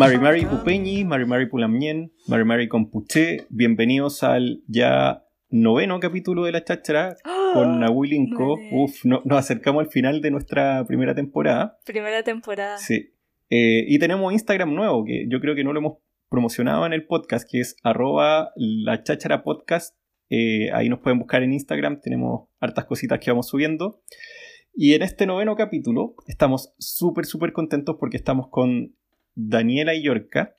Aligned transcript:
Mari 0.00 0.16
Mari 0.16 0.46
Pupeñi, 0.46 1.04
Mari 1.04 1.26
Mari 1.26 1.46
Pulamien, 1.50 2.10
Mari 2.26 2.44
Mari 2.46 2.68
Compuché, 2.68 3.44
bienvenidos 3.50 4.22
al 4.22 4.62
ya 4.66 5.26
noveno 5.50 6.00
capítulo 6.00 6.44
de 6.44 6.52
La 6.52 6.64
Cháchara 6.64 7.16
con 7.52 7.80
Nahui 7.80 8.08
Linko. 8.08 8.56
Uf, 8.72 9.04
nos 9.04 9.38
acercamos 9.38 9.84
al 9.84 9.90
final 9.90 10.22
de 10.22 10.30
nuestra 10.30 10.86
primera 10.86 11.14
temporada. 11.14 11.78
Primera 11.84 12.22
temporada. 12.22 12.78
Sí. 12.78 13.12
Eh, 13.50 13.84
y 13.88 13.98
tenemos 13.98 14.32
Instagram 14.32 14.74
nuevo, 14.74 15.04
que 15.04 15.26
yo 15.28 15.38
creo 15.38 15.54
que 15.54 15.64
no 15.64 15.74
lo 15.74 15.80
hemos 15.80 15.98
promocionado 16.30 16.86
en 16.86 16.94
el 16.94 17.04
podcast, 17.04 17.46
que 17.46 17.60
es 17.60 17.76
arroba 17.82 18.52
la 18.56 19.02
cháchara 19.02 19.42
podcast. 19.42 19.94
Eh, 20.30 20.70
ahí 20.72 20.88
nos 20.88 21.00
pueden 21.00 21.18
buscar 21.18 21.42
en 21.42 21.52
Instagram, 21.52 22.00
tenemos 22.00 22.48
hartas 22.58 22.86
cositas 22.86 23.20
que 23.20 23.30
vamos 23.30 23.48
subiendo. 23.48 24.00
Y 24.72 24.94
en 24.94 25.02
este 25.02 25.26
noveno 25.26 25.56
capítulo 25.56 26.14
estamos 26.26 26.72
súper, 26.78 27.26
súper 27.26 27.52
contentos 27.52 27.96
porque 28.00 28.16
estamos 28.16 28.48
con 28.48 28.94
Daniela 29.34 29.94
y 29.94 30.02
Yorka, 30.02 30.56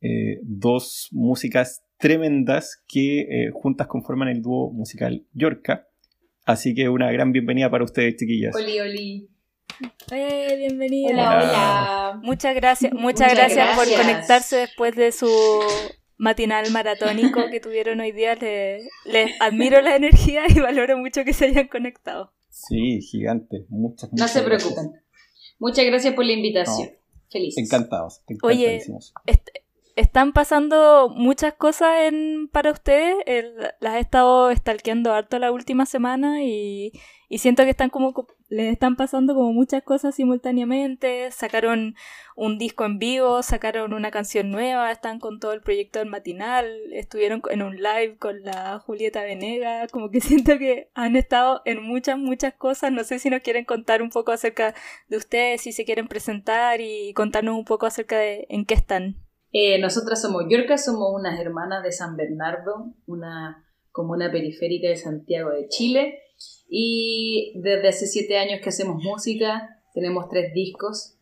eh, 0.00 0.38
dos 0.42 1.08
músicas 1.12 1.82
tremendas 1.98 2.82
que 2.86 3.20
eh, 3.20 3.50
juntas 3.52 3.86
conforman 3.86 4.28
el 4.28 4.42
dúo 4.42 4.70
musical 4.70 5.24
Yorka. 5.32 5.88
Así 6.44 6.74
que 6.74 6.88
una 6.88 7.10
gran 7.10 7.32
bienvenida 7.32 7.70
para 7.70 7.84
ustedes, 7.84 8.16
chiquillas. 8.16 8.54
Oli, 8.54 8.80
oli. 8.80 9.28
Eh, 10.12 10.56
bienvenida. 10.58 11.10
Hola, 11.10 11.38
hola. 11.42 12.20
Muchas 12.22 12.54
gracias, 12.54 12.92
muchas, 12.92 13.34
gracias, 13.34 13.76
por 13.76 13.86
conectarse 13.90 14.56
después 14.56 14.94
de 14.94 15.10
su 15.10 15.30
matinal 16.16 16.70
maratónico 16.70 17.50
que 17.50 17.60
tuvieron 17.60 18.00
hoy 18.00 18.12
día. 18.12 18.34
Les, 18.34 19.40
admiro 19.40 19.80
la 19.80 19.96
energía 19.96 20.42
y 20.48 20.60
valoro 20.60 20.98
mucho 20.98 21.24
que 21.24 21.32
se 21.32 21.46
hayan 21.46 21.68
conectado. 21.68 22.32
Sí, 22.50 23.00
gigante. 23.00 23.64
Muchas, 23.68 24.12
No 24.12 24.28
se 24.28 24.42
preocupen. 24.42 24.92
Muchas 25.58 25.84
gracias 25.86 26.14
por 26.14 26.24
la 26.24 26.32
invitación. 26.32 26.90
Feliz. 27.34 27.58
Encantados. 27.58 28.22
Oye, 28.44 28.80
están 29.96 30.32
pasando 30.32 31.08
muchas 31.14 31.54
cosas 31.54 32.00
en, 32.02 32.48
para 32.48 32.72
ustedes. 32.72 33.16
las 33.80 33.94
he 33.96 34.00
estado 34.00 34.54
stalkeando 34.54 35.12
harto 35.12 35.38
la 35.38 35.52
última 35.52 35.86
semana 35.86 36.42
y, 36.42 36.92
y 37.28 37.38
siento 37.38 37.64
que 37.64 37.70
están 37.70 37.90
como 37.90 38.26
les 38.48 38.72
están 38.72 38.94
pasando 38.94 39.34
como 39.34 39.52
muchas 39.52 39.82
cosas 39.82 40.14
simultáneamente. 40.14 41.30
Sacaron 41.32 41.96
un 42.36 42.58
disco 42.58 42.84
en 42.84 42.98
vivo, 42.98 43.42
sacaron 43.42 43.92
una 43.94 44.10
canción 44.10 44.50
nueva, 44.50 44.92
están 44.92 45.18
con 45.18 45.40
todo 45.40 45.52
el 45.52 45.60
proyecto 45.62 45.98
del 45.98 46.08
matinal, 46.08 46.66
estuvieron 46.92 47.42
en 47.50 47.62
un 47.62 47.76
live 47.76 48.16
con 48.18 48.42
la 48.42 48.78
Julieta 48.78 49.22
Venega, 49.22 49.88
como 49.88 50.10
que 50.10 50.20
siento 50.20 50.58
que 50.58 50.90
han 50.94 51.16
estado 51.16 51.62
en 51.64 51.82
muchas, 51.82 52.18
muchas 52.18 52.54
cosas. 52.54 52.92
No 52.92 53.04
sé 53.04 53.18
si 53.18 53.30
nos 53.30 53.40
quieren 53.42 53.64
contar 53.64 54.02
un 54.02 54.10
poco 54.10 54.32
acerca 54.32 54.74
de 55.08 55.16
ustedes, 55.16 55.62
si 55.62 55.72
se 55.72 55.84
quieren 55.84 56.08
presentar 56.08 56.80
y 56.80 57.12
contarnos 57.14 57.56
un 57.56 57.64
poco 57.64 57.86
acerca 57.86 58.18
de 58.18 58.46
en 58.50 58.66
qué 58.66 58.74
están. 58.74 59.23
Eh, 59.56 59.78
nosotras 59.78 60.20
somos 60.20 60.46
Yorka, 60.50 60.76
somos 60.76 61.12
unas 61.14 61.38
hermanas 61.38 61.84
de 61.84 61.92
San 61.92 62.16
Bernardo, 62.16 62.92
una 63.06 63.64
comuna 63.92 64.32
periférica 64.32 64.88
de 64.88 64.96
Santiago 64.96 65.50
de 65.50 65.68
Chile. 65.68 66.18
Y 66.68 67.52
desde 67.54 67.86
hace 67.86 68.08
siete 68.08 68.36
años 68.36 68.60
que 68.60 68.70
hacemos 68.70 69.00
música, 69.00 69.80
tenemos 69.94 70.28
tres 70.28 70.52
discos. 70.54 71.14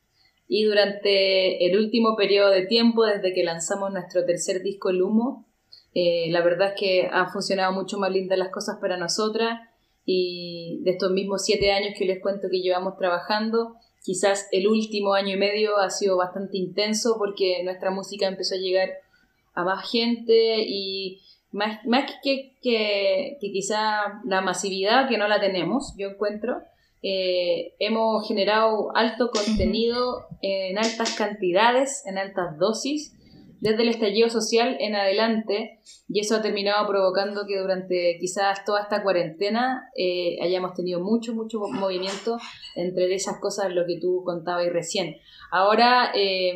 Y 0.49 0.65
durante 0.65 1.67
el 1.67 1.77
último 1.77 2.17
periodo 2.17 2.51
de 2.51 2.65
tiempo, 2.65 3.05
desde 3.05 3.35
que 3.35 3.45
lanzamos 3.45 3.93
nuestro 3.93 4.25
tercer 4.25 4.63
disco, 4.63 4.89
El 4.89 5.03
Humo, 5.03 5.47
eh, 5.93 6.31
la 6.31 6.43
verdad 6.43 6.69
es 6.69 6.81
que 6.81 7.09
han 7.13 7.31
funcionado 7.31 7.75
mucho 7.75 7.99
más 7.99 8.11
lindas 8.11 8.39
las 8.39 8.49
cosas 8.49 8.79
para 8.81 8.97
nosotras. 8.97 9.61
Y 10.07 10.81
de 10.85 10.93
estos 10.93 11.13
mismos 11.13 11.45
siete 11.45 11.71
años 11.71 11.93
que 11.99 12.07
les 12.07 12.23
cuento 12.23 12.49
que 12.51 12.63
llevamos 12.63 12.97
trabajando, 12.97 13.77
quizás 14.03 14.49
el 14.53 14.69
último 14.69 15.15
año 15.15 15.35
y 15.35 15.39
medio 15.39 15.79
ha 15.79 15.91
sido 15.91 16.17
bastante 16.17 16.59
intenso 16.59 17.17
porque 17.19 17.63
nuestra 17.65 17.91
música 17.91 18.27
empezó 18.27 18.55
a 18.55 18.59
llegar 18.59 18.91
a 19.55 19.65
más 19.65 19.91
gente 19.91 20.65
y 20.67 21.21
más, 21.53 21.81
que, 22.23 22.57
que, 22.63 23.39
quizá 23.41 24.21
la 24.25 24.41
masividad 24.41 25.09
que 25.09 25.19
no 25.19 25.29
la 25.29 25.41
tenemos, 25.41 25.95
yo 25.99 26.09
encuentro, 26.09 26.63
eh, 27.03 27.75
hemos 27.79 28.27
generado 28.27 28.97
alto 28.97 29.31
contenido 29.31 30.27
en 30.41 30.79
altas 30.79 31.15
cantidades, 31.15 32.07
en 32.07 32.17
altas 32.17 32.59
dosis, 32.59 33.15
desde 33.63 33.83
el 33.85 33.91
estallido 33.91 34.29
social 34.29 34.77
en 34.81 34.97
adelante 34.97 35.79
y 36.09 36.19
eso 36.19 36.35
ha 36.35 36.43
terminado 36.43 36.85
provocando 36.89 37.47
que 37.47 37.61
durante 37.61 38.17
quizás 38.19 38.65
toda 38.65 38.83
esta 38.83 39.05
cuarentena 39.05 39.89
eh, 39.97 40.37
hayamos 40.43 40.75
tenido 40.75 40.99
mucho, 40.99 41.33
mucho 41.33 41.61
movimiento 41.61 42.39
entre 42.75 43.15
esas 43.15 43.39
cosas 43.39 43.73
lo 43.73 43.87
que 43.87 44.01
tú 44.01 44.25
contabas 44.25 44.67
recién. 44.73 45.15
Ahora 45.53 46.11
eh, 46.13 46.55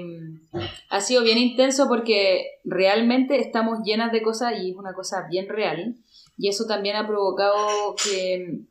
ha 0.90 1.00
sido 1.00 1.22
bien 1.22 1.38
intenso 1.38 1.86
porque 1.86 2.58
realmente 2.64 3.38
estamos 3.38 3.84
llenas 3.84 4.10
de 4.10 4.22
cosas 4.22 4.54
y 4.60 4.72
es 4.72 4.76
una 4.76 4.92
cosa 4.92 5.28
bien 5.30 5.48
real 5.48 5.94
y 6.36 6.48
eso 6.48 6.66
también 6.66 6.96
ha 6.96 7.06
provocado 7.06 7.94
que 8.04 8.62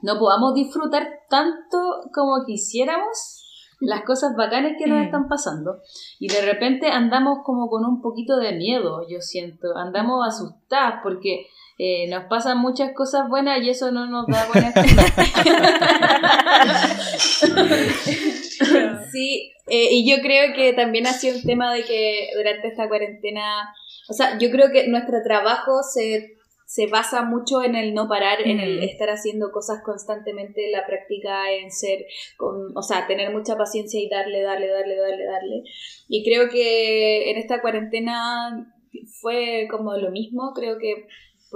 no 0.00 0.18
podamos 0.18 0.54
disfrutar 0.54 1.06
tanto 1.28 2.08
como 2.14 2.46
quisiéramos 2.46 3.43
las 3.84 4.02
cosas 4.02 4.34
bacanas 4.36 4.72
que 4.78 4.86
nos 4.86 5.00
mm. 5.00 5.04
están 5.04 5.28
pasando. 5.28 5.80
Y 6.18 6.28
de 6.28 6.42
repente 6.42 6.88
andamos 6.88 7.38
como 7.44 7.68
con 7.68 7.84
un 7.84 8.00
poquito 8.00 8.36
de 8.36 8.52
miedo, 8.52 9.06
yo 9.08 9.20
siento. 9.20 9.76
Andamos 9.76 10.26
asustadas 10.26 11.00
porque 11.02 11.46
eh, 11.78 12.08
nos 12.08 12.24
pasan 12.24 12.58
muchas 12.58 12.92
cosas 12.94 13.28
buenas 13.28 13.60
y 13.62 13.70
eso 13.70 13.90
no 13.90 14.06
nos 14.06 14.26
da 14.28 14.46
buena 14.52 14.72
Sí, 19.10 19.52
eh, 19.66 19.88
y 19.90 20.08
yo 20.08 20.22
creo 20.22 20.54
que 20.54 20.72
también 20.72 21.06
ha 21.06 21.12
sido 21.12 21.36
un 21.36 21.42
tema 21.42 21.72
de 21.72 21.84
que 21.84 22.28
durante 22.36 22.68
esta 22.68 22.88
cuarentena, 22.88 23.74
o 24.08 24.12
sea, 24.12 24.38
yo 24.38 24.50
creo 24.50 24.70
que 24.70 24.88
nuestro 24.88 25.22
trabajo 25.24 25.82
se 25.82 26.33
se 26.66 26.86
basa 26.86 27.22
mucho 27.22 27.62
en 27.62 27.76
el 27.76 27.94
no 27.94 28.08
parar, 28.08 28.40
en 28.42 28.58
el 28.58 28.82
estar 28.82 29.10
haciendo 29.10 29.52
cosas 29.52 29.82
constantemente, 29.84 30.70
la 30.70 30.86
práctica 30.86 31.52
en 31.52 31.70
ser, 31.70 32.06
con, 32.36 32.76
o 32.76 32.82
sea, 32.82 33.06
tener 33.06 33.32
mucha 33.32 33.56
paciencia 33.56 34.00
y 34.00 34.08
darle, 34.08 34.42
darle, 34.42 34.68
darle, 34.68 34.96
darle, 34.96 35.24
darle. 35.24 35.62
Y 36.08 36.24
creo 36.24 36.48
que 36.48 37.30
en 37.30 37.36
esta 37.36 37.60
cuarentena 37.60 38.72
fue 39.20 39.68
como 39.70 39.94
lo 39.96 40.10
mismo, 40.10 40.52
creo 40.54 40.78
que 40.78 41.06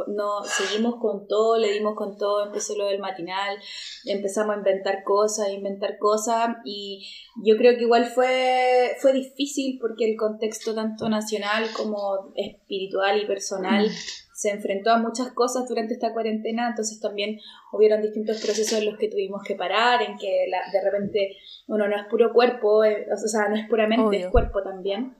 no 0.06 0.44
seguimos 0.44 0.96
con 1.00 1.26
todo, 1.26 1.58
le 1.58 1.72
dimos 1.72 1.94
con 1.96 2.16
todo, 2.16 2.46
empezó 2.46 2.76
lo 2.76 2.86
del 2.86 3.00
matinal, 3.00 3.58
empezamos 4.04 4.54
a 4.54 4.58
inventar 4.58 5.02
cosas, 5.04 5.50
inventar 5.50 5.98
cosas 5.98 6.56
y 6.64 7.08
yo 7.44 7.56
creo 7.56 7.76
que 7.76 7.82
igual 7.82 8.04
fue, 8.04 8.96
fue 9.00 9.12
difícil 9.12 9.78
porque 9.80 10.08
el 10.08 10.16
contexto 10.16 10.74
tanto 10.74 11.08
nacional 11.08 11.66
como 11.76 12.32
espiritual 12.36 13.20
y 13.20 13.26
personal 13.26 13.90
se 14.38 14.50
enfrentó 14.50 14.92
a 14.92 14.98
muchas 14.98 15.32
cosas 15.32 15.68
durante 15.68 15.94
esta 15.94 16.12
cuarentena, 16.12 16.68
entonces 16.68 17.00
también 17.00 17.40
hubieron 17.72 18.00
distintos 18.00 18.40
procesos 18.40 18.78
en 18.78 18.86
los 18.86 18.96
que 18.96 19.08
tuvimos 19.08 19.42
que 19.42 19.56
parar, 19.56 20.00
en 20.00 20.16
que 20.16 20.46
de 20.72 20.80
repente 20.80 21.36
uno 21.66 21.88
no 21.88 21.96
es 21.96 22.06
puro 22.08 22.32
cuerpo, 22.32 22.84
eh, 22.84 23.08
o 23.12 23.16
sea, 23.16 23.48
no 23.48 23.56
es 23.56 23.68
puramente, 23.68 24.16
es 24.16 24.28
cuerpo 24.28 24.62
también. 24.62 25.16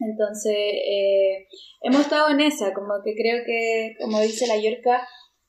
Entonces, 0.00 0.56
eh, 0.56 1.46
hemos 1.82 2.00
estado 2.00 2.30
en 2.30 2.40
esa, 2.40 2.74
como 2.74 2.94
que 3.04 3.14
creo 3.14 3.44
que, 3.46 3.94
como 4.00 4.20
dice 4.22 4.48
la 4.48 4.60
Yorca, 4.60 5.06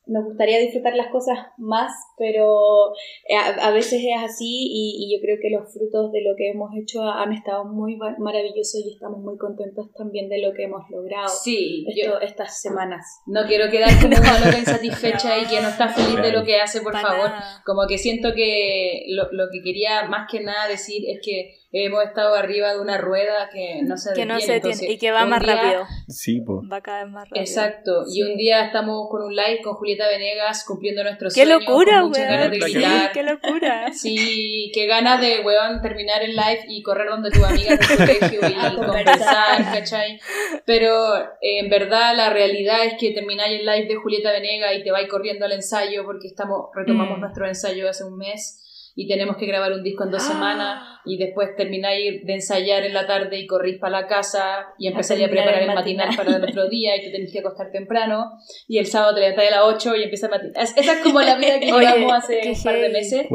nos 0.09 0.25
gustaría 0.25 0.59
disfrutar 0.59 0.95
las 0.95 1.11
cosas 1.11 1.37
más, 1.57 1.93
pero 2.17 2.91
eh, 3.27 3.35
a, 3.35 3.71
veces 3.71 4.01
es 4.03 4.23
así 4.23 4.67
y, 4.71 5.15
yo 5.15 5.21
creo 5.21 5.37
que 5.41 5.49
los 5.49 5.71
frutos 5.71 6.11
de 6.11 6.21
lo 6.21 6.35
que 6.35 6.49
hemos 6.49 6.71
hecho 6.75 7.03
han 7.03 7.31
estado 7.31 7.65
muy 7.65 7.95
maravillosos 7.95 8.81
y 8.85 8.93
estamos 8.93 9.19
muy 9.19 9.37
contentos 9.37 9.91
también 9.93 10.27
de 10.27 10.41
lo 10.41 10.53
que 10.53 10.63
hemos 10.63 10.89
logrado 10.89 11.29
sí, 11.29 11.85
estas 12.21 12.61
semanas. 12.61 13.21
No 13.27 13.45
quiero 13.45 13.69
quedar 13.69 13.89
como 14.01 14.15
una 14.47 14.57
insatisfecha 14.57 15.37
y 15.37 15.45
que 15.45 15.61
no 15.61 15.69
está 15.69 15.89
feliz 15.89 16.21
de 16.21 16.31
lo 16.31 16.43
que 16.43 16.59
hace, 16.59 16.81
por 16.81 16.97
favor. 16.97 17.31
Como 17.65 17.87
que 17.87 17.97
siento 17.97 18.33
que 18.33 19.05
lo, 19.09 19.31
lo 19.31 19.45
que 19.51 19.61
quería 19.63 20.07
más 20.09 20.27
que 20.29 20.41
nada 20.41 20.67
decir 20.67 21.03
es 21.07 21.19
que 21.23 21.58
hemos 21.71 22.03
estado 22.03 22.33
arriba 22.33 22.73
de 22.73 22.81
una 22.81 22.97
rueda 22.97 23.49
que 23.51 23.81
no 23.83 23.95
se 23.97 24.13
que 24.13 24.25
no 24.25 24.39
se 24.39 24.53
detiene 24.53 24.93
y 24.93 24.97
que 24.97 25.11
va 25.11 25.25
más 25.25 25.41
rápido. 25.45 25.85
Sí 26.07 26.41
pues 26.41 26.61
va 26.71 26.81
cada 26.81 27.03
vez 27.03 27.13
más 27.13 27.29
rápido. 27.29 27.41
Exacto. 27.41 28.05
Y 28.11 28.23
un 28.23 28.37
día 28.37 28.65
estamos 28.65 29.07
con 29.09 29.21
un 29.21 29.35
live 29.35 29.61
con 29.63 29.75
Julieta 29.75 30.07
Venegas 30.07 30.65
cumpliendo 30.65 31.03
nuestros 31.03 31.33
qué 31.33 31.45
sueños 31.45 31.61
locura 31.61 32.01
con 32.01 32.11
ganas 32.11 32.51
de 32.51 32.57
gritar. 32.57 33.11
qué 33.11 33.23
locura. 33.23 33.91
Sí 33.99 34.71
qué 34.73 34.87
ganas 34.87 35.21
de 35.21 35.41
weón 35.41 35.81
terminar 35.81 36.23
el 36.23 36.35
live 36.35 36.65
y 36.67 36.81
correr 36.81 37.09
donde 37.09 37.29
tu 37.29 37.43
amiga 37.43 37.75
del 37.75 37.97
colegio 37.97 38.39
y 38.49 38.75
conversar 38.75 39.63
¿cachai? 39.63 40.19
pero 40.65 41.17
eh, 41.17 41.59
en 41.59 41.69
verdad 41.69 42.15
la 42.15 42.29
realidad 42.29 42.85
es 42.85 42.93
que 42.99 43.11
termináis 43.11 43.59
el 43.59 43.65
live 43.65 43.87
de 43.87 43.95
Julieta 43.95 44.31
Venegas 44.31 44.73
y 44.75 44.83
te 44.83 44.91
vais 44.91 45.07
corriendo 45.07 45.45
al 45.45 45.51
ensayo 45.51 46.03
porque 46.05 46.27
estamos 46.27 46.69
retomamos 46.73 47.17
mm. 47.17 47.21
nuestro 47.21 47.47
ensayo 47.47 47.89
hace 47.89 48.03
un 48.03 48.17
mes 48.17 48.63
y 48.95 49.07
tenemos 49.07 49.37
que 49.37 49.45
grabar 49.45 49.71
un 49.71 49.83
disco 49.83 50.03
en 50.03 50.11
dos 50.11 50.23
semanas 50.23 50.99
y 51.05 51.17
después 51.17 51.55
termináis 51.55 52.25
de 52.25 52.33
ensayar 52.33 52.83
en 52.83 52.93
la 52.93 53.07
tarde 53.07 53.39
y 53.39 53.47
corrís 53.47 53.79
para 53.79 54.01
la 54.01 54.07
casa 54.07 54.67
y 54.77 54.87
empezáis 54.87 55.23
a, 55.25 55.29
preparar 55.29 55.63
el 55.63 55.73
matinal, 55.73 56.09
para 56.15 56.35
el 56.35 56.43
otro 56.43 56.69
día 56.69 56.95
y 56.97 57.05
tú 57.05 57.11
tenés 57.11 57.31
que 57.31 57.39
acostar 57.39 57.71
temprano 57.71 58.31
y 58.67 58.77
el 58.77 58.85
sábado 58.85 59.15
te 59.15 59.21
levantáis 59.21 59.51
a 59.51 59.55
las 59.55 59.75
8 59.75 59.95
y 59.95 60.03
empieza 60.03 60.27
a 60.27 60.29
matinal. 60.31 60.53
Esa 60.57 60.93
es 60.93 60.99
como 60.99 61.21
la 61.21 61.37
vida 61.37 61.59
que 61.59 61.65
llevamos 61.71 62.13
hace 62.13 62.41
un 62.49 62.63
par 62.63 62.75
de 62.79 62.89
meses. 62.89 63.25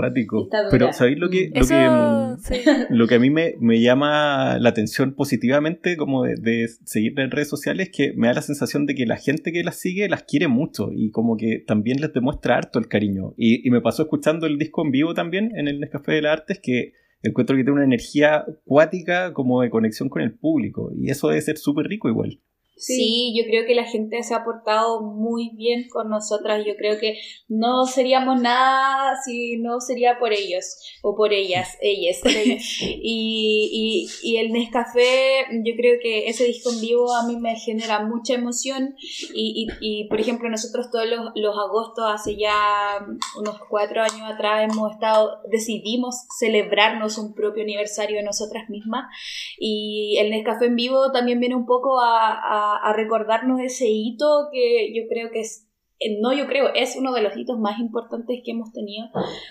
Pero 0.70 0.92
¿sabéis 0.92 1.18
lo 1.18 1.30
que, 1.30 1.50
lo, 1.54 1.66
que, 1.66 2.86
lo 2.90 3.06
que 3.06 3.14
a 3.14 3.18
mí 3.18 3.30
me, 3.30 3.54
me, 3.60 3.80
llama 3.80 4.58
la 4.58 4.68
atención 4.68 5.14
positivamente 5.14 5.96
como 5.96 6.24
de, 6.24 6.36
de 6.36 6.68
seguir 6.84 7.18
en 7.18 7.30
redes 7.30 7.48
sociales? 7.48 7.90
Que 7.92 8.12
me 8.14 8.28
da 8.28 8.34
la 8.34 8.42
sensación 8.42 8.86
de 8.86 8.94
que 8.94 9.06
la 9.06 9.16
gente 9.16 9.52
que 9.52 9.64
las 9.64 9.76
sigue 9.76 10.08
las 10.08 10.24
quiere 10.24 10.48
mucho 10.48 10.90
y 10.94 11.10
como 11.10 11.36
que 11.36 11.62
también 11.66 12.00
les 12.00 12.12
demuestra 12.12 12.56
harto 12.56 12.78
el 12.78 12.88
cariño. 12.88 13.34
Y, 13.36 13.66
y 13.66 13.70
me 13.70 13.80
pasó 13.80 14.02
escuchando 14.02 14.46
el 14.46 14.58
disco 14.58 14.84
en 14.84 14.90
vivo 14.90 15.14
también 15.14 15.43
en 15.54 15.68
el 15.68 15.80
Nescafé 15.80 16.12
de 16.12 16.22
las 16.22 16.32
Artes 16.40 16.60
que 16.62 16.92
encuentro 17.22 17.56
que 17.56 17.64
tiene 17.64 17.76
una 17.76 17.84
energía 17.84 18.44
cuática 18.64 19.32
como 19.32 19.62
de 19.62 19.70
conexión 19.70 20.08
con 20.08 20.22
el 20.22 20.34
público 20.34 20.92
y 20.94 21.10
eso 21.10 21.28
debe 21.28 21.40
ser 21.40 21.56
súper 21.56 21.86
rico 21.86 22.08
igual. 22.08 22.40
Sí. 22.76 23.34
yo 23.36 23.44
creo 23.44 23.66
que 23.66 23.74
la 23.74 23.84
gente 23.84 24.22
se 24.22 24.34
ha 24.34 24.44
portado 24.44 25.02
muy 25.02 25.50
bien 25.54 25.88
con 25.88 26.08
nosotras. 26.08 26.64
Yo 26.66 26.74
creo 26.76 26.98
que 26.98 27.18
no 27.48 27.86
seríamos 27.86 28.40
nada 28.40 29.14
si 29.24 29.58
no 29.58 29.80
sería 29.80 30.18
por 30.18 30.32
ellos 30.32 30.64
o 31.02 31.14
por 31.16 31.32
ellas, 31.32 31.76
ellas. 31.80 32.20
y, 32.80 34.08
y, 34.22 34.28
y, 34.28 34.36
el 34.38 34.52
Nescafé, 34.52 35.46
yo 35.64 35.74
creo 35.76 35.98
que 36.02 36.28
ese 36.28 36.44
disco 36.44 36.72
en 36.72 36.80
vivo 36.80 37.14
a 37.14 37.26
mí 37.26 37.36
me 37.36 37.56
genera 37.56 38.04
mucha 38.04 38.34
emoción. 38.34 38.94
Y, 39.34 39.68
y 39.80 40.08
por 40.08 40.20
ejemplo, 40.20 40.48
nosotros 40.48 40.90
todos 40.90 41.06
los, 41.06 41.20
los, 41.34 41.54
agostos, 41.56 42.04
hace 42.08 42.36
ya 42.36 43.06
unos 43.38 43.58
cuatro 43.68 44.02
años 44.02 44.30
atrás, 44.32 44.68
hemos 44.70 44.92
estado, 44.92 45.38
decidimos 45.50 46.14
celebrarnos 46.38 47.18
un 47.18 47.34
propio 47.34 47.62
aniversario 47.62 48.16
de 48.16 48.24
nosotras 48.24 48.68
mismas. 48.68 49.04
Y 49.58 50.16
el 50.18 50.30
Nescafé 50.30 50.66
en 50.66 50.76
vivo 50.76 51.12
también 51.12 51.40
viene 51.40 51.54
un 51.54 51.66
poco 51.66 52.00
a 52.00 52.24
a, 52.24 52.63
recordarnos 52.94 53.60
ese 53.60 53.86
hito 53.88 54.48
que 54.52 54.92
yo 54.94 55.02
creo 55.08 55.30
que 55.30 55.40
es 55.40 55.66
eh, 56.00 56.18
no 56.20 56.32
yo 56.32 56.46
creo, 56.46 56.72
es 56.74 56.96
uno 56.96 57.12
de 57.12 57.22
los 57.22 57.36
hitos 57.36 57.58
más 57.58 57.78
importantes 57.78 58.40
que 58.44 58.50
hemos 58.50 58.72
tenido. 58.72 59.06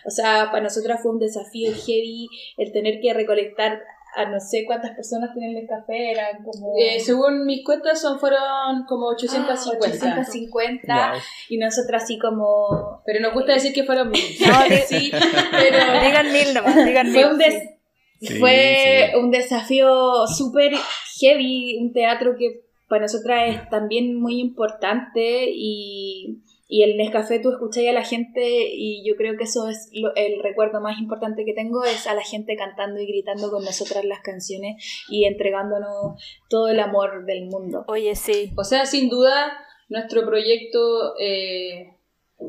O 0.06 0.10
sea, 0.10 0.50
para 0.52 0.64
nosotras 0.64 1.02
fue 1.02 1.12
un 1.12 1.20
desafío 1.20 1.72
heavy 1.72 2.28
el 2.58 2.72
tener 2.72 3.00
que 3.02 3.14
recolectar 3.14 3.82
a 4.16 4.30
no 4.30 4.40
sé 4.40 4.66
cuántas 4.66 4.92
personas 4.92 5.34
tienen 5.34 5.58
el 5.58 5.68
café, 5.68 6.12
eran 6.12 6.44
como... 6.44 6.74
Eh, 6.78 7.00
según 7.00 7.46
mis 7.46 7.66
cuentas 7.66 8.00
son, 8.00 8.20
fueron 8.20 8.86
como 8.88 9.08
850. 9.08 9.88
850 9.88 11.14
y 11.50 11.58
nosotras 11.58 12.04
así 12.04 12.20
como... 12.20 13.02
Pero 13.06 13.22
nos 13.22 13.34
gusta 13.34 13.54
decir 13.54 13.74
que 13.74 13.84
fueron 13.84 14.12
mil. 14.12 14.22
sí, 14.88 15.12
pero 15.52 16.06
digan 16.06 16.32
mil 16.32 16.54
nomás, 16.54 16.86
digan 16.86 17.12
mil. 17.12 17.24
Fue 17.24 17.34
un, 17.34 18.40
fue 18.40 19.14
un 19.20 19.32
desafío 19.32 20.28
súper 20.28 20.74
heavy, 21.20 21.80
un 21.82 21.92
teatro 21.92 22.36
que 22.38 22.63
para 22.94 23.06
nosotras 23.06 23.56
es 23.56 23.70
también 23.70 24.22
muy 24.22 24.40
importante 24.40 25.50
y, 25.52 26.44
y 26.68 26.84
el 26.84 26.96
Nescafé 26.96 27.40
tú 27.40 27.50
escucháis 27.50 27.90
a 27.90 27.94
la 27.94 28.04
gente 28.04 28.70
y 28.72 29.04
yo 29.04 29.16
creo 29.16 29.36
que 29.36 29.46
eso 29.46 29.68
es 29.68 29.90
el 30.16 30.44
recuerdo 30.44 30.80
más 30.80 31.00
importante 31.00 31.44
que 31.44 31.56
tengo 31.56 31.84
es 31.86 32.06
a 32.06 32.14
la 32.14 32.22
gente 32.22 32.56
cantando 32.56 33.00
y 33.00 33.08
gritando 33.08 33.50
con 33.50 33.66
nosotras 33.66 34.06
las 34.06 34.20
canciones 34.20 34.76
y 35.10 35.26
entregándonos 35.26 36.22
todo 36.52 36.68
el 36.68 36.80
amor 36.80 37.26
del 37.26 37.48
mundo. 37.48 37.84
Oye, 37.88 38.14
sí. 38.14 38.52
O 38.56 38.64
sea, 38.64 38.86
sin 38.86 39.10
duda, 39.10 39.58
nuestro 39.90 40.24
proyecto 40.24 41.16
eh, 41.20 41.96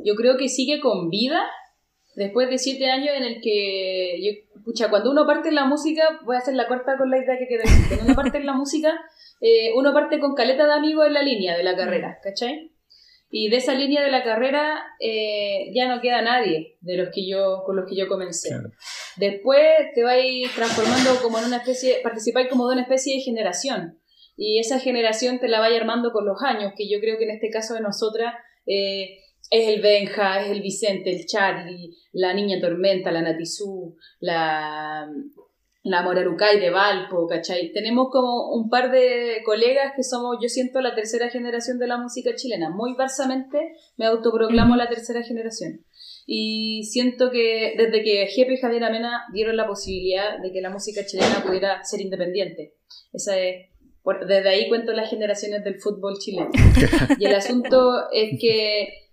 yo 0.05 0.15
creo 0.15 0.37
que 0.37 0.51
sigue 0.51 0.79
con 0.79 1.09
vida 1.09 1.41
después 2.17 2.49
de 2.49 2.59
siete 2.59 2.91
años 2.91 3.15
en 3.17 3.25
el 3.25 3.41
que, 3.41 4.21
yo, 4.23 4.63
pucha, 4.65 4.91
cuando 4.91 5.11
uno 5.11 5.27
parte 5.27 5.49
en 5.49 5.55
la 5.55 5.65
música, 5.65 6.21
voy 6.25 6.37
a 6.37 6.41
hacer 6.41 6.55
la 6.55 6.69
corta 6.69 6.97
con 6.97 7.11
la 7.11 7.19
idea 7.19 7.39
que 7.39 7.47
quiero 7.47 7.63
decir, 7.65 7.87
cuando 7.89 8.07
uno 8.07 8.15
parte 8.15 8.39
en 8.39 8.47
la 8.47 8.55
música 8.55 9.01
eh, 9.41 9.73
uno 9.75 9.93
parte 9.93 10.21
con 10.21 10.35
caleta 10.35 10.67
de 10.67 10.73
amigos 10.73 11.07
en 11.07 11.13
la 11.13 11.23
línea 11.23 11.55
de 11.55 11.65
la 11.65 11.77
carrera, 11.77 12.19
¿cachai? 12.23 12.73
Y 13.31 13.51
de 13.51 13.57
esa 13.57 13.75
línea 13.75 14.03
de 14.03 14.11
la 14.11 14.23
carrera 14.23 14.83
eh, 15.01 15.71
ya 15.75 15.87
no 15.89 16.01
queda 16.01 16.23
nadie 16.23 16.79
de 16.81 16.97
los 16.97 17.09
que 17.13 17.29
yo, 17.29 17.63
con 17.67 17.77
los 17.77 17.85
que 17.87 17.97
yo 17.97 18.09
comencé. 18.09 18.51
Después 19.17 19.61
te 19.95 20.03
vais 20.03 20.51
transformando 20.55 21.21
como 21.21 21.39
en 21.39 21.47
una 21.47 21.59
especie, 21.59 21.97
participáis 22.03 22.49
como 22.49 22.69
de 22.69 22.75
una 22.75 22.83
especie 22.83 23.17
de 23.17 23.23
generación. 23.23 24.01
Y 24.37 24.61
esa 24.61 24.79
generación 24.79 25.41
te 25.41 25.49
la 25.49 25.61
vais 25.61 25.79
armando 25.79 26.13
con 26.13 26.25
los 26.25 26.43
años, 26.43 26.73
que 26.77 26.89
yo 26.89 26.99
creo 27.01 27.19
que 27.19 27.25
en 27.25 27.33
este 27.33 27.51
caso 27.51 27.75
de 27.75 27.81
nosotras 27.81 28.35
eh, 28.67 29.19
es 29.55 29.69
el 29.69 29.81
Benja, 29.81 30.41
es 30.43 30.51
el 30.51 30.63
Vicente, 30.63 31.15
el 31.15 31.27
Charlie, 31.27 31.97
la 32.13 32.35
Niña 32.35 32.61
Tormenta, 32.61 33.13
la 33.13 33.23
Natizú, 33.23 33.97
la, 34.19 35.09
la 35.85 36.03
Morarucay 36.03 36.59
de 36.59 36.71
Valpo, 36.71 37.29
¿cachai? 37.29 37.73
Tenemos 37.73 38.09
como 38.11 38.53
un 38.53 38.69
par 38.69 38.91
de 38.91 39.43
colegas 39.45 39.93
que 39.95 40.03
somos, 40.03 40.39
yo 40.43 40.49
siento, 40.49 40.81
la 40.81 40.97
tercera 40.97 41.31
generación 41.31 41.79
de 41.79 41.87
la 41.87 41.99
música 41.99 42.35
chilena. 42.35 42.71
Muy 42.71 42.95
barsamente 42.95 43.77
me 43.97 44.07
autoproclamo 44.07 44.75
la 44.75 44.89
tercera 44.89 45.23
generación. 45.23 45.85
Y 46.27 46.83
siento 46.91 47.31
que 47.31 47.75
desde 47.79 48.03
que 48.03 48.27
Jepe 48.27 48.55
y 48.55 48.57
Javier 48.57 48.83
Amena 48.83 49.23
dieron 49.33 49.57
la 49.57 49.69
posibilidad 49.69 50.41
de 50.43 50.51
que 50.51 50.63
la 50.63 50.71
música 50.71 51.07
chilena 51.07 51.45
pudiera 51.47 51.85
ser 51.85 52.01
independiente. 52.01 52.75
Esa 53.13 53.39
es, 53.39 53.69
desde 54.27 54.49
ahí 54.49 54.69
cuento 54.69 54.93
las 54.93 55.11
generaciones 55.11 55.63
del 55.63 55.81
fútbol 55.81 56.15
chileno. 56.19 56.51
Y 57.21 57.27
el 57.27 57.37
asunto 57.37 58.11
es 58.13 58.37
que 58.41 59.04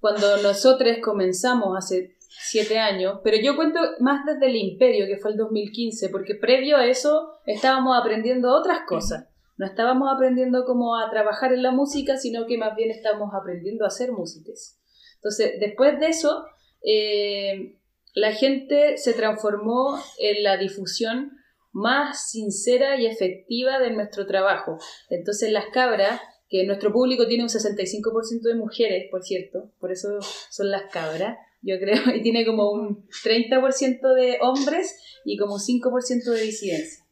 cuando 0.00 0.36
nosotros 0.42 0.98
comenzamos 1.02 1.76
hace 1.76 2.16
siete 2.28 2.78
años, 2.78 3.20
pero 3.24 3.36
yo 3.42 3.56
cuento 3.56 3.80
más 4.00 4.24
desde 4.24 4.46
el 4.46 4.56
imperio, 4.56 5.06
que 5.06 5.18
fue 5.18 5.32
el 5.32 5.36
2015, 5.36 6.08
porque 6.10 6.34
previo 6.34 6.76
a 6.76 6.86
eso 6.86 7.32
estábamos 7.46 7.98
aprendiendo 7.98 8.54
otras 8.54 8.80
cosas. 8.86 9.26
No 9.56 9.66
estábamos 9.66 10.08
aprendiendo 10.14 10.64
cómo 10.64 10.96
a 10.96 11.10
trabajar 11.10 11.52
en 11.52 11.62
la 11.62 11.72
música, 11.72 12.16
sino 12.16 12.46
que 12.46 12.58
más 12.58 12.76
bien 12.76 12.90
estábamos 12.90 13.34
aprendiendo 13.34 13.84
a 13.84 13.88
hacer 13.88 14.12
músicas. 14.12 14.78
Entonces, 15.16 15.58
después 15.58 15.98
de 15.98 16.06
eso, 16.06 16.44
eh, 16.82 17.76
la 18.14 18.32
gente 18.32 18.96
se 18.98 19.14
transformó 19.14 19.98
en 20.18 20.44
la 20.44 20.56
difusión 20.56 21.32
más 21.72 22.30
sincera 22.30 23.00
y 23.00 23.06
efectiva 23.06 23.80
de 23.80 23.90
nuestro 23.90 24.26
trabajo. 24.26 24.78
Entonces, 25.10 25.50
las 25.50 25.66
cabras 25.66 26.20
que 26.48 26.64
nuestro 26.64 26.92
público 26.92 27.26
tiene 27.26 27.42
un 27.42 27.50
65% 27.50 28.42
de 28.42 28.54
mujeres, 28.54 29.08
por 29.10 29.22
cierto, 29.22 29.70
por 29.78 29.92
eso 29.92 30.08
son 30.50 30.70
las 30.70 30.90
cabras, 30.90 31.36
yo 31.62 31.78
creo, 31.78 32.02
y 32.14 32.22
tiene 32.22 32.46
como 32.46 32.70
un 32.70 33.06
30% 33.24 34.14
de 34.14 34.38
hombres 34.40 34.98
y 35.24 35.36
como 35.36 35.54
un 35.54 35.60
5% 35.60 36.24
de 36.32 36.40
disidencia. 36.40 37.04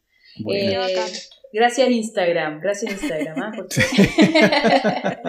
Eh, 0.51 0.77
gracias 1.51 1.89
Instagram, 1.89 2.59
gracias 2.61 2.91
Instagram. 2.93 3.41
¿ah? 3.41 3.51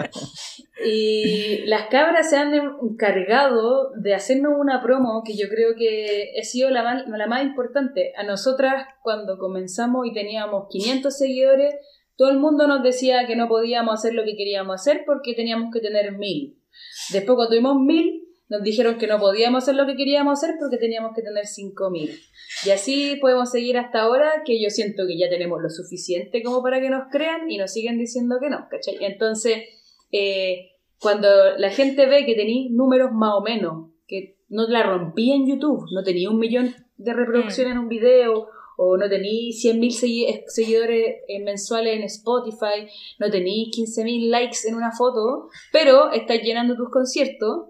y 0.85 1.65
las 1.65 1.87
cabras 1.87 2.29
se 2.29 2.37
han 2.37 2.53
encargado 2.53 3.91
de 3.99 4.13
hacernos 4.13 4.53
una 4.57 4.83
promo 4.83 5.23
que 5.25 5.35
yo 5.35 5.47
creo 5.49 5.75
que 5.75 6.33
ha 6.39 6.43
sido 6.43 6.69
la 6.69 6.83
más, 6.83 7.07
la 7.07 7.27
más 7.27 7.43
importante. 7.43 8.13
A 8.17 8.23
nosotras 8.23 8.85
cuando 9.01 9.37
comenzamos 9.37 10.05
y 10.05 10.13
teníamos 10.13 10.67
500 10.69 11.17
seguidores, 11.17 11.75
todo 12.19 12.31
el 12.31 12.37
mundo 12.37 12.67
nos 12.67 12.83
decía 12.83 13.25
que 13.25 13.37
no 13.37 13.47
podíamos 13.47 13.93
hacer 13.93 14.13
lo 14.13 14.25
que 14.25 14.35
queríamos 14.35 14.75
hacer 14.75 15.03
porque 15.05 15.33
teníamos 15.33 15.71
que 15.73 15.79
tener 15.79 16.17
mil. 16.17 16.61
Después 17.13 17.37
cuando 17.37 17.51
tuvimos 17.51 17.77
mil, 17.79 18.25
nos 18.49 18.61
dijeron 18.61 18.97
que 18.97 19.07
no 19.07 19.19
podíamos 19.19 19.63
hacer 19.63 19.75
lo 19.75 19.85
que 19.85 19.95
queríamos 19.95 20.37
hacer 20.37 20.55
porque 20.59 20.75
teníamos 20.75 21.13
que 21.15 21.21
tener 21.21 21.45
5.000. 21.45 22.19
Y 22.65 22.69
así 22.71 23.15
podemos 23.21 23.49
seguir 23.49 23.77
hasta 23.77 24.01
ahora, 24.01 24.43
que 24.43 24.61
yo 24.61 24.69
siento 24.69 25.07
que 25.07 25.17
ya 25.17 25.29
tenemos 25.29 25.61
lo 25.61 25.69
suficiente 25.69 26.43
como 26.43 26.61
para 26.61 26.81
que 26.81 26.89
nos 26.89 27.03
crean 27.09 27.49
y 27.49 27.57
nos 27.57 27.71
siguen 27.71 27.97
diciendo 27.97 28.35
que 28.41 28.49
no, 28.49 28.67
¿cachai? 28.69 28.97
Entonces, 28.99 29.59
eh, 30.11 30.71
cuando 30.99 31.29
la 31.57 31.69
gente 31.69 32.05
ve 32.05 32.25
que 32.25 32.35
tenéis 32.35 32.69
números 32.69 33.11
más 33.13 33.35
o 33.35 33.41
menos, 33.41 33.91
que 34.07 34.35
no 34.49 34.67
la 34.67 34.83
rompí 34.83 35.31
en 35.31 35.47
YouTube, 35.47 35.85
no 35.93 36.03
tenía 36.03 36.29
un 36.29 36.39
millón 36.39 36.75
de 36.97 37.13
reproducciones 37.13 37.75
mm. 37.75 37.77
en 37.77 37.83
un 37.83 37.87
video, 37.87 38.49
o 38.81 38.95
no 38.95 39.09
tenéis 39.09 39.61
100.000 39.61 40.45
seguidores 40.47 41.17
eh, 41.27 41.43
mensuales 41.43 41.97
en 41.97 42.03
Spotify, 42.03 42.87
no 43.19 43.29
tenéis 43.29 43.75
15.000 43.75 44.29
likes 44.29 44.59
en 44.69 44.75
una 44.75 44.93
foto, 44.93 45.49
pero 45.73 46.13
estáis 46.13 46.43
llenando 46.43 46.77
tus 46.77 46.89
conciertos, 46.89 47.65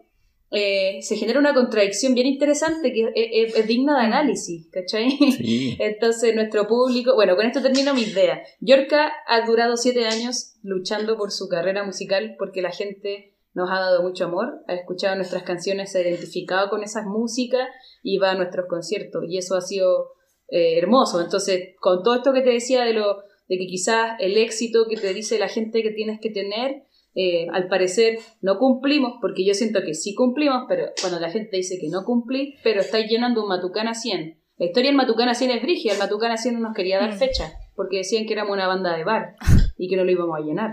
eh, 0.51 0.99
se 1.01 1.15
genera 1.15 1.39
una 1.39 1.55
contradicción 1.55 2.13
bien 2.13 2.27
interesante 2.27 2.93
que 2.93 3.11
es, 3.15 3.67
digna 3.67 3.97
de 3.97 4.05
análisis, 4.05 4.67
¿cachai? 4.71 5.17
Entonces 5.79 6.35
nuestro 6.35 6.67
público, 6.67 7.15
bueno, 7.15 7.35
con 7.35 7.47
esto 7.47 7.63
termino 7.63 7.95
mi 7.95 8.03
idea. 8.03 8.43
Yorka 8.59 9.11
ha 9.27 9.47
durado 9.47 9.77
siete 9.77 10.05
años 10.05 10.57
luchando 10.61 11.17
por 11.17 11.31
su 11.31 11.49
carrera 11.49 11.83
musical 11.83 12.35
porque 12.37 12.61
la 12.61 12.71
gente 12.71 13.33
nos 13.55 13.71
ha 13.71 13.79
dado 13.79 14.03
mucho 14.03 14.25
amor, 14.25 14.63
ha 14.67 14.75
escuchado 14.75 15.15
nuestras 15.15 15.41
canciones, 15.41 15.91
se 15.91 15.97
ha 15.97 16.07
identificado 16.07 16.69
con 16.69 16.83
esas 16.83 17.05
músicas 17.07 17.67
y 18.03 18.19
va 18.19 18.31
a 18.31 18.35
nuestros 18.35 18.67
conciertos 18.67 19.23
y 19.27 19.39
eso 19.39 19.55
ha 19.55 19.61
sido 19.61 20.18
eh, 20.51 20.77
hermoso. 20.77 21.21
Entonces, 21.21 21.75
con 21.79 22.03
todo 22.03 22.15
esto 22.15 22.33
que 22.33 22.41
te 22.41 22.51
decía 22.51 22.83
de 22.83 22.93
lo 22.93 23.23
de 23.47 23.57
que 23.57 23.65
quizás 23.67 24.11
el 24.19 24.37
éxito 24.37 24.85
que 24.87 24.95
te 24.95 25.13
dice 25.13 25.39
la 25.39 25.47
gente 25.47 25.81
que 25.81 25.89
tienes 25.89 26.19
que 26.21 26.29
tener 26.29 26.83
eh, 27.15 27.47
al 27.51 27.67
parecer 27.67 28.19
no 28.41 28.59
cumplimos, 28.59 29.13
porque 29.19 29.43
yo 29.43 29.55
siento 29.55 29.81
que 29.81 29.95
sí 29.95 30.13
cumplimos, 30.13 30.65
pero 30.67 30.85
cuando 31.01 31.19
la 31.19 31.31
gente 31.31 31.57
dice 31.57 31.79
que 31.79 31.89
no 31.89 32.03
cumplí, 32.05 32.55
pero 32.63 32.81
estáis 32.81 33.09
llenando 33.09 33.41
un 33.41 33.49
Matucana 33.49 33.95
100. 33.95 34.39
La 34.57 34.65
historia 34.67 34.89
del 34.89 34.97
Matucana 34.97 35.33
100 35.33 35.51
es 35.51 35.61
brigia, 35.63 35.93
el 35.93 35.99
Matucana 35.99 36.37
100 36.37 36.53
no 36.55 36.59
nos 36.59 36.75
quería 36.75 36.99
dar 36.99 37.15
Mm. 37.15 37.17
fecha, 37.17 37.51
porque 37.75 37.97
decían 37.97 38.25
que 38.27 38.33
éramos 38.33 38.53
una 38.53 38.67
banda 38.67 38.95
de 38.95 39.03
bar 39.03 39.35
y 39.77 39.87
que 39.87 39.95
no 39.95 40.03
lo 40.03 40.11
íbamos 40.11 40.37
a 40.37 40.43
llenar. 40.45 40.71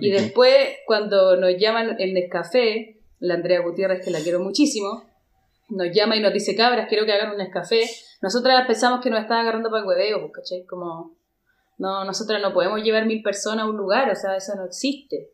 Y 0.00 0.10
después, 0.10 0.54
cuando 0.86 1.36
nos 1.36 1.56
llaman 1.58 1.96
el 1.98 2.14
Nescafé, 2.14 3.00
la 3.18 3.34
Andrea 3.34 3.60
Gutiérrez, 3.60 4.04
que 4.04 4.10
la 4.10 4.20
quiero 4.20 4.40
muchísimo, 4.40 5.04
nos 5.70 5.88
llama 5.94 6.16
y 6.16 6.20
nos 6.20 6.32
dice, 6.32 6.54
cabras, 6.56 6.86
quiero 6.88 7.06
que 7.06 7.12
hagan 7.12 7.30
un 7.30 7.38
Nescafé. 7.38 7.82
Nosotras 8.22 8.66
pensamos 8.66 9.00
que 9.00 9.10
nos 9.10 9.20
estaba 9.20 9.40
agarrando 9.40 9.70
para 9.70 9.82
el 9.82 9.88
hueveo, 9.88 10.20
pues, 10.20 10.32
¿cachai? 10.34 10.64
Como, 10.64 11.14
no, 11.78 12.04
nosotras 12.04 12.40
no 12.42 12.52
podemos 12.52 12.82
llevar 12.82 13.06
mil 13.06 13.22
personas 13.22 13.64
a 13.64 13.68
un 13.68 13.76
lugar, 13.76 14.10
o 14.10 14.14
sea, 14.14 14.36
eso 14.36 14.54
no 14.56 14.64
existe. 14.66 15.30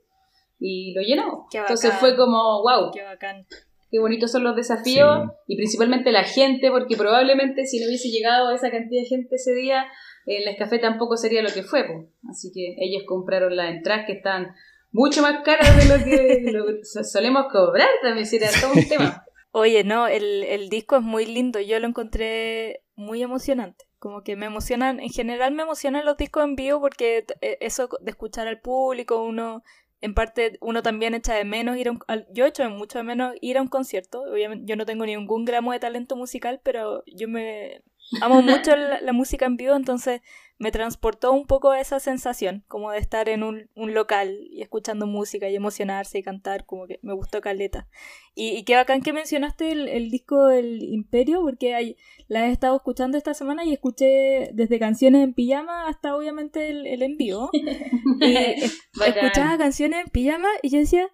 Y 0.59 0.95
lo 0.95 1.02
llenamos. 1.02 1.47
Qué 1.50 1.59
Entonces 1.59 1.93
fue 1.95 2.16
como, 2.16 2.62
wow, 2.62 2.90
Qué 2.93 3.02
bacán. 3.02 3.47
qué 3.90 3.99
bonitos 3.99 4.31
son 4.33 4.45
los 4.45 4.57
desafíos 4.57 5.25
Sí. 5.25 5.33
y 5.49 5.57
principalmente 5.57 6.12
la 6.12 6.25
gente, 6.25 6.71
porque 6.71 6.97
probablemente 6.97 7.66
si 7.66 7.81
no 7.81 7.87
hubiese 7.87 8.09
llegado 8.09 8.50
esa 8.52 8.71
cantidad 8.71 9.02
de 9.02 9.09
gente 9.09 9.35
ese 9.37 9.52
día, 9.55 9.87
el 10.26 10.45
Nescafé 10.45 10.78
tampoco 10.78 11.16
sería 11.16 11.43
lo 11.43 11.50
que 11.50 11.62
fue. 11.62 11.85
po. 11.85 12.07
Así 12.31 12.50
que 12.52 12.75
ellos 12.78 13.02
compraron 13.07 13.55
las 13.55 13.71
entradas 13.75 14.07
que 14.07 14.12
están 14.14 14.55
mucho 14.93 15.21
más 15.21 15.43
caras 15.45 15.76
de 15.76 15.99
lo 15.99 16.05
que 16.05 16.40
lo 16.52 16.64
solemos 17.05 17.47
cobrar 17.52 17.88
también, 18.02 18.25
si 18.26 18.37
era 18.37 18.49
todo 18.61 18.73
un 18.73 18.88
tema. 18.88 19.25
Oye, 19.59 19.85
no, 19.85 20.07
el, 20.07 20.45
el 20.45 20.69
disco 20.69 20.97
es 20.97 21.03
muy 21.03 21.25
lindo, 21.25 21.59
yo 21.61 21.81
lo 21.81 21.87
encontré 21.89 22.83
muy 22.95 23.23
emocionante. 23.23 23.87
Como 23.99 24.23
que 24.23 24.37
me 24.37 24.45
emocionan, 24.45 25.01
en 25.01 25.09
general 25.09 25.55
me 25.55 25.63
emocionan 25.63 26.05
los 26.05 26.19
discos 26.19 26.45
en 26.45 26.57
vivo 26.57 26.79
porque 26.79 27.25
eh, 27.41 27.57
eso 27.63 27.89
de 28.03 28.11
escuchar 28.11 28.49
al 28.49 28.61
público, 28.61 29.23
uno, 29.23 29.63
en 30.03 30.13
parte, 30.13 30.59
uno 30.61 30.83
también 30.83 31.15
echa 31.15 31.33
de 31.33 31.47
menos 31.47 31.79
ir 31.79 31.89
a 31.89 31.93
un, 31.93 32.01
yo 32.35 32.45
echo 32.45 32.65
de 32.65 32.69
mucho 32.69 32.99
de 32.99 33.05
menos 33.05 33.35
ir 33.41 33.57
a 33.57 33.63
un 33.63 33.69
concierto. 33.69 34.25
Obviamente, 34.31 34.67
yo 34.69 34.77
no 34.77 34.85
tengo 34.85 35.07
ningún 35.07 35.47
gramo 35.47 35.73
de 35.73 35.81
talento 35.81 36.17
musical, 36.17 36.61
pero 36.63 37.03
yo 37.07 37.27
me 37.27 37.81
amo 38.21 38.43
mucho 38.43 38.77
la 38.77 39.13
música 39.15 39.47
en 39.47 39.57
vivo, 39.57 39.75
entonces 39.75 40.21
me 40.59 40.71
transportó 40.71 41.33
un 41.33 41.47
poco 41.47 41.71
a 41.71 41.81
esa 41.81 42.01
sensación, 42.01 42.65
como 42.67 42.91
de 42.91 42.99
estar 42.99 43.29
en 43.29 43.43
un, 43.43 43.69
un 43.75 43.93
local 43.93 44.39
y 44.51 44.63
escuchando 44.63 45.07
música 45.07 45.49
y 45.51 45.55
emocionarse 45.57 46.19
y 46.19 46.23
cantar, 46.23 46.65
como 46.65 46.87
que 46.87 46.99
me 47.03 47.13
gustó 47.13 47.41
caleta. 47.43 47.87
Y, 48.35 48.49
y 48.57 48.65
qué 48.65 48.75
bacán 48.77 49.03
que 49.03 49.13
mencionaste 49.13 49.71
el, 49.71 49.89
el 49.89 50.11
disco 50.11 50.49
El 50.49 50.83
Imperio, 50.83 51.43
porque 51.43 51.75
hay, 51.75 51.97
la 52.29 52.47
he 52.49 52.53
estado 52.53 52.75
escuchando 52.77 53.19
esta 53.19 53.35
semana 53.35 53.65
y 53.67 53.73
escuché 53.75 54.51
desde 54.55 54.79
canciones 54.79 55.23
en 55.25 55.35
pijama 55.35 55.89
hasta 55.89 56.17
obviamente 56.17 56.71
el, 56.71 56.87
el 56.87 57.03
en 57.03 57.17
vivo. 57.17 57.51
Y 58.21 58.37
es- 58.37 58.81
escuchaba 59.27 59.59
canciones 59.59 60.01
en 60.07 60.11
pijama 60.11 60.49
y 60.63 60.71
yo 60.71 60.79
decía, 60.79 61.09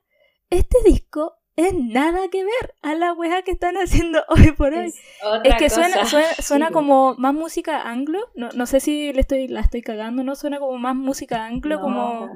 este 0.51 0.77
disco 0.85 1.42
es 1.57 1.75
nada 1.75 2.29
que 2.31 2.45
ver 2.45 2.75
a 2.81 2.95
la 2.95 3.13
weá 3.13 3.43
que 3.43 3.51
están 3.51 3.77
haciendo 3.77 4.21
hoy 4.29 4.53
por 4.53 4.73
hoy. 4.73 4.93
Es 5.45 5.55
que 5.59 5.69
suena, 5.69 6.05
suena, 6.41 6.71
como 6.73 7.15
más 7.17 7.35
música 7.35 7.83
anglo. 7.83 8.19
No, 8.35 8.49
no 8.55 8.67
sé 8.67 8.81
si 8.81 9.13
le 9.13 9.21
estoy, 9.21 9.49
la 9.49 9.61
estoy 9.61 9.83
cagando, 9.83 10.25
¿no? 10.25 10.35
Suena 10.35 10.59
como 10.59 10.79
más 10.79 10.97
música 10.97 11.45
anglo, 11.45 11.77
No, 11.77 11.83
como 11.83 12.31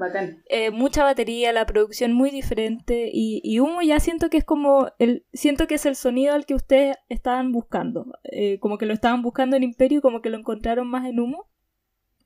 eh, 0.49 0.71
mucha 0.71 1.03
batería, 1.03 1.51
la 1.51 1.65
producción 1.65 2.13
muy 2.13 2.29
diferente. 2.29 3.09
Y, 3.11 3.41
y 3.43 3.59
humo 3.59 3.81
ya 3.81 3.99
siento 3.99 4.29
que 4.29 4.37
es 4.37 4.45
como 4.45 4.89
el, 4.99 5.25
siento 5.33 5.67
que 5.67 5.75
es 5.75 5.85
el 5.85 5.95
sonido 5.95 6.33
al 6.33 6.45
que 6.45 6.55
ustedes 6.55 6.97
estaban 7.09 7.51
buscando. 7.51 8.05
Eh, 8.23 8.59
como 8.59 8.77
que 8.77 8.85
lo 8.85 8.93
estaban 8.93 9.21
buscando 9.21 9.55
en 9.55 9.63
Imperio, 9.63 10.01
como 10.01 10.21
que 10.21 10.29
lo 10.29 10.37
encontraron 10.37 10.87
más 10.87 11.05
en 11.05 11.19
humo. 11.19 11.49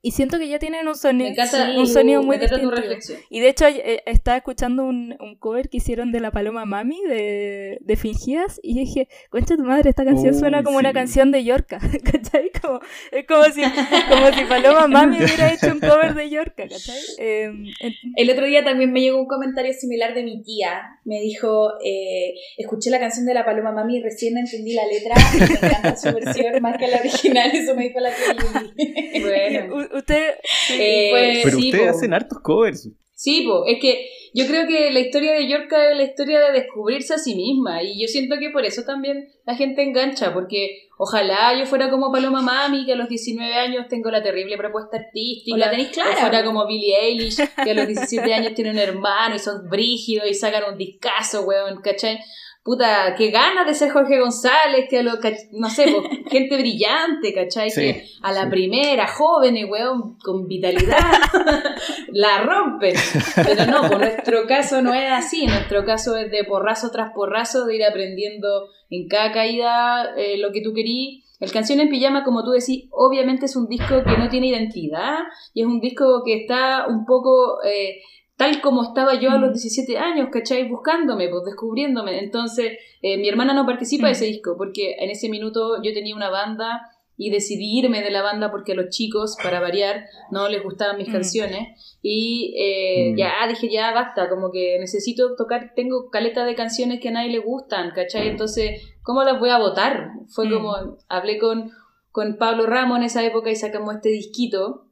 Y 0.03 0.12
siento 0.12 0.39
que 0.39 0.48
ya 0.48 0.58
tienen 0.58 0.81
un 0.88 0.93
Me 0.93 0.96
sonido, 0.96 1.29
encanta, 1.29 1.74
un 1.77 1.86
sonido 1.88 2.24
muy 2.24 2.38
me 2.38 2.43
encanta 2.46 2.55
tu 2.55 2.62
distinto. 2.70 2.81
reflexión. 2.81 3.20
Y 3.29 3.39
de 3.39 3.50
hecho, 3.50 3.67
eh, 3.67 4.01
estaba 4.08 4.38
escuchando 4.38 4.84
un, 4.84 5.15
un 5.20 5.36
cover 5.36 5.70
que 5.70 5.77
hicieron 5.77 6.12
de 6.12 6.20
La 6.20 6.31
Paloma 6.31 6.65
Mami 6.65 7.00
de, 7.08 7.77
de 7.81 7.96
Fingidas 7.98 8.60
y 8.63 8.79
dije, 8.79 9.08
concha 9.29 9.55
tu 9.55 9.63
madre, 9.63 9.89
esta 9.91 10.03
canción 10.03 10.34
Uy, 10.34 10.39
suena 10.39 10.63
como 10.63 10.77
una 10.79 10.91
canción 10.91 11.31
de 11.31 11.43
Yorka, 11.43 11.79
¿cachai? 12.03 12.50
Como, 12.62 12.79
es 13.12 13.27
como 13.27 13.43
si, 13.46 13.62
como 13.62 14.31
si 14.34 14.43
Paloma 14.46 14.88
Mami 14.88 15.17
hubiera 15.24 15.53
hecho 15.53 15.67
un 15.67 15.79
cover 15.79 16.15
de 16.15 16.29
Yorka, 16.31 16.63
¿cachai? 16.67 17.00
Eh, 17.20 17.43
en- 17.79 17.93
El 18.15 18.29
otro 18.31 18.48
día 18.48 18.63
también 18.63 18.91
me 18.91 19.01
llegó 19.01 19.20
un 19.20 19.27
comentario 19.27 19.72
similar 19.74 20.15
de 20.15 20.24
mi 20.24 20.41
tía. 20.41 20.81
Me 21.05 21.20
dijo, 21.22 21.74
eh, 21.86 22.34
escuché 22.58 22.89
la 22.89 23.00
canción 23.00 23.27
de 23.27 23.36
la 23.36 23.46
Paloma 23.46 23.72
Mami 23.72 23.98
y 23.98 24.01
recién 24.01 24.36
entendí 24.38 24.74
la 24.74 24.88
letra 24.88 25.13
y 25.36 25.39
me 25.39 25.46
encanta 25.67 25.96
su 25.96 26.12
versión 26.12 26.60
más 26.62 26.77
que 26.79 26.88
la 26.88 26.98
original. 26.98 27.51
Eso 27.53 27.75
me 27.75 27.84
dijo 27.84 28.00
la 28.00 28.10
tía. 28.10 29.22
Bueno. 29.22 29.90
Usted, 29.93 30.36
Eh, 30.71 31.10
fue- 31.12 31.41
Pero 31.43 31.57
sí, 31.57 31.65
ustedes 31.69 31.91
po. 31.91 31.98
hacen 31.98 32.13
hartos 32.13 32.39
covers. 32.41 32.89
Sí, 33.13 33.43
po, 33.48 33.65
es 33.67 33.79
que 33.79 34.10
yo 34.33 34.48
creo 34.48 34.65
que 34.67 34.89
la 34.91 35.00
historia 35.00 35.33
de 35.33 35.48
Yorka 35.48 35.91
es 35.91 35.98
la 35.98 36.03
historia 36.03 36.39
de 36.39 36.53
descubrirse 36.53 37.13
a 37.13 37.17
sí 37.19 37.36
misma 37.36 37.83
y 37.83 38.01
yo 38.01 38.07
siento 38.07 38.38
que 38.39 38.50
por 38.50 38.65
eso 38.65 38.81
también 38.83 39.27
la 39.45 39.55
gente 39.55 39.83
engancha, 39.83 40.33
porque 40.33 40.88
ojalá 40.98 41.55
yo 41.60 41.67
fuera 41.67 41.91
como 41.91 42.12
Paloma 42.12 42.41
Mami, 42.41 42.83
que 42.86 42.93
a 42.93 42.95
los 42.95 43.10
19 43.10 43.53
años 43.53 43.86
tengo 43.89 44.10
la 44.10 44.24
terrible 44.24 44.57
propuesta 44.57 44.98
artística, 44.98 45.53
O 45.53 45.57
la 45.60 45.69
tenéis 45.69 45.89
clara. 45.89 46.12
o 46.15 46.19
fuera 46.19 46.43
como 46.43 46.65
Billie 46.65 46.98
Eilish, 47.00 47.38
que 47.63 47.71
a 47.71 47.74
los 47.75 47.86
17 47.88 48.33
años 48.33 48.55
tiene 48.55 48.71
un 48.71 48.79
hermano 48.79 49.36
y 49.36 49.39
son 49.39 49.69
brígidos 49.69 50.27
y 50.27 50.33
sacan 50.33 50.63
un 50.71 50.77
discazo, 50.79 51.41
weón, 51.43 51.79
¿cachai? 51.81 52.17
Puta, 52.63 53.15
qué 53.18 53.32
ganas 53.32 53.65
de 53.65 53.74
ser 53.74 53.89
Jorge 53.89 54.20
González, 54.20 54.86
que 54.88 55.00
a 55.00 55.03
lo, 55.03 55.13
no 55.53 55.68
sé, 55.68 55.86
gente 56.30 56.58
brillante, 56.58 57.34
¿cachai? 57.34 57.72
Sí, 57.72 57.82
que 57.82 58.06
a 58.22 58.32
la 58.32 58.44
sí. 58.44 58.50
primera, 58.51 59.08
jóvenes, 59.08 59.65
weón, 59.68 60.20
con 60.20 60.48
vitalidad, 60.48 61.00
la 62.10 62.44
rompen. 62.44 62.94
Pero 63.36 63.65
no, 63.65 63.89
por 63.89 63.98
nuestro 63.98 64.46
caso 64.46 64.84
no 64.84 64.94
es 64.94 65.12
así. 65.12 65.48
Nuestro 65.48 65.84
caso 65.86 66.15
es 66.15 66.30
de 66.30 66.44
porrazo 66.44 66.91
tras 66.91 67.12
porrazo, 67.15 67.65
de 67.65 67.77
ir 67.77 67.84
aprendiendo 67.84 68.70
en 68.91 69.08
cada 69.08 69.32
caída 69.32 70.13
eh, 70.15 70.38
lo 70.38 70.51
que 70.51 70.62
tú 70.62 70.72
querí. 70.74 71.24
El 71.39 71.51
Canción 71.51 71.80
en 71.80 71.89
Pijama, 71.89 72.24
como 72.24 72.44
tú 72.44 72.51
decís, 72.51 72.88
obviamente 72.91 73.48
es 73.48 73.56
un 73.56 73.68
disco 73.68 74.03
que 74.03 74.18
no 74.20 74.30
tiene 74.30 74.50
identidad 74.50 75.18
y 75.56 75.62
es 75.62 75.68
un 75.68 75.80
disco 75.80 76.22
que 76.24 76.41
está 76.41 76.86
un 76.88 77.06
poco 77.08 77.63
eh, 77.63 78.01
tal 78.41 78.60
como 78.60 78.81
estaba 78.81 79.13
yo 79.19 79.29
a 79.29 79.38
los 79.38 79.51
17 79.53 80.00
años, 80.00 80.29
¿cachai? 80.31 80.67
Buscándome, 80.67 81.29
pues 81.29 81.43
descubriéndome. 81.45 82.17
Entonces, 82.17 82.79
eh, 83.03 83.17
mi 83.19 83.29
hermana 83.29 83.53
no 83.53 83.67
participa 83.67 84.07
de 84.07 84.13
ese 84.13 84.25
disco 84.25 84.55
porque 84.57 84.95
en 85.00 85.12
ese 85.12 85.29
minuto 85.29 85.79
yo 85.83 85.93
tenía 85.93 86.15
una 86.15 86.31
banda 86.31 86.81
y 87.17 87.29
decidí 87.29 87.77
irme 87.77 88.01
de 88.01 88.10
la 88.10 88.24
banda 88.24 88.50
porque 88.50 88.71
a 88.71 88.75
los 88.75 88.89
chicos, 88.89 89.38
para 89.43 89.60
variar, 89.60 90.05
no 90.31 90.50
les 90.50 90.63
gustaban 90.63 90.98
mis 90.98 91.10
Mm. 91.10 91.12
canciones. 91.12 91.98
Y 92.01 92.55
eh, 92.57 93.12
Mm. 93.13 93.17
ya 93.17 93.48
dije, 93.48 93.69
ya 93.69 93.93
basta, 93.93 94.27
como 94.27 94.50
que 94.51 94.77
necesito 94.79 95.36
tocar, 95.36 95.74
tengo 95.75 96.10
caleta 96.10 96.43
de 96.43 96.55
canciones 96.55 97.00
que 97.00 97.10
a 97.10 97.12
nadie 97.12 97.29
le 97.29 97.38
gustan, 97.39 97.91
¿cachai? 97.93 98.27
Entonces, 98.27 98.81
¿cómo 99.03 99.21
las 99.24 99.39
voy 99.39 99.50
a 99.51 99.60
votar? 99.60 100.13
Fue 100.29 100.48
Mm. 100.48 100.51
como, 100.51 100.98
hablé 101.10 101.38
con, 101.38 101.69
con 102.12 102.38
Pablo 102.38 102.65
Ramos 102.65 102.98
en 102.98 103.03
esa 103.03 103.24
época 103.24 103.51
y 103.51 103.55
sacamos 103.55 103.93
este 103.93 104.10
disquito. 104.10 104.88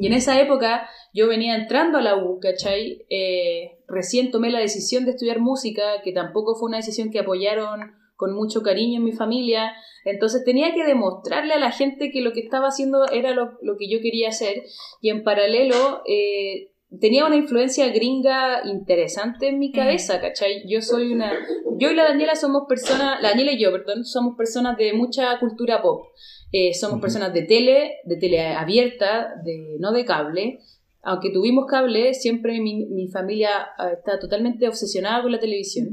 Y 0.00 0.06
en 0.06 0.12
esa 0.12 0.40
época 0.40 0.88
yo 1.12 1.28
venía 1.28 1.56
entrando 1.56 1.98
a 1.98 2.02
la 2.02 2.16
U, 2.16 2.38
¿cachai? 2.40 3.04
Eh, 3.10 3.78
recién 3.88 4.30
tomé 4.30 4.50
la 4.50 4.60
decisión 4.60 5.04
de 5.04 5.12
estudiar 5.12 5.40
música, 5.40 6.02
que 6.04 6.12
tampoco 6.12 6.54
fue 6.54 6.68
una 6.68 6.76
decisión 6.76 7.10
que 7.10 7.18
apoyaron 7.18 7.92
con 8.16 8.34
mucho 8.34 8.62
cariño 8.62 8.98
en 8.98 9.04
mi 9.04 9.12
familia. 9.12 9.72
Entonces 10.04 10.44
tenía 10.44 10.74
que 10.74 10.84
demostrarle 10.84 11.54
a 11.54 11.58
la 11.58 11.72
gente 11.72 12.10
que 12.10 12.20
lo 12.20 12.32
que 12.32 12.40
estaba 12.40 12.68
haciendo 12.68 13.08
era 13.10 13.32
lo, 13.32 13.58
lo 13.62 13.76
que 13.76 13.90
yo 13.90 14.00
quería 14.00 14.28
hacer. 14.28 14.62
Y 15.00 15.10
en 15.10 15.24
paralelo 15.24 16.02
eh, 16.06 16.70
tenía 17.00 17.26
una 17.26 17.36
influencia 17.36 17.88
gringa 17.88 18.62
interesante 18.64 19.48
en 19.48 19.58
mi 19.58 19.72
cabeza, 19.72 20.20
¿cachai? 20.20 20.62
Yo 20.68 20.80
soy 20.80 21.12
una... 21.12 21.32
Yo 21.78 21.90
y 21.90 21.94
la 21.94 22.04
Daniela 22.04 22.34
somos 22.34 22.62
personas... 22.68 23.20
La 23.22 23.30
Daniela 23.30 23.52
y 23.52 23.62
yo, 23.62 23.70
perdón, 23.72 24.04
somos 24.04 24.36
personas 24.36 24.76
de 24.76 24.92
mucha 24.94 25.38
cultura 25.38 25.82
pop. 25.82 26.06
Eh, 26.52 26.74
somos 26.74 27.00
personas 27.00 27.32
de 27.34 27.42
tele, 27.42 27.98
de 28.04 28.16
tele 28.16 28.40
abierta, 28.46 29.34
de, 29.44 29.76
no 29.78 29.92
de 29.92 30.04
cable. 30.04 30.60
Aunque 31.02 31.30
tuvimos 31.30 31.66
cable, 31.66 32.14
siempre 32.14 32.60
mi, 32.60 32.86
mi 32.86 33.08
familia 33.08 33.50
ah, 33.78 33.92
está 33.92 34.18
totalmente 34.18 34.66
obsesionada 34.66 35.22
con 35.22 35.32
la 35.32 35.40
televisión. 35.40 35.88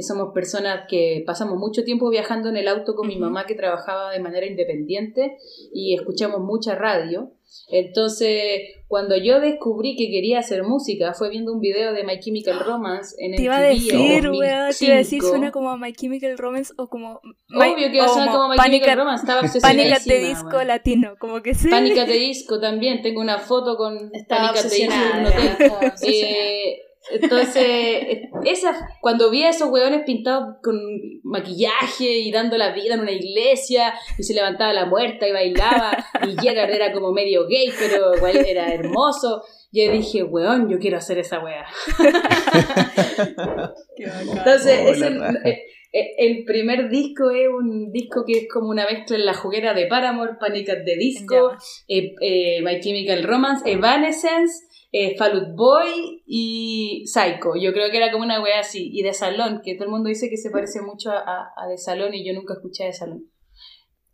Somos 0.00 0.32
personas 0.34 0.86
que 0.88 1.22
pasamos 1.26 1.56
mucho 1.58 1.84
tiempo 1.84 2.10
viajando 2.10 2.48
en 2.48 2.56
el 2.56 2.68
auto 2.68 2.94
con 2.94 3.06
mi 3.06 3.16
mamá 3.16 3.46
que 3.46 3.54
trabajaba 3.54 4.10
de 4.10 4.20
manera 4.20 4.46
independiente 4.46 5.36
y 5.72 5.94
escuchamos 5.94 6.40
mucha 6.40 6.74
radio. 6.74 7.32
Entonces, 7.68 8.60
cuando 8.88 9.16
yo 9.16 9.40
descubrí 9.40 9.96
que 9.96 10.10
quería 10.10 10.38
hacer 10.40 10.62
música, 10.62 11.14
fue 11.14 11.30
viendo 11.30 11.52
un 11.52 11.60
video 11.60 11.92
de 11.92 12.04
My 12.04 12.20
Chemical 12.20 12.60
Romance 12.66 13.16
en 13.18 13.34
te 13.34 13.42
iba 13.42 13.56
a 13.56 13.60
decir, 13.60 13.94
weón, 13.94 14.32
te 14.32 14.36
iba 14.36 14.62
a 14.62 14.66
decir, 14.66 14.88
2005. 14.90 15.28
suena 15.28 15.50
como 15.50 15.70
a 15.70 15.76
My 15.76 15.92
Chemical 15.92 16.36
Romance 16.38 16.72
o 16.76 16.88
como... 16.88 17.20
Obvio 17.54 17.90
que 17.90 17.98
va 17.98 18.04
a 18.04 18.08
sonar 18.08 18.30
como 18.30 18.48
My 18.48 18.56
Panic 18.56 18.82
Chemical 18.82 18.98
Romance, 18.98 19.24
estaba 19.24 19.40
at 19.96 20.02
the 20.04 20.18
Disco 20.18 20.62
latino, 20.64 21.14
como 21.18 21.42
que 21.42 21.54
sí. 21.54 21.68
Panic 21.68 21.98
at 21.98 22.06
the 22.06 22.18
Disco 22.18 22.60
también, 22.60 23.02
tengo 23.02 23.20
una 23.20 23.38
foto 23.38 23.76
con 23.76 23.96
at 23.96 24.10
the 24.10 24.10
Disco 24.10 24.34
en 24.34 24.42
un 24.42 24.48
obsesionada. 24.50 25.28
hotel. 25.28 25.46
estaba 25.58 25.78
obsesionada. 25.88 26.44
Eh, 26.44 26.83
entonces, 27.10 28.18
esa, 28.44 28.74
cuando 29.00 29.30
vi 29.30 29.42
a 29.42 29.50
esos 29.50 29.68
hueones 29.70 30.02
pintados 30.06 30.56
con 30.62 30.78
maquillaje 31.22 32.18
y 32.20 32.32
dando 32.32 32.56
la 32.56 32.72
vida 32.72 32.94
en 32.94 33.00
una 33.00 33.12
iglesia 33.12 33.94
y 34.18 34.22
se 34.22 34.34
levantaba 34.34 34.72
la 34.72 34.86
muerta 34.86 35.28
y 35.28 35.32
bailaba 35.32 35.92
y 36.26 36.40
Gerard 36.40 36.70
era 36.70 36.92
como 36.92 37.12
medio 37.12 37.46
gay, 37.46 37.70
pero 37.78 38.14
igual 38.16 38.36
era 38.36 38.72
hermoso. 38.72 39.42
yo 39.72 39.90
dije, 39.92 40.22
weón, 40.24 40.68
yo 40.70 40.78
quiero 40.78 40.96
hacer 40.98 41.18
esa 41.18 41.40
weá. 41.40 41.66
Entonces, 43.96 44.80
Oh, 44.84 44.90
es 44.90 45.02
el, 45.02 45.20
raja. 45.20 45.38
eh, 45.48 45.62
eh, 45.92 46.14
el 46.18 46.44
primer 46.44 46.88
disco 46.88 47.30
es 47.30 47.48
un 47.48 47.92
disco 47.92 48.24
que 48.26 48.38
es 48.38 48.48
como 48.52 48.68
una 48.68 48.84
mezcla 48.86 49.16
en 49.16 49.26
la 49.26 49.34
juguera 49.34 49.74
de 49.74 49.86
Paramore, 49.86 50.34
Panic 50.40 50.68
at 50.70 50.84
the 50.84 50.96
Disco, 50.96 51.52
eh, 51.88 52.14
eh, 52.20 52.62
My 52.62 52.80
Chemical 52.80 53.22
Romance, 53.22 53.70
Evanescence, 53.70 54.64
eh, 54.96 55.16
Boy 55.56 56.22
y 56.24 57.04
Psycho. 57.06 57.56
Yo 57.60 57.72
creo 57.72 57.90
que 57.90 57.96
era 57.96 58.12
como 58.12 58.24
una 58.24 58.40
wea 58.40 58.60
así. 58.60 58.90
Y 58.92 59.02
de 59.02 59.12
Salón, 59.12 59.60
que 59.64 59.74
todo 59.74 59.86
el 59.86 59.90
mundo 59.90 60.08
dice 60.08 60.30
que 60.30 60.36
se 60.36 60.50
parece 60.50 60.80
mucho 60.82 61.10
a, 61.10 61.18
a- 61.18 61.52
a 61.56 61.66
de 61.68 61.78
Salón 61.78 62.14
y 62.14 62.24
yo 62.24 62.32
nunca 62.32 62.54
escuché 62.54 62.84
de 62.84 62.92
Salón. 62.92 63.24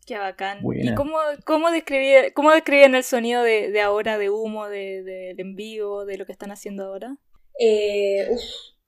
Qué 0.07 0.17
bacán. 0.17 0.63
Buena. 0.63 0.91
¿Y 0.91 0.95
cómo, 0.95 1.19
cómo, 1.45 1.69
describí- 1.69 2.33
cómo 2.33 2.51
describían 2.51 2.95
el 2.95 3.05
sonido 3.05 3.43
de, 3.43 3.71
de 3.71 3.81
ahora, 3.83 4.17
de 4.17 4.31
humo, 4.31 4.69
de, 4.69 5.03
del 5.03 5.39
en 5.39 5.55
vivo, 5.55 6.05
de 6.07 6.17
lo 6.17 6.25
que 6.25 6.33
están 6.33 6.51
haciendo 6.51 6.87
ahora? 6.87 7.17
Eh, 7.59 8.27
uf, 8.31 8.41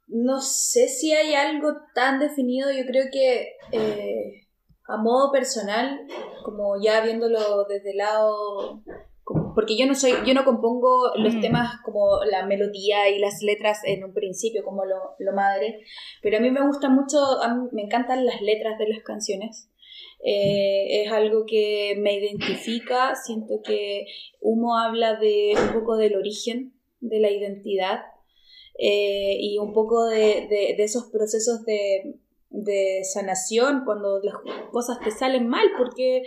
no 0.08 0.40
sé 0.40 0.88
si 0.88 1.12
hay 1.12 1.34
algo 1.34 1.74
tan 1.94 2.18
definido, 2.18 2.70
yo 2.72 2.86
creo 2.86 3.04
que 3.12 3.50
eh, 3.72 4.46
a 4.88 4.96
modo 4.96 5.30
personal, 5.30 6.00
como 6.44 6.82
ya 6.82 7.02
viéndolo 7.02 7.64
desde 7.68 7.90
el 7.90 7.98
lado, 7.98 8.82
porque 9.54 9.76
yo 9.76 9.86
no 9.86 9.94
soy, 9.94 10.12
yo 10.26 10.34
no 10.34 10.44
compongo 10.44 11.12
los 11.16 11.34
Mm. 11.34 11.40
temas 11.40 11.80
como 11.84 12.24
la 12.24 12.44
melodía 12.46 13.08
y 13.08 13.18
las 13.18 13.42
letras 13.42 13.80
en 13.84 14.02
un 14.04 14.12
principio, 14.12 14.64
como 14.64 14.84
lo, 14.84 14.96
lo 15.18 15.32
madre, 15.32 15.80
pero 16.22 16.38
a 16.38 16.40
mí 16.40 16.50
me 16.50 16.66
gusta 16.66 16.88
mucho, 16.88 17.18
a 17.42 17.54
mí 17.54 17.68
me 17.72 17.82
encantan 17.82 18.24
las 18.26 18.40
letras 18.42 18.78
de 18.78 18.88
las 18.88 19.02
canciones. 19.02 19.68
Eh, 20.24 21.02
es 21.02 21.12
algo 21.12 21.44
que 21.46 21.94
me 21.98 22.14
identifica, 22.14 23.14
siento 23.16 23.60
que 23.64 24.06
Humo 24.40 24.76
habla 24.78 25.16
de 25.16 25.54
un 25.56 25.72
poco 25.80 25.96
del 25.96 26.16
origen, 26.16 26.74
de 27.00 27.18
la 27.20 27.30
identidad, 27.30 28.00
eh, 28.78 29.36
y 29.38 29.58
un 29.58 29.72
poco 29.72 30.06
de, 30.06 30.46
de- 30.48 30.74
de 30.76 30.82
esos 30.84 31.10
procesos 31.12 31.64
de, 31.64 32.14
de 32.54 33.00
sanación 33.04 33.82
cuando 33.84 34.20
las 34.22 34.34
cosas 34.70 35.00
te 35.00 35.10
salen 35.10 35.48
mal, 35.48 35.66
porque 35.78 36.22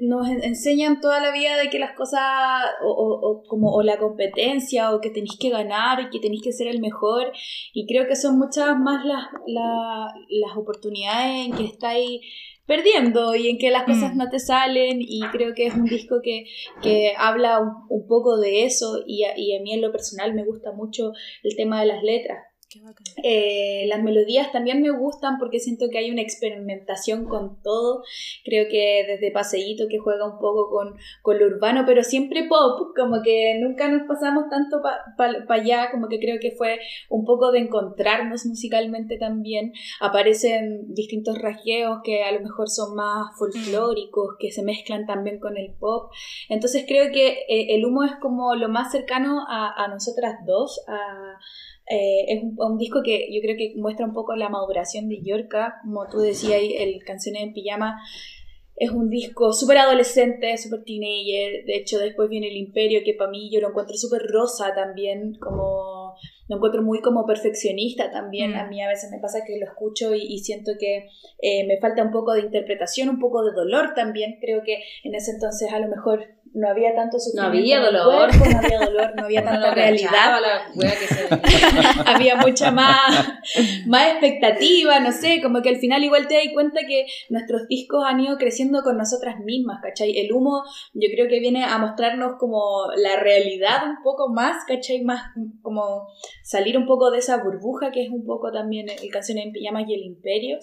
nos 0.00 0.28
en- 0.28 0.42
enseñan 0.44 1.00
toda 1.00 1.20
la 1.20 1.32
vida 1.32 1.56
de 1.56 1.68
que 1.68 1.78
las 1.78 1.92
cosas, 1.96 2.20
o, 2.84 2.90
o- 2.90 3.20
o 3.30 3.42
como, 3.44 3.72
o 3.74 3.82
la 3.82 3.98
competencia, 3.98 4.94
o 4.94 5.00
que 5.00 5.10
tenéis 5.10 5.36
que 5.38 5.50
ganar, 5.50 6.00
y 6.00 6.10
que 6.10 6.20
tenéis 6.20 6.42
que 6.42 6.52
ser 6.52 6.68
el 6.68 6.80
mejor, 6.80 7.32
y 7.72 7.86
creo 7.86 8.06
que 8.06 8.16
son 8.16 8.38
muchas 8.38 8.78
más 8.78 9.04
las, 9.04 9.24
la- 9.46 10.14
las 10.28 10.56
oportunidades 10.56 11.46
en 11.46 11.52
que 11.56 11.64
estáis 11.64 12.20
perdiendo 12.64 13.34
y 13.34 13.48
en 13.48 13.58
que 13.58 13.70
las 13.72 13.82
cosas 13.84 14.14
Mm. 14.14 14.18
no 14.18 14.30
te 14.30 14.38
salen 14.38 14.98
y 15.00 15.20
creo 15.32 15.52
que 15.54 15.66
es 15.66 15.74
un 15.74 15.84
disco 15.84 16.20
que, 16.22 16.46
que 16.80 17.12
habla 17.18 17.58
un, 17.58 17.72
un 17.88 18.06
poco 18.06 18.38
de 18.38 18.64
eso 18.64 19.02
y 19.04 19.24
a, 19.24 19.36
y 19.36 19.56
a 19.56 19.60
mí 19.60 19.72
en 19.74 19.80
lo 19.82 19.90
personal 19.90 20.32
me 20.32 20.44
gusta 20.44 20.70
mucho 20.72 21.12
el 21.42 21.56
tema 21.56 21.80
de 21.80 21.86
las 21.86 22.02
letras. 22.04 22.38
Eh, 23.22 23.84
las 23.88 24.02
melodías 24.02 24.52
también 24.52 24.82
me 24.82 24.90
gustan 24.90 25.38
porque 25.38 25.58
siento 25.58 25.86
que 25.90 25.98
hay 25.98 26.10
una 26.10 26.22
experimentación 26.22 27.26
con 27.26 27.60
todo. 27.62 28.02
Creo 28.44 28.66
que 28.70 29.04
desde 29.06 29.30
Paseíto 29.30 29.84
que 29.88 29.98
juega 29.98 30.26
un 30.26 30.38
poco 30.38 30.70
con, 30.70 30.96
con 31.22 31.38
lo 31.38 31.46
urbano, 31.46 31.84
pero 31.86 32.02
siempre 32.02 32.44
pop, 32.44 32.92
como 32.96 33.22
que 33.22 33.58
nunca 33.60 33.88
nos 33.88 34.06
pasamos 34.06 34.44
tanto 34.50 34.80
para 35.16 35.44
allá, 35.48 35.90
como 35.90 36.08
que 36.08 36.18
creo 36.18 36.38
que 36.40 36.52
fue 36.52 36.78
un 37.08 37.24
poco 37.24 37.52
de 37.52 37.60
encontrarnos 37.60 38.46
musicalmente 38.46 39.18
también. 39.18 39.72
Aparecen 40.00 40.94
distintos 40.94 41.38
rasgueos 41.38 42.00
que 42.04 42.22
a 42.22 42.32
lo 42.32 42.40
mejor 42.40 42.68
son 42.68 42.94
más 42.94 43.36
folclóricos, 43.38 44.36
que 44.38 44.50
se 44.50 44.62
mezclan 44.62 45.06
también 45.06 45.38
con 45.38 45.56
el 45.56 45.74
pop. 45.74 46.10
Entonces 46.48 46.84
creo 46.86 47.12
que 47.12 47.44
eh, 47.48 47.74
el 47.74 47.84
humo 47.84 48.04
es 48.04 48.12
como 48.20 48.54
lo 48.54 48.68
más 48.68 48.92
cercano 48.92 49.44
a, 49.48 49.84
a 49.84 49.88
nosotras 49.88 50.36
dos, 50.46 50.82
a 50.88 51.38
eh, 51.88 52.24
es 52.28 52.42
un, 52.56 52.78
disco 52.78 53.02
que 53.02 53.28
yo 53.32 53.40
creo 53.42 53.56
que 53.56 53.74
muestra 53.76 54.06
un 54.06 54.12
poco 54.12 54.34
la 54.36 54.48
maduración 54.48 55.08
de 55.08 55.22
Yorka, 55.22 55.80
como 55.82 56.08
tú 56.08 56.18
decías, 56.18 56.60
el 56.62 57.02
Canciones 57.04 57.42
en 57.42 57.52
Pijama 57.52 58.00
es 58.76 58.90
un 58.90 59.10
disco 59.10 59.52
súper 59.52 59.78
adolescente, 59.78 60.56
súper 60.56 60.82
teenager, 60.84 61.64
de 61.66 61.76
hecho 61.76 61.98
después 61.98 62.28
viene 62.28 62.48
El 62.48 62.56
Imperio, 62.56 63.02
que 63.04 63.14
para 63.14 63.30
mí 63.30 63.50
yo 63.52 63.60
lo 63.60 63.68
encuentro 63.68 63.96
súper 63.96 64.22
rosa 64.22 64.74
también, 64.74 65.34
como 65.38 65.91
lo 66.48 66.56
encuentro 66.56 66.82
muy 66.82 67.00
como 67.00 67.24
perfeccionista 67.26 68.10
también, 68.10 68.52
Mm. 68.52 68.56
a 68.56 68.66
mí 68.66 68.82
a 68.82 68.88
veces 68.88 69.10
me 69.10 69.18
pasa 69.18 69.44
que 69.46 69.58
lo 69.58 69.66
escucho 69.66 70.14
y, 70.14 70.22
y 70.22 70.38
siento 70.38 70.72
que 70.78 71.08
eh, 71.40 71.66
me 71.66 71.78
falta 71.78 72.02
un 72.02 72.10
poco 72.10 72.32
de 72.34 72.40
interpretación, 72.40 73.08
un 73.08 73.18
poco 73.20 73.44
de 73.44 73.52
dolor 73.52 73.92
también, 73.94 74.38
creo 74.40 74.62
que 74.64 74.82
en 75.04 75.14
ese 75.14 75.32
entonces 75.32 75.72
a 75.72 75.78
lo 75.78 75.88
mejor 75.88 76.24
no 76.54 76.68
había 76.68 76.94
tanto 76.94 77.18
sufrimiento 77.18 77.48
había 77.58 77.76
en 77.78 77.84
el 77.84 77.92
dolor. 78.02 78.28
cuerpo, 78.28 78.44
no 78.50 78.58
había 78.58 78.78
dolor, 78.80 79.12
no 79.16 79.24
había 79.24 79.42
tanta 79.44 79.68
no 79.68 79.74
realidad 79.74 80.40
la 80.42 80.90
que 80.90 81.06
se 81.06 81.28
había 82.06 82.36
mucha 82.36 82.70
más, 82.70 83.26
más 83.86 84.08
expectativa, 84.08 85.00
no 85.00 85.12
sé, 85.12 85.40
como 85.42 85.62
que 85.62 85.70
al 85.70 85.76
final 85.76 86.04
igual 86.04 86.28
te 86.28 86.34
das 86.34 86.44
cuenta 86.52 86.80
que 86.86 87.06
nuestros 87.30 87.66
discos 87.68 88.04
han 88.06 88.20
ido 88.20 88.36
creciendo 88.36 88.82
con 88.82 88.98
nosotras 88.98 89.36
mismas, 89.40 89.78
¿cachai? 89.82 90.18
El 90.18 90.30
humo 90.32 90.62
yo 90.92 91.08
creo 91.14 91.26
que 91.28 91.40
viene 91.40 91.64
a 91.64 91.78
mostrarnos 91.78 92.32
como 92.38 92.60
la 92.96 93.16
realidad 93.18 93.88
un 93.88 94.02
poco 94.02 94.28
más, 94.30 94.64
¿cachai? 94.66 95.02
Más 95.02 95.22
como 95.62 96.06
salir 96.42 96.76
un 96.76 96.86
poco 96.86 97.10
de 97.10 97.18
esa 97.18 97.42
burbuja 97.42 97.90
que 97.92 98.02
es 98.02 98.10
un 98.10 98.24
poco 98.24 98.50
también 98.52 98.86
el 98.88 99.10
Canciones 99.10 99.46
en 99.46 99.52
Pijamas 99.52 99.84
y 99.88 99.94
el 99.94 100.02
Imperio. 100.02 100.58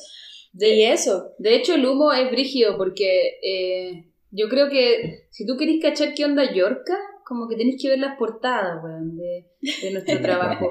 y 0.54 0.58
De, 0.58 0.92
eso, 0.92 1.34
de 1.38 1.56
hecho, 1.56 1.76
el 1.76 1.86
humo 1.86 2.12
es 2.14 2.30
brígido 2.32 2.78
porque 2.78 3.40
eh, 3.44 4.06
yo 4.32 4.48
creo 4.50 4.70
que 4.70 5.28
si 5.30 5.46
tú 5.46 5.58
querés 5.58 5.82
cachar 5.82 6.14
qué 6.14 6.26
onda 6.26 6.54
Yorka, 6.54 6.98
como 7.26 7.48
que 7.48 7.56
tenés 7.56 7.82
que 7.82 7.90
ver 7.90 8.00
las 8.00 8.18
portadas, 8.18 8.84
weón, 8.84 9.16
de, 9.18 9.46
de 9.82 9.92
nuestro 9.92 10.20
trabajo. 10.22 10.68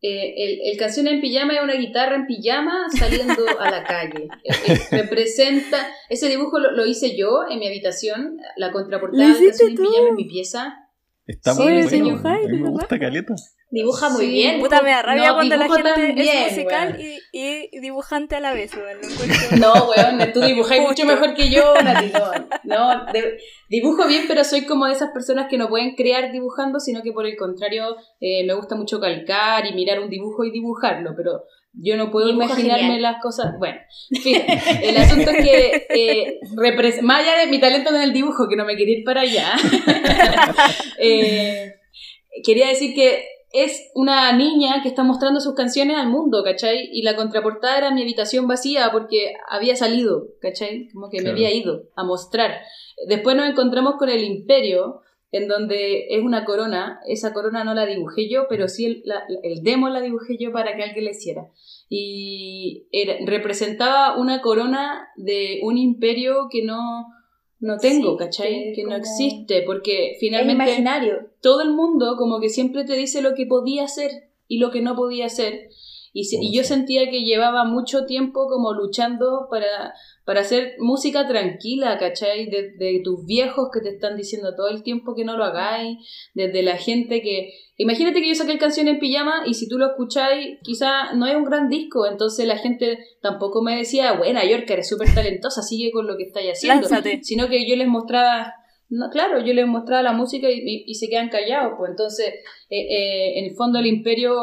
Eh, 0.00 0.34
el, 0.36 0.60
el 0.70 0.78
canción 0.78 1.08
en 1.08 1.20
pijama 1.20 1.54
es 1.54 1.60
una 1.60 1.74
guitarra 1.74 2.14
en 2.14 2.26
pijama 2.26 2.86
saliendo 2.96 3.44
a 3.58 3.68
la 3.70 3.82
calle. 3.82 4.28
Eh, 4.44 4.52
eh, 4.68 4.78
representa, 4.92 5.88
ese 6.08 6.28
dibujo 6.28 6.60
lo, 6.60 6.70
lo 6.70 6.86
hice 6.86 7.16
yo 7.16 7.40
en 7.50 7.58
mi 7.58 7.66
habitación, 7.66 8.38
la 8.56 8.70
contraportada 8.70 9.28
¿Lo 9.28 9.34
del 9.34 9.48
canción 9.48 9.70
en 9.70 9.76
pijama 9.76 10.08
en 10.10 10.14
mi 10.14 10.24
pieza. 10.28 10.88
Está 11.26 11.52
Sí, 11.52 11.62
muy 11.62 12.12
bueno. 12.12 12.48
me 12.48 12.70
gusta 12.70 12.98
caleta. 12.98 13.34
Dibuja 13.70 14.08
muy 14.08 14.26
Sí, 14.26 14.30
bien. 14.30 14.60
Puta, 14.60 14.80
me 14.82 14.90
da 14.90 15.02
rabia 15.02 15.28
No, 15.28 15.34
cuando 15.34 15.56
la 15.56 15.68
gente 15.68 16.14
es 16.16 16.50
musical 16.52 16.96
weón. 16.98 17.18
y, 17.32 17.68
y 17.70 17.80
dibujante 17.80 18.36
a 18.36 18.40
la 18.40 18.52
vez, 18.54 18.72
weón. 18.74 18.98
No, 19.60 19.72
weón, 19.90 20.32
tú 20.32 20.40
dibujáis 20.40 20.82
mucho 20.82 21.04
mejor 21.04 21.34
que 21.34 21.50
yo, 21.50 21.74
Nati, 21.84 22.10
no. 22.64 23.04
De- 23.12 23.38
dibujo 23.68 24.06
bien, 24.06 24.24
pero 24.26 24.44
soy 24.44 24.64
como 24.64 24.86
de 24.86 24.92
esas 24.94 25.10
personas 25.12 25.48
que 25.50 25.58
no 25.58 25.68
pueden 25.68 25.94
crear 25.96 26.32
dibujando, 26.32 26.80
sino 26.80 27.02
que 27.02 27.12
por 27.12 27.26
el 27.26 27.36
contrario 27.36 27.96
eh, 28.20 28.44
me 28.46 28.54
gusta 28.54 28.74
mucho 28.74 29.00
calcar 29.00 29.66
y 29.66 29.74
mirar 29.74 30.00
un 30.00 30.08
dibujo 30.08 30.44
y 30.44 30.50
dibujarlo, 30.50 31.12
pero 31.16 31.42
yo 31.80 31.96
no 31.98 32.10
puedo 32.10 32.28
imaginarme 32.30 32.82
genial. 32.84 33.02
las 33.02 33.22
cosas. 33.22 33.52
Bueno, 33.58 33.78
en 34.10 34.22
fin, 34.22 34.36
el 34.82 34.96
asunto 34.96 35.30
es 35.30 35.44
que, 35.44 35.86
eh, 35.90 36.40
repres- 36.56 37.02
más 37.02 37.22
allá 37.22 37.38
de 37.40 37.46
mi 37.48 37.60
talento 37.60 37.90
en 37.94 38.00
el 38.00 38.12
dibujo, 38.14 38.48
que 38.48 38.56
no 38.56 38.64
me 38.64 38.76
quería 38.76 38.98
ir 38.98 39.04
para 39.04 39.20
allá, 39.20 39.52
eh, 40.98 41.74
quería 42.44 42.68
decir 42.68 42.94
que 42.94 43.24
es 43.52 43.90
una 43.94 44.30
niña 44.36 44.82
que 44.82 44.88
está 44.88 45.02
mostrando 45.04 45.40
sus 45.40 45.54
canciones 45.54 45.96
al 45.96 46.08
mundo, 46.08 46.42
¿cachai? 46.44 46.88
Y 46.92 47.02
la 47.02 47.16
contraportada 47.16 47.78
era 47.78 47.90
mi 47.90 48.02
habitación 48.02 48.46
vacía 48.46 48.90
porque 48.92 49.32
había 49.48 49.74
salido, 49.76 50.26
¿cachai? 50.40 50.88
Como 50.92 51.08
que 51.10 51.18
me 51.22 51.30
había 51.30 51.52
ido 51.54 51.84
a 51.96 52.04
mostrar. 52.04 52.60
Después 53.08 53.36
nos 53.36 53.48
encontramos 53.48 53.94
con 53.98 54.08
el 54.10 54.22
Imperio, 54.24 55.00
en 55.30 55.46
donde 55.48 56.06
es 56.10 56.22
una 56.22 56.44
corona. 56.44 57.00
Esa 57.06 57.32
corona 57.32 57.62
no 57.64 57.74
la 57.74 57.86
dibujé 57.86 58.28
yo, 58.30 58.46
pero 58.48 58.66
sí 58.68 58.86
el, 58.86 59.02
la- 59.04 59.24
el 59.42 59.62
demo 59.62 59.88
la 59.88 60.00
dibujé 60.00 60.36
yo 60.38 60.52
para 60.52 60.74
que 60.76 60.82
alguien 60.82 61.04
la 61.04 61.10
hiciera. 61.10 61.42
Y 61.88 62.86
era- 62.92 63.16
representaba 63.26 64.16
una 64.18 64.40
corona 64.40 65.08
de 65.16 65.60
un 65.62 65.76
imperio 65.78 66.48
que 66.50 66.62
no, 66.64 67.06
no 67.60 67.76
tengo, 67.78 68.12
Sí, 68.12 68.16
¿cachai? 68.18 68.72
que 68.74 68.84
no 68.84 68.94
existe, 68.96 69.62
porque 69.62 70.12
Es 70.12 70.20
finalmente 70.20 70.64
imaginario. 70.64 71.30
todo 71.40 71.62
el 71.62 71.70
mundo 71.70 72.16
como 72.16 72.40
que 72.40 72.48
siempre 72.48 72.84
te 72.84 72.94
dice 72.94 73.22
lo 73.22 73.34
que 73.34 73.46
podía 73.46 73.84
hacer 73.84 74.30
y 74.46 74.58
lo 74.58 74.70
que 74.70 74.80
no 74.80 74.94
podía 74.96 75.26
hacer. 75.26 75.70
Y, 76.12 76.24
se- 76.24 76.38
y 76.40 76.54
yo 76.56 76.64
sentía 76.64 77.10
que 77.10 77.22
llevaba 77.24 77.64
mucho 77.64 78.06
tiempo 78.06 78.46
como 78.48 78.72
luchando 78.72 79.46
para, 79.50 79.94
para 80.24 80.40
hacer 80.40 80.74
música 80.78 81.26
tranquila, 81.28 81.98
¿cachai? 81.98 82.46
De, 82.46 82.72
de 82.78 83.00
tus 83.04 83.24
viejos 83.26 83.68
que 83.72 83.80
te 83.80 83.90
están 83.90 84.16
diciendo 84.16 84.54
todo 84.56 84.68
el 84.68 84.82
tiempo 84.82 85.14
que 85.14 85.24
no 85.24 85.36
lo 85.36 85.44
hagáis, 85.44 85.98
desde 86.34 86.62
la 86.62 86.76
gente 86.76 87.20
que... 87.22 87.50
Imagínate 87.76 88.20
que 88.20 88.28
yo 88.28 88.34
saqué 88.34 88.52
el 88.52 88.58
canción 88.58 88.88
en 88.88 88.98
pijama 88.98 89.42
y 89.46 89.54
si 89.54 89.68
tú 89.68 89.78
lo 89.78 89.86
escucháis, 89.86 90.58
quizá 90.64 91.12
no 91.14 91.26
es 91.26 91.36
un 91.36 91.44
gran 91.44 91.68
disco, 91.68 92.06
entonces 92.06 92.46
la 92.46 92.56
gente 92.58 92.98
tampoco 93.22 93.62
me 93.62 93.76
decía, 93.76 94.14
buena, 94.14 94.44
York, 94.44 94.64
eres 94.68 94.88
súper 94.88 95.14
talentosa, 95.14 95.62
sigue 95.62 95.92
con 95.92 96.06
lo 96.06 96.16
que 96.16 96.24
estáis 96.24 96.52
haciendo. 96.52 96.80
Lánzate. 96.88 97.20
Sino 97.22 97.48
que 97.48 97.68
yo 97.68 97.76
les 97.76 97.86
mostraba 97.86 98.52
no, 98.90 99.10
claro, 99.10 99.44
yo 99.44 99.52
les 99.52 99.66
mostraba 99.66 100.02
la 100.02 100.12
música 100.12 100.48
y, 100.50 100.54
y- 100.60 100.84
y 100.86 100.94
se 100.94 101.10
quedan 101.10 101.28
callados, 101.28 101.74
pues 101.76 101.90
entonces, 101.90 102.28
eh, 102.70 102.80
eh, 102.80 103.38
en 103.38 103.44
el 103.44 103.54
fondo 103.54 103.78
el 103.78 103.86
Imperio 103.86 104.34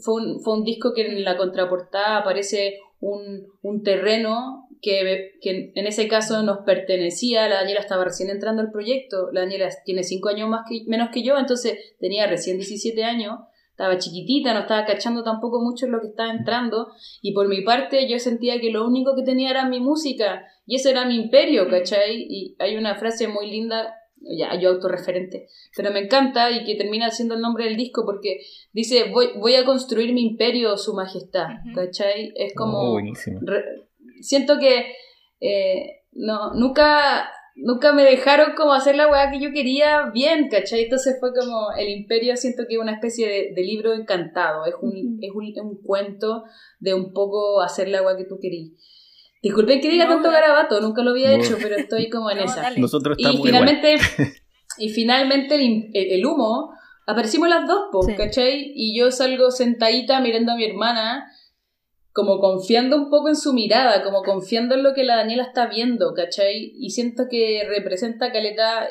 fue 0.00 0.14
un, 0.14 0.40
fue 0.40 0.54
un 0.54 0.64
disco 0.64 0.92
que 0.94 1.06
en 1.06 1.24
la 1.24 1.36
contraportada 1.36 2.18
aparece 2.18 2.78
un, 3.00 3.46
un 3.62 3.82
terreno 3.82 4.68
que, 4.80 5.38
que, 5.40 5.72
en 5.74 5.86
ese 5.86 6.08
caso 6.08 6.42
nos 6.42 6.58
pertenecía, 6.66 7.48
la 7.48 7.56
Daniela 7.56 7.80
estaba 7.80 8.04
recién 8.04 8.30
entrando 8.30 8.62
al 8.62 8.72
proyecto, 8.72 9.30
la 9.32 9.40
Daniela 9.40 9.68
tiene 9.84 10.02
5 10.02 10.28
años 10.28 10.48
más 10.48 10.64
que, 10.68 10.82
menos 10.86 11.10
que 11.12 11.22
yo, 11.22 11.38
entonces 11.38 11.78
tenía 12.00 12.26
recién 12.26 12.56
17 12.56 13.04
años, 13.04 13.38
estaba 13.70 13.96
chiquitita, 13.96 14.52
no 14.52 14.60
estaba 14.60 14.84
cachando 14.84 15.22
tampoco 15.22 15.60
mucho 15.60 15.86
en 15.86 15.92
lo 15.92 16.00
que 16.00 16.08
estaba 16.08 16.32
entrando, 16.32 16.88
y 17.22 17.32
por 17.32 17.48
mi 17.48 17.62
parte 17.62 18.08
yo 18.08 18.18
sentía 18.18 18.60
que 18.60 18.70
lo 18.70 18.86
único 18.86 19.14
que 19.14 19.22
tenía 19.22 19.50
era 19.50 19.68
mi 19.68 19.80
música, 19.80 20.44
y 20.66 20.76
ese 20.76 20.90
era 20.90 21.04
mi 21.04 21.16
imperio, 21.16 21.68
¿cachai? 21.68 22.26
Y 22.28 22.56
hay 22.58 22.76
una 22.76 22.96
frase 22.96 23.28
muy 23.28 23.50
linda 23.50 23.94
ya, 24.24 24.58
yo 24.58 24.70
autorreferente, 24.70 25.48
pero 25.76 25.90
me 25.90 26.00
encanta 26.00 26.50
y 26.50 26.64
que 26.64 26.76
termina 26.76 27.10
siendo 27.10 27.34
el 27.34 27.40
nombre 27.40 27.64
del 27.64 27.76
disco 27.76 28.04
porque 28.04 28.40
dice, 28.72 29.10
voy, 29.10 29.30
voy 29.36 29.54
a 29.54 29.64
construir 29.64 30.12
mi 30.12 30.22
imperio, 30.22 30.76
su 30.76 30.94
majestad, 30.94 31.48
¿cachai? 31.74 32.32
Es 32.34 32.54
como... 32.54 32.78
Oh, 32.78 32.92
buenísimo. 32.92 33.40
siento 34.20 34.58
que 34.58 34.94
eh, 35.40 36.02
no, 36.12 36.54
nunca, 36.54 37.30
nunca 37.56 37.92
me 37.92 38.04
dejaron 38.04 38.54
como 38.56 38.72
hacer 38.72 38.96
la 38.96 39.08
weá 39.08 39.30
que 39.30 39.40
yo 39.40 39.52
quería 39.52 40.10
bien, 40.12 40.48
¿cachai? 40.48 40.84
Entonces 40.84 41.16
fue 41.18 41.30
como 41.34 41.72
el 41.76 41.88
imperio, 41.88 42.36
siento 42.36 42.64
que 42.68 42.74
es 42.74 42.80
una 42.80 42.94
especie 42.94 43.52
de, 43.54 43.62
libro 43.62 43.92
encantado, 43.92 44.64
es 44.66 44.74
un, 44.80 45.18
es 45.20 45.30
un, 45.32 45.52
un, 45.66 45.82
cuento 45.82 46.44
de 46.78 46.94
un 46.94 47.12
poco 47.12 47.60
hacer 47.60 47.88
la 47.88 48.02
weá 48.02 48.16
que 48.16 48.24
tú 48.24 48.38
querías. 48.40 48.70
Disculpen 49.42 49.80
que 49.80 49.88
diga 49.88 50.06
tanto 50.06 50.30
garabato, 50.30 50.80
nunca 50.80 51.02
lo 51.02 51.10
había 51.10 51.34
hecho, 51.34 51.58
pero 51.60 51.74
estoy 51.74 52.08
como 52.08 52.30
en 52.30 52.38
esa. 52.38 52.70
Nosotros 52.76 53.18
estamos 53.18 53.40
y 53.40 53.42
finalmente, 53.42 53.96
y 54.78 54.88
finalmente 54.90 55.56
el, 56.14 56.24
humo, 56.24 56.70
aparecimos 57.08 57.48
las 57.48 57.66
dos, 57.66 57.88
po, 57.90 58.06
¿cachai? 58.16 58.72
Y 58.74 58.96
yo 58.96 59.10
salgo 59.10 59.50
sentadita 59.50 60.20
mirando 60.20 60.52
a 60.52 60.56
mi 60.56 60.64
hermana, 60.64 61.26
como 62.12 62.38
confiando 62.38 62.96
un 62.96 63.10
poco 63.10 63.30
en 63.30 63.36
su 63.36 63.52
mirada, 63.52 64.04
como 64.04 64.22
confiando 64.22 64.76
en 64.76 64.84
lo 64.84 64.94
que 64.94 65.02
la 65.02 65.16
Daniela 65.16 65.42
está 65.42 65.66
viendo, 65.66 66.14
¿cachai? 66.14 66.74
Y 66.78 66.90
siento 66.90 67.24
que 67.28 67.64
representa 67.68 68.30
Caleta 68.30 68.88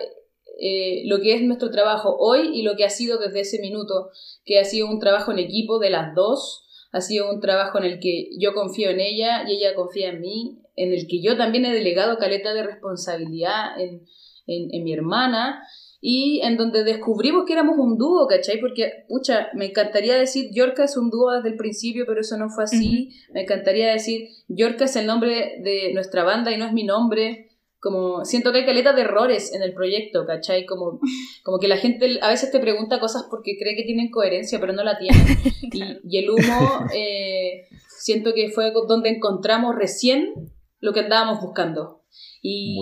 eh, 0.60 1.04
lo 1.06 1.22
que 1.22 1.34
es 1.34 1.44
nuestro 1.44 1.72
trabajo 1.72 2.18
hoy 2.20 2.52
y 2.54 2.64
lo 2.64 2.76
que 2.76 2.84
ha 2.84 2.90
sido 2.90 3.20
desde 3.20 3.40
ese 3.40 3.62
minuto, 3.62 4.10
que 4.44 4.60
ha 4.60 4.66
sido 4.66 4.88
un 4.88 5.00
trabajo 5.00 5.32
en 5.32 5.40
equipo 5.40 5.80
de 5.80 5.92
las 5.92 6.14
dos 6.14 6.68
ha 6.92 7.02
sido 7.02 7.32
un 7.32 7.40
trabajo 7.40 7.78
en 7.78 7.86
el 7.86 8.00
que 8.00 8.30
yo 8.38 8.54
confío 8.54 8.90
en 8.90 9.00
ella 9.00 9.44
y 9.48 9.58
ella 9.58 9.76
confía 9.76 10.10
en 10.10 10.22
mí, 10.22 10.60
en 10.76 10.94
el 10.94 11.08
que 11.08 11.22
yo 11.22 11.38
también 11.38 11.66
he 11.66 11.74
delegado 11.74 12.18
caleta 12.18 12.54
de 12.54 12.64
responsabilidad 12.64 13.80
en, 13.80 14.04
mi 14.48 14.92
hermana 14.92 15.64
y 16.02 16.42
en 16.44 16.58
donde 16.58 16.84
descubrimos 16.84 17.46
que 17.46 17.54
éramos 17.54 17.78
un 17.78 17.98
dúo, 17.98 18.28
¿cachai? 18.28 18.60
Porque, 18.60 19.06
pucha, 19.08 19.50
me 19.54 19.68
encantaría 19.68 20.18
decir 20.18 20.50
Yorka 20.52 20.84
es 20.84 20.98
un 20.98 21.10
dúo 21.10 21.32
desde 21.32 21.50
el 21.50 21.56
principio, 21.56 22.06
pero 22.06 22.20
eso 22.20 22.38
no 22.38 22.50
fue 22.50 22.66
así. 22.66 23.12
Me 23.34 23.44
encantaría 23.44 23.92
decir 23.92 24.28
Yorka 24.50 24.86
es 24.86 24.96
el 24.96 25.06
nombre 25.06 25.60
de 25.64 25.94
nuestra 25.94 26.24
banda 26.24 26.52
y 26.52 26.58
no 26.58 26.66
es 26.66 26.74
mi 26.74 26.84
nombre 26.84 27.51
como 27.82 28.24
siento 28.26 28.52
que 28.52 28.60
hay 28.60 28.66
caleta 28.66 28.94
de 28.94 29.02
errores 29.02 29.54
en 29.54 29.64
el 29.64 29.74
proyecto, 29.74 30.26
¿cachai? 30.28 30.68
Como, 30.68 31.00
como 31.44 31.58
que 31.58 31.68
la 31.68 31.78
gente 31.78 32.20
a 32.22 32.30
veces 32.30 32.52
te 32.52 32.60
pregunta 32.60 33.00
cosas 33.00 33.26
porque 33.28 33.58
cree 33.60 33.76
que 33.76 33.84
tienen 33.84 34.12
coherencia, 34.12 34.60
pero 34.60 34.72
no 34.72 34.84
la 34.84 34.98
tienen. 34.98 35.22
Y, 36.04 36.18
el 36.18 36.30
humo, 36.30 36.86
eh, 36.94 37.68
siento 37.88 38.34
que 38.34 38.50
fue 38.50 38.72
donde 38.72 39.10
encontramos 39.10 39.74
recién 39.74 40.34
lo 40.80 40.92
que 40.92 41.00
andábamos 41.00 41.42
buscando. 41.42 42.04
Y 42.42 42.78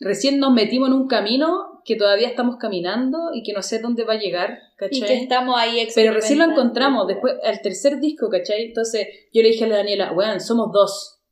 recién 0.00 0.38
nos 0.38 0.52
metimos 0.52 0.88
en 0.88 0.94
un 0.94 1.08
camino 1.08 1.80
que 1.86 1.96
todavía 1.96 2.28
estamos 2.28 2.56
caminando 2.56 3.30
y 3.32 3.42
que 3.42 3.54
no 3.54 3.62
sé 3.62 3.78
dónde 3.78 4.04
va 4.04 4.14
a 4.14 4.18
llegar, 4.18 4.58
¿cachai? 4.76 4.98
Y 4.98 5.02
que 5.02 5.14
estamos 5.14 5.56
ahí 5.58 5.88
Pero 5.94 6.12
recién 6.12 6.38
lo 6.38 6.44
encontramos, 6.44 7.06
después, 7.06 7.34
al 7.42 7.62
tercer 7.62 7.98
disco, 7.98 8.28
¿cachai? 8.28 8.66
Entonces 8.66 9.08
yo 9.32 9.42
le 9.42 9.48
dije 9.48 9.64
a 9.64 9.68
la 9.68 9.76
Daniela, 9.78 10.12
weón, 10.12 10.40
somos 10.40 10.70
dos. 10.70 11.22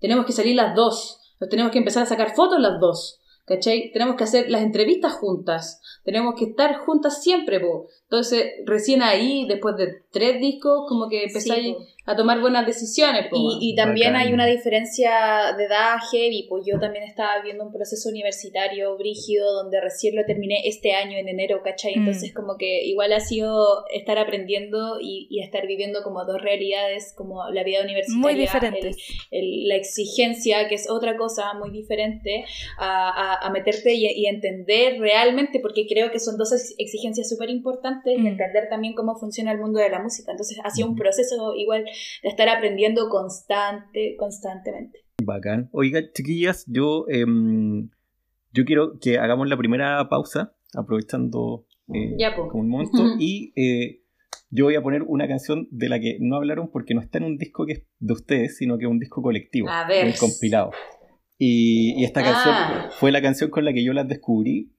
Tenemos 0.00 0.26
que 0.26 0.32
salir 0.32 0.54
las 0.54 0.74
dos 0.74 1.21
tenemos 1.48 1.72
que 1.72 1.78
empezar 1.78 2.02
a 2.02 2.06
sacar 2.06 2.34
fotos 2.34 2.60
las 2.60 2.80
dos. 2.80 3.18
¿Cachai? 3.44 3.90
Tenemos 3.92 4.14
que 4.14 4.24
hacer 4.24 4.48
las 4.50 4.62
entrevistas 4.62 5.14
juntas. 5.14 5.80
Tenemos 6.04 6.34
que 6.38 6.44
estar 6.44 6.76
juntas 6.78 7.22
siempre, 7.22 7.58
po. 7.58 7.88
Entonces, 8.04 8.52
recién 8.66 9.02
ahí, 9.02 9.46
después 9.48 9.76
de 9.76 10.02
tres 10.12 10.40
discos, 10.40 10.84
como 10.88 11.08
que 11.08 11.24
empezáis 11.24 11.76
a 12.04 12.16
tomar 12.16 12.40
buenas 12.40 12.66
decisiones. 12.66 13.26
y, 13.32 13.74
también 13.76 14.16
hay 14.16 14.32
una 14.32 14.46
diferencia 14.46 15.54
de 15.56 15.64
edad 15.64 15.98
heavy, 16.10 16.46
pues 16.48 16.64
yo 16.66 16.78
también 16.80 17.04
estaba 17.04 17.40
viendo 17.42 17.64
un 17.64 17.72
proceso 17.72 18.08
universitario 18.08 18.96
brígido 18.98 19.52
donde 19.52 19.80
recién 19.80 20.16
lo 20.16 20.24
terminé 20.24 20.62
este 20.64 20.94
año 20.94 21.16
en 21.16 21.28
enero, 21.28 21.62
¿cachai? 21.62 21.94
Mm. 21.94 21.98
Entonces 22.00 22.34
como 22.34 22.56
que 22.56 22.84
igual 22.84 23.12
ha 23.12 23.20
sido 23.20 23.84
estar 23.94 24.18
aprendiendo 24.18 24.98
y, 25.00 25.40
estar 25.42 25.66
viviendo 25.66 26.02
como 26.02 26.24
dos 26.24 26.40
realidades, 26.40 27.14
como 27.16 27.48
la 27.50 27.64
vida 27.64 27.82
universitaria. 27.82 28.20
Muy 28.20 28.34
diferentes. 28.34 28.96
la 29.30 29.74
exigencia, 29.76 30.68
que 30.68 30.76
es 30.76 30.88
otra 30.88 31.16
cosa 31.16 31.54
muy 31.54 31.70
diferente, 31.70 32.44
a, 32.78 33.48
meterte 33.52 33.94
y, 33.94 34.26
entender 34.26 34.98
realmente, 34.98 35.60
porque 35.60 35.86
creo 35.86 36.10
que 36.10 36.18
son 36.18 36.36
dos 36.36 36.52
exigencias 36.78 37.28
súper 37.28 37.50
importantes, 37.50 38.16
y 38.16 38.20
mm. 38.20 38.26
entender 38.26 38.68
también 38.68 38.94
cómo 38.94 39.16
funciona 39.16 39.52
el 39.52 39.58
mundo 39.58 39.78
de 39.78 39.88
la 39.88 40.00
música. 40.00 40.32
Entonces 40.32 40.58
ha 40.64 40.70
sido 40.70 40.88
un 40.88 40.96
proceso 40.96 41.54
igual 41.54 41.84
de 42.22 42.28
estar 42.28 42.48
aprendiendo 42.48 43.08
constante, 43.08 44.16
constantemente. 44.18 45.02
Bacán. 45.24 45.68
Oiga, 45.72 46.00
chiquillas, 46.12 46.64
yo, 46.66 47.06
em, 47.08 47.90
yo 48.52 48.64
quiero 48.64 48.98
que 48.98 49.18
hagamos 49.18 49.48
la 49.48 49.56
primera 49.56 50.08
pausa, 50.08 50.54
aprovechando 50.74 51.66
eh, 51.92 52.16
un 52.52 52.68
momento, 52.68 53.16
y 53.18 53.52
eh, 53.56 54.02
yo 54.50 54.66
voy 54.66 54.74
a 54.74 54.82
poner 54.82 55.02
una 55.02 55.26
canción 55.28 55.68
de 55.70 55.88
la 55.88 56.00
que 56.00 56.18
no 56.20 56.36
hablaron 56.36 56.70
porque 56.70 56.94
no 56.94 57.00
está 57.00 57.18
en 57.18 57.24
un 57.24 57.38
disco 57.38 57.66
que 57.66 57.72
es 57.72 57.82
de 57.98 58.12
ustedes, 58.12 58.56
sino 58.56 58.78
que 58.78 58.84
es 58.84 58.90
un 58.90 58.98
disco 58.98 59.22
colectivo, 59.22 59.68
a 59.68 59.86
ver. 59.86 60.06
un 60.06 60.12
compilado. 60.12 60.72
Y, 61.38 62.04
esta 62.04 62.22
canción 62.22 62.54
ah. 62.54 62.90
fue 62.98 63.10
la 63.10 63.20
canción 63.20 63.50
con 63.50 63.64
la 63.64 63.72
que 63.72 63.82
yo 63.82 63.92
las 63.92 64.06
descubrí 64.06 64.70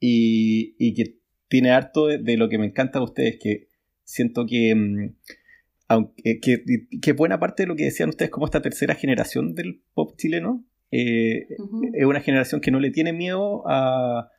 y, 0.00 0.94
que 0.94 1.18
tiene 1.48 1.70
harto 1.70 2.06
de, 2.06 2.36
lo 2.36 2.48
que 2.48 2.58
me 2.58 2.66
encanta 2.66 2.98
de 2.98 3.04
ustedes, 3.04 3.38
que 3.40 3.68
siento 4.04 4.46
que... 4.46 4.70
Em, 4.70 5.14
aunque 5.88 6.38
que, 6.40 7.12
buena 7.12 7.40
parte 7.40 7.62
de 7.62 7.66
lo 7.66 7.74
que 7.74 7.84
decían 7.84 8.10
ustedes 8.10 8.30
como 8.30 8.46
esta 8.46 8.60
tercera 8.60 8.94
generación 8.94 9.54
del 9.54 9.82
pop 9.94 10.12
chileno 10.16 10.64
eh, 10.90 11.46
es 11.94 12.04
una 12.04 12.20
generación 12.20 12.60
que 12.60 12.70
no 12.70 12.78
le 12.78 12.90
tiene 12.90 13.12
miedo 13.12 13.62
a, 13.66 14.30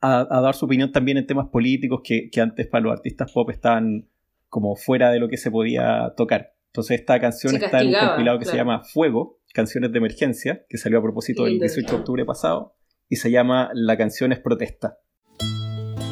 a, 0.00 0.40
dar 0.40 0.54
su 0.54 0.66
opinión 0.66 0.92
también 0.92 1.18
en 1.18 1.26
temas 1.26 1.48
políticos 1.48 2.00
que, 2.02 2.30
antes 2.40 2.66
para 2.66 2.84
los 2.84 2.92
artistas 2.92 3.32
pop 3.32 3.50
estaban 3.50 4.08
como 4.48 4.76
fuera 4.76 5.10
de 5.10 5.18
lo 5.18 5.28
que 5.28 5.36
se 5.36 5.50
podía 5.50 6.12
tocar. 6.16 6.54
Entonces 6.66 7.00
esta 7.00 7.20
canción 7.20 7.56
está 7.56 7.80
en 7.80 7.88
un 7.88 7.94
compilado 7.94 8.38
que 8.38 8.44
se 8.44 8.56
llama 8.56 8.82
Fuego, 8.82 9.38
Canciones 9.52 9.92
de 9.92 9.98
Emergencia, 9.98 10.64
que 10.68 10.76
salió 10.76 10.98
a 10.98 11.02
propósito 11.02 11.44
del 11.44 11.60
18 11.60 11.88
de 11.88 11.96
octubre 11.96 12.24
pasado, 12.24 12.74
y 13.08 13.16
se 13.16 13.30
llama 13.30 13.70
La 13.72 13.96
canción 13.96 14.32
es 14.32 14.40
protesta. 14.40 14.98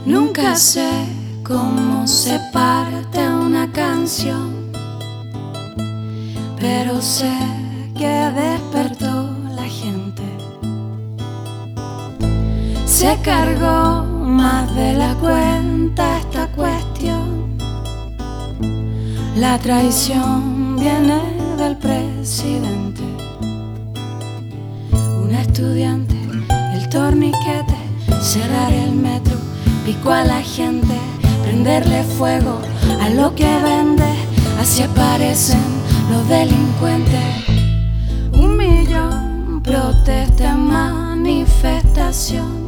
Nunca 0.07 0.55
sé 0.55 0.88
cómo 1.45 2.07
se 2.07 2.38
parte 2.53 3.32
una 3.53 3.71
canción, 3.71 4.73
pero 6.59 7.03
sé 7.03 7.31
que 7.99 8.09
despertó 8.09 9.29
la 9.55 9.65
gente. 9.65 10.23
Se 12.87 13.19
cargó 13.21 14.05
más 14.05 14.75
de 14.75 14.95
la 14.95 15.15
cuenta 15.17 16.21
esta 16.21 16.47
cuestión. 16.53 17.59
La 19.37 19.59
traición 19.59 20.77
viene 20.77 21.21
del 21.59 21.77
presidente. 21.77 23.03
Un 25.23 25.31
estudiante, 25.35 26.17
el 26.75 26.88
torniquete, 26.88 27.77
cerrar 28.23 28.73
el 28.73 28.93
metro, 28.93 29.37
picó 29.85 30.11
a 30.11 30.25
la 30.25 30.41
gente 30.41 30.97
prenderle 31.43 32.03
fuego 32.17 32.71
a 33.01 33.09
lo 33.11 33.35
que 33.35 33.49
vende, 33.62 34.14
así 34.61 34.83
aparecen 34.83 35.62
los 36.11 36.29
delincuentes. 36.29 37.47
Un 38.33 38.57
millón 38.57 39.62
protesta 39.62 40.51
en 40.51 40.66
manifestación 40.66 42.62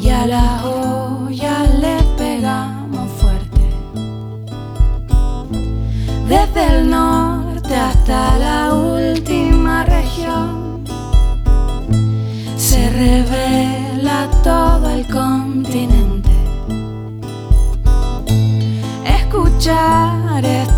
y 0.00 0.08
a 0.08 0.26
la 0.26 0.64
olla 0.64 1.64
le 1.80 2.02
pegamos 2.16 3.10
fuerte. 3.20 3.60
Desde 6.28 6.78
el 6.78 6.90
norte 6.90 7.74
hasta 7.74 8.38
la 8.38 8.74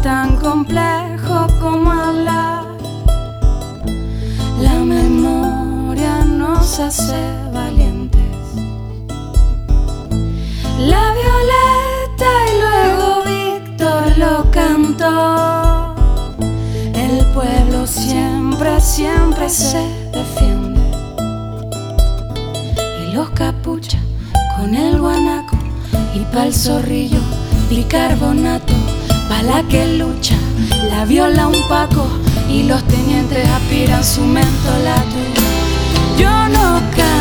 tan 0.02 0.36
complejo 0.36 1.46
como 1.60 1.90
hablar. 1.92 2.64
La 4.60 4.74
memoria 4.74 6.24
nos 6.24 6.80
hace 6.80 7.22
valientes. 7.52 8.20
La 10.80 11.14
violeta 11.20 12.30
y 12.48 12.52
luego 12.62 13.22
Víctor 13.32 14.18
lo 14.18 14.50
cantó. 14.50 15.94
El 16.94 17.24
pueblo 17.26 17.86
siempre 17.86 18.80
siempre 18.80 19.48
se 19.48 19.86
defiende. 20.12 20.80
Y 23.02 23.12
los 23.14 23.30
capuchas 23.30 24.02
con 24.56 24.74
el 24.74 24.98
guanaco 25.00 25.56
y 26.14 26.24
pa'l 26.34 26.52
zorrillo 26.52 27.20
bicarbonato. 27.70 28.71
Pa' 29.32 29.42
la 29.42 29.62
que 29.66 29.96
lucha, 29.96 30.36
la 30.90 31.06
viola 31.06 31.46
un 31.46 31.62
paco 31.66 32.06
y 32.50 32.64
los 32.64 32.84
tenientes 32.84 33.48
aspiran 33.48 34.04
su 34.04 34.20
mentolato. 34.20 35.20
Yo 36.18 36.48
no 36.48 36.82
canto 36.94 37.11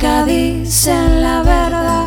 nunca 0.00 0.24
dicen 0.24 1.22
la 1.22 1.42
verdad. 1.42 2.06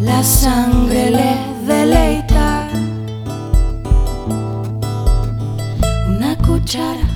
La 0.00 0.24
sangre 0.24 1.10
les 1.10 1.66
deleita. 1.68 2.68
Una 6.08 6.36
cuchara, 6.38 7.06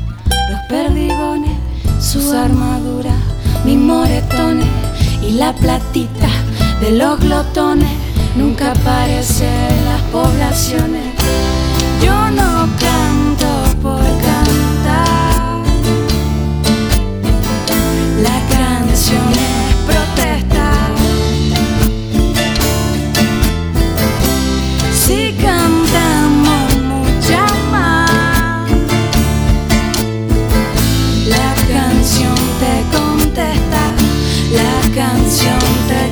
los 0.50 0.60
perdigones, 0.68 1.56
su 1.98 2.32
armadura, 2.32 3.16
mis 3.64 3.78
moretones 3.78 4.68
y 5.22 5.32
la 5.32 5.52
platita 5.52 6.28
de 6.80 6.92
los 6.92 7.18
glotones. 7.18 7.90
Nunca 8.36 8.72
aparece 8.72 9.46
en 9.46 9.84
las 9.86 10.02
poblaciones. 10.12 11.13
La 31.26 31.54
canción 31.68 32.34
te 32.60 32.96
contesta, 32.96 33.82
la 34.52 34.76
canción 34.94 35.58
te 35.88 36.03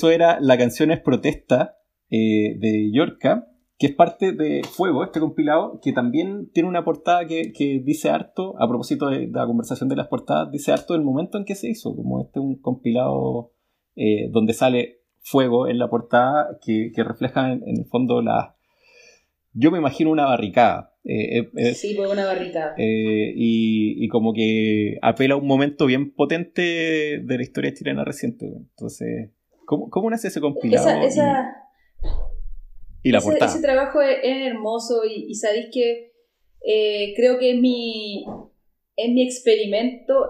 Eso 0.00 0.10
era 0.10 0.40
La 0.40 0.56
canción 0.56 0.90
es 0.90 1.00
protesta 1.00 1.76
eh, 2.10 2.56
de 2.58 2.90
Yorka, 2.90 3.48
que 3.78 3.88
es 3.88 3.94
parte 3.94 4.32
de 4.32 4.62
Fuego, 4.64 5.04
este 5.04 5.20
compilado, 5.20 5.78
que 5.82 5.92
también 5.92 6.50
tiene 6.54 6.70
una 6.70 6.86
portada 6.86 7.26
que, 7.26 7.52
que 7.52 7.82
dice 7.84 8.08
harto, 8.08 8.54
a 8.58 8.66
propósito 8.66 9.08
de, 9.10 9.26
de 9.26 9.30
la 9.30 9.44
conversación 9.44 9.90
de 9.90 9.96
las 9.96 10.08
portadas, 10.08 10.50
dice 10.50 10.72
harto 10.72 10.94
del 10.94 11.02
momento 11.02 11.36
en 11.36 11.44
que 11.44 11.54
se 11.54 11.68
hizo, 11.68 11.94
como 11.94 12.22
este 12.22 12.38
es 12.38 12.44
un 12.46 12.56
compilado 12.62 13.52
eh, 13.94 14.30
donde 14.30 14.54
sale 14.54 15.02
Fuego 15.22 15.68
en 15.68 15.78
la 15.78 15.90
portada, 15.90 16.58
que, 16.64 16.92
que 16.94 17.04
refleja 17.04 17.52
en, 17.52 17.62
en 17.68 17.76
el 17.80 17.84
fondo 17.84 18.22
la... 18.22 18.56
Yo 19.52 19.70
me 19.70 19.76
imagino 19.78 20.10
una 20.10 20.24
barricada. 20.24 20.94
eh, 21.04 21.40
eh, 21.40 21.50
eh, 21.56 21.74
Sí, 21.74 21.92
pues 21.94 22.10
una 22.10 22.24
barricada. 22.24 22.74
eh, 22.78 23.34
y, 23.36 24.02
y 24.02 24.08
como 24.08 24.32
que 24.32 24.96
apela 25.02 25.34
a 25.34 25.36
un 25.36 25.46
momento 25.46 25.84
bien 25.84 26.14
potente 26.14 26.62
de 27.22 27.36
la 27.36 27.42
historia 27.42 27.74
chilena 27.74 28.02
reciente. 28.04 28.46
güey. 28.48 28.62
Entonces, 28.62 29.30
¿cómo, 29.70 29.88
cómo 29.88 30.10
nace 30.10 30.26
ese 30.26 30.40
compilado? 30.40 30.88
Esa, 30.88 31.04
esa, 31.04 31.56
y, 33.04 33.10
y 33.10 33.12
la 33.12 33.18
ese, 33.18 33.28
portada. 33.28 33.52
ese 33.52 33.62
trabajo 33.62 34.02
es, 34.02 34.18
es 34.24 34.46
hermoso 34.48 35.04
y, 35.04 35.26
y 35.28 35.34
sabéis 35.36 35.66
que 35.72 36.12
eh, 36.66 37.14
creo 37.14 37.38
que 37.38 37.52
es 37.52 37.60
mi, 37.60 38.24
es 38.96 39.10
mi 39.12 39.22
experimento 39.22 40.28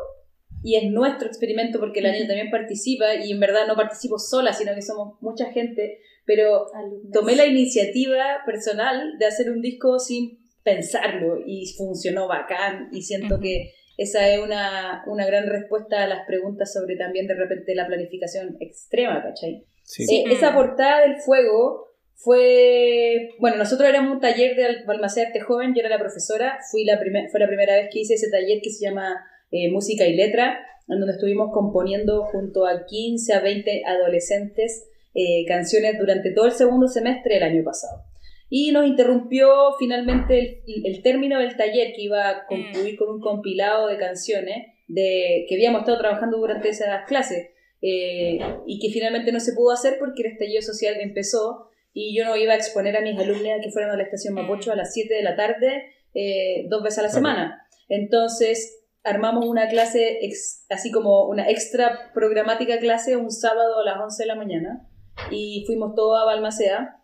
y 0.63 0.77
es 0.77 0.91
nuestro 0.91 1.27
experimento 1.27 1.81
porque 1.81 2.03
la 2.03 2.13
niña 2.13 2.27
también 2.27 2.51
participa 2.51 3.15
y 3.15 3.33
en 3.33 3.41
verdad 3.41 3.67
no 3.67 3.77
participo 3.77 4.19
sola, 4.19 4.53
sino 4.53 4.75
que 4.75 4.83
somos 4.83 5.17
mucha 5.23 5.51
gente, 5.53 6.01
pero 6.27 6.67
tomé 7.11 7.35
la 7.35 7.47
iniciativa 7.47 8.43
personal 8.45 9.17
de 9.19 9.25
hacer 9.25 9.51
un 9.51 9.63
disco 9.63 9.99
sin 9.99 10.39
pensarlo 10.63 11.39
y 11.47 11.65
funcionó 11.79 12.29
bacán 12.29 12.91
y 12.93 13.01
siento 13.01 13.41
que 13.41 13.73
esa 14.03 14.29
es 14.29 14.41
una, 14.41 15.03
una 15.07 15.27
gran 15.27 15.47
respuesta 15.49 16.03
a 16.03 16.07
las 16.07 16.27
preguntas 16.27 16.73
sobre 16.73 16.97
también 16.97 17.27
de 17.27 17.35
repente 17.35 17.75
la 17.75 17.87
planificación 17.87 18.57
extrema, 18.61 19.23
¿cachai? 19.23 19.65
Sí. 19.83 20.05
Eh, 20.11 20.25
esa 20.33 20.55
portada 20.55 21.01
del 21.03 21.17
fuego 21.17 21.89
fue. 22.15 23.31
Bueno, 23.39 23.57
nosotros 23.57 23.89
éramos 23.89 24.13
un 24.13 24.21
taller 24.21 24.57
de 24.57 24.65
Al- 24.65 24.85
Balmaceda 24.87 25.27
Arte 25.29 25.41
Joven, 25.41 25.75
yo 25.75 25.81
era 25.81 25.89
la 25.89 25.99
profesora. 25.99 26.59
Fui 26.71 26.85
la 26.85 26.99
primer- 27.01 27.29
fue 27.31 27.41
la 27.41 27.47
primera 27.47 27.75
vez 27.75 27.89
que 27.93 28.01
hice 28.01 28.15
ese 28.15 28.31
taller 28.31 28.61
que 28.63 28.71
se 28.71 28.85
llama 28.85 29.25
eh, 29.51 29.71
Música 29.71 30.07
y 30.07 30.15
Letra, 30.15 30.61
en 30.89 30.99
donde 31.01 31.15
estuvimos 31.15 31.51
componiendo 31.53 32.25
junto 32.25 32.67
a 32.67 32.85
15 32.87 33.33
a 33.35 33.41
20 33.41 33.83
adolescentes 33.87 34.87
eh, 35.15 35.45
canciones 35.47 35.99
durante 35.99 36.31
todo 36.33 36.47
el 36.47 36.53
segundo 36.53 36.87
semestre 36.89 37.35
del 37.35 37.43
año 37.43 37.65
pasado. 37.65 38.05
Y 38.51 38.73
nos 38.73 38.87
interrumpió 38.87 39.49
finalmente 39.79 40.63
el, 40.67 40.85
el 40.85 41.03
término 41.03 41.39
del 41.39 41.57
taller 41.57 41.93
que 41.95 42.03
iba 42.03 42.29
a 42.29 42.47
concluir 42.47 42.97
con 42.99 43.09
un 43.09 43.21
compilado 43.21 43.87
de 43.87 43.97
canciones 43.97 44.67
de, 44.89 45.47
que 45.49 45.55
habíamos 45.55 45.81
estado 45.81 45.99
trabajando 45.99 46.39
durante 46.39 46.69
esas 46.69 47.07
clases. 47.07 47.51
eh, 47.83 48.39
y 48.67 48.79
que 48.79 48.93
finalmente 48.93 49.33
no 49.33 49.41
se 49.41 49.55
pudo 49.55 49.73
hacer 49.73 49.97
porque 49.99 50.23
el 50.23 50.33
estallido 50.33 50.61
social 50.61 50.97
empezó 51.01 51.71
y 51.93 52.17
yo 52.17 52.25
no 52.25 52.37
iba 52.37 52.53
a 52.53 52.57
exponer 52.57 52.97
a 52.97 53.01
mis 53.01 53.19
alumnos 53.19 53.59
a 53.59 53.63
que 53.63 53.71
fueran 53.71 53.91
a 53.91 53.97
la 53.97 54.03
estación 54.03 54.35
Mapocho 54.35 54.71
a 54.71 54.77
las 54.77 54.93
7 54.93 55.15
de 55.15 55.23
la 55.23 55.35
tarde 55.35 55.85
eh, 56.15 56.67
dos 56.69 56.83
veces 56.83 56.99
a 56.99 57.03
la 57.03 57.09
semana. 57.09 57.67
Entonces 57.89 58.85
armamos 59.03 59.47
una 59.47 59.69
clase, 59.69 60.21
así 60.69 60.91
como 60.91 61.27
una 61.29 61.49
extra 61.49 62.13
programática 62.13 62.79
clase 62.79 63.17
un 63.17 63.31
sábado 63.31 63.81
a 63.81 63.85
las 63.85 63.99
11 63.99 64.23
de 64.23 64.27
la 64.27 64.35
mañana 64.35 64.89
y 65.31 65.65
fuimos 65.67 65.95
todos 65.95 66.21
a 66.21 66.27
Balmaceda. 66.27 67.00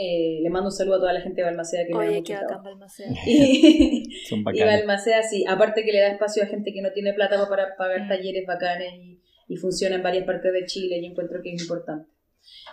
Eh, 0.00 0.38
le 0.42 0.50
mando 0.50 0.68
un 0.68 0.72
saludo 0.72 0.96
a 0.96 0.98
toda 1.00 1.12
la 1.12 1.20
gente 1.20 1.40
de 1.40 1.46
Balmaceda 1.46 1.84
que 1.84 1.92
Oye, 1.92 2.10
me 2.10 2.22
qué 2.22 2.34
bacán 2.34 2.62
Balmaceda. 2.62 3.08
y, 3.26 4.04
Son 4.28 4.44
y. 4.54 4.62
Balmaceda, 4.62 5.22
sí, 5.22 5.44
aparte 5.48 5.84
que 5.84 5.92
le 5.92 6.00
da 6.00 6.08
espacio 6.08 6.44
a 6.44 6.46
gente 6.46 6.72
que 6.72 6.82
no 6.82 6.92
tiene 6.92 7.14
plata 7.14 7.48
para 7.48 7.74
pagar 7.76 8.02
Mm. 8.04 8.08
talleres 8.08 8.46
bacanes 8.46 8.92
y, 8.94 9.20
y 9.48 9.56
funciona 9.56 9.96
en 9.96 10.02
varias 10.04 10.24
partes 10.24 10.52
de 10.52 10.66
Chile 10.66 10.98
y 10.98 11.06
encuentro 11.06 11.40
que 11.42 11.52
es 11.52 11.60
importante. 11.60 12.08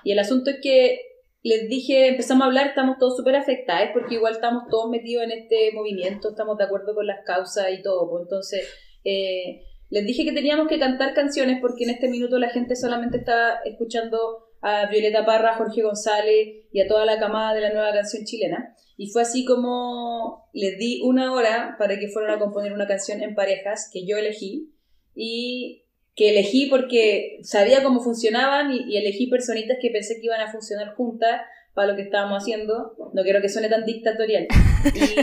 Y 0.03 0.11
el 0.11 0.19
asunto 0.19 0.51
es 0.51 0.57
que 0.61 0.99
les 1.41 1.67
dije, 1.67 2.07
empezamos 2.09 2.43
a 2.43 2.47
hablar, 2.47 2.67
estamos 2.67 2.97
todos 2.99 3.17
súper 3.17 3.35
afectados 3.35 3.89
porque 3.93 4.15
igual 4.15 4.33
estamos 4.33 4.63
todos 4.69 4.89
metidos 4.89 5.23
en 5.23 5.31
este 5.31 5.71
movimiento, 5.73 6.29
estamos 6.29 6.57
de 6.57 6.63
acuerdo 6.63 6.93
con 6.93 7.07
las 7.07 7.25
causas 7.25 7.67
y 7.71 7.81
todo. 7.81 8.09
Pues 8.09 8.23
entonces, 8.23 8.67
eh, 9.03 9.61
les 9.89 10.05
dije 10.05 10.25
que 10.25 10.31
teníamos 10.31 10.67
que 10.67 10.79
cantar 10.79 11.13
canciones 11.13 11.59
porque 11.61 11.83
en 11.83 11.91
este 11.91 12.07
minuto 12.07 12.39
la 12.39 12.49
gente 12.49 12.75
solamente 12.75 13.17
estaba 13.17 13.59
escuchando 13.63 14.44
a 14.67 14.87
Violeta 14.87 15.23
Parra, 15.27 15.53
Jorge 15.57 15.83
González 15.83 16.65
y 16.71 16.81
a 16.81 16.87
toda 16.87 17.05
la 17.05 17.19
camada 17.19 17.53
de 17.53 17.61
la 17.61 17.71
nueva 17.71 17.93
canción 17.93 18.25
chilena. 18.25 18.75
Y 18.97 19.11
fue 19.11 19.21
así 19.21 19.45
como 19.45 20.49
les 20.53 20.79
di 20.79 21.01
una 21.03 21.33
hora 21.33 21.75
para 21.77 21.99
que 21.99 22.07
fueran 22.07 22.35
a 22.35 22.39
componer 22.39 22.73
una 22.73 22.87
canción 22.87 23.21
en 23.21 23.35
parejas 23.35 23.91
que 23.93 24.07
yo 24.07 24.17
elegí 24.17 24.73
y 25.13 25.83
que 26.15 26.31
elegí 26.31 26.65
porque 26.65 27.37
sabía 27.43 27.83
cómo 27.83 27.99
funcionaban 27.99 28.71
y, 28.71 28.97
elegí 28.97 29.27
personitas 29.27 29.77
que 29.79 29.91
pensé 29.91 30.15
que 30.15 30.25
iban 30.25 30.41
a 30.41 30.51
funcionar 30.51 30.95
juntas 30.95 31.41
para 31.75 31.89
lo 31.89 31.95
que 31.95 32.01
estábamos 32.01 32.41
haciendo. 32.41 32.95
No 33.13 33.21
quiero 33.21 33.41
que 33.41 33.49
suene 33.49 33.69
tan 33.69 33.85
dictatorial. 33.85 34.47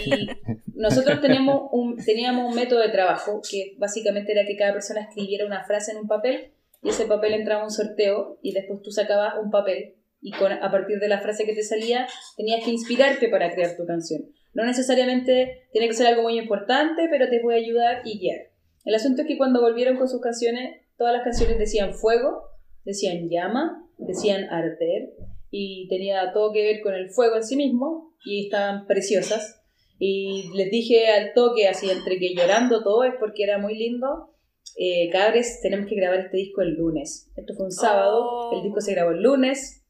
Y 0.06 0.28
nosotros 0.74 1.20
teníamos 1.20 1.68
un, 1.72 1.96
teníamos 1.96 2.48
un 2.48 2.54
método 2.54 2.78
de 2.78 2.90
trabajo 2.90 3.40
que 3.50 3.74
básicamente 3.78 4.30
era 4.30 4.46
que 4.46 4.56
cada 4.56 4.72
persona 4.72 5.00
escribiera 5.00 5.46
una 5.46 5.64
frase 5.64 5.90
en 5.90 5.98
un 5.98 6.06
papel 6.06 6.52
y 6.82 6.90
ese 6.90 7.06
papel 7.06 7.34
entraba 7.34 7.62
a 7.62 7.64
un 7.64 7.70
sorteo 7.70 8.38
y 8.42 8.52
después 8.52 8.82
tú 8.82 8.90
sacabas 8.90 9.34
un 9.42 9.50
papel 9.50 9.96
y 10.20 10.32
con, 10.32 10.52
a 10.52 10.70
partir 10.70 10.98
de 10.98 11.08
la 11.08 11.20
frase 11.20 11.44
que 11.44 11.54
te 11.54 11.62
salía 11.62 12.06
tenías 12.36 12.64
que 12.64 12.70
inspirarte 12.70 13.28
para 13.28 13.52
crear 13.52 13.76
tu 13.76 13.86
canción. 13.86 14.22
No 14.54 14.64
necesariamente 14.64 15.68
tiene 15.72 15.88
que 15.88 15.94
ser 15.94 16.06
algo 16.06 16.22
muy 16.22 16.38
importante, 16.38 17.08
pero 17.10 17.28
te 17.28 17.40
puede 17.40 17.58
ayudar 17.58 18.02
y 18.04 18.18
guiar. 18.18 18.38
El 18.84 18.94
asunto 18.94 19.22
es 19.22 19.28
que 19.28 19.38
cuando 19.38 19.60
volvieron 19.60 19.96
con 19.96 20.08
sus 20.08 20.20
canciones, 20.20 20.82
todas 20.98 21.14
las 21.14 21.24
canciones 21.24 21.58
decían 21.58 21.94
fuego, 21.94 22.42
decían 22.84 23.28
llama, 23.28 23.88
decían 23.98 24.44
arder 24.50 25.14
y 25.50 25.86
tenía 25.88 26.32
todo 26.32 26.52
que 26.52 26.62
ver 26.62 26.80
con 26.82 26.94
el 26.94 27.10
fuego 27.10 27.36
en 27.36 27.44
sí 27.44 27.56
mismo 27.56 28.14
y 28.24 28.46
estaban 28.46 28.86
preciosas. 28.86 29.62
Y 29.98 30.50
les 30.54 30.70
dije 30.70 31.08
al 31.08 31.32
toque, 31.32 31.68
así 31.68 31.88
entre 31.88 32.18
que 32.18 32.34
llorando 32.34 32.82
todo, 32.82 33.04
es 33.04 33.14
porque 33.20 33.44
era 33.44 33.58
muy 33.58 33.76
lindo. 33.76 34.31
Eh, 34.78 35.10
cabres, 35.10 35.60
tenemos 35.62 35.86
que 35.88 35.96
grabar 35.96 36.20
este 36.20 36.36
disco 36.38 36.62
el 36.62 36.74
lunes. 36.74 37.30
Esto 37.36 37.54
fue 37.54 37.66
un 37.66 37.72
sábado, 37.72 38.20
Oh. 38.24 38.56
el 38.56 38.62
disco 38.62 38.80
se 38.80 38.92
grabó 38.92 39.10
el 39.10 39.22
lunes 39.22 39.84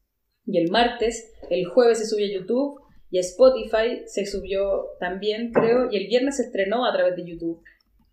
y 0.45 0.57
el 0.59 0.69
martes. 0.71 1.33
El 1.49 1.65
jueves 1.65 1.99
se 1.99 2.05
subió 2.05 2.25
a 2.25 2.39
YouTube 2.41 2.81
y 3.09 3.17
a 3.17 3.21
Spotify 3.21 4.01
se 4.05 4.25
subió 4.25 4.87
también, 4.99 5.51
creo, 5.51 5.89
y 5.91 5.97
el 5.97 6.07
viernes 6.07 6.37
se 6.37 6.43
estrenó 6.43 6.85
a 6.85 6.93
través 6.93 7.15
de 7.15 7.25
YouTube. 7.25 7.61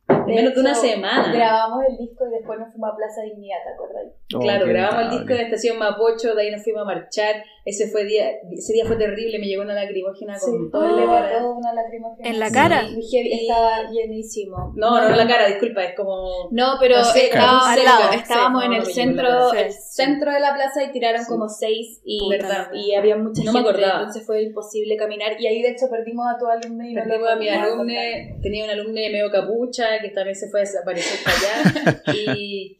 En 0.08 0.34
menos 0.34 0.54
de 0.54 0.60
una 0.60 0.74
semana. 0.74 1.32
Grabamos 1.32 1.84
el 1.88 1.96
disco 1.96 2.26
y 2.26 2.30
después 2.38 2.58
nos 2.58 2.70
fuimos 2.72 2.90
a 2.92 2.96
Plaza 2.96 3.22
Dignidad, 3.22 3.58
¿te 3.64 3.72
acuerdas? 3.74 4.12
Oh, 4.34 4.38
Claro, 4.40 4.66
grabamos 4.66 5.04
el 5.04 5.10
disco 5.18 5.30
en 5.32 5.36
la 5.38 5.42
estación 5.44 5.78
Mapocho, 5.78 6.34
de 6.34 6.42
ahí 6.42 6.50
nos 6.50 6.62
fuimos 6.62 6.82
a 6.82 6.84
marchar. 6.84 7.36
Ese 7.64 7.88
fue 7.90 8.04
día, 8.04 8.30
ese 8.50 8.72
día 8.72 8.84
fue 8.86 8.96
terrible, 8.96 9.38
me 9.38 9.46
llegó 9.46 9.62
una 9.62 9.74
lacrimógena 9.74 10.38
Sí, 10.38 10.50
con 10.50 10.70
todo 10.70 10.82
todo 10.82 10.96
le 10.96 11.02
el 11.02 11.08
botó 11.08 11.52
una 11.56 11.74
lacrimógena. 11.74 12.28
¿En 12.28 12.38
la 12.40 12.48
Sí, 12.48 12.54
cara? 12.54 12.82
y 12.84 13.02
heavy, 13.02 13.32
Estaba 13.42 13.90
llenísimo. 13.90 14.72
No, 14.76 14.90
no, 14.98 15.00
no 15.04 15.10
en 15.10 15.16
la 15.18 15.26
cara, 15.28 15.46
disculpa, 15.46 15.84
es 15.84 15.94
como... 15.94 16.48
No, 16.52 16.76
pero 16.80 16.96
No 16.98 17.04
sé, 17.04 17.26
estábamos, 17.26 17.66
al 17.68 17.84
lado, 17.84 18.12
estábamos 18.14 18.62
sí, 18.62 18.66
en 18.66 18.72
el 18.72 18.80
me 18.80 18.86
la 18.86 18.92
centro, 18.94 19.28
cara. 19.50 19.60
el 19.60 19.72
Sí. 19.72 19.78
centro 19.90 20.32
de 20.32 20.40
la 20.40 20.54
plaza 20.54 20.84
y 20.84 20.92
tiraron 20.92 21.22
Sí. 21.22 21.28
como 21.28 21.48
seis 21.48 22.00
y, 22.04 22.28
Verdad. 22.30 22.70
y 22.72 22.94
había 22.94 23.16
mucha 23.16 23.42
No 23.44 23.52
me 23.52 23.58
gente, 23.58 23.70
acordaba. 23.70 23.98
entonces 24.00 24.24
fue 24.26 24.42
imposible 24.42 24.96
caminar 24.96 25.32
y 25.38 25.46
ahí 25.46 25.60
de 25.62 25.70
hecho 25.70 25.86
perdimos 25.90 26.26
a 26.34 26.38
tu 26.38 26.46
alumno 26.46 26.84
y 26.84 26.94
no 26.94 27.02
Perdimos 27.04 27.28
a 27.30 27.36
mi 27.36 27.48
alumne, 27.48 28.38
tenía 28.42 28.64
un 28.64 28.70
alumne 28.70 29.10
medio 29.10 29.30
capucha 29.30 30.00
que 30.00 30.08
también 30.10 30.34
se 30.34 30.48
fue 30.48 30.60
a 30.60 30.62
desaparecer 30.62 31.18
para 31.24 31.36
allá. 31.36 32.02
y, 32.36 32.78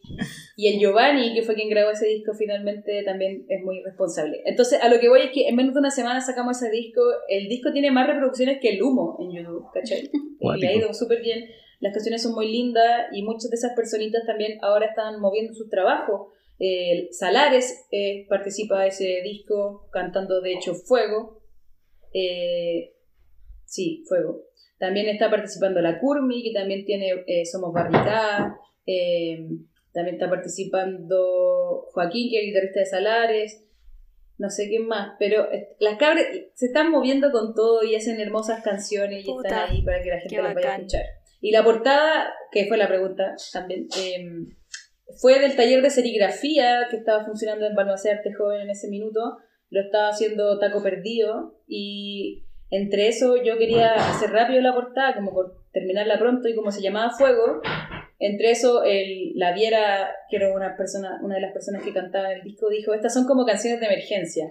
y 0.55 0.67
el 0.67 0.79
Giovanni, 0.79 1.33
que 1.33 1.43
fue 1.43 1.55
quien 1.55 1.69
grabó 1.69 1.91
ese 1.91 2.07
disco, 2.07 2.33
finalmente 2.33 3.03
también 3.03 3.45
es 3.47 3.63
muy 3.63 3.81
responsable. 3.81 4.41
Entonces, 4.45 4.81
a 4.81 4.89
lo 4.89 4.99
que 4.99 5.09
voy 5.09 5.21
es 5.21 5.31
que 5.31 5.47
en 5.47 5.55
menos 5.55 5.73
de 5.73 5.79
una 5.79 5.91
semana 5.91 6.21
sacamos 6.21 6.61
ese 6.61 6.71
disco. 6.71 7.01
El 7.29 7.47
disco 7.47 7.71
tiene 7.71 7.91
más 7.91 8.07
reproducciones 8.07 8.59
que 8.61 8.69
el 8.69 8.83
humo 8.83 9.17
en 9.19 9.31
YouTube, 9.31 9.65
¿cachai? 9.73 10.09
Y 10.11 10.59
le 10.59 10.67
ha 10.67 10.75
ido 10.75 10.93
súper 10.93 11.21
bien. 11.21 11.45
Las 11.79 11.93
canciones 11.93 12.21
son 12.21 12.33
muy 12.33 12.51
lindas 12.51 13.07
y 13.11 13.23
muchas 13.23 13.49
de 13.49 13.55
esas 13.55 13.73
personitas 13.75 14.23
también 14.25 14.59
ahora 14.61 14.87
están 14.87 15.19
moviendo 15.19 15.53
sus 15.53 15.69
trabajos. 15.69 16.27
Eh, 16.59 17.07
Salares 17.11 17.87
eh, 17.91 18.27
participa 18.29 18.81
de 18.81 18.89
ese 18.89 19.21
disco 19.23 19.87
cantando, 19.91 20.41
de 20.41 20.53
hecho, 20.53 20.75
Fuego. 20.75 21.41
Eh, 22.13 22.93
sí, 23.65 24.03
Fuego. 24.07 24.43
También 24.77 25.07
está 25.09 25.31
participando 25.31 25.81
la 25.81 25.99
Curmi, 25.99 26.43
que 26.43 26.53
también 26.53 26.85
tiene 26.85 27.23
eh, 27.25 27.45
Somos 27.45 27.73
Barricada. 27.73 28.57
También 29.93 30.15
está 30.15 30.29
participando 30.29 31.87
Joaquín, 31.91 32.29
que 32.29 32.39
es 32.39 32.45
guitarrista 32.45 32.79
de 32.79 32.85
Salares. 32.85 33.67
No 34.37 34.49
sé 34.49 34.67
quién 34.69 34.87
más, 34.87 35.15
pero 35.19 35.47
las 35.79 35.97
cabras 35.97 36.25
se 36.55 36.65
están 36.65 36.89
moviendo 36.89 37.31
con 37.31 37.53
todo 37.53 37.83
y 37.83 37.95
hacen 37.95 38.19
hermosas 38.19 38.63
canciones 38.63 39.25
y 39.25 39.31
están 39.31 39.69
ahí 39.69 39.83
para 39.83 40.01
que 40.01 40.09
la 40.09 40.19
gente 40.19 40.41
las 40.41 40.55
vaya 40.55 40.71
a 40.71 40.75
escuchar. 40.77 41.05
Y 41.41 41.51
la 41.51 41.63
portada, 41.63 42.33
que 42.51 42.67
fue 42.67 42.77
la 42.77 42.87
pregunta 42.87 43.35
también, 43.53 43.87
eh, 43.97 44.25
fue 45.19 45.39
del 45.39 45.55
taller 45.55 45.81
de 45.81 45.89
serigrafía 45.89 46.87
que 46.89 46.97
estaba 46.97 47.25
funcionando 47.25 47.65
en 47.65 47.75
Balmaceda 47.75 48.15
Arte 48.15 48.33
Joven 48.33 48.61
en 48.61 48.69
ese 48.69 48.89
minuto. 48.89 49.37
Lo 49.69 49.81
estaba 49.81 50.09
haciendo 50.09 50.57
Taco 50.59 50.81
Perdido 50.81 51.59
y 51.67 52.45
entre 52.69 53.07
eso 53.07 53.35
yo 53.43 53.57
quería 53.57 53.93
hacer 53.93 54.31
rápido 54.31 54.61
la 54.61 54.73
portada, 54.73 55.15
como 55.15 55.33
por 55.33 55.65
terminarla 55.71 56.19
pronto 56.19 56.47
y 56.47 56.55
como 56.55 56.71
se 56.71 56.81
llamaba 56.81 57.11
Fuego. 57.11 57.61
Entre 58.23 58.51
eso, 58.51 58.83
el, 58.83 59.31
la 59.33 59.51
Viera, 59.51 60.11
que 60.29 60.35
era 60.35 60.53
una, 60.53 60.77
persona, 60.77 61.19
una 61.23 61.35
de 61.35 61.41
las 61.41 61.53
personas 61.53 61.81
que 61.81 61.91
cantaba 61.91 62.31
el 62.31 62.43
disco, 62.43 62.69
dijo, 62.69 62.93
estas 62.93 63.15
son 63.15 63.25
como 63.25 63.47
canciones 63.47 63.79
de 63.79 63.87
emergencia. 63.87 64.45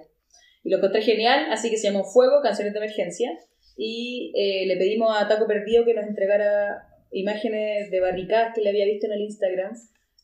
Y 0.65 0.71
lo 0.71 0.79
encontré 0.79 1.03
genial, 1.03 1.47
así 1.53 1.71
que 1.71 1.77
se 1.77 1.87
llamó 1.87 2.03
Fuego, 2.03 2.43
canciones 2.43 2.73
de 2.73 2.81
emergencia. 2.81 3.31
Y 3.77 4.33
eh, 4.35 4.67
le 4.67 4.77
pedimos 4.77 5.15
a 5.17 5.29
Taco 5.29 5.47
Perdido 5.47 5.85
que 5.85 5.95
nos 5.95 6.05
entregara 6.05 6.83
imágenes 7.13 7.93
de 7.93 8.01
barricadas 8.01 8.53
que 8.57 8.61
le 8.61 8.71
había 8.71 8.87
visto 8.87 9.07
en 9.07 9.13
el 9.13 9.21
Instagram. 9.21 9.73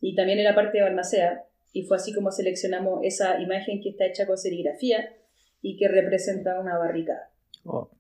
Y 0.01 0.17
también 0.17 0.41
era 0.41 0.57
parte 0.57 0.79
de 0.79 0.83
Balmacea. 0.83 1.45
Y 1.73 1.85
fue 1.85 1.99
así 1.99 2.13
como 2.13 2.33
seleccionamos 2.33 2.99
esa 3.05 3.41
imagen 3.41 3.81
que 3.81 3.91
está 3.91 4.07
hecha 4.07 4.27
con 4.27 4.39
serigrafía 4.39 5.15
y 5.63 5.77
que 5.77 5.87
representa 5.87 6.59
una 6.59 6.77
barricada. 6.79 7.31
Oh, 7.65 7.91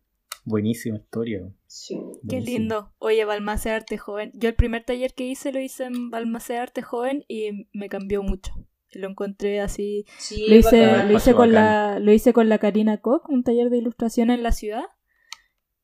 buenísima 0.47 0.97
historia. 0.97 1.53
Sí. 1.67 2.01
Qué 2.29 2.41
lindo. 2.41 2.95
Oye, 2.99 3.25
Balmaceda 3.27 3.77
Arte 3.77 3.99
Joven. 3.99 4.31
Yo 4.35 4.49
el 4.49 4.55
primer 4.55 4.85
taller 4.85 5.13
que 5.13 5.27
hice 5.27 5.53
lo 5.53 5.61
hice 5.61 5.85
en 5.85 6.11
Balmaceda 6.11 6.63
Arte 6.63 6.81
Joven 6.81 7.25
y 7.29 7.69
me 7.75 7.89
cambió 7.91 8.23
mucho. 8.23 8.53
Lo 8.93 9.09
encontré 9.11 9.61
así. 9.61 10.07
Sí, 10.17 10.47
Lo 10.49 10.57
hice, 10.57 10.87
bacán. 10.87 11.09
lo 11.13 11.17
hice 11.19 11.35
con 11.35 11.49
bacán. 11.53 11.95
la, 11.95 11.99
lo 12.01 12.13
hice 12.13 12.33
con 12.33 12.49
la 12.49 12.59
Karina 12.59 12.99
Koch, 12.99 13.29
un 13.29 13.43
taller 13.43 13.69
de 13.69 13.79
ilustración 13.79 14.31
en 14.31 14.43
la 14.43 14.53
ciudad. 14.53 14.85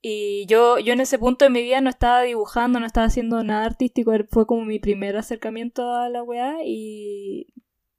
Y 0.01 0.47
yo, 0.47 0.79
yo 0.79 0.93
en 0.95 1.01
ese 1.01 1.19
punto 1.19 1.45
de 1.45 1.51
mi 1.51 1.63
vida 1.63 1.81
no 1.81 1.91
estaba 1.91 2.23
dibujando, 2.23 2.81
no 2.81 2.87
estaba 2.87 3.07
haciendo 3.07 3.45
nada 3.45 3.67
artístico. 3.67 4.13
Fue 4.31 4.47
como 4.47 4.65
mi 4.65 4.79
primer 4.79 5.17
acercamiento 5.17 5.93
a 5.93 6.09
la 6.09 6.23
weá. 6.23 6.57
Y, 6.65 7.53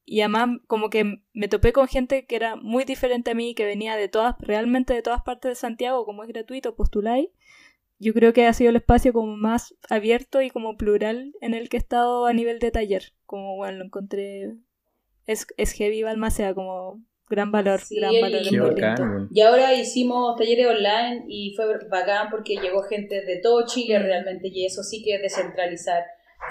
y 0.05 0.21
además 0.21 0.59
como 0.67 0.89
que 0.89 1.21
me 1.33 1.47
topé 1.47 1.73
con 1.73 1.87
gente 1.87 2.25
que 2.25 2.35
era 2.35 2.55
muy 2.55 2.83
diferente 2.83 3.31
a 3.31 3.35
mí, 3.35 3.55
que 3.55 3.65
venía 3.65 3.95
de 3.95 4.09
todas, 4.09 4.35
realmente 4.39 4.93
de 4.93 5.01
todas 5.01 5.21
partes 5.23 5.51
de 5.51 5.55
Santiago, 5.55 6.05
como 6.05 6.23
es 6.23 6.29
gratuito, 6.29 6.75
postuláis. 6.75 7.29
Yo 7.99 8.13
creo 8.13 8.33
que 8.33 8.45
ha 8.45 8.53
sido 8.53 8.69
el 8.71 8.75
espacio 8.75 9.13
como 9.13 9.37
más 9.37 9.75
abierto 9.89 10.41
y 10.41 10.49
como 10.49 10.75
plural 10.75 11.33
en 11.39 11.53
el 11.53 11.69
que 11.69 11.77
he 11.77 11.79
estado 11.79 12.25
a 12.25 12.33
nivel 12.33 12.59
de 12.59 12.71
taller. 12.71 13.13
Como, 13.25 13.55
bueno, 13.55 13.77
lo 13.77 13.85
encontré... 13.85 14.55
Es, 15.25 15.47
es 15.55 15.71
heavy 15.71 16.03
Balmaceda, 16.03 16.53
como 16.53 17.01
gran 17.29 17.51
valor, 17.51 17.79
Sí, 17.79 17.95
gran 17.95 18.13
valor. 18.19 18.41
muy 18.51 18.59
bacán. 18.59 19.29
Y 19.31 19.39
ahora 19.39 19.73
hicimos 19.73 20.35
talleres 20.37 20.67
online 20.67 21.23
y 21.29 21.53
fue 21.55 21.65
bacán 21.87 22.27
porque 22.29 22.57
llegó 22.57 22.83
gente 22.83 23.21
de 23.23 23.37
todo 23.37 23.65
Chile 23.65 23.99
realmente 23.99 24.49
y 24.49 24.65
eso 24.65 24.83
sí 24.83 25.01
que 25.01 25.15
es 25.15 25.21
descentralizar. 25.21 26.03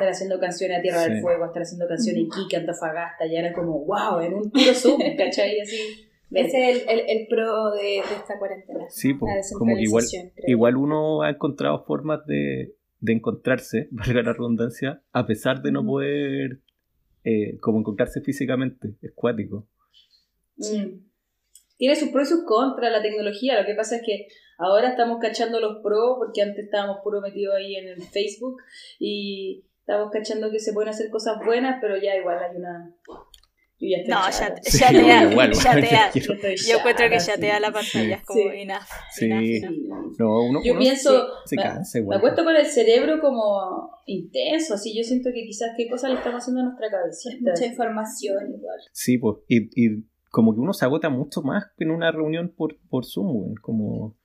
Estar 0.02 0.14
haciendo 0.14 0.40
canciones 0.40 0.78
a 0.78 0.82
Tierra 0.82 1.02
del. 1.02 1.20
Fuego, 1.20 1.44
estar 1.46 1.62
haciendo 1.62 1.86
canciones 1.86 2.22
en 2.22 2.26
Iquique, 2.26 2.56
Antofagasta, 2.56 3.26
ya 3.26 3.38
era 3.38 3.52
como 3.52 3.84
wow, 3.84 4.20
en 4.20 4.34
un 4.34 4.50
puro 4.50 4.74
Zoom, 4.74 5.00
¿cachai? 5.16 5.60
Así. 5.60 6.08
Ese 6.32 6.70
es 6.70 6.82
el, 6.82 6.88
el, 6.88 7.00
el 7.08 7.26
pro 7.28 7.70
de, 7.72 7.82
de 7.82 8.16
esta 8.16 8.38
cuarentena. 8.38 8.84
Sí, 8.88 9.12
la 9.12 9.40
como 9.56 9.76
que 9.76 9.82
igual, 9.82 10.04
creo. 10.10 10.32
igual 10.46 10.76
uno 10.76 11.22
ha 11.22 11.30
encontrado 11.30 11.84
formas 11.84 12.26
de, 12.26 12.74
de 13.00 13.12
encontrarse, 13.12 13.88
valga 13.92 14.22
la 14.22 14.32
redundancia, 14.32 15.02
a 15.12 15.26
pesar 15.26 15.62
de 15.62 15.72
no 15.72 15.80
Ujú. 15.80 15.88
poder 15.90 16.60
eh, 17.24 17.58
como 17.60 17.78
encontrarse 17.78 18.20
físicamente, 18.22 18.96
es 19.02 19.12
cuático. 19.14 19.68
Mm. 20.56 21.04
Tiene 21.76 21.96
sus 21.96 22.08
pros 22.10 22.28
y 22.28 22.30
sus 22.32 22.44
contras 22.44 22.92
la 22.92 23.02
tecnología. 23.02 23.60
Lo 23.60 23.66
que 23.66 23.74
pasa 23.74 23.96
es 23.96 24.02
que 24.04 24.26
ahora 24.58 24.90
estamos 24.90 25.18
cachando 25.20 25.60
los 25.60 25.82
pros, 25.82 26.16
porque 26.18 26.42
antes 26.42 26.64
estábamos 26.64 26.98
puro 27.02 27.20
metidos 27.20 27.54
ahí 27.56 27.76
en 27.76 27.88
el 27.88 28.02
Facebook 28.02 28.56
y 28.98 29.64
estamos 29.86 30.10
cachando 30.10 30.50
que 30.50 30.58
se 30.58 30.72
pueden 30.72 30.88
hacer 30.90 31.10
cosas 31.10 31.36
buenas, 31.44 31.78
pero 31.80 31.96
ya 32.00 32.16
igual 32.16 32.38
hay 32.38 32.56
una. 32.56 32.94
Yo 33.78 33.88
ya 33.88 33.96
estoy 33.96 34.14
No, 34.14 34.20
chata. 34.30 34.60
ya, 34.62 34.70
Sí, 34.70 34.78
ya 34.78 34.88
te 34.90 35.02
da, 35.02 35.30
igual, 35.32 35.52
ya 35.52 35.74
te 35.74 35.80
da. 35.80 36.10
quiero- 36.12 36.34
Yo 36.40 36.48
Yo 36.72 36.78
encuentro 36.78 37.08
que 37.08 37.18
ya 37.18 37.34
te 37.36 37.46
da 37.48 37.56
sí. 37.56 37.62
la 37.62 37.72
pantalla, 37.72 38.14
es 38.16 38.22
como 38.24 38.40
Sí. 38.40 38.48
enough, 38.60 38.82
Sí. 39.12 39.24
enough. 39.56 40.16
No, 40.20 40.40
uno, 40.44 40.60
Yo 40.64 40.72
uno 40.72 40.80
pienso, 40.80 41.26
se, 41.44 41.48
se 41.48 41.56
me- 41.56 41.62
cansa 41.64 41.98
Me 41.98 42.02
igual. 42.02 42.18
acuesto 42.18 42.44
con 42.44 42.54
el 42.54 42.66
cerebro 42.66 43.20
como 43.20 43.90
intenso, 44.06 44.74
así 44.74 44.96
yo 44.96 45.02
siento 45.02 45.30
que 45.34 45.42
quizás 45.44 45.70
qué 45.76 45.88
cosas 45.88 46.10
le 46.10 46.16
estamos 46.18 46.42
haciendo 46.42 46.60
a 46.60 46.64
nuestra 46.66 46.90
cabecita. 46.90 47.50
Mucha 47.50 47.66
información 47.66 48.54
igual. 48.54 48.78
Sí, 48.92 49.18
pues, 49.18 49.38
y, 49.48 49.62
y 49.74 50.04
como 50.30 50.54
que 50.54 50.60
uno 50.60 50.72
se 50.74 50.84
agota 50.84 51.08
mucho 51.10 51.42
más 51.42 51.64
que 51.76 51.82
en 51.82 51.90
una 51.90 52.12
reunión 52.12 52.54
por, 52.56 52.78
por 52.88 53.04
Zoom, 53.04 53.34
weón, 53.36 53.54
como... 53.60 54.16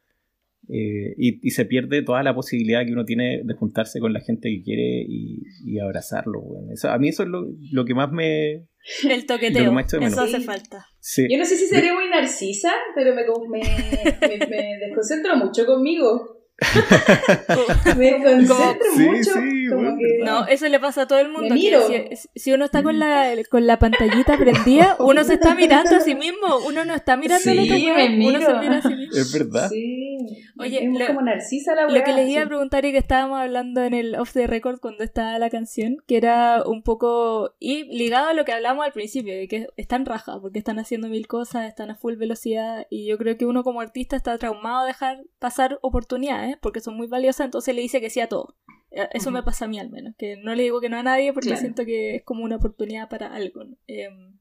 eh, 0.70 1.14
y, 1.18 1.40
y 1.48 1.52
se 1.52 1.66
pierde 1.66 2.02
toda 2.04 2.24
la 2.24 2.34
posibilidad 2.36 2.86
que 2.86 2.92
uno 2.94 3.06
tiene 3.06 3.42
de 3.44 3.54
juntarse 3.54 4.00
con 4.00 4.14
la 4.14 4.20
gente 4.22 4.50
que 4.50 4.62
quiere 4.64 5.06
y, 5.08 5.42
y 5.66 5.80
abrazarlo. 5.80 6.42
Eso, 6.74 6.90
a 6.90 6.98
mí 6.98 7.10
eso 7.10 7.24
es 7.24 7.30
lo, 7.30 7.46
lo 7.72 7.86
que 7.86 7.94
más 7.94 8.12
me... 8.12 8.68
El 9.04 9.20
Lo 9.22 9.26
toqueteo, 9.26 9.80
eso 9.80 10.00
menos. 10.00 10.18
hace 10.18 10.40
falta. 10.40 10.86
Sí, 11.00 11.28
Yo 11.30 11.38
no 11.38 11.46
sé 11.46 11.58
si 11.58 11.66
seré 11.68 11.94
muy 11.94 12.10
narcisa, 12.10 12.72
pero 12.96 13.14
me, 13.14 13.24
me, 13.50 13.60
me, 13.60 14.48
me 14.48 14.78
desconcentro 14.86 15.36
mucho 15.36 15.66
conmigo. 15.66 16.36
Me 17.98 18.12
desconcentro 18.14 18.88
Sí, 18.96 19.04
mucho. 19.04 19.32
sí, 19.34 19.68
que- 19.98 20.24
No, 20.24 20.46
eso 20.48 20.68
le 20.70 20.80
pasa 20.80 21.04
a 21.04 21.08
todo 21.08 21.20
el 21.20 21.28
mundo. 21.30 21.42
Me 21.54 21.62
que 21.62 21.68
miro. 21.68 21.82
si, 21.88 22.30
si 22.40 22.54
uno 22.54 22.66
está 22.66 22.84
con 22.84 23.00
la, 23.00 23.34
con 23.50 23.66
la 23.68 23.80
pantallita 23.80 24.38
prendida, 24.38 24.96
uno 25.00 25.24
se 25.24 25.36
está 25.36 25.56
mirando 25.56 25.96
a 25.96 26.00
sí 26.00 26.16
mismo. 26.16 26.58
Uno 26.68 26.86
no 26.86 26.94
está 26.94 27.18
mirando 27.18 27.44
Sí, 27.44 27.50
me 27.56 27.64
weón, 27.64 28.36
Uno 28.36 28.40
se 28.46 28.54
mira 28.56 28.78
a 28.78 28.82
sí 28.82 28.96
mismo. 28.96 29.16
es 29.18 29.34
verdad. 29.34 29.70
Sí. 29.70 30.18
Oye, 30.60 30.84
es 30.86 31.00
lo- 31.00 31.08
como 31.08 31.22
narcisa 31.22 31.76
la 31.76 31.84
Lo 31.88 32.04
que 32.04 32.14
les 32.14 32.30
iba 32.30 32.42
a 32.44 32.48
preguntar 32.48 32.84
y 32.86 32.92
que 32.92 32.98
estábamos 32.98 33.40
hablando 33.40 33.84
en 33.84 33.94
el 33.94 34.16
off 34.16 34.34
the 34.34 34.48
record 34.48 34.80
cuando 34.80 35.04
estaba 35.04 35.38
la 35.40 35.50
canción, 35.50 35.98
que 36.08 36.18
era 36.18 36.64
un 36.66 36.82
poco 36.84 37.56
y 37.60 37.84
ligado 37.96 38.30
a 38.30 38.34
lo 38.34 38.44
que 38.46 38.52
hablamos 38.54 38.86
al 38.86 38.92
principio, 38.92 39.36
de 39.36 39.48
que 39.48 39.68
están 39.78 40.06
raja, 40.06 40.40
porque 40.42 40.60
están 40.60 40.80
haciendo 40.80 41.08
mil 41.10 41.28
cosas, 41.28 41.68
están 41.68 41.92
a 41.92 41.96
full 41.96 42.16
velocidad 42.16 42.88
y 42.90 43.06
yo 43.08 43.18
creo 43.18 43.38
que 43.38 43.46
uno 43.46 43.64
como 43.64 43.82
artista 43.82 44.16
está 44.16 44.38
traumado 44.38 44.82
de 44.82 44.88
dejar 44.88 45.20
pasar 45.40 45.78
oportunidades 45.82 46.58
porque 46.62 46.80
son 46.80 46.96
muy 46.98 47.08
valiosas, 47.08 47.46
entonces 47.46 47.76
le 47.76 47.82
dice 47.82 48.02
que 48.02 48.10
sí 48.10 48.20
a 48.20 48.28
todo. 48.28 48.56
Eh, 49.04 49.10
Eso 49.14 49.32
me 49.32 49.44
pasa 49.44 49.66
a 49.66 49.68
mí 49.68 49.80
al 49.80 49.90
menos, 49.90 50.16
que 50.18 50.38
no 50.38 50.56
le 50.56 50.64
digo 50.64 50.82
que 50.82 50.90
no 50.90 50.98
a 50.98 51.04
nadie 51.04 51.34
porque 51.34 51.50
Claro. 51.50 51.62
siento 51.62 51.86
que 51.86 52.16
es 52.16 52.24
como 52.24 52.44
una 52.44 52.56
oportunidad 52.58 53.10
para 53.10 53.34
algo. 53.34 53.64
¿no? 53.64 53.76
Em, 53.88 54.38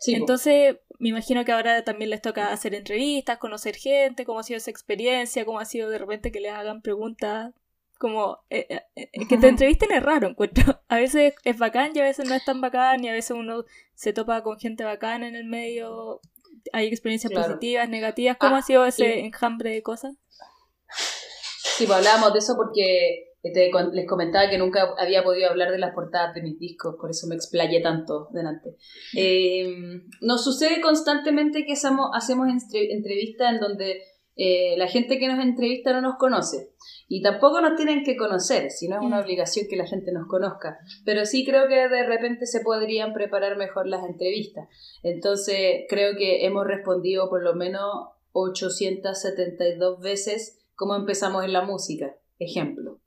Sí, 0.00 0.14
entonces, 0.14 0.76
me 1.00 1.08
imagino 1.08 1.44
que 1.44 1.50
ahora 1.50 1.82
también 1.82 2.10
les 2.10 2.22
toca 2.22 2.52
hacer 2.52 2.72
entrevistas, 2.74 3.38
conocer 3.38 3.74
gente, 3.74 4.24
cómo 4.24 4.38
ha 4.38 4.44
sido 4.44 4.58
esa 4.58 4.70
experiencia, 4.70 5.44
cómo 5.44 5.58
ha 5.58 5.64
sido 5.64 5.90
de 5.90 5.98
repente 5.98 6.30
que 6.30 6.38
les 6.40 6.52
hagan 6.52 6.82
preguntas, 6.82 7.52
como 7.98 8.38
eh, 8.48 8.66
eh, 8.70 8.82
eh, 8.94 9.26
que 9.28 9.36
te 9.38 9.48
entrevisten 9.48 9.90
es 9.90 10.00
raro, 10.02 10.28
encuentro. 10.28 10.80
A 10.88 10.98
veces 10.98 11.34
es 11.42 11.58
bacán 11.58 11.90
y 11.96 11.98
a 11.98 12.04
veces 12.04 12.28
no 12.28 12.34
es 12.36 12.44
tan 12.44 12.60
bacán 12.60 13.02
y 13.04 13.08
a 13.08 13.12
veces 13.12 13.32
uno 13.32 13.64
se 13.96 14.12
topa 14.12 14.42
con 14.44 14.56
gente 14.60 14.84
bacana 14.84 15.26
en 15.26 15.34
el 15.34 15.44
medio, 15.46 16.20
hay 16.72 16.86
experiencias 16.86 17.32
Claro. 17.32 17.48
positivas, 17.54 17.88
negativas, 17.88 18.36
¿cómo 18.38 18.54
Ah, 18.54 18.58
ha 18.60 18.62
sido 18.62 18.86
ese 18.86 19.16
y- 19.16 19.26
enjambre 19.26 19.70
de 19.70 19.82
cosas? 19.82 20.14
Sí, 21.76 21.86
pues 21.86 21.98
hablábamos 21.98 22.32
de 22.32 22.38
eso 22.38 22.54
porque 22.56 23.27
te 23.52 23.70
con- 23.70 23.92
les 23.94 24.06
comentaba 24.06 24.48
que 24.50 24.58
nunca 24.58 24.94
había 24.98 25.22
podido 25.22 25.50
hablar 25.50 25.70
de 25.70 25.78
las 25.78 25.94
portadas 25.94 26.34
de 26.34 26.42
mis 26.42 26.58
discos, 26.58 26.96
por 27.00 27.10
eso 27.10 27.26
me 27.26 27.34
explayé 27.34 27.80
tanto 27.80 28.28
delante. 28.32 28.76
Eh, 29.16 29.66
nos 30.20 30.44
sucede 30.44 30.80
constantemente 30.80 31.64
que 31.66 31.72
hacemos, 31.74 32.10
hacemos 32.14 32.48
entre- 32.48 32.92
entrevistas 32.92 33.52
en 33.54 33.60
donde 33.60 34.02
eh, 34.40 34.76
la 34.78 34.86
gente 34.86 35.18
que 35.18 35.26
nos 35.26 35.40
entrevista 35.44 35.92
no 35.92 36.00
nos 36.00 36.14
conoce. 36.16 36.70
Y 37.08 37.22
tampoco 37.22 37.60
nos 37.60 37.74
tienen 37.74 38.04
que 38.04 38.16
conocer, 38.16 38.70
si 38.70 38.86
no 38.86 38.94
es 38.96 39.02
una 39.02 39.18
Mm. 39.18 39.24
obligación 39.24 39.66
que 39.68 39.74
la 39.76 39.84
gente 39.86 40.12
nos 40.12 40.28
conozca. 40.28 40.78
Pero 41.04 41.26
sí 41.26 41.44
creo 41.44 41.66
que 41.66 41.88
de 41.88 42.06
repente 42.06 42.46
se 42.46 42.60
podrían 42.60 43.14
preparar 43.14 43.56
mejor 43.56 43.88
las 43.88 44.04
entrevistas. 44.04 44.68
Entonces 45.02 45.86
creo 45.88 46.16
que 46.16 46.46
hemos 46.46 46.64
respondido 46.68 47.28
por 47.28 47.42
lo 47.42 47.54
menos 47.56 47.82
872 48.32 50.00
veces 50.00 50.64
cómo 50.76 50.94
empezamos 50.94 51.44
en 51.44 51.52
la 51.52 51.62
música. 51.62 52.14
Ejemplo. 52.38 53.00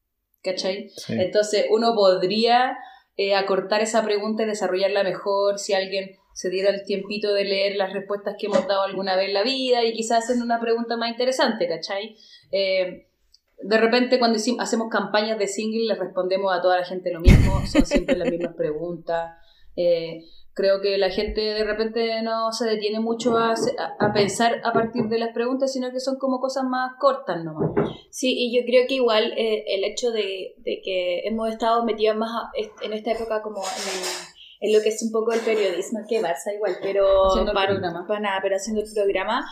¿Cachai? 0.43 0.89
Sí. 0.89 1.13
Entonces 1.13 1.65
uno 1.69 1.93
podría 1.93 2.77
eh, 3.17 3.35
acortar 3.35 3.81
esa 3.81 4.03
pregunta 4.03 4.43
y 4.43 4.47
desarrollarla 4.47 5.03
mejor 5.03 5.59
si 5.59 5.73
alguien 5.73 6.17
se 6.33 6.49
diera 6.49 6.69
el 6.69 6.83
tiempito 6.83 7.33
de 7.33 7.43
leer 7.43 7.75
las 7.75 7.93
respuestas 7.93 8.35
que 8.39 8.47
hemos 8.47 8.65
dado 8.67 8.81
alguna 8.81 9.15
vez 9.15 9.27
en 9.27 9.33
la 9.33 9.43
vida 9.43 9.83
y 9.83 9.93
quizás 9.93 10.23
hacer 10.23 10.41
una 10.41 10.59
pregunta 10.59 10.97
más 10.97 11.11
interesante, 11.11 11.67
¿cachai? 11.67 12.15
Eh, 12.51 13.07
de 13.63 13.77
repente 13.77 14.17
cuando 14.17 14.39
hacemos 14.59 14.89
campañas 14.89 15.37
de 15.37 15.47
single 15.47 15.85
les 15.85 15.99
respondemos 15.99 16.51
a 16.51 16.61
toda 16.61 16.77
la 16.79 16.85
gente 16.85 17.11
lo 17.11 17.19
mismo, 17.19 17.61
son 17.67 17.85
siempre 17.85 18.17
las 18.17 18.29
mismas 18.31 18.55
preguntas. 18.55 19.35
Eh, 19.75 20.23
creo 20.53 20.81
que 20.81 20.97
la 20.97 21.09
gente 21.09 21.39
de 21.41 21.63
repente 21.63 22.21
no 22.23 22.51
se 22.51 22.65
detiene 22.65 22.99
mucho 22.99 23.37
a, 23.37 23.53
a- 23.99 24.13
pensar 24.13 24.59
a 24.65 24.73
partir 24.73 25.03
de 25.07 25.17
las 25.17 25.33
preguntas, 25.33 25.71
sino 25.71 25.91
que 25.91 25.99
son 26.01 26.17
como 26.17 26.39
cosas 26.39 26.63
más 26.65 26.93
cortas 26.99 27.43
nomás. 27.43 27.71
Sí, 28.09 28.33
y 28.37 28.55
yo 28.55 28.65
creo 28.65 28.85
que 28.87 28.95
igual 28.95 29.31
eh, 29.37 29.63
el 29.67 29.83
hecho 29.85 30.11
de, 30.11 30.55
de 30.57 30.81
que 30.83 31.21
hemos 31.25 31.49
estado 31.49 31.85
metidos 31.85 32.17
más 32.17 32.29
a- 32.31 32.51
en 32.85 32.93
esta 32.93 33.11
época 33.13 33.41
como 33.41 33.61
en, 33.61 34.67
en 34.67 34.73
lo 34.77 34.81
que 34.83 34.89
es 34.89 35.01
un 35.03 35.11
poco 35.11 35.31
el 35.31 35.39
periodismo, 35.39 36.01
que 36.07 36.21
Barça 36.21 36.53
igual, 36.53 36.75
pero 36.81 37.27
Haciendo 37.29 37.51
el 37.51 37.55
para, 37.55 37.69
programa. 37.69 38.05
para 38.05 38.19
nada, 38.19 38.39
pero 38.43 38.57
haciendo 38.57 38.81
el 38.81 38.93
programa, 38.93 39.43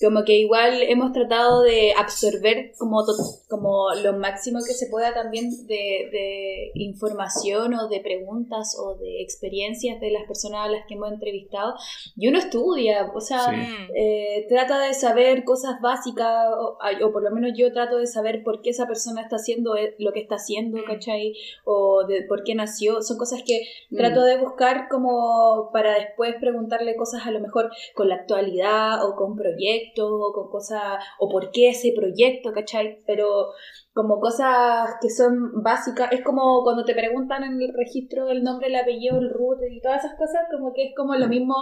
como 0.00 0.24
que 0.24 0.34
igual 0.36 0.82
hemos 0.82 1.12
tratado 1.12 1.62
de 1.62 1.92
absorber 1.96 2.72
como, 2.78 3.04
to- 3.06 3.12
como 3.48 3.94
lo 4.02 4.12
máximo 4.18 4.58
que 4.66 4.74
se 4.74 4.88
pueda 4.88 5.14
también 5.14 5.50
de, 5.66 6.08
de 6.12 6.70
información 6.74 7.74
o 7.74 7.88
de 7.88 8.00
preguntas 8.00 8.76
o 8.78 8.94
de 8.96 9.22
experiencias 9.22 10.00
de 10.00 10.10
las 10.10 10.24
personas 10.26 10.66
a 10.66 10.68
las 10.70 10.86
que 10.86 10.94
hemos 10.94 11.10
entrevistado. 11.12 11.74
Y 12.16 12.28
uno 12.28 12.38
estudia, 12.38 13.10
o 13.14 13.20
sea, 13.20 13.36
Sí. 13.46 13.56
Eh, 13.94 14.46
trata 14.48 14.80
de 14.80 14.92
saber 14.94 15.44
cosas 15.44 15.80
básicas, 15.80 16.46
o, 16.58 16.78
o 17.06 17.12
por 17.12 17.22
lo 17.22 17.30
menos 17.30 17.52
yo 17.56 17.72
trato 17.72 17.96
de 17.98 18.06
saber 18.06 18.42
por 18.44 18.60
qué 18.62 18.70
esa 18.70 18.86
persona 18.86 19.22
está 19.22 19.36
haciendo 19.36 19.76
e- 19.76 19.94
lo 19.98 20.12
que 20.12 20.20
está 20.20 20.34
haciendo, 20.36 20.78
Mm. 20.78 20.84
¿cachai? 20.86 21.34
O 21.64 22.04
de 22.06 22.22
por 22.22 22.42
qué 22.44 22.54
nació. 22.54 23.02
Son 23.02 23.16
cosas 23.18 23.42
que 23.46 23.62
Mm. 23.90 23.96
trato 23.96 24.24
de 24.24 24.36
buscar 24.38 24.88
como 24.90 25.70
para 25.72 25.94
después 25.94 26.34
preguntarle 26.40 26.96
cosas 26.96 27.26
a 27.26 27.30
lo 27.30 27.40
mejor 27.40 27.70
con 27.94 28.08
la 28.08 28.16
actualidad 28.16 29.04
o 29.06 29.14
con 29.16 29.36
proyectos 29.36 29.85
con 30.32 30.50
cosas, 30.50 31.02
o 31.18 31.28
por 31.28 31.50
qué 31.50 31.70
ese 31.70 31.92
proyecto, 31.94 32.52
¿cachai? 32.52 32.98
Pero 33.06 33.48
como 33.96 34.20
cosas 34.20 34.90
que 35.00 35.08
son 35.08 35.62
básicas, 35.62 36.12
es 36.12 36.22
como 36.22 36.62
cuando 36.62 36.84
te 36.84 36.92
preguntan 36.94 37.42
en 37.44 37.62
el 37.62 37.72
registro 37.74 38.28
el 38.28 38.42
nombre, 38.42 38.68
el 38.68 38.76
apellido, 38.76 39.16
el 39.18 39.30
root 39.30 39.58
y 39.70 39.80
todas 39.80 40.04
esas 40.04 40.18
cosas, 40.18 40.42
como 40.54 40.74
que 40.74 40.88
es 40.88 40.94
como 40.94 41.14
lo 41.14 41.26
mismo, 41.28 41.54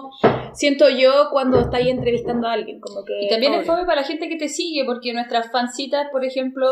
siento 0.52 0.88
yo 0.88 1.28
cuando 1.30 1.60
estáis 1.60 1.86
entrevistando 1.86 2.48
a 2.48 2.54
alguien, 2.54 2.80
como 2.80 3.04
que... 3.04 3.12
Y 3.24 3.28
también 3.28 3.54
es 3.54 3.64
fome 3.64 3.84
para 3.84 4.00
la 4.00 4.06
gente 4.06 4.28
que 4.28 4.34
te 4.36 4.48
sigue, 4.48 4.84
porque 4.84 5.12
nuestras 5.12 5.52
fancitas, 5.52 6.08
por 6.10 6.24
ejemplo, 6.24 6.66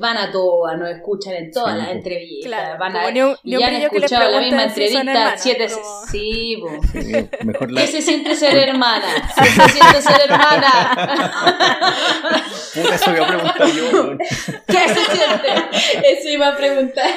van 0.00 0.16
a 0.16 0.32
todas, 0.32 0.78
nos 0.78 0.88
escuchan 0.88 1.34
en 1.34 1.50
todas 1.50 1.74
Sí, 1.74 1.78
las 1.82 1.90
entrevistas, 1.90 2.48
Claro, 2.50 2.78
van 2.78 2.96
a, 2.96 3.10
ni 3.10 3.20
un- 3.20 3.36
y 3.42 3.50
ni 3.50 3.54
un 3.56 3.60
ya 3.60 3.66
han 3.68 3.74
escuchado 3.74 4.30
la 4.30 4.40
misma 4.40 4.60
si 4.62 4.64
entrevista 4.68 4.98
hermanas, 5.00 5.42
siete 5.42 5.66
como- 5.70 6.06
Sí. 6.10 6.62
Sí, 6.90 7.12
mejor 7.44 7.70
la 7.70 7.80
¿Qué 7.82 7.86
se 7.86 8.00
siente 8.00 8.34
ser 8.34 8.56
hermana? 8.56 9.06
¿Qué 9.36 9.44
se 9.44 9.68
siente 9.68 10.00
ser 10.00 10.20
hermana? 10.30 10.70
puta, 12.74 12.94
eso 12.94 13.10
voy 13.10 13.20
a 13.20 13.26
preguntar 13.26 13.66
yo. 13.68 14.16
¿Qué 14.66 14.88
se 14.88 15.01
siente? 15.04 16.08
Eso 16.12 16.28
iba 16.28 16.48
a 16.48 16.56
preguntar. 16.56 17.10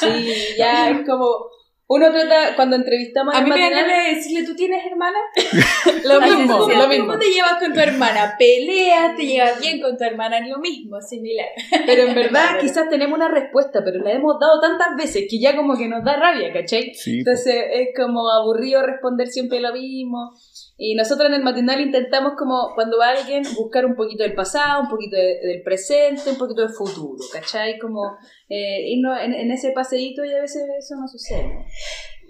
Sí, 0.00 0.56
ya 0.56 0.90
es 0.90 1.06
como... 1.06 1.54
Uno 1.86 2.10
trata, 2.10 2.56
cuando 2.56 2.76
entrevistamos 2.76 3.34
A 3.34 3.40
en 3.40 3.44
mí 3.44 3.50
me 3.50 3.60
dan 3.60 3.70
ganas 3.70 4.04
de 4.08 4.14
decirle, 4.14 4.46
¿tú 4.46 4.56
tienes 4.56 4.86
hermana? 4.86 5.18
lo 6.04 6.20
mismo, 6.22 6.66
lo 6.66 6.88
mismo. 6.88 7.06
¿Cómo 7.08 7.18
te 7.18 7.30
llevas 7.30 7.58
con 7.60 7.74
tu 7.74 7.80
hermana? 7.80 8.36
¿Peleas? 8.38 9.14
¿Te 9.14 9.26
llevas 9.26 9.60
bien 9.60 9.82
con 9.82 9.98
tu 9.98 10.02
hermana? 10.02 10.38
Es 10.38 10.48
lo 10.48 10.58
mismo, 10.60 10.98
similar. 11.02 11.48
Pero 11.84 12.08
en 12.08 12.14
verdad 12.14 12.58
quizás 12.58 12.88
tenemos 12.88 13.14
una 13.18 13.28
respuesta, 13.28 13.82
pero 13.84 14.02
la 14.02 14.12
hemos 14.12 14.40
dado 14.40 14.62
tantas 14.62 14.96
veces 14.96 15.26
que 15.28 15.38
ya 15.38 15.54
como 15.54 15.76
que 15.76 15.86
nos 15.86 16.02
da 16.02 16.16
rabia, 16.16 16.54
¿cachai? 16.54 16.94
Sí. 16.94 17.18
Entonces 17.18 17.54
es 17.70 17.88
como 17.94 18.30
aburrido 18.30 18.84
responder 18.84 19.28
siempre 19.28 19.60
lo 19.60 19.74
mismo. 19.74 20.32
Y 20.76 20.94
nosotros 20.96 21.28
en 21.28 21.34
el 21.34 21.42
matinal 21.44 21.80
intentamos 21.80 22.32
como 22.36 22.72
cuando 22.74 22.98
va 22.98 23.10
alguien 23.10 23.42
buscar 23.56 23.86
un 23.86 23.94
poquito 23.94 24.24
del 24.24 24.34
pasado, 24.34 24.82
un 24.82 24.88
poquito 24.88 25.16
de- 25.16 25.38
del 25.42 25.62
presente, 25.62 26.30
un 26.30 26.36
poquito 26.38 26.62
del 26.62 26.70
futuro, 26.70 27.22
¿cachai? 27.32 27.78
Como 27.78 28.16
eh, 28.48 28.82
irnos 28.88 29.18
en, 29.20 29.34
en 29.34 29.50
ese 29.52 29.70
paseíto 29.70 30.24
y 30.24 30.32
a 30.34 30.40
veces 30.40 30.62
eso 30.78 30.96
no 31.00 31.06
sucede. 31.06 31.64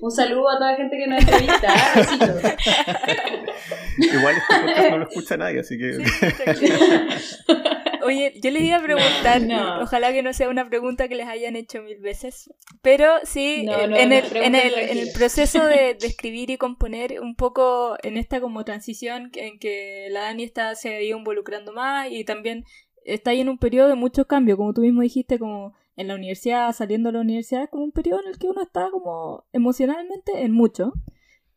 Un 0.01 0.11
saludo 0.11 0.51
a 0.51 0.59
toda 0.59 0.73
la 0.73 0.77
gente 0.77 0.97
que 0.99 1.07
nos 1.07 1.21
entrevista. 1.21 1.73
¿eh? 1.75 2.57
Igual 3.99 4.35
este 4.37 4.55
podcast 4.61 4.91
no 4.91 4.99
lo 4.99 5.09
escucha 5.09 5.37
nadie, 5.37 5.61
así 5.61 5.79
que. 5.79 5.99
Oye, 8.05 8.35
yo 8.43 8.51
les 8.51 8.63
iba 8.65 8.77
a 8.77 8.83
preguntar, 8.83 9.41
No. 9.41 9.81
ojalá 9.81 10.13
que 10.13 10.23
no 10.23 10.35
sea 10.35 10.51
una 10.51 10.69
pregunta 10.69 11.09
que 11.09 11.15
les 11.15 11.27
hayan 11.27 11.57
hecho 11.57 11.81
mil 11.83 11.99
veces, 12.01 12.53
pero 12.83 13.15
sí, 13.23 13.63
No, 13.65 13.79
eh, 13.79 13.89
no, 13.89 13.97
en, 13.97 14.13
el, 14.13 14.25
en, 14.25 14.31
pregunten 14.31 14.55
el, 14.57 14.75
en 14.75 14.75
el 14.75 14.85
tranquilos. 14.85 15.15
proceso 15.15 15.65
de, 15.67 15.95
de 15.99 16.07
escribir 16.07 16.51
y 16.51 16.59
componer, 16.59 17.19
un 17.23 17.35
poco 17.35 17.97
en 18.03 18.19
esta 18.19 18.43
como 18.43 18.63
transición 18.65 19.31
en 19.35 19.59
que 19.59 20.09
la 20.11 20.21
Dani 20.23 20.43
está, 20.45 20.75
se 20.75 20.95
ha 20.95 21.01
ido 21.01 21.17
involucrando 21.17 21.73
más 21.73 22.09
y 22.11 22.25
también 22.25 22.65
está 23.07 23.31
ahí 23.31 23.41
en 23.41 23.49
un 23.49 23.57
periodo 23.59 23.89
de 23.89 23.95
muchos 23.95 24.27
cambios, 24.27 24.59
como 24.59 24.75
tú 24.75 24.83
mismo 24.83 25.01
dijiste, 25.01 25.39
como 25.39 25.75
en 25.97 26.09
la 26.09 26.15
universidad, 26.15 26.73
saliendo 26.73 27.09
de 27.09 27.15
la 27.15 27.21
universidad, 27.21 27.65
es 27.65 27.71
como 27.71 27.85
un 27.85 27.93
periodo 27.93 28.21
en 28.23 28.29
el 28.29 28.39
que 28.39 28.49
uno 28.49 28.63
está 28.63 28.91
como 28.91 29.45
emocionalmente 29.53 30.43
en 30.43 30.53
mucho. 30.53 30.93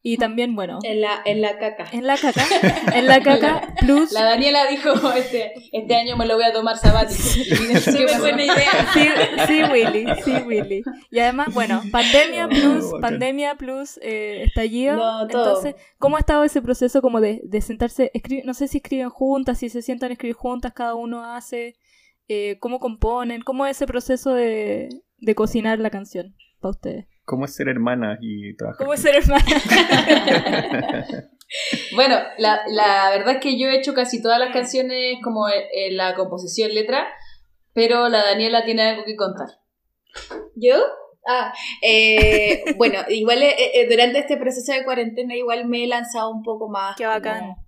Y 0.03 0.15
también, 0.15 0.55
bueno, 0.55 0.79
En 0.83 1.01
la, 1.01 1.21
en 1.25 1.41
la 1.41 1.57
caca. 1.57 1.85
en 1.91 2.07
la 2.07 2.15
caca, 2.17 2.45
en 2.93 3.07
la 3.07 3.19
caca 3.23 3.73
plus... 3.81 4.13
La 4.13 4.23
Daniela 4.23 4.65
dijo, 4.67 4.93
este, 5.11 5.51
este 5.73 5.95
año 5.95 6.15
me 6.15 6.25
lo 6.25 6.35
voy 6.35 6.45
a 6.45 6.53
tomar 6.53 6.77
sabático. 6.77 7.21
Súper 7.21 8.19
buena 8.19 8.43
idea. 8.45 8.87
Sí, 8.93 9.05
sí, 9.47 9.63
Willy, 9.69 10.05
sí, 10.23 10.31
Willy. 10.45 10.83
Y 11.11 11.19
además, 11.19 11.53
bueno, 11.53 11.81
pandemia 11.91 12.47
plus, 12.47 12.85
pandemia 13.01 13.55
plus 13.55 13.99
eh, 14.01 14.43
estallido. 14.43 14.95
No, 14.95 15.27
todo. 15.27 15.45
Entonces, 15.45 15.75
¿cómo 15.97 16.15
ha 16.15 16.19
estado 16.19 16.45
ese 16.45 16.61
proceso 16.61 17.01
como 17.01 17.19
de, 17.19 17.41
de 17.43 17.59
sentarse, 17.59 18.11
no 18.45 18.53
sé 18.53 18.69
si 18.69 18.77
escriben 18.77 19.09
juntas, 19.09 19.57
si 19.57 19.67
se 19.67 19.81
sientan 19.81 20.11
a 20.11 20.13
escribir 20.13 20.35
juntas, 20.35 20.71
cada 20.71 20.95
uno 20.95 21.25
hace, 21.25 21.75
eh, 22.27 22.57
cómo 22.59 22.79
componen, 22.79 23.41
cómo 23.41 23.65
es 23.65 23.77
ese 23.77 23.87
proceso 23.87 24.33
de, 24.33 24.89
de 25.17 25.35
cocinar 25.35 25.79
la 25.79 25.89
canción 25.89 26.35
para 26.59 26.71
ustedes? 26.71 27.07
¿Cómo 27.25 27.45
es 27.45 27.55
ser 27.55 27.67
hermana 27.67 28.17
y 28.21 28.55
trabajar? 28.55 28.79
¿Cómo 28.79 28.93
es 28.93 29.01
ser 29.01 29.15
hermana? 29.15 29.43
Bueno, 31.95 32.17
la, 32.37 32.61
la 32.67 33.09
verdad 33.09 33.35
es 33.35 33.39
que 33.39 33.57
yo 33.57 33.67
he 33.67 33.77
hecho 33.77 33.93
casi 33.93 34.21
todas 34.21 34.39
las 34.39 34.51
canciones 34.51 35.17
como 35.23 35.47
en, 35.49 35.95
la 35.95 36.15
composición 36.15 36.73
letra, 36.73 37.07
pero 37.73 38.09
la 38.09 38.23
Daniela 38.23 38.65
tiene 38.65 38.83
algo 38.83 39.05
que 39.05 39.15
contar. 39.15 39.47
¿Yo? 40.55 40.75
Ah, 41.27 41.53
eh, 41.81 42.63
bueno, 42.77 42.99
igual 43.09 43.43
eh, 43.43 43.55
eh, 43.73 43.87
durante 43.89 44.19
este 44.19 44.37
proceso 44.37 44.71
de 44.73 44.83
cuarentena 44.83 45.35
igual 45.35 45.65
me 45.67 45.83
he 45.83 45.87
lanzado 45.87 46.31
un 46.31 46.43
poco 46.43 46.69
más. 46.69 46.95
Qué 46.95 47.05
bacán. 47.05 47.39
como 47.39 47.66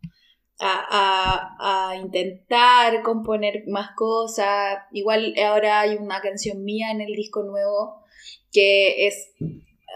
A, 0.61 1.55
a, 1.57 1.89
a 1.91 1.95
intentar 1.95 3.01
componer 3.01 3.63
más 3.67 3.91
cosas. 3.95 4.79
Igual 4.91 5.33
ahora 5.43 5.81
hay 5.81 5.95
una 5.95 6.19
canción 6.21 6.63
mía 6.65 6.91
en 6.91 6.99
el 7.01 7.13
disco 7.15 7.43
nuevo 7.43 8.03
que 8.51 9.07
es, 9.07 9.31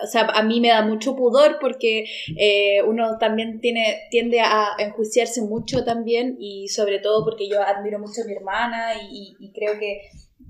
o 0.03 0.07
sea, 0.07 0.21
a 0.33 0.43
mí 0.43 0.61
me 0.61 0.69
da 0.69 0.81
mucho 0.83 1.15
pudor 1.15 1.57
porque 1.59 2.05
eh, 2.37 2.81
uno 2.83 3.17
también 3.17 3.59
tiene, 3.59 4.03
tiende 4.09 4.39
a 4.41 4.69
enjuiciarse 4.79 5.41
mucho 5.41 5.83
también 5.83 6.37
y 6.39 6.67
sobre 6.69 6.99
todo 6.99 7.25
porque 7.25 7.49
yo 7.49 7.61
admiro 7.61 7.99
mucho 7.99 8.21
a 8.21 8.25
mi 8.25 8.33
hermana 8.33 8.93
y, 9.11 9.35
y- 9.39 9.51
creo 9.51 9.77
que 9.79 10.01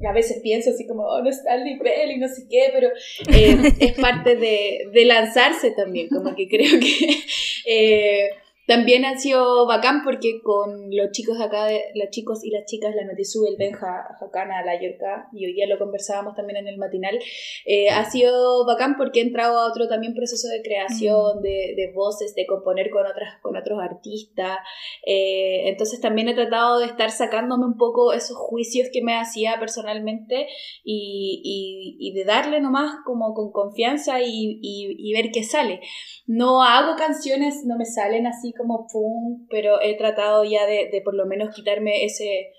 a 0.08 0.12
veces 0.12 0.42
pienso 0.44 0.72
así 0.72 0.86
como, 0.86 1.04
oh, 1.04 1.22
no 1.22 1.30
está 1.30 1.56
el 1.56 1.64
nivel 1.64 2.12
y 2.12 2.18
no 2.18 2.28
sé 2.28 2.44
qué, 2.50 2.70
pero 2.74 2.90
eh, 3.34 3.74
es 3.80 3.94
parte 3.94 4.36
de, 4.36 4.90
de 4.92 5.06
lanzarse 5.06 5.72
también, 5.72 6.10
como 6.10 6.36
que 6.36 6.48
creo 6.50 6.80
que 6.80 7.24
eh, 7.66 8.30
también 8.68 9.04
ha 9.06 9.18
sido 9.18 9.68
bacán 9.68 10.04
porque 10.04 10.42
con 10.42 10.90
los 10.96 11.12
chicos 11.12 11.40
acá, 11.42 11.66
de, 11.66 11.82
los 11.96 12.10
chicos 12.12 12.44
y 12.44 12.50
las 12.50 12.66
chicas, 12.66 12.96
la 12.96 13.06
Metisú, 13.06 13.46
el 13.46 13.58
Benja, 13.58 14.08
Jacana, 14.20 14.64
la 14.66 14.82
Yorka, 14.82 15.28
y 15.34 15.46
hoy 15.46 15.54
día 15.54 15.68
lo 15.68 15.78
conversábamos 15.78 16.36
también 16.36 16.58
en 16.58 16.68
el 16.68 16.78
matinal, 16.78 17.20
eh, 17.66 17.90
ha 17.90 18.10
sido 18.10 18.66
bacán 18.66 18.96
porque 18.98 19.20
he 19.20 19.24
entrado 19.24 19.60
a 19.60 19.68
otro 19.70 19.88
también 19.88 20.14
proceso 20.14 20.48
de 20.48 20.62
creación, 20.62 21.42
de, 21.42 21.74
de 21.76 21.92
voces, 21.94 22.36
de 22.36 22.46
componer 22.46 22.90
con, 22.90 23.06
otras, 23.06 23.36
con 23.42 23.58
otros 23.58 23.80
artistas, 23.82 24.60
eh, 25.06 25.68
entonces 25.68 26.00
también 26.00 26.30
he 26.30 26.34
tratado 26.34 26.80
de 26.80 26.86
estar 26.86 27.12
sacándome 27.12 27.66
un 27.66 27.78
poco 27.78 28.14
esos 28.14 28.38
juicios 28.38 28.88
que 28.94 29.02
me 29.02 29.16
hacía 29.16 29.58
personalmente 29.60 30.48
y, 30.84 31.42
y- 31.44 31.98
y 32.00 32.14
de 32.14 32.24
darle 32.26 32.62
nomás 32.62 32.96
como 33.06 33.34
con 33.34 33.52
confianza 33.52 34.22
y, 34.22 34.60
y- 34.62 34.96
y 34.98 35.14
ver 35.14 35.32
qué 35.34 35.44
sale. 35.44 35.82
No 36.28 36.64
hago 36.64 36.96
canciones, 36.96 37.64
no 37.66 37.78
me 37.78 37.86
salen 37.86 38.26
así 38.28 38.54
como 38.54 38.63
pum, 38.92 39.48
pero 39.50 39.82
he 39.82 39.96
tratado 39.98 40.44
ya 40.44 40.66
de, 40.66 40.90
de 40.92 41.02
por 41.04 41.16
lo 41.16 41.26
menos 41.26 41.54
quitarme 41.56 42.04
ese... 42.06 42.52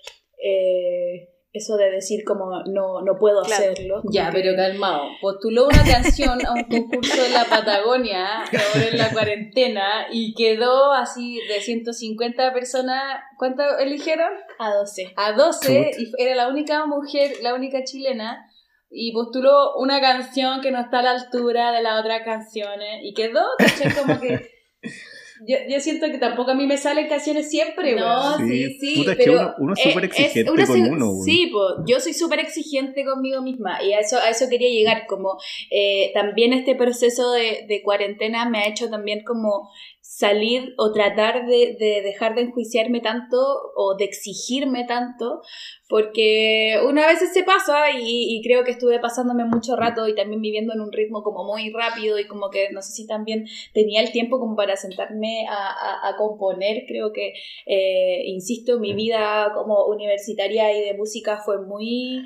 eh, 0.43 1.29
eso 1.57 1.77
de 1.77 1.89
decir 1.89 2.25
como 2.25 2.49
no, 2.65 3.01
no 3.01 3.17
puedo 3.17 3.41
Claro. 3.43 3.71
hacerlo. 3.71 4.01
como 4.01 4.11
Ya, 4.11 4.29
que- 4.29 4.39
pero 4.41 4.57
calmado. 4.57 5.03
Postuló 5.21 5.67
una 5.67 5.85
canción 5.85 6.45
a 6.45 6.51
un 6.51 6.63
concurso 6.69 7.25
en 7.25 7.31
la 7.31 7.45
Patagonia, 7.45 8.39
ahora 8.41 8.87
en 8.91 8.97
la 8.97 9.09
cuarentena, 9.13 10.07
y 10.11 10.33
quedó 10.35 10.91
así 10.91 11.39
de 11.47 11.61
150 11.61 12.51
personas. 12.51 13.21
¿Cuántas 13.37 13.79
eligieron? 13.79 14.33
A 14.59 14.73
12. 14.73 15.13
A 15.15 15.31
12, 15.31 15.91
Chut. 15.95 16.01
y 16.19 16.21
era 16.21 16.35
la 16.35 16.49
única 16.49 16.85
mujer, 16.87 17.31
la 17.41 17.53
única 17.53 17.85
chilena, 17.85 18.45
y 18.89 19.13
postuló 19.13 19.77
una 19.77 20.01
canción 20.01 20.59
que 20.59 20.71
no 20.71 20.81
está 20.81 20.99
a 20.99 21.03
la 21.03 21.11
altura 21.11 21.71
de 21.71 21.81
las 21.81 22.01
otras 22.01 22.23
canciones, 22.25 22.99
y 23.01 23.13
quedó, 23.13 23.45
¿cachai? 23.57 23.93
Como 23.93 24.19
que. 24.19 24.41
Yo, 25.45 25.57
yo 25.67 25.79
siento 25.79 26.05
que 26.07 26.17
tampoco 26.17 26.51
a 26.51 26.55
mí 26.55 26.65
me 26.65 26.77
salen 26.77 27.07
canciones 27.07 27.49
siempre, 27.49 27.95
No, 27.95 28.37
sí, 28.37 28.45
Sí, 28.45 28.77
sí, 28.79 28.95
puta, 28.99 29.11
es 29.11 29.17
que 29.17 29.23
pero 29.25 29.39
uno- 29.39 29.53
uno 29.59 29.73
es 29.73 29.79
eh, 29.85 29.89
súper 29.89 30.05
exigente 30.05 30.51
una 30.51 30.65
con 30.65 30.75
se- 30.83 30.89
uno, 30.89 31.11
güey. 31.11 31.31
Sí, 31.31 31.49
pues 31.51 31.63
yo 31.87 31.99
soy 31.99 32.13
súper 32.13 32.39
exigente 32.39 33.03
conmigo 33.03 33.41
misma 33.41 33.83
y 33.83 33.93
a 33.93 33.99
eso, 33.99 34.17
a 34.17 34.29
eso 34.29 34.45
quería 34.49 34.69
llegar, 34.69 35.05
como 35.07 35.37
eh, 35.71 36.11
también 36.13 36.53
este 36.53 36.75
proceso 36.75 37.31
de, 37.33 37.65
de 37.67 37.81
cuarentena 37.83 38.49
me 38.49 38.59
ha 38.59 38.67
hecho 38.67 38.89
también 38.89 39.23
como 39.25 39.69
salir 40.07 40.73
o 40.77 40.91
tratar 40.93 41.45
de, 41.47 41.75
de 41.79 42.01
dejar 42.03 42.35
de 42.35 42.43
enjuiciarme 42.43 43.01
tanto 43.01 43.37
o 43.75 43.95
de 43.97 44.05
exigirme 44.05 44.85
tanto, 44.85 45.41
porque 45.89 46.79
una 46.87 47.07
vez 47.07 47.19
se 47.33 47.43
pasa 47.43 47.91
y, 47.91 48.35
y 48.37 48.41
creo 48.43 48.63
que 48.63 48.71
estuve 48.71 48.99
pasándome 48.99 49.45
mucho 49.45 49.75
rato 49.75 50.07
y 50.07 50.15
también 50.15 50.41
viviendo 50.41 50.73
en 50.73 50.81
un 50.81 50.91
ritmo 50.91 51.23
como 51.23 51.43
muy 51.43 51.71
rápido 51.71 52.19
y 52.19 52.27
como 52.27 52.49
que 52.49 52.69
no 52.71 52.81
sé 52.81 52.91
si 52.93 53.07
también 53.07 53.45
tenía 53.73 54.01
el 54.01 54.11
tiempo 54.11 54.39
como 54.39 54.55
para 54.55 54.75
sentarme 54.77 55.47
a, 55.49 55.53
a- 55.69 56.09
a 56.09 56.15
componer, 56.17 56.83
creo 56.87 57.11
que, 57.11 57.33
eh, 57.65 58.23
insisto, 58.27 58.79
mi 58.79 58.93
vida 58.93 59.51
como 59.55 59.85
universitaria 59.85 60.71
y 60.77 60.81
de 60.85 60.93
música 60.97 61.37
fue 61.43 61.59
muy 61.65 62.25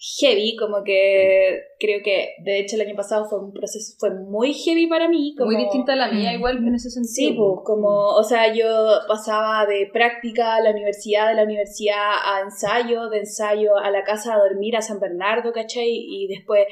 heavy, 0.00 0.54
como 0.56 0.84
que 0.84 1.60
creo 1.80 2.00
que 2.04 2.34
de 2.44 2.60
hecho 2.60 2.76
el 2.76 2.82
año 2.82 2.94
pasado 2.94 3.28
fue 3.28 3.40
un 3.40 3.52
proceso, 3.52 3.94
fue 3.98 4.10
muy 4.14 4.54
heavy 4.54 4.86
para 4.86 5.08
mí. 5.08 5.34
Como, 5.36 5.50
Muy 5.50 5.60
distinta 5.60 5.94
a 5.94 5.96
la 5.96 6.08
mía, 6.08 6.30
Mm. 6.30 6.34
igual 6.36 6.58
en 6.58 6.74
ese 6.74 6.88
sentido. 6.90 7.12
Sí, 7.14 7.32
pues, 7.36 7.60
como, 7.64 8.10
o 8.14 8.22
sea, 8.22 8.54
yo 8.54 8.66
pasaba 9.08 9.66
de 9.66 9.90
práctica 9.92 10.54
a 10.54 10.60
la 10.60 10.70
universidad, 10.70 11.28
de 11.28 11.34
la 11.34 11.42
universidad 11.42 12.12
a 12.24 12.40
ensayo, 12.42 13.08
de 13.10 13.18
ensayo 13.18 13.76
a 13.76 13.90
la 13.90 14.04
casa 14.04 14.34
a 14.34 14.38
dormir 14.38 14.76
a 14.76 14.82
San 14.82 15.00
Bernardo, 15.00 15.52
¿cachai? 15.52 15.88
Y 15.90 16.28
después 16.28 16.66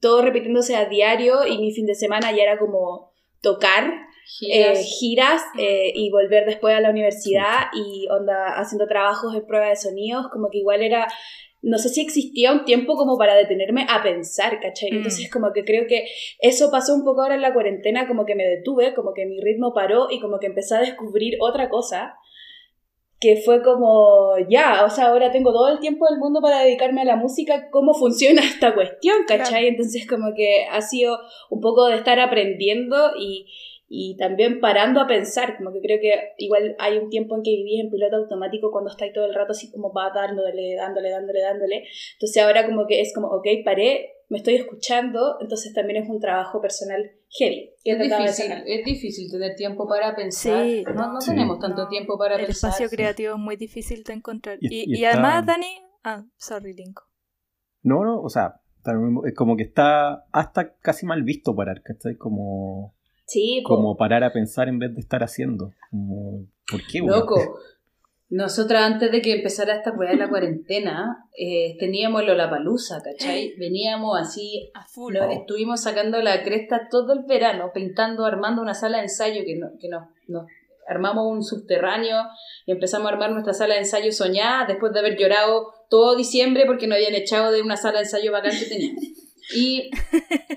todo 0.00 0.22
repitiéndose 0.22 0.74
a 0.76 0.86
diario 0.86 1.46
y 1.46 1.58
mi 1.58 1.72
fin 1.72 1.86
de 1.86 1.94
semana 1.94 2.30
ya 2.32 2.42
era 2.44 2.58
como 2.58 3.10
tocar, 3.42 3.90
Giras. 4.38 4.78
eh, 4.78 4.82
giras 4.84 5.42
eh, 5.58 5.92
y 5.94 6.10
volver 6.10 6.46
después 6.46 6.74
a 6.74 6.80
la 6.80 6.88
universidad 6.90 7.66
y 7.74 8.06
onda 8.08 8.54
haciendo 8.58 8.86
trabajos 8.86 9.34
en 9.34 9.46
prueba 9.46 9.68
de 9.68 9.76
sonidos, 9.76 10.28
como 10.32 10.48
que 10.50 10.58
igual 10.58 10.82
era, 10.82 11.06
no 11.64 11.78
sé 11.78 11.88
si 11.88 12.02
existía 12.02 12.52
un 12.52 12.64
tiempo 12.64 12.94
como 12.94 13.16
para 13.16 13.34
detenerme 13.34 13.86
a 13.88 14.02
pensar, 14.02 14.60
¿cachai? 14.60 14.92
Mm. 14.92 14.96
Entonces 14.96 15.30
como 15.30 15.52
que 15.52 15.64
creo 15.64 15.86
que 15.88 16.04
eso 16.38 16.70
pasó 16.70 16.94
un 16.94 17.04
poco 17.04 17.22
ahora 17.22 17.34
en 17.34 17.42
la 17.42 17.54
cuarentena, 17.54 18.06
como 18.06 18.26
que 18.26 18.34
me 18.34 18.46
detuve, 18.46 18.94
como 18.94 19.14
que 19.14 19.26
mi 19.26 19.40
ritmo 19.40 19.72
paró 19.72 20.10
y 20.10 20.20
como 20.20 20.38
que 20.38 20.46
empecé 20.46 20.76
a 20.76 20.80
descubrir 20.80 21.36
otra 21.40 21.70
cosa 21.70 22.14
que 23.18 23.36
fue 23.36 23.62
como, 23.62 24.34
ya, 24.50 24.84
o 24.84 24.90
sea, 24.90 25.06
ahora 25.06 25.32
tengo 25.32 25.50
todo 25.52 25.68
el 25.68 25.78
tiempo 25.78 26.06
del 26.06 26.18
mundo 26.18 26.42
para 26.42 26.60
dedicarme 26.60 27.00
a 27.00 27.04
la 27.06 27.16
música, 27.16 27.70
¿cómo 27.70 27.94
funciona 27.94 28.42
esta 28.44 28.74
cuestión? 28.74 29.16
¿Cachai? 29.26 29.48
Claro. 29.48 29.66
Entonces 29.66 30.06
como 30.06 30.34
que 30.36 30.66
ha 30.70 30.82
sido 30.82 31.18
un 31.48 31.62
poco 31.62 31.86
de 31.86 31.96
estar 31.96 32.20
aprendiendo 32.20 33.12
y, 33.18 33.46
y 33.88 34.16
también 34.16 34.60
parando 34.60 35.00
a 35.00 35.06
pensar, 35.06 35.56
como 35.56 35.72
que 35.72 35.80
creo 35.80 36.00
que 36.00 36.32
igual 36.38 36.74
hay 36.78 36.98
un 36.98 37.10
tiempo 37.10 37.36
en 37.36 37.42
que 37.42 37.50
vivís 37.50 37.80
en 37.84 37.90
piloto 37.90 38.16
automático 38.16 38.70
cuando 38.72 38.90
estáis 38.90 39.12
todo 39.12 39.26
el 39.26 39.34
rato 39.34 39.52
así 39.52 39.70
como 39.70 39.92
va 39.92 40.10
dándole, 40.14 40.74
dándole, 40.76 41.10
dándole, 41.10 41.40
dándole. 41.40 41.84
Entonces 42.14 42.42
ahora 42.42 42.66
como 42.66 42.86
que 42.86 43.00
es 43.00 43.12
como, 43.14 43.28
ok, 43.28 43.46
paré, 43.64 44.10
me 44.30 44.38
estoy 44.38 44.54
escuchando, 44.54 45.36
entonces 45.40 45.72
también 45.74 46.02
es 46.02 46.08
un 46.08 46.18
trabajo 46.18 46.60
personal 46.60 47.12
heavy. 47.28 47.72
Es 47.84 47.98
difícil, 47.98 48.52
es 48.66 48.84
difícil 48.84 49.30
tener 49.30 49.54
tiempo 49.54 49.86
para 49.86 50.16
pensar. 50.16 50.64
Sí, 50.64 50.82
no, 50.94 51.12
no 51.12 51.20
Sí. 51.20 51.30
tenemos 51.32 51.58
tanto 51.60 51.82
No, 51.82 51.88
tiempo 51.88 52.16
para 52.18 52.36
El 52.36 52.46
pensar. 52.46 52.70
espacio 52.70 52.88
creativo 52.88 53.34
es 53.34 53.38
muy 53.40 53.56
difícil 53.56 54.02
de 54.02 54.12
encontrar. 54.14 54.56
Y- 54.60 54.68
Y, 54.68 54.80
y 54.94 55.00
y 55.00 55.04
está- 55.04 55.18
además, 55.18 55.46
Dani... 55.46 55.66
Ah, 56.02 56.24
sorry, 56.36 56.72
Linko. 56.74 57.02
No, 57.82 58.02
no, 58.04 58.20
o 58.22 58.28
sea, 58.30 58.60
está 58.78 58.92
es 59.26 59.34
como 59.34 59.56
que 59.56 59.62
está 59.64 60.24
hasta 60.32 60.74
casi 60.78 61.04
mal 61.06 61.22
visto 61.22 61.54
parar, 61.54 61.82
¿cachai? 61.82 62.16
Como, 62.16 62.93
Sí, 63.26 63.62
po. 63.66 63.76
como 63.76 63.96
parar 63.96 64.22
a 64.24 64.32
pensar 64.32 64.68
en 64.68 64.78
vez 64.78 64.94
de 64.94 65.00
estar 65.00 65.22
haciendo. 65.22 65.72
Como, 65.90 66.46
¿Por 66.70 66.80
qué, 66.90 67.00
weón? 67.00 67.20
Loco. 67.20 67.58
Nosotras 68.30 68.82
antes 68.82 69.12
de 69.12 69.20
que 69.22 69.34
empezara 69.34 69.76
esta 69.76 69.92
weá 69.92 70.10
de 70.10 70.16
la 70.16 70.28
cuarentena, 70.28 71.26
eh, 71.38 71.76
teníamos 71.78 72.24
Lollapalooza, 72.24 73.00
¿cachai? 73.02 73.54
Veníamos 73.58 74.18
así, 74.18 74.70
A 74.74 74.84
full. 74.86 75.14
nos 75.14 75.32
estuvimos 75.32 75.82
sacando 75.82 76.20
la 76.20 76.42
cresta 76.42 76.88
todo 76.90 77.12
el 77.12 77.24
verano, 77.26 77.70
pintando, 77.72 78.24
armando 78.24 78.60
una 78.62 78.74
sala 78.74 78.96
de 78.98 79.04
ensayo 79.04 79.42
que 79.44 79.56
no, 79.56 79.68
que 79.78 79.88
no, 79.88 80.08
no- 80.26 80.46
armamos 80.88 81.24
un 81.30 81.42
subterráneo 81.42 82.18
y 82.66 82.72
empezamos 82.72 83.06
a 83.08 83.14
armar 83.14 83.30
nuestra 83.30 83.54
sala 83.54 83.74
de 83.74 83.80
ensayo 83.80 84.10
soñada 84.12 84.66
después 84.66 84.92
de 84.92 84.98
haber 84.98 85.16
llorado 85.16 85.72
todo 85.88 86.14
diciembre 86.16 86.64
porque 86.66 86.86
nos 86.86 86.96
habían 86.96 87.14
echado 87.14 87.50
de 87.52 87.62
una 87.62 87.76
sala 87.76 87.98
de 87.98 88.04
ensayo 88.04 88.32
bacán 88.32 88.52
que 88.58 88.66
teníamos. 88.66 89.02
Y, 89.52 89.90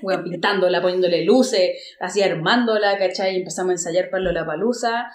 bueno, 0.02 0.24
pintándola, 0.24 0.80
poniéndole 0.80 1.24
luces, 1.24 1.96
así 2.00 2.22
armándola, 2.22 2.96
¿cachai? 2.98 3.34
Y 3.34 3.38
empezamos 3.38 3.70
a 3.70 3.72
ensayar 3.72 4.10
para 4.10 4.32
la 4.32 4.46
palusa, 4.46 5.10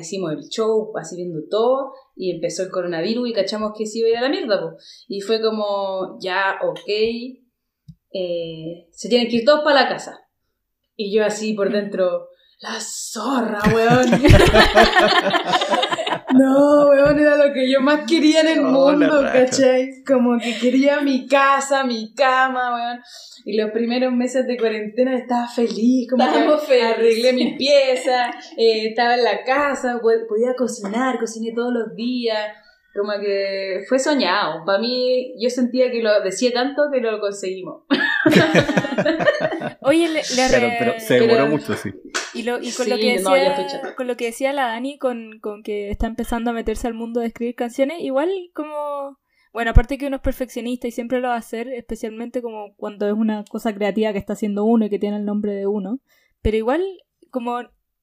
hicimos 0.00 0.32
el 0.32 0.48
show, 0.48 0.92
así 0.96 1.16
viendo 1.16 1.40
todo, 1.50 1.92
y 2.16 2.30
empezó 2.30 2.62
el 2.62 2.70
coronavirus 2.70 3.28
y 3.28 3.32
cachamos 3.32 3.72
que 3.76 3.86
se 3.86 3.98
iba 3.98 4.08
a 4.08 4.10
ir 4.10 4.16
a 4.18 4.22
la 4.22 4.28
mierda, 4.28 4.60
pues. 4.60 5.04
Y 5.08 5.20
fue 5.20 5.40
como, 5.42 6.18
ya, 6.20 6.58
ok, 6.62 6.88
eh, 8.12 8.88
se 8.90 9.08
tienen 9.08 9.28
que 9.28 9.36
ir 9.36 9.44
todos 9.44 9.60
para 9.62 9.82
la 9.82 9.88
casa. 9.88 10.18
Y 10.96 11.14
yo 11.14 11.24
así 11.24 11.52
por 11.54 11.70
dentro, 11.70 12.28
la 12.60 12.80
zorra, 12.80 13.60
weón. 13.72 14.10
no, 16.34 16.88
weón, 16.88 17.20
era 17.20 17.36
lo 17.36 17.52
que 17.52 17.70
yo 17.70 17.80
más 17.80 18.00
quería 18.06 18.40
en 18.40 18.48
el 18.48 18.62
mundo, 18.62 19.22
¿cachai? 19.32 20.02
Como 20.04 20.36
que 20.38 20.58
quería 20.58 21.00
mi 21.00 21.28
casa, 21.28 21.84
mi 21.84 22.12
cama, 22.14 22.74
weón. 22.74 23.00
Y 23.44 23.56
los 23.56 23.70
primeros 23.70 24.12
meses 24.12 24.44
de 24.46 24.56
cuarentena 24.56 25.16
estaba 25.16 25.46
feliz, 25.46 26.08
como 26.10 26.26
que 26.66 26.82
arreglé 26.82 27.32
mi 27.32 27.56
pieza, 27.56 28.30
eh, 28.56 28.88
estaba 28.88 29.14
en 29.14 29.22
la 29.24 29.44
casa, 29.44 30.00
podía 30.02 30.54
cocinar, 30.56 31.20
cociné 31.20 31.52
todos 31.54 31.72
los 31.72 31.94
días. 31.94 32.56
Como 32.94 33.12
que 33.20 33.84
fue 33.88 34.00
soñado. 34.00 34.64
Para 34.64 34.80
mí, 34.80 35.36
yo 35.40 35.50
sentía 35.50 35.88
que 35.92 36.02
lo 36.02 36.20
decía 36.20 36.50
tanto 36.52 36.90
que 36.92 37.00
lo 37.00 37.20
conseguimos. 37.20 37.84
Oye, 39.88 40.08
le, 40.08 40.22
pero 40.78 41.00
se 41.00 41.20
demoró 41.20 41.46
mucho, 41.46 41.74
sí. 41.74 41.92
Y, 42.34 42.42
lo, 42.42 42.60
y 42.60 42.72
con, 42.72 42.88
lo 42.88 42.96
que 42.96 43.12
decía, 43.14 43.94
con 43.96 44.06
lo 44.06 44.16
que 44.16 44.26
decía 44.26 44.52
la 44.52 44.66
Dani, 44.66 44.98
con, 44.98 45.40
con 45.40 45.62
que 45.62 45.90
está 45.90 46.06
empezando 46.06 46.50
a 46.50 46.54
meterse 46.54 46.86
al 46.86 46.94
mundo 46.94 47.20
de 47.20 47.28
escribir 47.28 47.54
canciones, 47.54 48.00
igual 48.00 48.30
como... 48.54 49.18
Bueno, 49.52 49.70
aparte 49.70 49.96
que 49.96 50.06
uno 50.06 50.16
es 50.16 50.22
perfeccionista 50.22 50.86
y 50.86 50.90
siempre 50.90 51.20
lo 51.20 51.28
va 51.28 51.34
a 51.34 51.38
hacer, 51.38 51.68
especialmente 51.68 52.42
como 52.42 52.74
cuando 52.76 53.06
es 53.06 53.14
una 53.14 53.44
cosa 53.44 53.74
creativa 53.74 54.12
que 54.12 54.18
está 54.18 54.34
haciendo 54.34 54.64
uno 54.64 54.84
y 54.84 54.90
que 54.90 54.98
tiene 54.98 55.16
el 55.16 55.24
nombre 55.24 55.52
de 55.52 55.66
uno. 55.66 56.00
Pero 56.42 56.58
igual, 56.58 56.82
como 57.30 57.62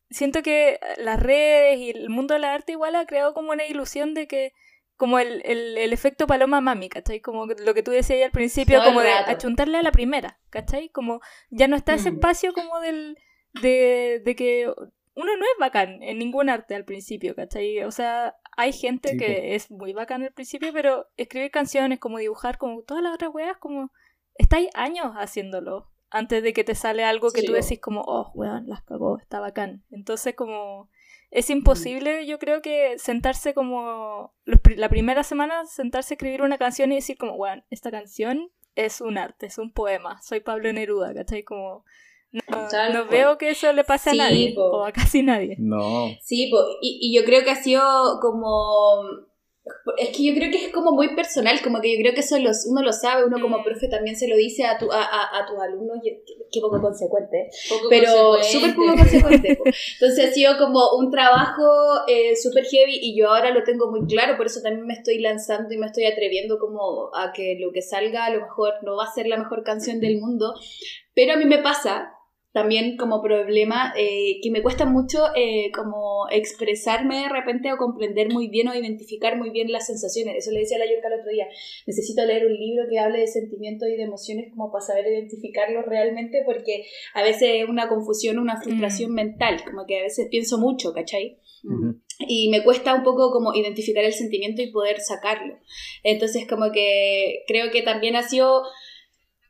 siento 0.10 0.42
que 0.42 0.80
las 0.98 1.22
redes 1.22 1.80
y 1.80 1.90
el 1.92 2.10
mundo 2.10 2.34
del 2.34 2.46
arte 2.46 2.72
igual 2.72 2.96
ha 2.96 3.06
creado 3.06 3.34
como 3.34 3.52
una 3.52 3.66
ilusión 3.66 4.14
de 4.14 4.28
que 4.28 4.54
como 4.98 5.20
el, 5.20 5.42
el, 5.46 5.78
el, 5.78 5.94
efecto 5.94 6.28
paloma 6.28 6.62
mami, 6.62 6.90
¿cachai? 6.90 7.20
Como 7.20 7.46
lo 7.46 7.74
que 7.74 7.84
tú 7.84 7.92
decías 7.92 8.24
al 8.24 8.32
principio, 8.32 8.82
como 8.84 9.02
de 9.02 9.12
achuntarle 9.12 9.78
a 9.78 9.84
la 9.84 9.92
primera, 9.92 10.40
¿cachai? 10.50 10.90
Como 10.90 11.20
ya 11.50 11.68
no 11.68 11.76
está 11.76 11.96
ese 11.96 12.12
mm. 12.12 12.16
espacio 12.16 12.54
como 12.54 12.80
del, 12.80 13.18
de, 13.62 14.22
de 14.24 14.36
que 14.36 14.68
uno 15.16 15.38
no 15.38 15.44
es 15.44 15.60
bacán 15.60 16.02
en 16.02 16.20
ningún 16.20 16.50
arte 16.50 16.76
al 16.76 16.86
principio, 16.86 17.36
¿cachai? 17.36 17.84
O 17.84 17.92
sea, 17.92 18.36
hay 18.58 18.72
gente 18.72 19.18
que 19.18 19.56
es 19.56 19.70
muy 19.72 19.94
bacán 19.94 20.24
al 20.24 20.32
principio, 20.32 20.72
pero 20.74 21.08
escribir 21.18 21.52
canciones, 21.52 22.00
como 22.00 22.20
dibujar, 22.20 22.58
como 22.58 22.82
todas 22.84 23.04
las 23.04 23.14
otras 23.14 23.34
weas, 23.34 23.58
como 23.58 23.92
estáis 24.36 24.70
años 24.74 25.14
haciéndolo 25.16 25.92
antes 26.10 26.44
de 26.44 26.54
que 26.54 26.64
te 26.64 26.76
sale 26.76 27.04
algo 27.04 27.32
que 27.32 27.44
tú 27.44 27.52
decís 27.52 27.80
como, 27.80 28.02
oh, 28.02 28.32
weón, 28.34 28.68
las 28.68 28.84
cagó, 28.84 29.20
está 29.20 29.40
bacán. 29.40 29.84
Entonces 29.90 30.36
como 30.36 30.90
es 31.36 31.50
imposible, 31.50 32.26
yo 32.26 32.40
creo 32.40 32.62
que 32.62 32.98
sentarse 32.98 33.54
como 33.54 34.34
la 34.46 34.88
primera 34.88 35.22
semana, 35.22 35.66
sentarse 35.66 36.14
a 36.14 36.16
escribir 36.16 36.42
una 36.42 36.58
canción 36.58 36.94
y 36.94 36.96
decir 36.96 37.18
como, 37.18 37.36
bueno, 37.36 37.62
esta 37.70 37.92
canción 37.92 38.52
es 38.76 39.02
un 39.02 39.18
arte, 39.18 39.48
es 39.48 39.58
un 39.58 39.74
poema, 39.74 40.22
soy 40.22 40.40
Pablo 40.40 40.72
Neruda, 40.72 41.14
¿cachai? 41.14 41.44
Como 41.44 41.84
no, 42.32 43.06
veo 43.10 43.38
que 43.38 43.50
eso 43.50 43.72
le 43.74 43.84
pase 43.84 44.12
a 44.12 44.14
nadie 44.14 44.56
o 44.58 44.86
a 44.86 44.94
casi 44.94 45.24
nadie. 45.24 45.58
No. 45.60 46.08
Sí, 46.22 46.50
y, 46.82 47.00
y 47.02 47.14
yo 47.14 47.26
creo 47.26 47.44
que 47.44 47.52
ha 47.52 47.62
sido 47.62 47.84
como 48.22 49.02
es 49.98 50.10
que 50.10 50.24
yo 50.24 50.34
creo 50.36 50.52
que 50.52 50.66
es 50.66 50.72
como 50.72 50.92
muy 50.92 51.16
personal, 51.16 51.60
como 51.64 51.82
que 51.82 51.96
yo 51.96 52.02
creo 52.02 52.14
que 52.14 52.20
eso 52.20 52.38
los, 52.38 52.68
uno 52.68 52.82
lo 52.84 52.94
sabe, 52.94 53.26
uno 53.26 53.40
como 53.42 53.60
mm. 53.60 53.64
profe 53.64 53.88
también 53.88 54.16
se 54.16 54.28
lo 54.28 54.36
dice 54.36 54.64
a, 54.64 54.78
tu, 54.78 54.92
a, 54.92 55.02
a, 55.02 55.46
tus 55.48 55.58
alumnos, 55.60 56.00
qué 56.04 56.62
poco 56.62 56.80
consecuente, 56.82 57.50
pero 57.90 58.44
súper 58.44 58.76
poco 58.76 58.96
consecuente. 58.96 59.60
Entonces 60.00 60.26
ha 60.26 60.32
sido 60.32 60.58
como 60.58 60.82
un 60.98 61.10
trabajo 61.10 61.64
eh, 62.08 62.36
súper 62.36 62.66
heavy 62.66 63.00
y 63.02 63.18
yo 63.18 63.30
ahora 63.30 63.52
lo 63.52 63.64
tengo 63.64 63.90
muy 63.90 64.06
claro, 64.06 64.38
por 64.38 64.46
eso 64.46 64.62
también 64.62 64.86
me 64.86 64.94
estoy 64.94 65.20
lanzando 65.20 65.74
y 65.74 65.78
me 65.78 65.88
estoy 65.88 66.06
atreviendo 66.06 66.60
como 66.60 67.10
a 67.16 67.32
que 67.34 67.58
lo 67.60 67.72
que 67.72 67.82
salga 67.82 68.26
a 68.26 68.30
lo 68.30 68.42
mejor 68.42 68.74
no 68.84 68.96
va 68.96 69.06
a 69.06 69.14
ser 69.14 69.28
la 69.28 69.38
mejor 69.38 69.64
canción 69.64 70.00
del 70.00 70.20
mundo, 70.20 70.54
pero 71.16 71.34
a 71.34 71.38
mí 71.38 71.46
me 71.46 71.60
pasa 71.60 72.15
también 72.56 72.96
como 72.96 73.22
problema 73.22 73.94
eh, 73.98 74.40
que 74.42 74.50
me 74.50 74.62
cuesta 74.62 74.86
mucho 74.86 75.26
eh, 75.36 75.74
como 75.74 76.26
expresarme 76.32 77.24
de 77.24 77.28
repente 77.28 77.74
o 77.74 77.76
comprender 77.76 78.32
muy 78.32 78.48
bien 78.48 78.70
o 78.70 78.74
identificar 78.74 79.38
muy 79.38 79.50
bien 79.50 79.74
las 79.74 79.88
sensaciones. 79.88 80.38
Eso 80.38 80.52
le 80.52 80.62
decía 80.62 80.78
a 80.78 80.80
la 80.80 80.86
Yorka 80.90 81.10
el 81.10 81.20
otro 81.20 81.32
día. 81.32 81.48
Necesito 81.86 82.26
leer 82.26 82.46
un 82.46 82.54
libro 82.54 82.86
que 82.90 82.98
hable 82.98 83.20
de 83.20 83.28
sentimientos 83.28 83.90
y 83.90 83.98
de 83.98 84.04
emociones 84.04 84.52
como 84.52 84.72
para 84.72 84.86
saber 84.86 85.06
identificarlos 85.06 85.84
realmente 85.86 86.44
porque 86.46 86.86
a 87.14 87.24
veces 87.24 87.50
es 87.56 87.68
una 87.68 87.90
confusión, 87.90 88.40
una 88.40 88.62
frustración 88.62 89.12
mm. 89.12 89.16
mental, 89.16 89.62
como 89.70 89.86
que 89.86 90.00
a 90.00 90.04
veces 90.04 90.30
pienso 90.32 90.58
mucho, 90.58 90.94
¿cachai? 90.94 91.38
Y 92.20 92.48
me 92.52 92.64
cuesta 92.64 92.94
un 92.94 93.04
poco 93.04 93.32
como 93.32 93.54
identificar 93.54 94.06
el 94.06 94.14
sentimiento 94.14 94.62
y 94.62 94.72
poder 94.72 95.02
sacarlo. 95.02 95.58
Entonces 96.04 96.48
como 96.48 96.72
que 96.72 97.44
creo 97.48 97.70
que 97.70 97.82
también 97.82 98.16
ha 98.16 98.24
sido 98.24 98.64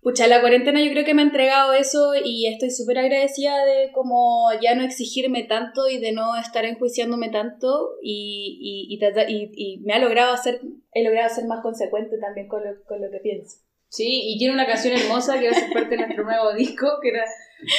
Pucha, 0.05 0.27
la 0.27 0.39
cuarentena 0.39 0.83
yo 0.83 0.91
creo 0.91 1.03
que 1.03 1.15
me 1.15 1.23
ha 1.23 1.25
entregado 1.25 1.73
eso 1.73 2.13
y 2.23 2.45
estoy 2.45 2.69
súper 2.69 2.99
agradecida 2.99 3.65
de 3.65 3.91
como 3.91 4.51
ya 4.61 4.75
no 4.75 4.83
exigirme 4.83 5.45
tanto 5.45 5.89
y 5.89 5.97
de 5.97 6.11
no 6.11 6.37
estar 6.37 6.63
enjuiciándome 6.63 7.29
tanto 7.29 7.95
y, 8.03 8.87
y, 8.87 8.99
y, 8.99 9.51
y 9.55 9.79
me 9.79 9.93
ha 9.93 9.99
logrado 9.99 10.31
hacer, 10.31 10.61
he 10.91 11.03
logrado 11.03 11.33
ser 11.33 11.45
más 11.45 11.63
consecuente 11.63 12.19
también 12.19 12.47
con 12.47 12.63
lo, 12.63 12.83
con 12.83 13.01
lo 13.01 13.09
que 13.09 13.17
pienso. 13.17 13.57
Sí, 13.87 14.21
y 14.25 14.37
tiene 14.37 14.53
una 14.53 14.67
canción 14.67 14.95
hermosa 14.95 15.39
que 15.39 15.49
va 15.49 15.57
a 15.57 15.59
ser 15.59 15.73
parte 15.73 15.89
de 15.89 15.97
nuestro 15.97 16.23
nuevo 16.23 16.53
disco, 16.53 16.85
que 17.01 17.09
era 17.09 17.23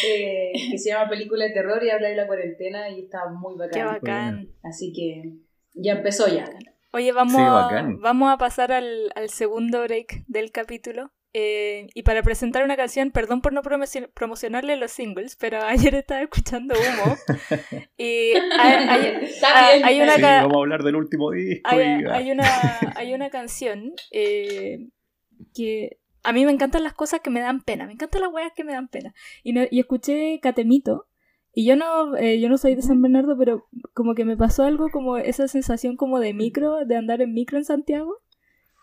eh, 0.08 0.50
que 0.72 0.78
se 0.78 0.90
llama 0.90 1.08
Película 1.08 1.44
de 1.44 1.52
Terror 1.52 1.80
y 1.84 1.90
habla 1.90 2.08
de 2.08 2.16
la 2.16 2.26
cuarentena 2.26 2.90
y 2.90 3.04
está 3.04 3.28
muy 3.28 3.56
bacán. 3.56 3.80
Qué 3.80 3.84
bacán. 3.84 4.48
Así 4.64 4.92
que 4.92 5.32
ya 5.74 5.92
empezó 5.92 6.26
ya. 6.26 6.50
Oye, 6.92 7.12
vamos, 7.12 7.36
a, 7.38 7.86
vamos 8.00 8.32
a 8.34 8.36
pasar 8.36 8.72
al, 8.72 9.12
al 9.14 9.28
segundo 9.28 9.82
break 9.82 10.24
del 10.26 10.50
capítulo. 10.50 11.12
Eh, 11.32 11.88
y 11.94 12.02
para 12.02 12.22
presentar 12.22 12.64
una 12.64 12.76
canción, 12.76 13.10
perdón 13.10 13.42
por 13.42 13.52
no 13.52 13.62
promocionarle 13.62 14.76
los 14.76 14.90
singles, 14.90 15.36
pero 15.36 15.62
ayer 15.64 15.94
estaba 15.94 16.22
escuchando 16.22 16.74
Humo. 16.74 17.16
y 17.98 18.32
hay, 18.32 20.00
una 20.00 20.16
vamos 20.42 20.56
a 20.56 20.58
hablar 20.58 20.82
del 20.82 20.96
último 20.96 21.30
disco. 21.32 21.68
Hay, 21.68 22.30
una, 22.30 22.44
hay 22.94 23.14
una 23.14 23.30
canción 23.30 23.92
eh, 24.10 24.88
que 25.54 25.98
a 26.22 26.32
mí 26.32 26.44
me 26.44 26.52
encantan 26.52 26.82
las 26.82 26.94
cosas 26.94 27.20
que 27.20 27.30
me 27.30 27.40
dan 27.40 27.60
pena. 27.60 27.86
Me 27.86 27.92
encantan 27.92 28.22
las 28.22 28.32
weas 28.32 28.52
que 28.54 28.64
me 28.64 28.72
dan 28.72 28.88
pena. 28.88 29.14
Y, 29.42 29.54
y 29.70 29.80
escuché 29.80 30.40
Catemito. 30.40 31.06
Y 31.58 31.64
yo 31.64 31.74
no, 31.74 32.14
eh, 32.16 32.38
yo 32.38 32.50
no 32.50 32.58
soy 32.58 32.74
de 32.74 32.82
San 32.82 33.00
Bernardo, 33.00 33.34
pero 33.38 33.66
como 33.94 34.14
que 34.14 34.26
me 34.26 34.36
pasó 34.36 34.64
algo 34.64 34.90
como 34.90 35.16
esa 35.16 35.48
sensación 35.48 35.96
como 35.96 36.20
de 36.20 36.34
micro, 36.34 36.84
de 36.84 36.96
andar 36.96 37.22
en 37.22 37.32
micro 37.32 37.56
en 37.56 37.64
Santiago. 37.64 38.18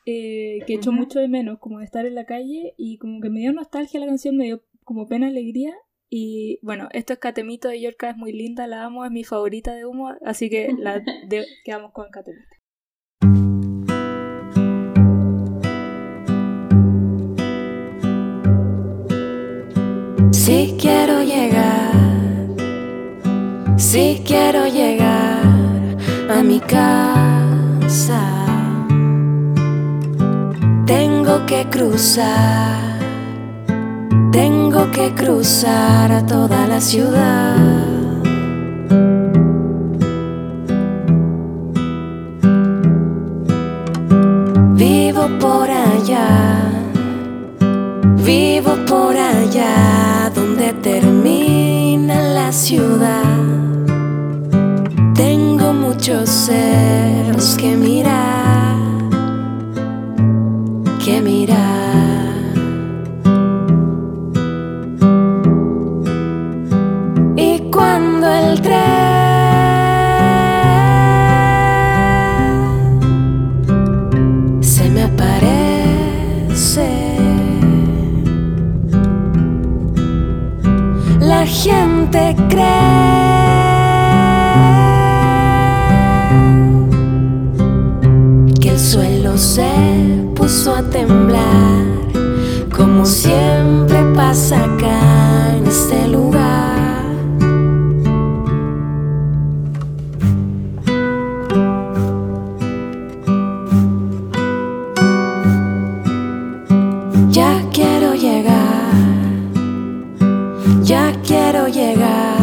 Eh, 0.06 0.60
que 0.68 0.74
echo 0.74 0.92
mucho 0.92 1.20
de 1.20 1.30
menos, 1.30 1.60
como 1.60 1.80
de 1.80 1.86
estar 1.86 2.06
en 2.06 2.16
la 2.16 2.26
calle 2.26 2.74
y 2.78 2.98
como 2.98 3.22
que 3.22 3.30
me 3.30 3.40
dio 3.40 3.54
nostalgia 3.54 4.02
la 4.02 4.06
canción, 4.08 4.36
me 4.36 4.46
dio 4.46 4.64
como 4.84 5.08
pena, 5.08 5.28
alegría. 5.28 5.74
Y 6.10 6.60
bueno, 6.62 6.90
esto 6.92 7.14
es 7.14 7.20
Catemito 7.20 7.70
de 7.70 7.82
Yorka, 7.82 8.10
es 8.10 8.18
muy 8.18 8.34
linda, 8.34 8.68
la 8.68 8.84
amo, 8.84 9.06
es 9.06 9.12
mi 9.12 9.24
favorita 9.24 9.74
de 9.74 9.86
humo, 9.86 10.14
así 10.26 10.50
que 10.50 10.74
la 10.78 11.02
quedamos 11.66 11.92
con 11.92 12.10
Catemito. 12.12 12.44
Si 20.32 20.76
quiero 20.78 21.24
llegar, 21.24 21.94
si 23.78 24.22
quiero 24.26 24.68
llegar 24.68 25.42
a 26.30 26.44
mi 26.44 26.60
casa 26.60 28.43
tengo 31.24 31.46
que 31.46 31.66
cruzar, 31.70 33.00
tengo 34.34 34.92
que 34.92 35.14
cruzar 35.16 36.12
a 36.12 36.26
toda 36.26 36.68
la 36.68 36.82
ciudad. 36.82 37.56
Vivo 44.76 45.30
por 45.40 45.70
allá, 45.70 46.60
vivo 48.26 48.76
por 48.86 49.16
allá 49.16 50.30
donde 50.36 50.74
termina 50.74 52.22
la 52.34 52.52
ciudad. 52.52 53.24
Tengo 55.16 55.72
muchos 55.72 56.28
cerros 56.28 57.56
que 57.58 57.78
mirar 57.78 58.83
temblar, 90.94 91.86
como 92.74 93.04
siempre 93.04 94.00
pasa 94.16 94.64
acá 94.64 95.58
en 95.58 95.66
este 95.66 96.08
lugar. 96.08 96.78
Ya 107.32 107.54
quiero 107.74 108.14
llegar, 108.14 108.94
ya 110.84 111.12
quiero 111.28 111.68
llegar 111.68 112.38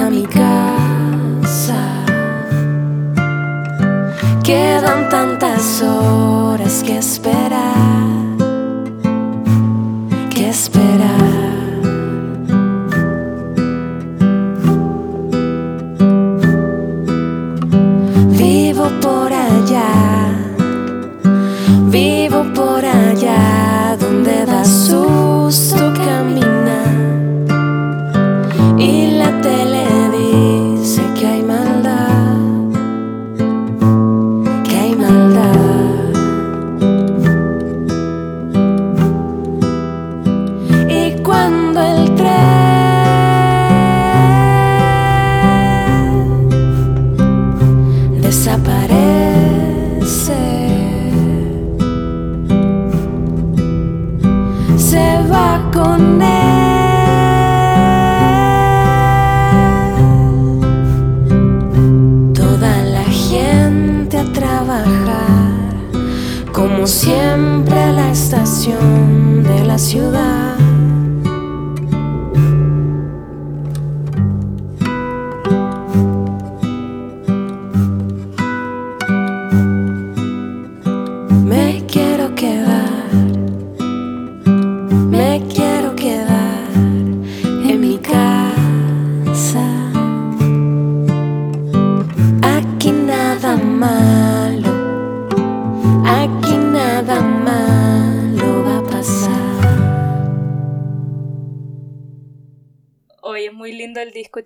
a 0.00 0.08
mi 0.08 0.24
casa. 0.24 1.80
Quedan 4.44 5.08
tantas 5.10 5.82
horas 5.82 6.82
que 6.86 6.96
esperar, 6.96 7.47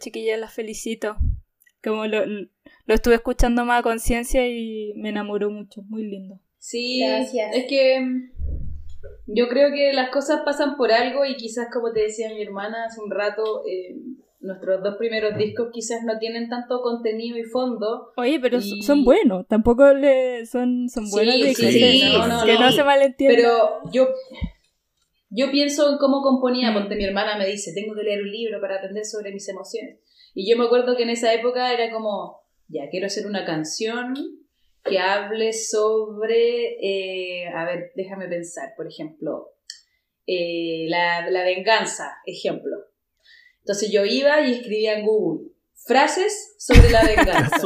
chiquillas, 0.02 0.38
las 0.38 0.52
felicito. 0.52 1.16
Como 1.82 2.06
lo, 2.06 2.26
lo 2.26 2.94
estuve 2.94 3.14
escuchando 3.14 3.64
más 3.64 3.80
a 3.80 3.82
conciencia 3.82 4.46
y 4.46 4.92
me 4.96 5.08
enamoró 5.08 5.50
mucho, 5.50 5.82
muy 5.88 6.04
lindo. 6.04 6.38
Sí, 6.58 7.00
Gracias. 7.04 7.56
es 7.56 7.64
que 7.68 8.00
mm, 8.00 8.30
yo 9.26 9.48
creo 9.48 9.72
que 9.72 9.92
las 9.92 10.10
cosas 10.10 10.42
pasan 10.44 10.76
por 10.76 10.92
algo 10.92 11.24
y 11.24 11.36
quizás 11.36 11.68
como 11.72 11.92
te 11.92 12.00
decía 12.02 12.28
mi 12.30 12.42
hermana 12.42 12.84
hace 12.86 13.00
un 13.00 13.10
rato, 13.10 13.62
eh, 13.66 13.96
nuestros 14.40 14.82
dos 14.82 14.96
primeros 14.96 15.36
discos 15.38 15.68
quizás 15.72 16.02
no 16.04 16.18
tienen 16.18 16.48
tanto 16.48 16.82
contenido 16.82 17.38
y 17.38 17.44
fondo. 17.44 18.12
Oye, 18.16 18.38
pero 18.40 18.58
Y- 18.58 18.82
son 18.82 19.04
buenos, 19.04 19.46
tampoco 19.48 19.92
le 19.92 20.46
son, 20.46 20.88
son 20.88 21.10
buenos 21.10 21.34
Sí, 21.36 21.42
de 21.42 21.54
sí, 21.54 21.72
sí, 21.72 22.04
no, 22.18 22.26
no, 22.28 22.44
que 22.44 22.54
no. 22.54 22.60
no 22.60 22.72
se 22.72 22.84
malentienda. 22.84 23.34
Pero 23.36 23.90
yo, 23.92 24.08
yo 25.34 25.50
pienso 25.50 25.90
en 25.90 25.98
cómo 25.98 26.20
componía, 26.22 26.70
Mm. 26.70 26.74
porque 26.74 26.96
mi 26.96 27.04
hermana 27.04 27.38
me 27.38 27.46
dice, 27.46 27.72
tengo 27.74 27.94
que 27.94 28.02
leer 28.02 28.22
un 28.22 28.30
libro 28.30 28.60
para 28.60 28.76
aprender 28.76 29.04
sobre 29.04 29.32
mis 29.32 29.48
emociones. 29.48 29.98
Y 30.34 30.48
yo 30.48 30.56
me 30.58 30.66
acuerdo 30.66 30.96
que 30.96 31.04
en 31.04 31.10
esa 31.10 31.32
época 31.32 31.72
era 31.72 31.90
como, 31.90 32.42
ya, 32.68 32.88
quiero 32.90 33.06
hacer 33.06 33.26
una 33.26 33.44
canción 33.44 34.14
que 34.84 34.98
hable 34.98 35.52
sobre, 35.52 36.76
eh, 36.80 37.48
a 37.48 37.64
ver, 37.64 37.92
déjame 37.94 38.28
pensar, 38.28 38.74
por 38.76 38.86
ejemplo, 38.86 39.54
eh, 40.26 40.86
la, 40.88 41.30
la 41.30 41.44
venganza, 41.44 42.16
ejemplo. 42.26 42.76
Entonces 43.60 43.90
yo 43.90 44.04
iba 44.04 44.40
y 44.40 44.52
escribía 44.52 44.98
en 44.98 45.06
Google 45.06 45.51
frases 45.86 46.54
sobre 46.58 46.90
la 46.90 47.02
venganza 47.06 47.58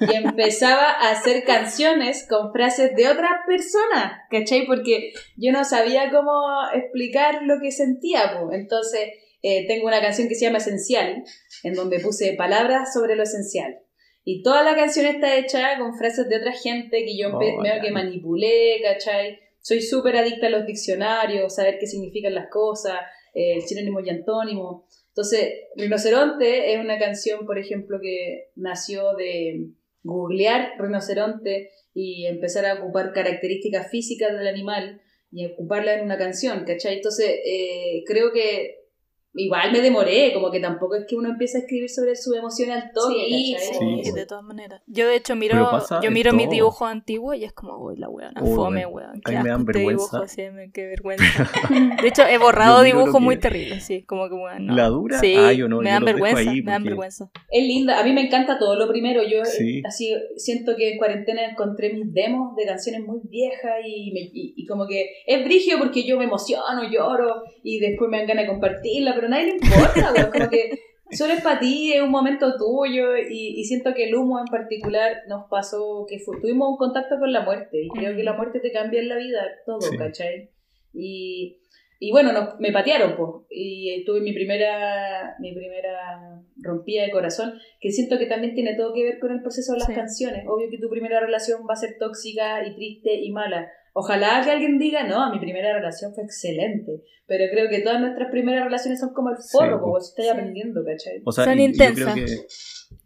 y 0.00 0.14
empezaba 0.14 0.90
a 0.90 1.10
hacer 1.12 1.44
canciones 1.44 2.26
con 2.28 2.52
frases 2.52 2.94
de 2.94 3.08
otra 3.08 3.28
persona, 3.46 4.22
¿cachai? 4.30 4.66
Porque 4.66 5.12
yo 5.36 5.52
no 5.52 5.64
sabía 5.64 6.10
cómo 6.10 6.30
explicar 6.74 7.40
lo 7.42 7.60
que 7.60 7.70
sentía, 7.72 8.32
entonces 8.52 9.08
eh, 9.42 9.66
tengo 9.66 9.86
una 9.86 10.00
canción 10.00 10.28
que 10.28 10.34
se 10.34 10.44
llama 10.46 10.58
Esencial, 10.58 11.22
en 11.62 11.74
donde 11.74 12.00
puse 12.00 12.34
palabras 12.34 12.92
sobre 12.92 13.16
lo 13.16 13.22
esencial. 13.22 13.78
Y 14.24 14.42
toda 14.42 14.62
la 14.62 14.74
canción 14.76 15.06
está 15.06 15.36
hecha 15.36 15.78
con 15.78 15.96
frases 15.96 16.28
de 16.28 16.36
otra 16.36 16.52
gente 16.52 17.04
que 17.04 17.16
yo 17.16 17.28
Oh, 17.28 17.40
empe- 17.40 17.62
medio 17.62 17.80
que 17.80 17.90
manipulé, 17.92 18.80
¿cachai? 18.82 19.38
Soy 19.62 19.80
súper 19.80 20.16
adicta 20.16 20.48
a 20.48 20.50
los 20.50 20.66
diccionarios, 20.66 21.54
saber 21.54 21.78
qué 21.80 21.86
significan 21.86 22.34
las 22.34 22.48
cosas, 22.50 22.94
eh, 23.34 23.54
el 23.54 23.62
sinónimo 23.62 24.00
y 24.00 24.10
antónimo. 24.10 24.86
Entonces, 25.18 25.64
Rinoceronte 25.74 26.72
es 26.72 26.78
una 26.78 26.96
canción, 26.96 27.44
por 27.44 27.58
ejemplo, 27.58 27.98
que 28.00 28.50
nació 28.54 29.16
de 29.16 29.70
googlear 30.04 30.74
rinoceronte 30.78 31.70
y 31.92 32.26
empezar 32.26 32.64
a 32.64 32.74
ocupar 32.74 33.12
características 33.12 33.90
físicas 33.90 34.38
del 34.38 34.46
animal 34.46 35.02
y 35.32 35.44
ocuparla 35.46 35.94
en 35.94 36.04
una 36.04 36.18
canción, 36.18 36.64
¿cachai? 36.64 36.98
Entonces, 36.98 37.30
eh, 37.44 38.04
creo 38.06 38.30
que 38.32 38.87
igual 39.34 39.70
me 39.72 39.80
demoré, 39.80 40.32
como 40.34 40.50
que 40.50 40.58
tampoco 40.60 40.96
es 40.96 41.04
que 41.08 41.14
uno 41.16 41.28
empiece 41.28 41.58
a 41.58 41.60
escribir 41.60 41.88
sobre 41.90 42.16
sus 42.16 42.34
emociones 42.36 42.76
al 42.76 42.90
toque, 42.92 43.14
Sí, 43.28 43.56
sí, 43.58 44.00
sí. 44.04 44.12
de 44.12 44.26
todas 44.26 44.42
maneras. 44.44 44.82
Yo 44.86 45.06
de 45.06 45.16
hecho 45.16 45.36
miro, 45.36 45.70
yo 46.02 46.10
miro 46.10 46.32
mis 46.32 46.50
dibujos 46.50 46.88
antiguos 46.88 47.36
y 47.36 47.44
es 47.44 47.52
como, 47.52 47.76
uy, 47.78 47.96
la 47.96 48.08
weona, 48.08 48.42
Uy, 48.42 48.54
fome, 48.54 48.86
weón. 48.86 49.20
Qué 49.24 49.32
mí 49.32 49.42
me 49.42 49.50
asco 49.50 49.50
dan 49.50 49.60
este 49.60 49.72
vergüenza. 49.72 50.16
dibujo, 50.16 50.28
sí, 50.28 50.42
me, 50.50 50.70
qué 50.72 50.86
vergüenza. 50.86 51.50
De 52.02 52.08
hecho, 52.08 52.22
he 52.26 52.38
borrado 52.38 52.82
dibujos 52.82 53.12
que- 53.14 53.20
muy 53.20 53.36
terribles, 53.36 53.84
sí, 53.84 54.02
como 54.02 54.28
que 54.28 54.34
weón, 54.34 54.66
no. 54.66 54.74
¿La 54.74 54.86
dura? 54.88 55.18
Sí, 55.20 55.34
Ah, 55.36 55.52
yo 55.52 55.68
no, 55.68 55.80
me 55.80 55.90
dan 55.90 56.04
vergüenza, 56.04 56.50
ahí 56.50 56.62
me 56.62 56.72
dan 56.72 56.84
vergüenza. 56.84 57.30
Es 57.50 57.62
linda, 57.64 58.00
a 58.00 58.04
mí 58.04 58.12
me 58.12 58.22
encanta 58.22 58.58
todo 58.58 58.76
lo 58.76 58.88
primero. 58.88 59.22
Yo 59.22 59.44
Sí. 59.44 59.82
así 59.86 60.14
siento 60.36 60.74
que 60.76 60.92
en 60.92 60.98
cuarentena 60.98 61.44
encontré 61.48 61.92
mis 61.92 62.12
demos 62.12 62.56
de 62.56 62.64
canciones 62.66 63.02
muy 63.02 63.20
viejas 63.24 63.76
y, 63.86 64.10
me- 64.12 64.30
y, 64.32 64.54
y 64.56 64.66
como 64.66 64.86
que 64.86 65.06
es 65.26 65.44
brigio 65.44 65.78
porque 65.78 66.04
yo 66.04 66.18
me 66.18 66.24
emociono, 66.24 66.90
lloro 66.90 67.42
y 67.62 67.78
después 67.78 68.10
me 68.10 68.18
dan 68.18 68.26
ganas 68.26 68.44
de 68.44 68.50
compartirla, 68.50 69.14
pero 69.18 69.26
a 69.28 69.30
nadie 69.30 69.46
le 69.46 69.52
importa, 69.52 70.12
weón, 70.16 70.30
como 70.32 70.48
que 70.50 70.70
solo 71.10 71.32
es 71.34 71.40
para 71.42 71.58
ti, 71.60 71.92
es 71.92 72.02
un 72.02 72.10
momento 72.10 72.56
tuyo 72.56 73.16
y, 73.16 73.60
y 73.60 73.64
siento 73.64 73.92
que 73.94 74.08
el 74.08 74.14
humo 74.14 74.38
en 74.38 74.46
particular 74.46 75.18
nos 75.28 75.48
pasó 75.50 76.04
que 76.08 76.18
fue- 76.18 76.40
tuvimos 76.40 76.68
un 76.70 76.76
contacto 76.76 77.18
con 77.18 77.32
la 77.32 77.40
muerte 77.42 77.82
y 77.82 77.88
creo 77.88 78.14
que 78.16 78.22
la 78.22 78.34
muerte 78.34 78.60
te 78.60 78.72
cambia 78.72 79.00
en 79.00 79.08
la 79.08 79.16
vida 79.16 79.40
todo, 79.66 79.80
Sí. 79.80 79.96
¿cachai? 79.96 80.50
Y, 80.92 81.60
y 82.00 82.10
bueno, 82.12 82.32
nos- 82.32 82.60
me 82.60 82.72
patearon, 82.72 83.16
pues, 83.16 83.30
y 83.50 84.04
tuve 84.04 84.20
mi 84.20 84.32
primera, 84.32 85.34
mi 85.40 85.52
primera 85.54 86.42
rompida 86.62 87.02
de 87.04 87.10
corazón, 87.10 87.54
que 87.80 87.90
siento 87.90 88.18
que 88.18 88.26
también 88.26 88.54
tiene 88.54 88.74
todo 88.76 88.92
que 88.94 89.04
ver 89.04 89.18
con 89.18 89.32
el 89.32 89.42
proceso 89.42 89.72
de 89.72 89.78
las 89.78 89.88
Sí. 89.88 89.94
canciones. 89.94 90.44
Obvio 90.46 90.68
que 90.70 90.78
tu 90.78 90.88
primera 90.90 91.20
relación 91.20 91.62
va 91.68 91.72
a 91.74 91.76
ser 91.76 91.96
tóxica 91.98 92.66
y 92.66 92.74
triste 92.74 93.14
y 93.14 93.30
mala. 93.32 93.70
Ojalá 94.00 94.40
que 94.44 94.50
alguien 94.52 94.78
diga, 94.78 95.02
no, 95.08 95.32
mi 95.32 95.40
primera 95.40 95.72
relación 95.72 96.14
fue 96.14 96.22
excelente, 96.22 97.02
pero 97.26 97.44
creo 97.50 97.68
que 97.68 97.80
todas 97.80 98.00
nuestras 98.00 98.30
primeras 98.30 98.62
relaciones 98.64 99.00
son 99.00 99.12
como 99.12 99.30
el 99.30 99.36
forro, 99.38 99.76
Sí, 99.78 99.82
como 99.82 100.00
si 100.00 100.08
estás 100.10 100.24
Sí. 100.26 100.30
aprendiendo, 100.30 100.84
¿cachai? 100.84 101.20
O 101.24 101.32
sea, 101.32 101.44
Son 101.44 101.58
y- 101.58 101.62
y 101.62 101.66
yo 101.66 101.70
intensas. 101.72 102.14
creo 102.14 102.26
que 102.26 102.32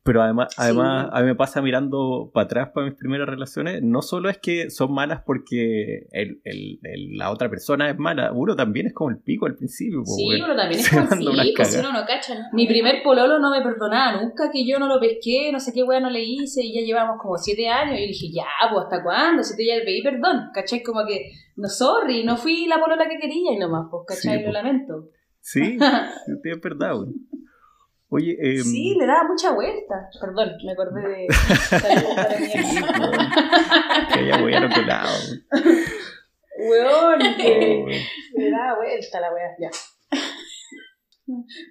Pero 0.04 0.20
además, 0.20 0.52
además 0.56 1.10
a 1.12 1.20
mí 1.20 1.26
me 1.26 1.34
pasa 1.36 1.62
mirando 1.62 2.30
para 2.34 2.44
atrás 2.46 2.70
para 2.74 2.86
mis 2.86 2.96
primeras 2.96 3.28
relaciones, 3.28 3.82
no 3.82 4.02
solo 4.02 4.28
es 4.30 4.38
que 4.38 4.68
son 4.68 4.92
malas 4.92 5.22
porque 5.24 6.08
el, 6.10 6.40
el, 6.44 6.78
la 7.16 7.30
otra 7.30 7.48
persona 7.48 7.88
es 7.88 7.96
mala, 7.96 8.32
uno 8.32 8.56
también 8.56 8.88
es 8.88 8.94
como 8.94 9.10
el 9.10 9.18
pico 9.18 9.46
al 9.46 9.54
principio. 9.54 10.02
Sí, 10.04 10.40
uno 10.42 10.56
también 10.56 10.80
es 10.80 10.90
como 10.90 11.06
sí, 11.06 11.54
pues 11.56 11.78
uno 11.78 11.92
no 11.92 12.04
cacha. 12.04 12.34
Mi 12.52 12.66
primer 12.66 13.02
pololo 13.04 13.38
no 13.38 13.52
me 13.52 13.62
perdonaba 13.62 14.20
nunca 14.20 14.50
que 14.50 14.66
yo 14.66 14.80
no 14.80 14.88
lo 14.88 14.98
pesqué, 14.98 15.52
no 15.52 15.60
sé 15.60 15.72
qué 15.72 15.84
weá 15.84 16.00
no 16.00 16.10
le 16.10 16.24
hice 16.24 16.62
y 16.64 16.74
ya 16.74 16.80
llevamos 16.80 17.20
como 17.22 17.36
siete 17.38 17.68
años 17.68 18.00
y 18.00 18.08
dije, 18.08 18.26
ya, 18.32 18.46
pues 18.72 18.84
hasta 18.84 19.04
cuándo, 19.04 19.44
si 19.44 19.56
te 19.56 19.64
ya 19.64 19.74
pedí 19.84 20.02
perdón, 20.02 20.50
¿cachai? 20.52 20.82
Como 20.82 21.06
que, 21.06 21.30
no, 21.54 21.68
sorry, 21.68 22.24
no 22.24 22.36
fui 22.36 22.66
la 22.66 22.80
polola 22.80 23.08
que 23.08 23.18
quería 23.18 23.52
y 23.52 23.58
nomás, 23.58 23.86
pues, 23.88 24.02
¿cachai? 24.08 24.38
lo 24.38 24.50
pues. 24.50 24.52
lamento. 24.52 25.10
Sí, 25.40 25.78
es 26.44 26.60
verdad, 26.60 26.96
güey. 26.96 27.10
Oye, 28.14 28.36
eh, 28.38 28.58
sí, 28.58 28.94
le 28.98 29.06
daba 29.06 29.24
mucha 29.24 29.52
vuelta. 29.52 30.10
Perdón, 30.20 30.52
me 30.62 30.72
acordé 30.72 31.00
de. 31.00 31.28
que 34.14 34.26
ya 34.26 34.36
voy 34.36 34.52
a 34.52 34.66
otro 34.66 34.82
lado. 34.82 35.16
Weón, 36.58 37.20
que 37.38 38.04
le 38.34 38.50
daba 38.50 38.76
vuelta 38.76 39.18
la 39.18 39.32
weá, 39.32 39.56
ya. 39.58 39.70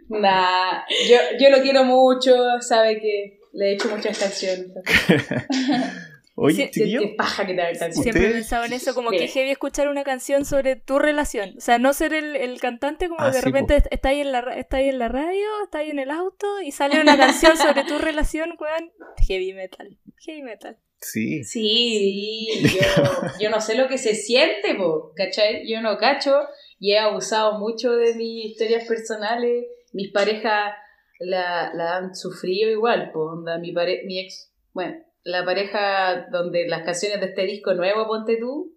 Nah, 0.10 0.84
yo, 1.08 1.18
yo 1.40 1.52
lo 1.56 1.62
quiero 1.62 1.84
mucho, 1.84 2.60
sabe 2.60 3.00
que 3.00 3.38
le 3.54 3.70
he 3.70 3.74
hecho 3.74 3.90
muchas 3.90 4.18
canciones. 4.18 4.72
Oye, 6.36 6.72
paja 7.18 7.46
que 7.46 7.54
te 7.54 7.92
Siempre 7.92 8.30
he 8.30 8.32
pensado 8.32 8.64
en 8.64 8.74
eso, 8.74 8.94
como 8.94 9.12
que 9.12 9.28
heavy 9.28 9.52
escuchar 9.52 9.90
una 9.90 10.04
canción 10.04 10.46
sobre 10.46 10.78
tu 10.78 10.98
relación. 10.98 11.56
O 11.58 11.62
sea, 11.62 11.78
no 11.78 11.94
ser 11.94 12.14
el, 12.14 12.36
el 12.36 12.60
cantante, 12.60 13.10
como 13.10 13.22
ah, 13.22 13.32
de 13.32 13.42
repente 13.42 13.84
está, 13.92 14.10
ahí 14.10 14.22
en 14.22 14.32
la, 14.32 14.40
está 14.56 14.78
ahí 14.78 14.90
en 14.90 15.00
la 15.00 15.10
radio, 15.10 15.48
está 15.64 15.80
ahí 15.80 15.90
en 15.90 16.00
el 16.00 16.10
auto 16.10 16.62
y 16.62 16.72
sale 16.72 17.02
una 17.02 17.18
canción 17.18 17.58
sobre 17.58 17.84
tu 17.84 17.98
relación, 17.98 18.56
weón. 18.60 18.92
Heavy 19.28 19.54
metal. 19.54 19.98
Heavy 20.20 20.42
metal. 20.42 20.78
Sí. 21.02 21.44
Sí, 21.44 22.48
yo, 22.64 23.06
yo 23.40 23.50
no 23.50 23.60
sé 23.60 23.76
lo 23.76 23.88
que 23.88 23.98
se 23.98 24.16
siente, 24.16 24.76
po, 24.76 25.12
¿cachai? 25.16 25.68
Yo 25.68 25.82
no 25.82 25.98
cacho 25.98 26.48
y 26.80 26.94
he 26.94 27.00
abusado 27.00 27.60
mucho 27.60 27.92
de 27.92 28.16
mis 28.16 28.52
historias 28.52 28.88
personales. 28.88 29.66
Mis 29.92 30.12
parejas 30.12 30.74
la, 31.20 31.74
la 31.74 31.98
han 31.98 32.16
sufrido 32.16 32.70
igual, 32.70 33.12
po, 33.12 33.32
onda, 33.32 33.58
mi, 33.58 33.74
pare, 33.74 34.04
mi 34.06 34.20
ex, 34.20 34.54
bueno 34.74 35.11
la 35.24 35.46
pareja 35.46 36.28
donde 36.32 36.68
las 36.68 36.84
canciones 36.84 37.20
de 37.20 37.28
este 37.28 37.44
disco 37.44 37.74
nuevo, 37.74 38.08
ponte 38.08 38.38
tú, 38.38 38.76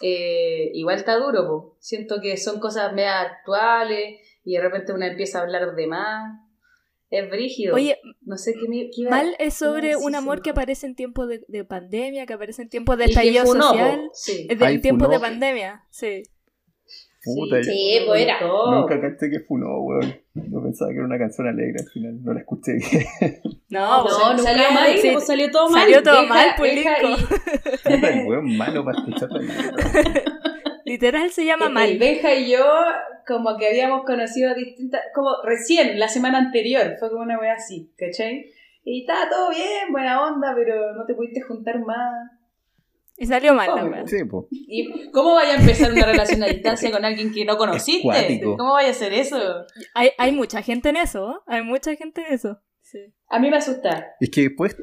eh, 0.00 0.70
igual 0.74 0.96
está 0.96 1.16
duro, 1.16 1.46
po. 1.46 1.76
siento 1.80 2.20
que 2.20 2.36
son 2.36 2.60
cosas 2.60 2.92
medio 2.92 3.10
actuales 3.10 4.20
y 4.44 4.54
de 4.54 4.60
repente 4.60 4.92
una 4.92 5.06
empieza 5.06 5.38
a 5.38 5.42
hablar 5.42 5.74
de 5.74 5.86
más. 5.86 6.40
Es 7.08 7.28
brígido. 7.28 7.74
Oye, 7.74 7.98
no 8.22 8.38
sé 8.38 8.54
qué, 8.54 8.90
Mal 9.10 9.36
es 9.38 9.52
sobre 9.52 9.96
un 9.96 10.14
amor 10.14 10.40
que 10.40 10.48
aparece 10.48 10.86
en 10.86 10.94
tiempos 10.94 11.28
de, 11.28 11.64
pandemia, 11.64 12.24
que 12.24 12.32
aparece 12.32 12.62
en 12.62 12.70
tiempos 12.70 12.96
de 12.96 13.04
estallido 13.04 13.44
social. 13.44 14.08
Sí. 14.14 14.46
En 14.48 14.80
tiempos 14.80 15.10
de 15.10 15.20
pandemia, 15.20 15.84
sí. 15.90 16.22
Puta, 17.24 17.62
sí, 17.62 18.00
pues 18.04 18.22
era. 18.22 18.40
Nunca 18.40 19.00
caché 19.00 19.30
que 19.30 19.40
funó, 19.40 19.80
weón. 19.80 20.12
No 20.34 20.62
pensaba 20.62 20.90
que 20.90 20.96
era 20.96 21.06
una 21.06 21.18
canción 21.18 21.46
alegre 21.46 21.76
al 21.78 21.88
final, 21.88 22.22
no 22.22 22.32
la 22.32 22.40
escuché 22.40 22.72
bien. 22.74 23.06
No, 23.72 24.04
no, 24.04 24.34
no 24.34 24.38
salió 24.38 24.70
mal, 24.70 24.98
sí. 24.98 25.14
salió 25.24 25.50
todo 25.50 25.70
mal. 25.70 25.80
Salió 25.80 26.02
todo 26.02 26.26
mal, 26.26 26.48
pues 26.58 26.84
Puta, 27.84 28.10
el 28.10 28.26
weón 28.26 28.54
malo 28.58 28.84
para 28.84 28.98
escuchar 28.98 29.30
Literal 30.84 31.30
se 31.30 31.46
llama 31.46 31.70
mal. 31.70 31.88
El 31.88 31.98
Benja 31.98 32.34
y 32.34 32.50
yo, 32.50 32.66
como 33.26 33.56
que 33.56 33.68
habíamos 33.68 34.04
conocido 34.04 34.54
distintas, 34.54 35.00
como 35.14 35.30
recién, 35.42 35.98
la 35.98 36.08
semana 36.08 36.36
anterior, 36.36 36.96
fue 36.98 37.08
como 37.08 37.22
una 37.22 37.38
wea 37.38 37.54
así, 37.54 37.94
¿cachai? 37.96 38.44
Y 38.84 39.02
estaba 39.02 39.30
todo 39.30 39.48
bien, 39.48 39.90
buena 39.90 40.22
onda, 40.22 40.52
pero 40.54 40.94
no 40.94 41.06
te 41.06 41.14
pudiste 41.14 41.40
juntar 41.40 41.80
más. 41.80 42.30
Y 43.22 43.26
salió 43.26 43.54
mal 43.54 43.88
la 43.88 44.04
Sí, 44.04 44.16
¿Y 44.50 45.10
cómo 45.12 45.34
vaya 45.34 45.52
a 45.52 45.60
empezar 45.60 45.92
una 45.92 46.04
relación 46.04 46.42
a 46.42 46.46
distancia 46.46 46.90
con 46.90 47.04
alguien 47.04 47.32
que 47.32 47.44
no 47.44 47.56
conociste? 47.56 48.40
¿Cómo 48.42 48.72
vaya 48.72 48.88
a 48.88 48.90
hacer 48.90 49.12
eso? 49.12 49.38
Hay, 49.94 50.10
hay 50.18 50.32
mucha 50.32 50.60
gente 50.60 50.88
en 50.88 50.96
eso, 50.96 51.40
hay 51.46 51.62
mucha 51.62 51.94
gente 51.94 52.20
en 52.26 52.34
eso. 52.34 52.58
Sí. 52.80 52.98
A 53.28 53.38
mí 53.38 53.48
me 53.48 53.58
asusta. 53.58 54.08
Es 54.18 54.28
que 54.28 54.40
después, 54.40 54.76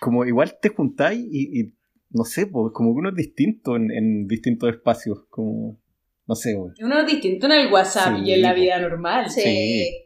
como 0.00 0.24
igual 0.24 0.56
te 0.62 0.68
juntáis 0.68 1.26
y, 1.28 1.74
no 2.10 2.22
sé, 2.22 2.46
pues, 2.46 2.72
como 2.72 2.94
que 2.94 2.98
uno 3.00 3.08
es 3.08 3.16
distinto 3.16 3.74
en, 3.74 4.28
distintos 4.28 4.70
espacios, 4.70 5.26
como, 5.28 5.80
no 6.28 6.36
sé. 6.36 6.56
Uno 6.56 7.00
es 7.00 7.06
distinto 7.08 7.46
en 7.46 7.52
el 7.52 7.72
WhatsApp 7.72 8.16
y 8.22 8.32
en 8.32 8.42
la 8.42 8.52
vida 8.54 8.78
normal. 8.78 9.28
Sí. 9.28 9.40
sí. 9.40 10.01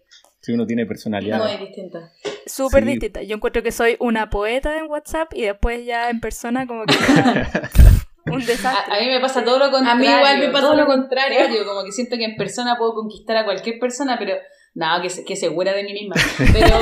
Uno 0.52 0.66
tiene 0.66 0.86
personalidad. 0.86 1.38
No, 1.38 1.46
es 1.46 1.60
distinta 1.60 2.12
súper 2.46 2.84
distinta. 2.84 3.22
Yo 3.22 3.36
encuentro 3.36 3.62
que 3.62 3.72
soy 3.72 3.96
una 3.98 4.30
poeta 4.30 4.78
en 4.78 4.88
WhatsApp 4.88 5.32
y 5.34 5.42
después 5.42 5.84
ya 5.84 6.08
en 6.08 6.20
persona 6.20 6.66
como 6.66 6.84
que... 6.84 6.94
un 8.30 8.44
desastre. 8.44 8.96
A, 8.96 9.00
mí 9.00 9.06
me 9.08 9.20
pasa 9.20 9.44
todo 9.44 9.58
lo 9.58 9.70
contrario. 9.70 9.92
A 9.92 9.94
mí 9.96 10.06
igual 10.06 10.38
me 10.38 10.48
pasa 10.48 10.66
todo 10.66 10.76
lo 10.76 10.86
contrario. 10.86 11.64
como 11.66 11.84
que 11.84 11.92
siento 11.92 12.16
que 12.16 12.24
en 12.24 12.36
persona 12.36 12.76
puedo 12.78 12.94
conquistar 12.94 13.36
a 13.36 13.44
cualquier 13.44 13.78
persona, 13.78 14.16
pero 14.18 14.34
no, 14.74 14.86
que, 15.02 15.24
que 15.24 15.36
segura 15.36 15.72
de 15.72 15.84
mí 15.84 15.92
misma. 15.92 16.16
Pero 16.52 16.78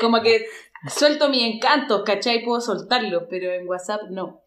como 0.00 0.20
que 0.22 0.46
suelto 0.88 1.28
mi 1.28 1.44
encanto, 1.44 2.04
¿cachai? 2.04 2.44
Puedo 2.44 2.60
soltarlo, 2.60 3.26
pero 3.28 3.52
en 3.52 3.68
WhatsApp 3.68 4.02
no. 4.10 4.42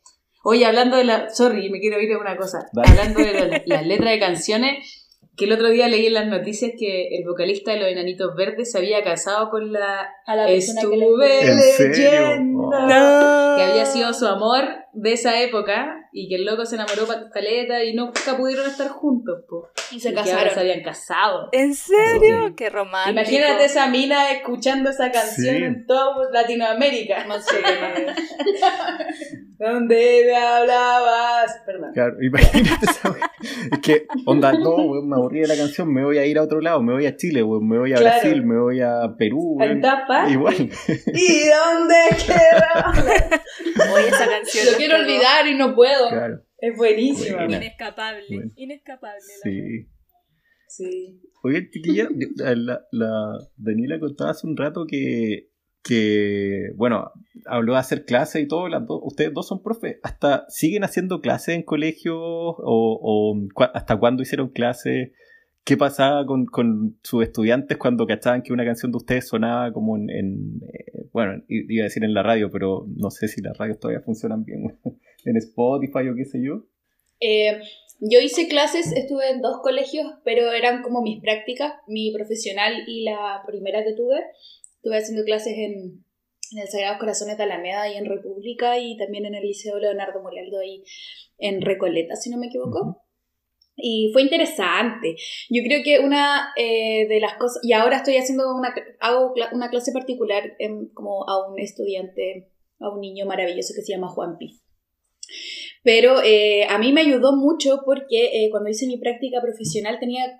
Oye, 0.46 0.66
hablando 0.66 0.98
de 0.98 1.06
la... 1.06 1.30
Sorry, 1.30 1.70
me 1.70 1.80
quiero 1.80 2.02
ir 2.02 2.12
a 2.14 2.20
una 2.20 2.36
cosa. 2.36 2.68
Hablando 2.76 3.20
de 3.20 3.64
las 3.66 3.86
letras 3.86 4.12
de 4.12 4.20
canciones 4.20 5.03
que 5.36 5.46
el 5.46 5.54
otro 5.54 5.70
día 5.70 5.88
leí 5.88 6.06
en 6.06 6.14
las 6.14 6.28
noticias 6.28 6.74
que 6.78 7.16
el 7.18 7.26
vocalista 7.26 7.72
de 7.72 7.80
los 7.80 7.90
Enanitos 7.90 8.36
Verdes 8.36 8.72
se 8.72 8.78
había 8.78 9.04
casado 9.04 9.50
con 9.50 9.72
la, 9.72 10.08
a 10.26 10.36
la 10.36 10.50
Estuve 10.50 11.44
leyendo 11.44 12.70
que 12.70 13.64
había 13.64 13.86
sido 13.86 14.14
su 14.14 14.28
amor 14.28 14.83
de 14.94 15.14
esa 15.14 15.42
época 15.42 16.10
y 16.12 16.30
que 16.30 16.36
el 16.36 16.46
loco 16.46 16.66
se 16.66 16.76
enamoró 16.76 17.08
para 17.08 17.30
caleta 17.30 17.84
y 17.84 17.94
nunca 17.94 18.38
pudieron 18.38 18.68
estar 18.68 18.90
juntos, 18.90 19.44
po. 19.50 19.70
Y 19.92 20.00
se 20.00 20.14
casaron. 20.14 20.54
se 20.54 20.60
habían 20.60 20.84
casado. 20.84 21.50
¿En 21.52 21.74
serio? 21.74 22.54
Qué 22.56 22.70
romántico. 22.70 23.12
Imagínate 23.20 23.66
esa 23.66 23.88
mina 23.88 24.32
escuchando 24.32 24.92
esa 24.92 25.12
canción 25.12 25.56
en 25.56 25.86
toda 25.88 26.30
Latinoamérica. 26.32 27.26
No 27.26 27.42
sé. 27.42 27.58
¿Dónde 29.58 30.24
me 30.26 30.36
hablabas? 30.36 31.62
Perdón. 31.66 31.92
Claro, 31.94 32.16
imagínate 32.22 32.86
esa 32.86 33.16
Es 33.72 33.80
que, 33.80 34.08
onda, 34.26 34.52
no, 34.52 34.76
weón, 34.76 35.08
me 35.08 35.16
aburrí 35.16 35.42
de 35.42 35.48
la 35.48 35.56
canción, 35.56 35.92
me 35.92 36.04
voy 36.04 36.18
a 36.18 36.26
ir 36.26 36.38
a 36.38 36.44
otro 36.44 36.60
lado, 36.60 36.82
me 36.82 36.92
voy 36.94 37.06
a 37.06 37.16
Chile, 37.16 37.42
weón, 37.44 37.68
me 37.68 37.78
voy 37.78 37.94
a 37.94 38.00
Brasil, 38.00 38.44
me 38.44 38.60
voy 38.60 38.82
a 38.82 39.16
Perú, 39.18 39.56
weón. 39.58 39.82
Igual. 40.30 40.56
¿Y 40.58 41.48
dónde 41.48 41.96
queda? 42.26 43.42
Oye, 43.92 44.08
esa 44.08 44.28
canción. 44.30 44.66
Lo 44.72 44.78
quiero 44.78 44.98
olvidar 44.98 45.48
y 45.48 45.56
no 45.56 45.76
puedo. 45.76 46.10
Es 46.58 46.78
buenísima. 46.78 47.46
Inescapable. 47.46 48.52
Inescapable. 48.56 49.22
Sí. 49.44 49.90
Sí. 50.68 51.22
Oye, 51.44 51.70
chiquilla, 51.70 52.08
la, 52.56 52.82
la 52.92 53.38
Daniela 53.58 54.00
contaba 54.00 54.32
hace 54.32 54.48
un 54.48 54.56
rato 54.56 54.86
que, 54.88 55.50
que, 55.84 56.70
bueno, 56.76 57.12
habló 57.46 57.74
de 57.74 57.80
hacer 57.80 58.06
clases 58.06 58.42
y 58.42 58.48
todo, 58.48 58.70
las 58.70 58.84
ustedes 58.88 59.34
dos 59.34 59.48
son 59.48 59.62
profes, 59.62 59.98
¿hasta 60.02 60.46
siguen 60.48 60.84
haciendo 60.86 61.20
clases 61.20 61.56
en 61.56 61.64
colegios 61.64 62.18
o, 62.18 63.38
hasta 63.74 64.00
cuándo 64.00 64.24
hicieron 64.24 64.50
clases? 64.50 65.12
¿Qué 65.66 65.78
pasaba 65.78 66.26
con, 66.26 66.46
con, 66.46 67.00
sus 67.04 67.24
estudiantes 67.24 67.78
cuando 67.78 68.06
cachaban 68.06 68.42
que 68.42 68.52
una 68.52 68.66
canción 68.66 68.92
de 68.92 68.98
ustedes 68.98 69.28
sonaba 69.30 69.72
como 69.72 69.96
en, 69.96 70.10
eh, 70.62 71.08
bueno, 71.14 71.42
iba 71.48 71.84
a 71.84 71.86
decir 71.86 72.04
en 72.04 72.14
la 72.14 72.22
radio, 72.22 72.50
pero 72.52 72.86
no 72.98 73.10
sé 73.10 73.30
si 73.30 73.42
las 73.42 73.58
radios 73.58 73.80
todavía 73.80 74.02
funcionan 74.02 74.44
bien, 74.44 74.78
en 75.26 75.38
Spotify 75.38 76.10
o 76.10 76.16
qué 76.16 76.26
sé 76.26 76.40
yo? 76.44 76.66
Eh, 77.22 77.62
yo 78.02 78.20
hice 78.20 78.50
clases, 78.50 78.92
estuve 78.92 79.30
en 79.30 79.42
dos 79.42 79.62
colegios, 79.62 80.06
pero 80.26 80.52
eran 80.52 80.82
como 80.82 81.02
mis 81.02 81.22
prácticas, 81.22 81.74
mi 81.88 82.12
profesional 82.12 82.84
y 82.86 83.06
la 83.06 83.42
primera 83.48 83.86
que 83.86 83.94
tuve. 83.94 84.20
Estuve 84.76 84.98
haciendo 84.98 85.24
clases 85.24 85.54
en, 85.54 86.04
en 86.52 86.60
el 86.60 86.68
Sagrados 86.68 87.00
Corazones 87.00 87.38
de 87.38 87.44
Alameda 87.44 87.90
y 87.90 87.96
en 87.96 88.06
República 88.06 88.78
y 88.80 88.98
también 88.98 89.26
en 89.26 89.36
el 89.36 89.44
Liceo 89.44 89.80
Leonardo 89.80 90.22
Morialdo 90.22 90.60
ahí 90.60 90.84
en 91.38 91.62
Recoleta, 91.62 92.18
si 92.18 92.30
no 92.30 92.38
me 92.38 92.48
equivoco. 92.48 93.03
Y 93.76 94.12
fue 94.14 94.22
interesante. 94.22 95.16
Yo 95.50 95.64
creo 95.64 95.82
que 95.84 96.00
una 96.00 96.54
eh, 96.58 97.08
de 97.08 97.20
las 97.20 97.36
cosas, 97.36 97.60
y 97.64 97.74
ahora 97.74 97.98
estoy 97.98 98.18
haciendo 98.18 98.56
una, 98.56 98.74
hago 99.00 99.34
una 99.52 99.70
clase 99.70 99.92
particular 99.92 100.56
como 100.94 101.28
a 101.28 101.50
un 101.50 101.60
estudiante, 101.60 102.50
a 102.80 102.90
un 102.90 103.02
niño 103.02 103.26
maravilloso 103.26 103.74
que 103.76 103.82
se 103.82 103.94
llama 103.94 104.10
Juan 104.10 104.38
Pi. 104.38 104.60
Pero 105.84 106.22
eh, 106.24 106.66
a 106.70 106.78
mí 106.78 106.94
me 106.94 107.02
ayudó 107.02 107.36
mucho 107.36 107.82
porque 107.84 108.46
eh, 108.46 108.50
cuando 108.52 108.70
hice 108.70 108.88
mi 108.88 108.98
práctica 108.98 109.42
profesional 109.42 109.98
tenía 110.00 110.38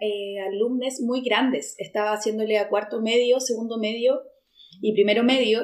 alumnos 0.48 1.02
muy 1.02 1.22
grandes. 1.22 1.76
Estaba 1.80 2.14
haciéndole 2.14 2.58
a 2.60 2.70
cuarto 2.70 3.02
medio, 3.02 3.40
segundo 3.40 3.78
medio 3.78 4.22
y 4.80 4.94
primero 4.94 5.24
medio. 5.24 5.62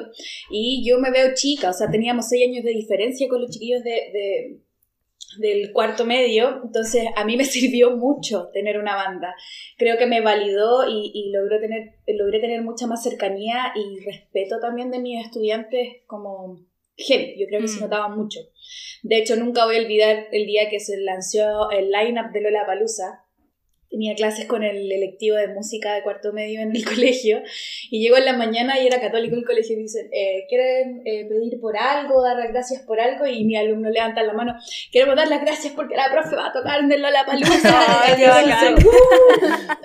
Y 0.50 0.84
yo 0.86 0.98
me 0.98 1.10
veo 1.10 1.34
chica, 1.34 1.70
o 1.70 1.72
sea, 1.72 1.88
teníamos 1.88 2.28
seis 2.28 2.48
años 2.48 2.64
de 2.64 2.72
diferencia 2.72 3.28
con 3.28 3.40
los 3.40 3.50
chiquillos 3.50 3.82
de 3.84 4.60
del 5.38 5.72
cuarto 5.72 6.04
medio, 6.04 6.60
entonces 6.64 7.04
a 7.16 7.24
mí 7.24 7.36
me 7.36 7.44
sirvió 7.46 7.96
mucho 7.96 8.48
tener 8.52 8.78
una 8.78 8.96
banda. 8.96 9.34
Creo 9.78 9.96
que 9.98 10.06
me 10.06 10.20
validó 10.20 10.88
y, 10.88 11.10
y 11.14 11.30
logró 11.32 11.60
tener, 11.60 11.92
logré 12.06 12.40
tener 12.40 12.62
mucha 12.62 12.86
más 12.86 13.02
cercanía 13.02 13.72
y 13.74 14.00
respeto 14.04 14.58
también 14.60 14.90
de 14.90 14.98
mis 14.98 15.24
estudiantes 15.24 15.98
como 16.06 16.60
gente. 16.96 17.36
Yo 17.38 17.46
creo 17.46 17.60
que 17.60 17.68
se 17.68 17.78
Mm. 17.78 17.82
notaba 17.84 18.08
mucho. 18.08 18.40
De 19.02 19.16
hecho, 19.16 19.36
nunca 19.36 19.64
voy 19.64 19.76
a 19.76 19.80
olvidar 19.80 20.26
el 20.32 20.46
día 20.46 20.68
que 20.68 20.80
se 20.80 20.98
lanzó 20.98 21.70
el 21.70 21.90
line-up 21.90 22.32
de 22.32 22.42
Lola 22.42 22.66
Palusa. 22.66 23.19
Tenía 23.90 24.14
clases 24.14 24.46
con 24.46 24.62
el 24.62 24.90
electivo 24.90 25.36
de 25.36 25.48
música 25.48 25.92
de 25.94 26.02
cuarto 26.02 26.32
medio 26.32 26.60
en 26.60 26.74
el 26.74 26.84
colegio 26.94 27.42
y 27.90 28.00
llego 28.00 28.16
en 28.16 28.24
la 28.24 28.34
mañana 28.36 28.80
y 28.80 28.86
era 28.86 29.00
católico 29.00 29.36
el 29.36 29.44
colegio 29.44 29.76
y 29.76 29.82
dicen, 29.82 30.08
eh, 30.12 30.46
¿quieren 30.48 31.02
eh, 31.04 31.26
pedir 31.28 31.60
por 31.60 31.76
algo, 31.76 32.22
dar 32.22 32.36
las 32.36 32.48
gracias 32.52 32.82
por 32.82 33.00
algo? 33.00 33.26
Y 33.26 33.44
mi 33.44 33.56
alumno 33.56 33.90
levanta 33.90 34.22
la 34.22 34.32
mano, 34.32 34.54
queremos 34.92 35.16
dar 35.16 35.28
las 35.28 35.40
gracias 35.40 35.72
porque 35.74 35.96
la 35.96 36.10
profe 36.10 36.36
va 36.36 36.46
a 36.46 36.52
tocar 36.52 36.80
en 36.80 36.92
el 36.92 37.00
qué 38.16 38.26
bacán. 38.26 38.74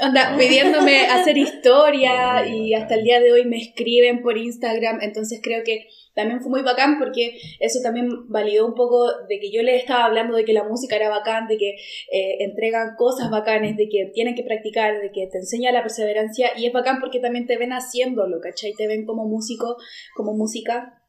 Onda, 0.01 0.36
pidiéndome 0.38 1.08
hacer 1.08 1.38
historia 1.38 2.47
y 2.47 2.74
hasta 2.74 2.95
el 2.95 3.03
día 3.03 3.20
de 3.20 3.32
hoy 3.32 3.45
me 3.45 3.58
escriben 3.58 4.22
por 4.22 4.38
Instagram, 4.38 5.01
entonces 5.01 5.39
creo 5.41 5.64
que 5.64 5.88
también 6.16 6.41
fue 6.41 6.49
muy 6.49 6.61
bacán 6.61 6.97
porque 6.97 7.38
eso 7.59 7.80
también 7.84 8.07
validó 8.30 8.66
un 8.66 8.74
poco 8.74 9.05
de 9.28 9.39
que 9.39 9.51
yo 9.51 9.61
les 9.61 9.82
estaba 9.82 10.05
hablando 10.05 10.36
de 10.36 10.45
que 10.45 10.53
la 10.53 10.63
música 10.63 10.95
era 10.95 11.09
bacán, 11.09 11.47
de 11.47 11.57
que 11.57 11.72
eh, 12.11 12.38
entregan 12.39 12.95
cosas 12.97 13.30
bacanes, 13.30 13.76
de 13.76 13.89
que 13.89 14.09
tienen 14.13 14.34
que 14.34 14.43
practicar, 14.43 15.01
de 15.01 15.11
que 15.11 15.28
te 15.28 15.38
enseña 15.38 15.72
la 15.72 15.82
perseverancia 15.82 16.51
y 16.57 16.66
es 16.66 16.74
bacán 16.74 16.99
porque 16.99 17.20
también 17.20 17.45
te 17.45 17.57
ven 17.57 17.72
haciéndolo, 17.74 18.39
¿cachai? 18.39 18.74
Te 18.74 18.88
ven 18.88 19.05
como 19.05 19.28
músico, 19.28 19.76
como 20.16 20.34
música. 20.34 21.01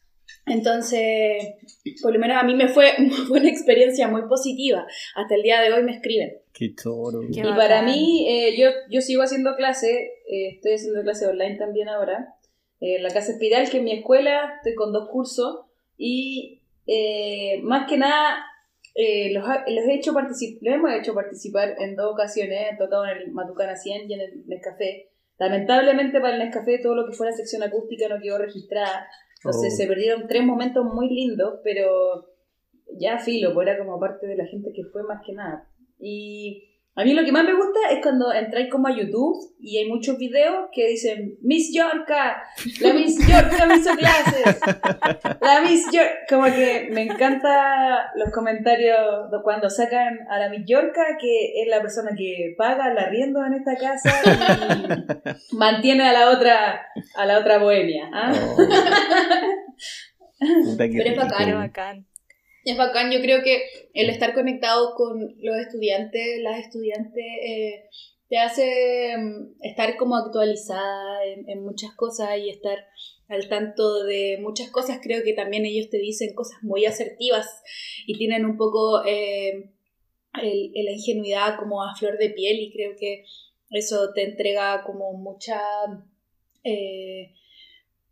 Entonces, 0.44 1.54
por 2.02 2.12
lo 2.12 2.18
menos 2.18 2.36
a 2.36 2.44
mí 2.44 2.54
me 2.54 2.68
fue, 2.68 2.92
fue 3.28 3.38
una 3.40 3.48
experiencia 3.48 4.08
muy 4.08 4.22
positiva. 4.28 4.86
Hasta 5.14 5.36
el 5.36 5.42
día 5.42 5.60
de 5.60 5.72
hoy 5.72 5.84
me 5.84 5.92
escriben. 5.92 6.38
Qué 6.52 6.74
choro. 6.74 7.20
Qué 7.32 7.40
Y 7.40 7.42
bacán. 7.42 7.56
para 7.56 7.82
mí, 7.82 8.26
eh, 8.28 8.58
yo, 8.58 8.70
yo 8.90 9.00
sigo 9.00 9.22
haciendo 9.22 9.54
clase, 9.56 9.92
eh, 10.28 10.48
estoy 10.54 10.72
haciendo 10.74 11.02
clase 11.02 11.26
online 11.26 11.56
también 11.56 11.88
ahora, 11.88 12.34
eh, 12.80 13.00
la 13.00 13.10
Casa 13.10 13.32
Espiral, 13.32 13.68
que 13.70 13.78
es 13.78 13.82
mi 13.82 13.92
escuela, 13.92 14.54
estoy 14.56 14.74
con 14.74 14.92
dos 14.92 15.08
cursos, 15.08 15.62
y 15.96 16.62
eh, 16.86 17.60
más 17.62 17.88
que 17.88 17.96
nada 17.98 18.44
eh, 18.94 19.32
los, 19.32 19.44
los, 19.46 19.84
he 19.88 19.94
hecho 19.94 20.12
particip- 20.12 20.58
los 20.60 20.74
hemos 20.74 20.92
hecho 20.92 21.14
participar 21.14 21.74
en 21.78 21.96
dos 21.96 22.12
ocasiones, 22.12 22.72
he 22.72 22.76
tocado 22.76 23.04
en 23.06 23.18
el 23.18 23.32
Matucana 23.32 23.76
100 23.76 24.10
y 24.10 24.14
en 24.14 24.20
el 24.20 24.46
Nescafé. 24.46 25.10
Lamentablemente 25.38 26.20
para 26.20 26.34
el 26.34 26.38
Nescafé 26.38 26.78
todo 26.78 26.94
lo 26.94 27.06
que 27.06 27.12
fue 27.12 27.26
la 27.26 27.36
sección 27.36 27.62
acústica 27.62 28.08
no 28.08 28.20
quedó 28.20 28.38
registrada, 28.38 29.06
entonces 29.38 29.72
Oh. 29.74 29.76
se 29.76 29.86
perdieron 29.86 30.26
tres 30.28 30.42
momentos 30.44 30.84
muy 30.84 31.08
lindos, 31.10 31.60
pero 31.62 32.30
ya 32.98 33.18
filo, 33.18 33.52
pues 33.52 33.68
era 33.68 33.78
como 33.78 34.00
parte 34.00 34.26
de 34.26 34.36
la 34.36 34.46
gente 34.46 34.72
que 34.74 34.84
fue 34.84 35.02
más 35.02 35.20
que 35.26 35.32
nada. 35.34 35.68
Y 35.98 36.75
a 36.98 37.04
mí 37.04 37.12
lo 37.12 37.22
que 37.24 37.32
más 37.32 37.44
me 37.44 37.52
gusta 37.52 37.90
es 37.90 37.98
cuando 38.02 38.32
entráis 38.32 38.70
como 38.70 38.88
a 38.88 38.96
YouTube 38.96 39.54
y 39.60 39.76
hay 39.76 39.86
muchos 39.86 40.16
videos 40.16 40.70
que 40.72 40.88
dicen 40.88 41.36
Miss 41.42 41.70
Yorka, 41.74 42.42
la 42.80 42.94
Miss 42.94 43.18
Yorka 43.28 43.66
me 43.66 43.76
hizo 43.76 43.94
clases, 43.94 44.58
la 45.42 45.60
Miss 45.60 45.84
Yorka, 45.92 46.14
como 46.26 46.46
que 46.46 46.88
me 46.92 47.02
encanta 47.02 48.10
los 48.16 48.32
comentarios 48.32 49.30
de 49.30 49.42
cuando 49.42 49.68
sacan 49.68 50.20
a 50.30 50.38
la 50.38 50.48
Miss 50.48 50.62
Yorka, 50.66 51.18
que 51.20 51.60
es 51.62 51.68
la 51.68 51.82
persona 51.82 52.12
que 52.16 52.54
paga 52.56 52.90
el 52.90 52.98
arriendo 52.98 53.44
en 53.44 53.52
esta 53.52 53.76
casa 53.76 54.14
y 55.52 55.54
mantiene 55.58 56.08
a 56.08 56.14
la 56.14 56.30
otra, 56.30 56.80
a 57.14 57.26
la 57.26 57.38
otra 57.38 57.58
bohemia. 57.58 58.08
¿ah? 58.10 58.32
Oh. 58.34 58.56
Pero 60.78 61.10
es 61.10 61.16
bacán, 61.16 61.54
bacán. 61.54 62.06
Es 62.66 62.76
bacán, 62.76 63.12
yo 63.12 63.20
creo 63.20 63.44
que 63.44 63.62
el 63.94 64.10
estar 64.10 64.34
conectado 64.34 64.96
con 64.96 65.36
los 65.40 65.56
estudiantes, 65.56 66.40
las 66.40 66.58
estudiantes, 66.58 67.24
eh, 67.24 67.84
te 68.28 68.38
hace 68.38 69.16
mm, 69.16 69.62
estar 69.62 69.96
como 69.96 70.16
actualizada 70.16 71.24
en, 71.24 71.62
muchas 71.62 71.94
cosas 71.94 72.36
y 72.38 72.50
estar 72.50 72.76
al 73.28 73.48
tanto 73.48 74.02
de 74.02 74.38
muchas 74.40 74.68
cosas. 74.72 74.98
Creo 75.00 75.22
que 75.22 75.32
también 75.32 75.64
ellos 75.64 75.90
te 75.90 75.98
dicen 75.98 76.34
cosas 76.34 76.60
muy 76.64 76.86
asertivas 76.86 77.46
y 78.04 78.18
tienen 78.18 78.44
un 78.44 78.56
poco 78.56 79.04
eh, 79.06 79.70
la 80.34 80.90
ingenuidad 80.90 81.60
como 81.60 81.84
a 81.84 81.94
flor 81.94 82.18
de 82.18 82.30
piel 82.30 82.58
y 82.58 82.72
creo 82.72 82.96
que 82.98 83.26
eso 83.70 84.12
te 84.12 84.24
entrega 84.24 84.82
como 84.84 85.12
mucha... 85.12 85.60
eh, 86.64 87.32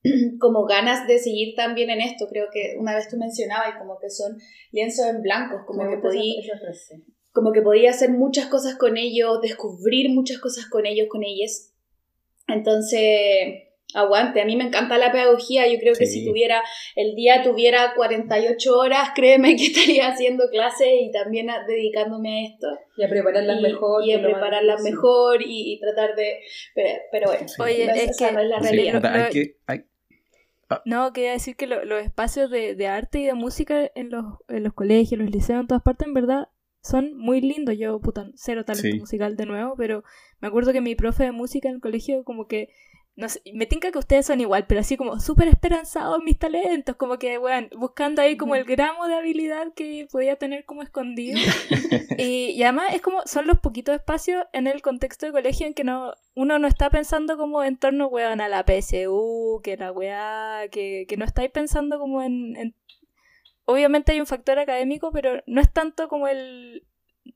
como 0.40 0.64
ganas 0.66 1.06
de 1.06 1.18
seguir 1.18 1.54
también 1.56 1.90
en 1.90 2.00
esto. 2.00 2.26
Creo 2.28 2.46
que 2.52 2.76
una 2.78 2.94
vez 2.94 3.08
tú 3.08 3.16
mencionabas 3.16 3.74
y 3.74 3.78
como 3.78 3.98
que 3.98 4.10
son 4.10 4.36
lienzos 4.72 5.06
en 5.06 5.22
blancos, 5.22 5.62
como 5.66 5.80
que 5.82 5.96
gusta 5.96 6.08
esa- 6.08 6.16
podí, 6.18 6.38
esa 6.40 6.58
frase. 6.58 7.02
como 7.32 7.52
que 7.52 7.62
podía 7.62 7.90
hacer 7.90 8.10
muchas 8.10 8.46
cosas 8.46 8.76
con 8.76 8.96
ellos, 8.96 9.40
descubrir 9.40 10.10
muchas 10.10 10.38
cosas 10.38 10.66
con 10.66 10.86
ellos, 10.86 11.08
con 11.08 11.24
ellas. 11.24 11.72
Entonces, 12.46 13.64
aguante, 13.94 14.40
a 14.40 14.44
mí 14.44 14.56
me 14.56 14.64
encanta 14.64 14.98
la 14.98 15.10
pedagogía, 15.12 15.66
yo 15.66 15.78
creo 15.78 15.94
que 15.94 16.06
Sí. 16.06 16.20
si 16.20 16.26
tuviera, 16.26 16.62
el 16.96 17.14
día 17.14 17.42
tuviera 17.42 17.94
48 17.96 18.76
horas, 18.76 19.08
créeme 19.14 19.56
que 19.56 19.64
estaría 19.98 20.08
haciendo 20.08 20.48
clases 20.50 20.88
y 21.00 21.10
también 21.10 21.48
a- 21.50 21.64
dedicándome 21.66 22.40
a 22.40 22.48
esto. 22.52 22.66
Y 22.96 23.04
a 23.04 23.08
prepararlas 23.08 23.58
y, 23.58 23.62
mejor. 23.62 24.04
y 24.06 24.12
a 24.12 24.20
prepararlas 24.22 24.82
mejor 24.82 25.42
y, 25.42 25.74
y 25.74 25.80
tratar 25.80 26.14
de... 26.16 26.38
Pero, 26.74 26.88
pero 27.12 27.26
bueno, 27.30 27.46
Oye, 27.60 27.84
esa 27.84 27.94
es 27.94 28.16
que- 28.18 28.32
no 28.32 28.40
es 28.40 28.48
la 28.48 28.60
Sí, 28.60 28.64
realidad. 28.64 29.02
Lo- 29.02 29.08
hay 29.24 29.32
que- 29.32 29.56
hay- 29.66 29.84
No, 30.84 31.12
quería 31.12 31.32
decir 31.32 31.56
que 31.56 31.66
lo- 31.66 31.84
los 31.84 32.02
espacios 32.02 32.50
de, 32.50 32.74
de 32.74 32.86
arte 32.88 33.20
y 33.20 33.24
de 33.26 33.34
música 33.34 33.90
en 33.94 34.10
los, 34.10 34.24
en 34.48 34.62
los 34.64 34.72
colegios, 34.74 35.12
en 35.12 35.26
los 35.26 35.30
liceos, 35.34 35.60
en 35.60 35.66
todas 35.66 35.82
partes, 35.82 36.06
en 36.06 36.14
verdad, 36.14 36.48
son 36.82 37.16
muy 37.16 37.40
lindos. 37.40 37.76
Yo, 37.78 37.98
puta, 38.00 38.30
cero 38.34 38.64
talento 38.64 38.88
Sí. 38.94 38.98
musical 39.00 39.36
de 39.36 39.46
nuevo, 39.46 39.74
pero 39.76 40.04
me 40.40 40.48
acuerdo 40.48 40.72
que 40.72 40.80
mi 40.80 40.94
profe 40.94 41.24
de 41.24 41.32
música 41.32 41.68
en 41.68 41.76
el 41.76 41.80
colegio 41.80 42.24
como 42.24 42.46
que, 42.46 42.68
no 43.16 43.28
sé, 43.28 43.40
me 43.54 43.66
tinca 43.66 43.92
que 43.92 43.98
ustedes 43.98 44.26
son 44.26 44.40
igual, 44.40 44.66
pero 44.66 44.80
así 44.80 44.96
como 44.96 45.20
súper 45.20 45.46
esperanzados 45.48 46.18
en 46.18 46.24
mis 46.24 46.36
talentos, 46.38 46.96
como 46.96 47.16
que, 47.18 47.38
weón, 47.38 47.68
buscando 47.76 48.20
ahí 48.22 48.36
como 48.36 48.56
el 48.56 48.64
gramo 48.64 49.06
de 49.06 49.14
habilidad 49.14 49.72
que 49.74 50.08
podía 50.10 50.34
tener 50.36 50.64
como 50.64 50.82
escondido. 50.82 51.38
y, 52.18 52.50
y 52.50 52.62
además 52.64 52.92
es 52.92 53.00
como, 53.02 53.22
son 53.26 53.46
los 53.46 53.60
poquitos 53.60 53.94
espacios 53.94 54.44
en 54.52 54.66
el 54.66 54.82
contexto 54.82 55.26
de 55.26 55.32
colegio 55.32 55.66
en 55.66 55.74
que 55.74 55.84
no 55.84 56.12
uno 56.34 56.58
no 56.58 56.66
está 56.66 56.90
pensando 56.90 57.36
como 57.36 57.62
en 57.62 57.76
torno, 57.76 58.08
weón, 58.08 58.40
a 58.40 58.48
la 58.48 58.64
PSU, 58.64 59.60
que 59.62 59.76
la 59.76 59.92
weá, 59.92 60.62
que, 60.72 61.06
que 61.08 61.16
no 61.16 61.24
estáis 61.24 61.50
pensando 61.50 61.98
como 61.98 62.20
en, 62.22 62.56
en- 62.56 62.74
Obviamente 63.66 64.12
hay 64.12 64.20
un 64.20 64.26
factor 64.26 64.58
académico, 64.58 65.10
pero 65.10 65.42
no 65.46 65.60
es 65.60 65.72
tanto 65.72 66.08
como 66.08 66.28
el... 66.28 66.84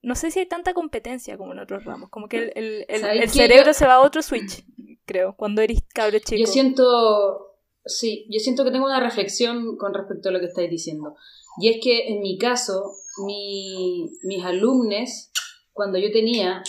No 0.03 0.15
sé 0.15 0.31
si 0.31 0.41
hay 0.41 0.47
tanta 0.47 0.75
competencia 0.75 1.39
como 1.39 1.53
en 1.53 1.59
otros 1.61 1.85
ramos, 1.87 2.11
como 2.11 2.29
que 2.29 2.53
el, 2.55 2.85
el, 2.89 3.31
cerebro 3.31 3.67
Yo- 3.69 3.73
se 3.75 3.87
va 3.87 3.95
a 3.95 4.01
otro 4.01 4.21
switch, 4.21 4.63
creo, 5.09 5.35
cuando 5.37 5.61
eres 5.63 5.81
cabro 5.93 6.19
chico. 6.21 6.37
Yo 6.39 6.47
siento, 6.47 7.57
sí, 7.85 8.27
yo 8.31 8.39
siento 8.39 8.63
que 8.65 8.71
tengo 8.71 8.85
una 8.87 9.01
reflexión 9.01 9.77
con 9.77 9.93
respecto 9.95 10.29
a 10.29 10.33
lo 10.33 10.39
que 10.39 10.47
estáis 10.47 10.71
diciendo. 10.71 11.17
Y 11.61 11.71
es 11.71 11.79
que 11.83 12.09
en 12.09 12.21
mi 12.21 12.39
caso, 12.39 12.93
mi- 13.27 14.09
mis 14.23 14.45
alumnos, 14.45 15.31
cuando 15.73 15.99
yo 15.99 16.13
tenía, 16.13 16.63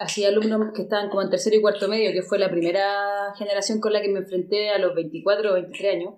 así 0.00 0.24
alumnos 0.24 0.72
que 0.74 0.82
estaban 0.82 1.08
como 1.10 1.22
en 1.22 1.30
tercero 1.30 1.56
y 1.56 1.60
cuarto 1.60 1.86
medio, 1.88 2.12
que 2.12 2.22
fue 2.22 2.38
la 2.38 2.50
primera 2.50 3.32
generación 3.38 3.78
con 3.80 3.92
la 3.92 4.00
que 4.02 4.08
me 4.08 4.20
enfrenté 4.20 4.70
a 4.70 4.78
los 4.78 4.94
24 4.94 5.50
o 5.50 5.54
23 5.54 5.94
años, 5.94 6.14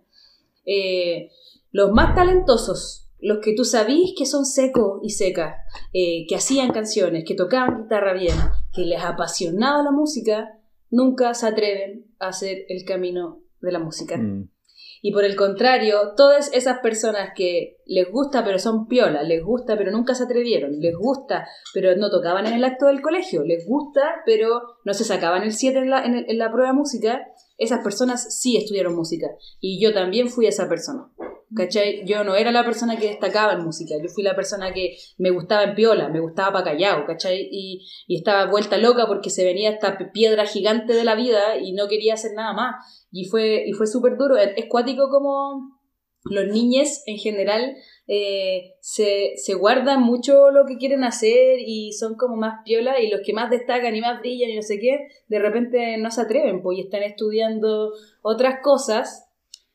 eh, 0.64 1.30
los 1.72 1.90
más 1.90 2.14
talentosos, 2.14 3.04
los 3.20 3.38
que 3.42 3.54
tú 3.54 3.64
sabís 3.64 4.14
que 4.16 4.26
son 4.26 4.44
secos 4.46 5.00
y 5.02 5.10
secas, 5.10 5.56
eh, 5.92 6.24
que 6.28 6.36
hacían 6.36 6.70
canciones, 6.70 7.24
que 7.26 7.34
tocaban 7.34 7.82
guitarra 7.82 8.12
bien, 8.14 8.36
que 8.72 8.82
les 8.82 9.02
apasionaba 9.02 9.82
la 9.82 9.90
música, 9.90 10.57
nunca 10.90 11.34
se 11.34 11.46
atreven 11.46 12.06
a 12.18 12.28
hacer 12.28 12.58
el 12.68 12.84
camino 12.84 13.40
de 13.60 13.72
la 13.72 13.78
música. 13.78 14.16
Mm. 14.16 14.50
Y 15.00 15.12
por 15.12 15.24
el 15.24 15.36
contrario, 15.36 16.14
todas 16.16 16.52
esas 16.52 16.80
personas 16.80 17.30
que 17.36 17.76
les 17.86 18.10
gusta 18.10 18.44
pero 18.44 18.58
son 18.58 18.88
piolas, 18.88 19.26
les 19.28 19.44
gusta 19.44 19.76
pero 19.78 19.92
nunca 19.92 20.14
se 20.16 20.24
atrevieron, 20.24 20.80
les 20.80 20.96
gusta 20.96 21.46
pero 21.72 21.94
no 21.96 22.10
tocaban 22.10 22.46
en 22.46 22.54
el 22.54 22.64
acto 22.64 22.86
del 22.86 23.00
colegio, 23.00 23.44
les 23.44 23.64
gusta 23.64 24.22
pero 24.26 24.60
no 24.84 24.94
se 24.94 25.04
sacaban 25.04 25.44
el 25.44 25.52
7 25.52 25.78
en 25.78 25.90
la, 25.90 26.04
en, 26.04 26.14
el- 26.16 26.26
en 26.28 26.38
la 26.38 26.50
prueba 26.50 26.70
de 26.70 26.76
música, 26.76 27.20
esas 27.58 27.82
personas 27.82 28.40
sí 28.40 28.56
estudiaron 28.56 28.96
música. 28.96 29.26
Y 29.60 29.82
yo 29.82 29.92
también 29.92 30.30
fui 30.30 30.46
esa 30.46 30.68
persona. 30.68 31.12
¿Cachai? 31.54 32.04
Yo 32.04 32.24
no 32.24 32.34
era 32.34 32.52
la 32.52 32.64
persona 32.64 32.98
que 32.98 33.08
destacaba 33.08 33.54
en 33.54 33.64
música, 33.64 33.94
yo 34.02 34.10
fui 34.10 34.22
la 34.22 34.36
persona 34.36 34.74
que 34.74 34.98
me 35.16 35.30
gustaba 35.30 35.64
en 35.64 35.74
piola, 35.74 36.10
me 36.10 36.20
gustaba 36.20 36.52
pa' 36.52 36.64
callao, 36.64 37.06
¿cachai? 37.06 37.48
Y, 37.50 37.88
estaba 38.06 38.50
vuelta 38.50 38.76
loca 38.76 39.06
porque 39.06 39.30
se 39.30 39.44
venía 39.44 39.70
esta 39.70 39.96
piedra 40.12 40.44
gigante 40.44 40.92
de 40.92 41.04
la 41.04 41.14
vida 41.14 41.56
y 41.58 41.72
no 41.72 41.88
quería 41.88 42.14
hacer 42.14 42.32
nada 42.34 42.52
más. 42.52 42.74
Y 43.10 43.24
fue, 43.24 43.64
y 43.66 43.72
fue 43.72 43.86
súper 43.86 44.18
duro. 44.18 44.36
Es 44.36 44.66
cuático 44.68 45.08
como 45.08 45.78
los 46.24 46.46
niños 46.52 47.02
en 47.06 47.16
general 47.16 47.76
eh, 48.10 48.76
se, 48.80 49.36
se 49.36 49.52
guardan 49.52 50.02
mucho 50.02 50.50
lo 50.50 50.64
que 50.64 50.78
quieren 50.78 51.04
hacer 51.04 51.58
y 51.58 51.92
son 51.92 52.16
como 52.16 52.36
más 52.36 52.62
piola 52.64 52.98
y 53.00 53.10
los 53.10 53.20
que 53.20 53.34
más 53.34 53.50
destacan 53.50 53.94
y 53.94 54.00
más 54.00 54.20
brillan 54.20 54.48
y 54.48 54.56
no 54.56 54.62
sé 54.62 54.80
qué, 54.80 55.08
de 55.28 55.38
repente 55.38 55.98
no 55.98 56.10
se 56.10 56.22
atreven, 56.22 56.62
pues 56.62 56.78
y 56.78 56.80
están 56.80 57.02
estudiando 57.02 57.92
otras 58.22 58.60
cosas 58.62 59.28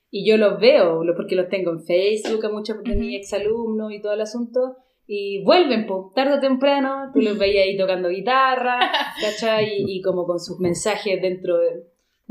y 0.09 0.27
yo 0.27 0.38
los 0.38 0.59
veo, 0.59 1.01
porque 1.15 1.36
los 1.36 1.47
tengo 1.49 1.71
en 1.71 1.84
Facebook 1.84 2.43
a 2.45 2.49
muchos 2.49 2.84
de 2.84 2.95
mis 2.95 3.19
exalumnos 3.19 3.91
y 3.91 4.01
todo 4.01 4.13
el 4.13 4.21
asunto, 4.21 4.77
y 5.07 5.43
vuelven, 5.43 5.86
po, 5.86 6.11
tarde 6.15 6.36
o 6.36 6.39
temprano, 6.39 7.11
tú 7.13 7.21
los 7.21 7.38
veías 7.38 7.65
ahí 7.65 7.77
tocando 7.77 8.09
guitarra, 8.09 8.79
¿cachai? 9.21 9.81
Y, 9.81 9.97
y 9.97 10.01
como 10.01 10.25
con 10.25 10.39
sus 10.39 10.59
mensajes 10.59 11.21
dentro 11.21 11.57
de, 11.57 11.84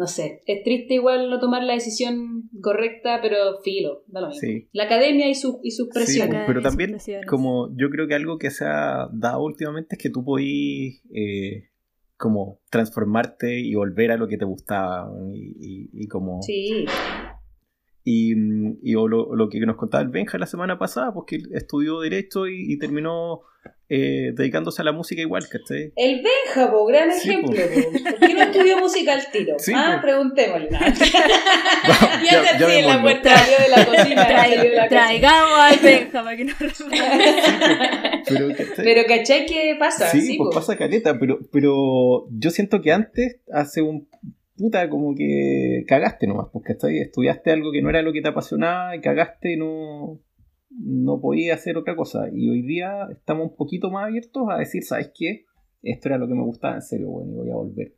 no 0.03 0.09
sé, 0.09 0.41
es 0.47 0.65
triste 0.65 0.95
igual 0.95 1.31
no 1.31 1.39
tomar 1.39 1.63
la 1.63 1.75
decisión 1.75 2.51
correcta, 2.61 3.21
pero 3.23 3.61
filo, 3.63 4.03
da 4.09 4.21
lo 4.21 4.27
mismo. 4.29 4.41
Sí. 4.41 4.69
La 4.73 4.85
academia 4.85 5.29
y, 5.29 5.35
su, 5.37 5.61
y 5.63 5.71
sus 5.71 5.89
presiones. 5.89 6.35
pues, 6.35 6.45
pero 6.49 6.61
también 6.61 6.91
presiones. 6.91 7.27
como 7.27 7.69
yo 7.77 7.89
creo 7.89 8.09
que 8.09 8.15
algo 8.17 8.37
que 8.39 8.51
se 8.51 8.65
ha 8.65 9.09
dado 9.13 9.43
últimamente 9.45 9.95
es 9.95 10.03
que 10.03 10.11
tú 10.11 10.25
podís 10.25 11.03
eh, 11.15 11.69
como 12.17 12.61
transformarte 12.71 13.61
y 13.61 13.75
volver 13.75 14.11
a 14.11 14.17
lo 14.17 14.27
que 14.27 14.39
te 14.39 14.45
gustaba 14.45 15.09
y, 15.33 15.55
y- 15.61 15.91
y 15.93 16.09
como 16.09 16.43
Sí, 16.43 16.85
y, 18.05 18.35
mm, 18.35 18.79
y 18.83 18.95
o 18.97 19.07
lo, 19.09 19.35
lo 19.37 19.49
que 19.49 19.61
nos 19.61 19.77
contaba 19.77 20.03
el 20.03 20.09
Benja 20.11 20.39
la 20.39 20.47
semana 20.47 20.79
pasada 20.79 21.13
pues 21.13 21.25
que 21.29 21.37
él 21.37 21.49
estudió 21.55 22.01
derecho 22.01 22.47
y, 22.49 22.73
y 22.73 22.79
terminó 22.79 23.43
eh, 23.89 24.33
dedicándose 24.35 24.81
a 24.83 24.85
la 24.87 24.93
música 24.93 25.21
igual 25.21 25.45
¿cachai? 25.49 25.93
El 25.97 26.23
Benja, 26.23 26.71
po, 26.71 26.85
gran 26.87 27.13
Sí, 27.13 27.29
ejemplo. 27.31 27.53
po. 27.53 28.11
¿Por 28.19 28.29
qué 28.29 28.35
no 28.35 28.43
estudió 28.43 28.79
música 28.79 29.13
al 29.13 29.31
tiro? 29.31 29.55
Sí, 29.59 29.73
ah, 29.77 29.99
preguntémosle. 30.03 30.69
Ya- 30.71 30.81
ya 32.25 32.31
se 32.45 32.59
ya 32.59 32.67
así 32.67 32.77
en 32.79 32.87
la 32.89 33.03
puerta 33.03 33.37
salió 33.37 33.59
de 33.59 33.69
la 33.69 33.87
cocina. 33.87 34.27
Cocina. 34.27 34.89
traigamos 34.89 35.59
al 35.59 35.79
Benja 35.79 36.23
para 36.25 36.37
que 36.37 36.45
nos 36.45 36.57
pero, 38.29 38.49
¿cachai? 38.57 38.85
Pero 38.85 39.03
¿cachai 39.07 39.47
qué 39.47 39.77
pasa? 39.79 40.09
Sí, 40.11 40.37
pues 40.39 40.49
po. 40.49 40.55
pasa 40.55 40.77
caleta, 40.77 41.19
pero, 41.19 41.39
pero 41.53 42.27
yo 42.31 42.51
siento 42.51 42.81
que 42.81 42.93
antes, 42.93 43.41
hace 43.53 43.83
un 43.83 44.09
puta, 44.63 44.89
como 44.89 45.15
que 45.15 45.85
cagaste 45.89 46.27
nomás, 46.27 46.47
porque 46.53 46.73
estudiaste 46.73 47.51
algo 47.51 47.73
que 47.73 47.83
no 47.83 47.91
era 47.91 48.03
lo 48.03 48.13
que 48.13 48.23
te 48.23 48.29
apasionaba 48.29 48.95
y 48.97 49.01
cagaste 49.01 49.55
y 49.55 49.57
no, 49.57 50.21
no 50.71 51.21
podías 51.21 51.59
hacer 51.61 51.77
otra 51.77 51.97
cosa. 51.97 52.29
Y 52.33 52.49
hoy 52.49 52.63
día 52.63 53.09
estamos 53.11 53.51
un 53.51 53.57
poquito 53.57 53.91
más 53.91 54.05
abiertos 54.07 54.45
a 54.51 54.59
decir, 54.59 54.83
¿sabes 54.85 55.11
qué? 55.15 55.47
Esto 55.83 56.09
era 56.09 56.19
lo 56.19 56.29
que 56.29 56.35
me 56.35 56.45
gustaba 56.45 56.77
en 56.77 56.83
serio, 56.83 57.09
bueno, 57.09 57.33
y 57.33 57.35
voy 57.37 57.51
a 57.51 57.55
volver. 57.55 57.95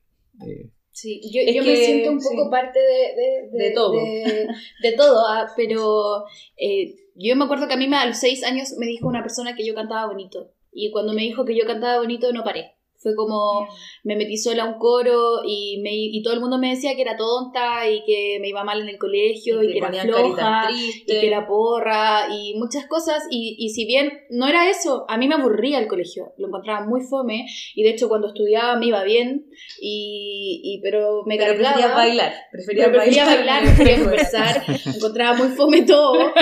Eh, 0.47 0.71
Sí, 0.97 1.21
yo, 1.33 1.65
me 1.65 1.75
siento 1.77 2.13
un 2.13 2.19
poco 2.19 2.45
sí. 2.45 2.51
parte 2.53 2.79
de, 2.79 3.51
de, 3.59 3.65
De 3.65 3.71
todo. 3.73 3.95
De, 4.05 4.47
de 4.83 4.93
todo, 4.97 5.27
ah, 5.27 5.49
pero 5.57 6.23
eh, 6.57 6.95
yo 7.17 7.35
me 7.35 7.45
acuerdo 7.47 7.67
que 7.67 7.75
a 7.75 7.77
mí 7.77 7.89
me- 7.89 7.97
a 7.97 8.07
los 8.07 8.19
seis 8.19 8.45
años 8.45 8.77
me 8.79 8.87
dijo 8.87 9.09
una 9.09 9.23
persona 9.23 9.57
que 9.57 9.67
yo 9.67 9.75
cantaba 9.75 10.07
bonito. 10.07 10.53
Y 10.73 10.93
cuando 10.93 11.13
me 11.13 11.23
dijo 11.23 11.45
que 11.45 11.57
yo 11.57 11.67
cantaba 11.67 11.99
bonito, 11.99 12.33
no 12.33 12.45
paré. 12.45 12.74
Fue 13.05 13.15
como, 13.15 13.69
me 14.03 14.17
metí 14.17 14.39
sola 14.39 14.63
a 14.63 14.67
un 14.67 14.79
coro 14.79 15.43
y, 15.47 15.79
me, 15.83 15.91
y 15.93 16.23
todo 16.23 16.33
el 16.33 16.41
mundo 16.41 16.57
me 16.57 16.71
decía 16.71 16.97
que 16.97 17.03
era 17.03 17.19
tonta 17.19 17.87
y 17.87 18.03
que 18.05 18.39
me 18.41 18.49
iba 18.49 18.65
mal 18.65 18.81
en 18.81 18.89
el 18.89 18.97
colegio 18.97 19.63
y, 19.63 19.67
te 19.67 19.73
que 19.75 19.79
era 19.79 19.91
floja 20.03 20.69
y 20.73 21.05
que 21.05 21.27
era 21.27 21.47
porra 21.47 22.29
y 22.35 22.55
muchas 22.55 22.87
cosas 22.87 23.23
y, 23.31 23.57
y 23.59 23.69
si 23.75 23.85
bien 23.85 24.11
no 24.31 24.49
era 24.49 24.71
eso, 24.71 25.05
a 25.07 25.19
mí 25.19 25.29
me 25.29 25.35
aburría 25.35 25.79
el 25.79 25.87
colegio, 25.87 26.33
lo 26.39 26.47
encontraba 26.49 26.87
muy 26.87 27.03
fome 27.03 27.45
y 27.75 27.83
de 27.83 27.91
hecho 27.91 28.09
cuando 28.09 28.29
estudiaba 28.29 28.77
me 28.79 28.87
iba 28.87 29.05
bien 29.05 29.51
y, 29.83 30.63
y 30.65 30.81
pero 30.81 31.25
me 31.27 31.37
Pero 31.37 31.53
cargaba. 31.53 31.75
preferías 31.75 31.95
bailar. 31.95 32.35
Preferías 32.51 32.87
Pero 32.87 32.99
prefería 32.99 33.25
bailar, 33.27 33.63
prefería 33.77 33.99
conversar, 33.99 34.63
encontraba 34.97 35.37
muy 35.37 35.49
fome 35.49 35.83
todo. 35.83 36.15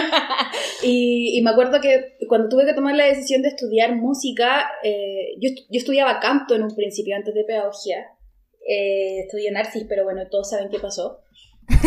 Y, 0.84 1.38
y 1.38 1.42
me 1.42 1.50
acuerdo 1.50 1.80
que 1.80 2.16
cuando 2.28 2.48
tuve 2.48 2.66
que 2.66 2.74
tomar 2.74 2.96
la 2.96 3.04
decisión 3.04 3.40
de 3.40 3.48
estudiar 3.48 3.94
música, 3.94 4.68
eh, 4.82 5.34
yo, 5.40 5.48
yo 5.70 5.78
estudiaba 5.78 6.18
canto 6.18 6.51
en 6.54 6.62
un 6.62 6.74
principio, 6.74 7.16
antes 7.16 7.34
de 7.34 7.44
pedagogía. 7.44 8.06
Eh, 8.68 9.20
estudié 9.24 9.50
Narcis, 9.50 9.86
pero 9.88 10.04
bueno, 10.04 10.22
todos 10.30 10.50
saben 10.50 10.68
qué 10.70 10.78
pasó. 10.78 11.20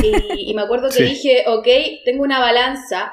Y, 0.03 0.51
y 0.51 0.53
me 0.53 0.61
acuerdo 0.63 0.87
que 0.89 0.95
Sí. 0.95 1.03
dije, 1.03 1.43
ok, 1.47 1.67
tengo 2.05 2.23
una 2.23 2.39
balanza. 2.39 3.11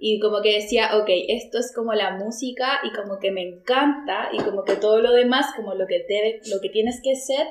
Y 0.00 0.20
como 0.20 0.40
que 0.42 0.54
decía, 0.54 0.96
ok, 0.96 1.08
esto 1.28 1.58
es 1.58 1.72
como 1.74 1.92
la 1.92 2.12
música 2.16 2.78
y 2.84 2.92
como 2.92 3.18
que 3.18 3.32
me 3.32 3.42
encanta 3.42 4.28
y 4.32 4.38
como 4.38 4.62
que 4.62 4.76
todo 4.76 5.00
lo 5.00 5.12
demás, 5.12 5.46
como 5.56 5.74
lo 5.74 5.86
que, 5.88 6.04
debe, 6.08 6.40
lo 6.52 6.60
que 6.60 6.68
tienes 6.68 7.00
que 7.02 7.16
ser, 7.16 7.46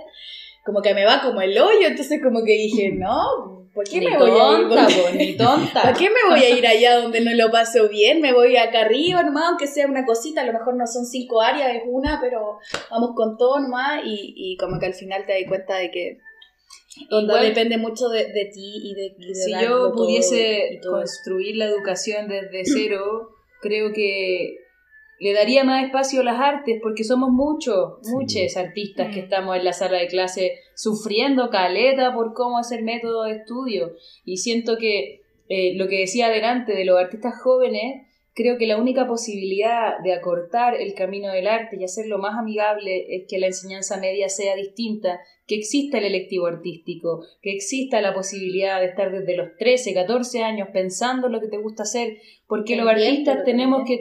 como 0.66 0.82
que 0.82 0.94
me 0.94 1.06
va 1.06 1.22
como 1.22 1.42
el 1.42 1.58
hoyo. 1.60 1.88
Entonces 1.88 2.22
como 2.24 2.46
que 2.46 2.54
dije, 2.54 2.92
no, 2.94 3.67
¿por 3.78 3.86
qué 3.88 4.00
Ni 4.00 4.08
me 4.08 4.18
voy 4.18 4.32
a 4.32 4.60
ir 4.60 5.16
ni 5.16 5.38
tonta. 5.38 5.82
¿Para 5.84 5.94
qué 5.94 6.10
me 6.10 6.30
voy 6.30 6.40
a 6.44 6.50
ir 6.50 6.66
allá 6.68 6.98
donde 7.00 7.22
no 7.22 7.32
lo 7.34 7.50
paso 7.52 7.88
bien? 7.88 8.20
Me 8.20 8.34
voy 8.34 8.58
acá 8.58 8.82
arriba 8.82 9.22
nomás, 9.24 9.46
aunque 9.50 9.68
sea 9.68 9.86
una 9.88 10.04
cosita, 10.06 10.42
a 10.42 10.46
lo 10.46 10.52
mejor 10.54 10.76
no 10.76 10.86
son 10.88 11.06
cinco 11.06 11.42
áreas, 11.42 11.76
es 11.76 11.84
una, 11.86 12.20
pero 12.20 12.58
vamos 12.92 13.12
con 13.16 13.38
todo 13.38 13.60
nomás 13.60 14.02
y, 14.04 14.34
y 14.36 14.58
como 14.58 14.80
que 14.80 14.88
al 14.88 14.94
final 14.96 15.26
te 15.26 15.34
das 15.34 15.44
cuenta 15.48 15.78
de 15.78 15.92
que 15.92 16.18
Igual- 17.10 17.44
depende 17.46 17.78
mucho 17.78 18.10
de, 18.10 18.26
de 18.34 18.46
ti 18.52 18.72
y 18.84 18.94
de, 18.96 19.16
y 19.20 19.28
de 19.28 19.36
si 19.36 19.52
yo 19.62 19.92
pudiese 19.94 20.80
todo 20.82 20.94
construir 20.98 21.56
la 21.56 21.66
educación 21.66 22.28
desde 22.28 22.64
cero, 22.66 23.30
creo 23.62 23.94
que 23.94 24.58
le 25.20 25.34
daría 25.34 25.64
más 25.64 25.84
espacio 25.86 26.22
a 26.22 26.24
las 26.24 26.40
artes, 26.40 26.80
porque 26.82 27.04
somos 27.04 27.30
muchos, 27.30 28.00
Sí. 28.02 28.12
muchos 28.12 28.58
artistas 28.58 29.14
que 29.14 29.22
Mm. 29.22 29.24
estamos 29.26 29.56
en 29.58 29.64
la 29.66 29.74
sala 29.74 29.98
de 29.98 30.08
clase 30.08 30.60
sufriendo 30.78 31.50
caleta 31.50 32.14
por 32.14 32.34
cómo 32.34 32.60
hacer 32.60 32.84
método 32.84 33.24
de 33.24 33.38
estudio. 33.38 33.96
Y 34.24 34.38
siento 34.38 34.78
que 34.78 35.22
eh, 35.50 35.74
lo 35.76 35.88
que 35.88 36.02
decía 36.02 36.28
adelante 36.28 36.74
de 36.74 36.86
los 36.86 37.00
artistas 37.00 37.34
jóvenes, 37.42 38.06
creo 38.36 38.60
que 38.60 38.68
la 38.68 38.78
única 38.78 39.08
posibilidad 39.08 39.98
de 40.04 40.14
acortar 40.14 40.76
el 40.80 40.94
camino 40.94 41.32
del 41.32 41.48
arte 41.48 41.78
y 41.80 41.84
hacerlo 41.84 42.20
más 42.20 42.38
amigable 42.38 43.08
es 43.10 43.26
que 43.28 43.40
la 43.40 43.48
enseñanza 43.48 43.98
media 43.98 44.30
sea 44.30 44.56
distinta, 44.56 45.20
que 45.48 45.56
exista 45.56 45.98
el 45.98 46.06
electivo 46.06 46.46
artístico, 46.46 47.26
que 47.42 47.56
exista 47.56 48.00
la 48.00 48.14
posibilidad 48.14 48.80
de 48.80 48.86
estar 48.86 49.12
desde 49.12 49.36
los 49.36 49.58
13, 49.58 49.96
14 49.96 50.44
años 50.44 50.68
pensando 50.72 51.26
en 51.26 51.34
lo 51.34 51.42
que 51.42 51.48
te 51.48 51.58
gusta 51.58 51.84
hacer, 51.84 52.18
porque 52.46 52.76
los 52.76 52.88
artistas 52.88 53.44
tenemos 53.44 53.82
que. 53.88 54.00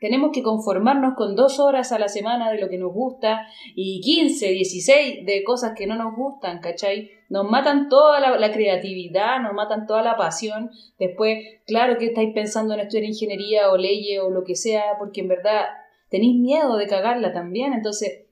Tenemos 0.00 0.30
que 0.32 0.42
conformarnos 0.42 1.14
con 1.14 1.36
dos 1.36 1.58
horas 1.58 1.92
a 1.92 1.98
la 1.98 2.08
semana 2.08 2.50
de 2.50 2.60
lo 2.60 2.68
que 2.68 2.78
nos 2.78 2.92
gusta 2.92 3.46
y 3.74 4.00
15, 4.00 4.48
16 4.48 5.26
de 5.26 5.44
cosas 5.44 5.72
que 5.76 5.86
no 5.86 5.96
nos 5.96 6.14
gustan, 6.14 6.60
¿cachai? 6.60 7.10
Nos 7.28 7.48
matan 7.48 7.88
toda 7.88 8.20
la, 8.20 8.52
creatividad, 8.52 9.40
nos 9.40 9.52
matan 9.52 9.86
toda 9.86 10.02
la 10.02 10.16
pasión. 10.16 10.70
Después, 10.98 11.38
claro 11.66 11.98
que 11.98 12.06
estáis 12.06 12.32
pensando 12.34 12.74
en 12.74 12.80
estudiar 12.80 13.04
ingeniería 13.04 13.70
o 13.70 13.76
leyes 13.76 14.20
o 14.20 14.30
lo 14.30 14.44
que 14.44 14.54
sea, 14.54 14.96
porque 14.98 15.22
en 15.22 15.28
verdad 15.28 15.64
tenéis 16.08 16.38
miedo 16.38 16.76
de 16.76 16.86
cagarla 16.86 17.32
también. 17.32 17.72
Entonces, 17.72 18.26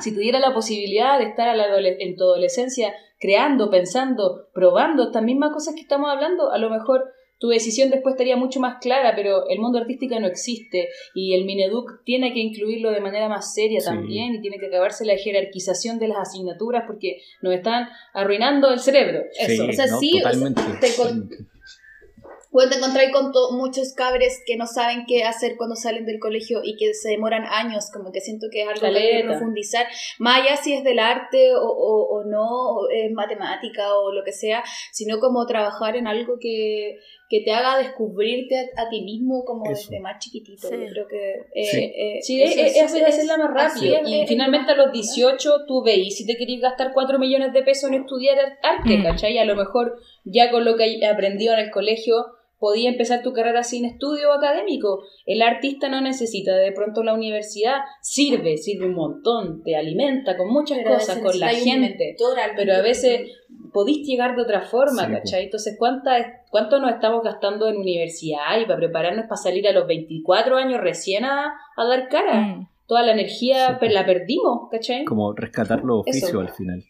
si 0.00 0.14
tuviera 0.14 0.38
la 0.38 0.54
posibilidad 0.54 1.18
de 1.18 1.24
estar 1.24 1.48
a 1.48 1.54
la 1.54 1.66
en 1.76 2.16
tu 2.16 2.24
adolescencia 2.24 2.94
creando, 3.18 3.68
pensando, 3.70 4.48
probando 4.54 5.04
estas 5.04 5.22
mismas 5.22 5.52
cosas 5.52 5.74
que 5.74 5.82
estamos 5.82 6.10
hablando, 6.10 6.50
a 6.50 6.58
lo 6.58 6.70
mejor 6.70 7.12
tu 7.40 7.48
decisión 7.48 7.90
después 7.90 8.12
estaría 8.12 8.36
mucho 8.36 8.60
más 8.60 8.76
clara, 8.80 9.14
pero 9.16 9.48
el 9.48 9.58
mundo 9.58 9.78
artístico 9.78 10.20
no 10.20 10.28
existe 10.28 10.90
y 11.14 11.34
el 11.34 11.44
Mineduc 11.46 12.04
tiene 12.04 12.32
que 12.32 12.38
incluirlo 12.38 12.90
de 12.92 13.00
manera 13.00 13.28
más 13.28 13.52
seria 13.52 13.80
Sí. 13.80 13.86
también 13.86 14.34
y 14.34 14.40
tiene 14.40 14.58
que 14.58 14.66
acabarse 14.66 15.04
la 15.04 15.16
jerarquización 15.16 15.98
de 15.98 16.08
las 16.08 16.18
asignaturas 16.18 16.84
porque 16.86 17.22
nos 17.42 17.54
están 17.54 17.88
arruinando 18.14 18.70
el 18.70 18.78
cerebro. 18.78 19.22
Eso. 19.38 19.66
o 19.68 19.72
sea, 19.72 19.86
sí, 19.88 20.10
o 20.18 20.22
sea, 20.22 20.30
totalmente. 20.32 20.62
te 20.80 20.94
con- 20.96 21.28
Bueno, 22.52 22.68
te 22.72 22.78
encontráis 22.78 23.12
con 23.12 23.30
muchos 23.56 23.94
cabres 23.94 24.42
que 24.44 24.56
no 24.56 24.66
saben 24.66 25.04
qué 25.06 25.22
hacer 25.22 25.54
cuando 25.56 25.76
salen 25.76 26.04
del 26.04 26.18
colegio 26.18 26.62
y 26.64 26.76
que 26.76 26.92
se 26.94 27.10
demoran 27.10 27.44
años, 27.44 27.90
como 27.92 28.10
que 28.10 28.20
siento 28.20 28.48
que 28.50 28.62
es 28.62 28.68
algo 28.68 28.80
que 28.80 28.86
hay 28.98 29.18
que 29.22 29.24
profundizar, 29.28 29.86
más 30.18 30.40
allá 30.42 30.56
si 30.56 30.74
es 30.74 30.82
del 30.82 30.98
arte 30.98 31.54
o, 31.54 31.60
o, 31.62 32.08
o 32.18 32.24
no, 32.24 32.44
o 32.74 32.88
es 32.90 33.12
matemática 33.12 33.94
o 33.94 34.12
lo 34.12 34.24
que 34.24 34.32
sea, 34.32 34.64
sino 34.90 35.20
como 35.20 35.46
trabajar 35.46 35.94
en 35.94 36.08
algo 36.08 36.38
que, 36.40 36.98
que 37.30 37.40
te 37.42 37.52
haga 37.52 37.78
descubrirte 37.78 38.56
a, 38.76 38.82
a 38.82 38.88
ti 38.90 39.02
mismo 39.02 39.44
como 39.44 39.64
Eso. 39.70 39.88
desde 39.88 40.00
más 40.00 40.18
chiquitito. 40.18 40.68
Sí. 40.68 40.74
Yo 40.78 40.86
creo 40.92 41.06
que... 41.08 41.30
eh, 41.54 41.64
Sí. 41.64 41.78
eh, 41.96 42.18
Sí, 42.22 42.42
eso 42.42 42.60
es, 42.60 42.76
es, 42.76 42.94
es 42.94 43.02
hacerla 43.04 43.36
más 43.38 43.54
es, 43.94 44.08
y 44.08 44.20
es- 44.22 44.28
finalmente 44.28 44.72
a 44.72 44.74
los 44.74 44.92
18 44.92 45.64
tú 45.66 45.82
veis 45.84 46.16
si 46.16 46.26
te 46.26 46.36
querés 46.36 46.60
gastar 46.60 46.90
4 46.92 47.18
millones 47.20 47.52
de 47.52 47.62
pesos 47.62 47.88
en 47.90 47.94
estudiar 48.02 48.36
arte, 48.62 48.98
Mm. 48.98 49.02
¿cachai? 49.04 49.38
A 49.38 49.44
lo 49.44 49.54
mejor 49.54 49.98
ya 50.24 50.50
con 50.50 50.64
lo 50.64 50.76
que 50.76 50.82
aprendido 51.12 51.54
en 51.54 51.60
el 51.60 51.70
colegio 51.70 52.26
podía 52.60 52.90
empezar 52.90 53.22
tu 53.22 53.32
carrera 53.32 53.64
sin 53.64 53.84
estudio 53.86 54.32
académico. 54.32 55.02
El 55.26 55.42
artista 55.42 55.88
no 55.88 56.00
necesita 56.00 56.54
de 56.54 56.70
pronto 56.72 57.02
la 57.02 57.14
universidad, 57.14 57.78
sirve, 58.02 58.58
sirve 58.58 58.86
un 58.86 58.94
montón, 58.94 59.62
te 59.64 59.74
alimenta 59.74 60.36
con 60.36 60.48
muchas 60.52 60.78
pero 60.78 60.94
cosas, 60.94 61.18
con 61.18 61.40
la 61.40 61.48
gente. 61.48 61.96
mentor, 61.98 62.38
Pero 62.54 62.74
a 62.74 62.82
veces 62.82 63.32
podéis 63.72 64.06
llegar 64.06 64.36
de 64.36 64.42
otra 64.42 64.60
forma, 64.60 65.06
Sí, 65.06 65.12
¿cachai? 65.12 65.44
Entonces, 65.44 65.74
¿cuánta, 65.78 66.44
¿cuánto 66.50 66.78
nos 66.78 66.92
estamos 66.92 67.24
gastando 67.24 67.66
en 67.68 67.78
universidad 67.78 68.60
y 68.60 68.66
para 68.66 68.76
prepararnos 68.78 69.24
para 69.24 69.36
salir 69.36 69.66
a 69.66 69.72
los 69.72 69.86
24 69.86 70.56
años 70.56 70.80
recién 70.80 71.24
a, 71.24 71.54
a 71.76 71.84
dar 71.84 72.08
cara? 72.08 72.40
Mm. 72.40 72.68
Toda 72.86 73.02
la 73.04 73.12
energía 73.12 73.78
Sí. 73.80 73.88
la 73.88 74.04
perdimos, 74.04 74.68
¿cachai? 74.70 75.04
Como 75.04 75.32
rescatar 75.32 75.82
los 75.82 76.00
oficios 76.00 76.34
al 76.34 76.50
final. 76.52 76.82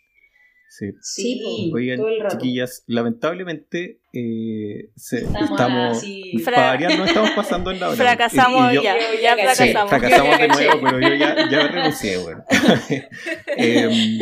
Sí. 0.72 0.92
Sí, 1.02 1.70
Oigan, 1.74 1.96
todo 1.98 2.08
el 2.08 2.20
rato. 2.20 2.36
chiquillas, 2.38 2.84
lamentablemente 2.86 3.98
eh, 4.12 4.90
se- 4.94 5.18
Estamos 5.24 5.50
estamos, 5.50 5.98
así. 5.98 6.38
Fra- 6.44 6.54
para 6.54 6.66
variar, 6.68 6.96
no 6.96 7.04
estamos 7.06 7.30
pasando 7.32 7.72
en 7.72 7.80
la 7.80 7.88
hora. 7.88 7.96
Fracasamos 7.96 8.68
Y- 8.68 8.72
y 8.72 8.76
yo- 8.76 8.82
ya, 8.84 8.96
yo 8.96 9.20
ya 9.20 9.34
Sí, 9.36 9.42
fracasamos. 9.72 9.90
fracasamos 9.90 10.38
de 10.38 10.48
nuevo, 10.48 10.80
pero 10.80 11.00
yo 11.00 11.14
ya, 11.16 11.50
ya 11.50 11.66
renuncié, 11.66 12.18
bueno. 12.18 12.44
Em, 13.56 14.20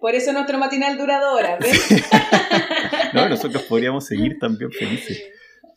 Por 0.00 0.14
eso 0.14 0.32
nuestro 0.32 0.58
matinal 0.58 0.96
dura 0.96 1.18
dos 1.20 1.34
horas, 1.40 1.58
¿ves? 1.60 2.04
no, 3.12 3.28
nosotros 3.28 3.62
podríamos 3.64 4.06
seguir 4.06 4.38
también 4.38 4.70
felices. 4.70 5.22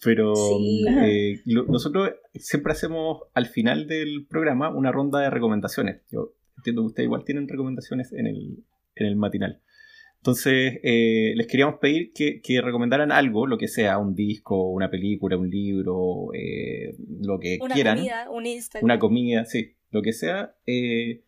Pero 0.04 0.36
Sí. 0.36 0.86
eh, 1.02 1.42
lo- 1.46 1.66
nosotros 1.66 2.12
siempre 2.36 2.74
hacemos 2.74 3.24
al 3.34 3.48
final 3.48 3.88
del 3.88 4.28
programa 4.30 4.70
una 4.70 4.92
ronda 4.92 5.20
de 5.22 5.30
recomendaciones. 5.32 6.02
Yo 6.12 6.34
entiendo 6.58 6.84
que 6.84 6.88
ustedes 6.88 7.06
igual 7.08 7.24
tienen 7.26 7.48
recomendaciones 7.48 8.14
en 8.14 8.28
el, 8.28 8.64
en 8.96 9.06
el 9.08 9.16
matinal. 9.16 9.62
Entonces, 10.32 10.82
eh, 10.84 11.32
les 11.38 11.48
queríamos 11.48 11.76
pedir 11.80 12.12
que, 12.12 12.42
que 12.42 12.60
recomendaran 12.60 13.14
algo, 13.14 13.48
lo 13.48 13.58
que 13.58 13.70
sea, 13.70 13.98
un 13.98 14.14
disco, 14.14 14.72
una 14.72 14.90
película, 14.92 15.38
un 15.38 15.50
libro, 15.50 16.34
eh, 16.34 16.94
lo 17.22 17.40
que 17.40 17.58
Una 17.62 17.74
quieran. 17.74 17.96
comida, 17.98 18.30
un 18.30 18.46
Instagram. 18.46 18.84
Una 18.84 19.00
comida, 19.00 19.46
sí, 19.46 19.78
lo 19.90 20.02
que 20.02 20.12
sea. 20.12 20.54
eh, 20.66 21.24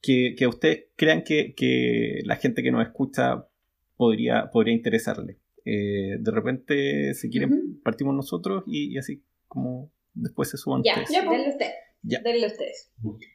que, 0.00 0.34
que 0.38 0.46
ustedes 0.46 0.84
crean 0.96 1.24
que, 1.24 1.54
que 1.56 2.20
la 2.24 2.36
gente 2.36 2.62
que 2.62 2.70
nos 2.70 2.86
escucha 2.86 3.48
podría, 3.96 4.50
podría 4.52 4.74
interesarle. 4.74 5.38
Eh, 5.64 6.18
de 6.20 6.30
repente, 6.30 7.14
si 7.14 7.28
quieren, 7.28 7.80
partimos 7.82 8.14
nosotros 8.14 8.62
y, 8.68 8.92
y 8.94 8.98
así 8.98 9.24
como 9.48 9.90
después 10.12 10.48
se 10.50 10.58
suban 10.58 10.82
Ya, 10.84 10.92
ustedes. 11.02 11.10
ya, 11.10 11.28
denle 11.28 11.48
usted. 11.48 11.70
Ya. 12.02 12.20
Denle 12.20 12.46
ustedes. 12.46 12.92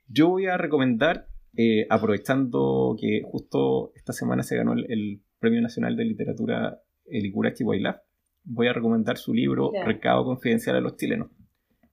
Yo 0.08 0.30
voy 0.30 0.46
a 0.46 0.56
recomendar, 0.58 1.28
eh, 1.62 1.86
aprovechando 1.90 2.96
que 2.98 3.22
justo 3.22 3.92
esta 3.94 4.14
semana 4.14 4.44
se 4.44 4.56
ganó 4.56 4.72
el, 4.72 4.90
el 4.90 5.22
Premio 5.40 5.62
Nacional 5.62 5.98
de 5.98 6.06
Literatura 6.06 6.80
El 7.06 7.26
Icura 7.26 7.54
Chihuahua, 7.54 8.02
voy 8.46 8.68
a 8.68 8.74
recomendar 8.74 9.18
su 9.18 9.34
libro 9.34 9.74
Ya. 9.74 9.84
Recado 9.84 10.24
Confidencial 10.24 10.78
a 10.78 10.80
los 10.80 10.96
Chilenos, 10.96 11.28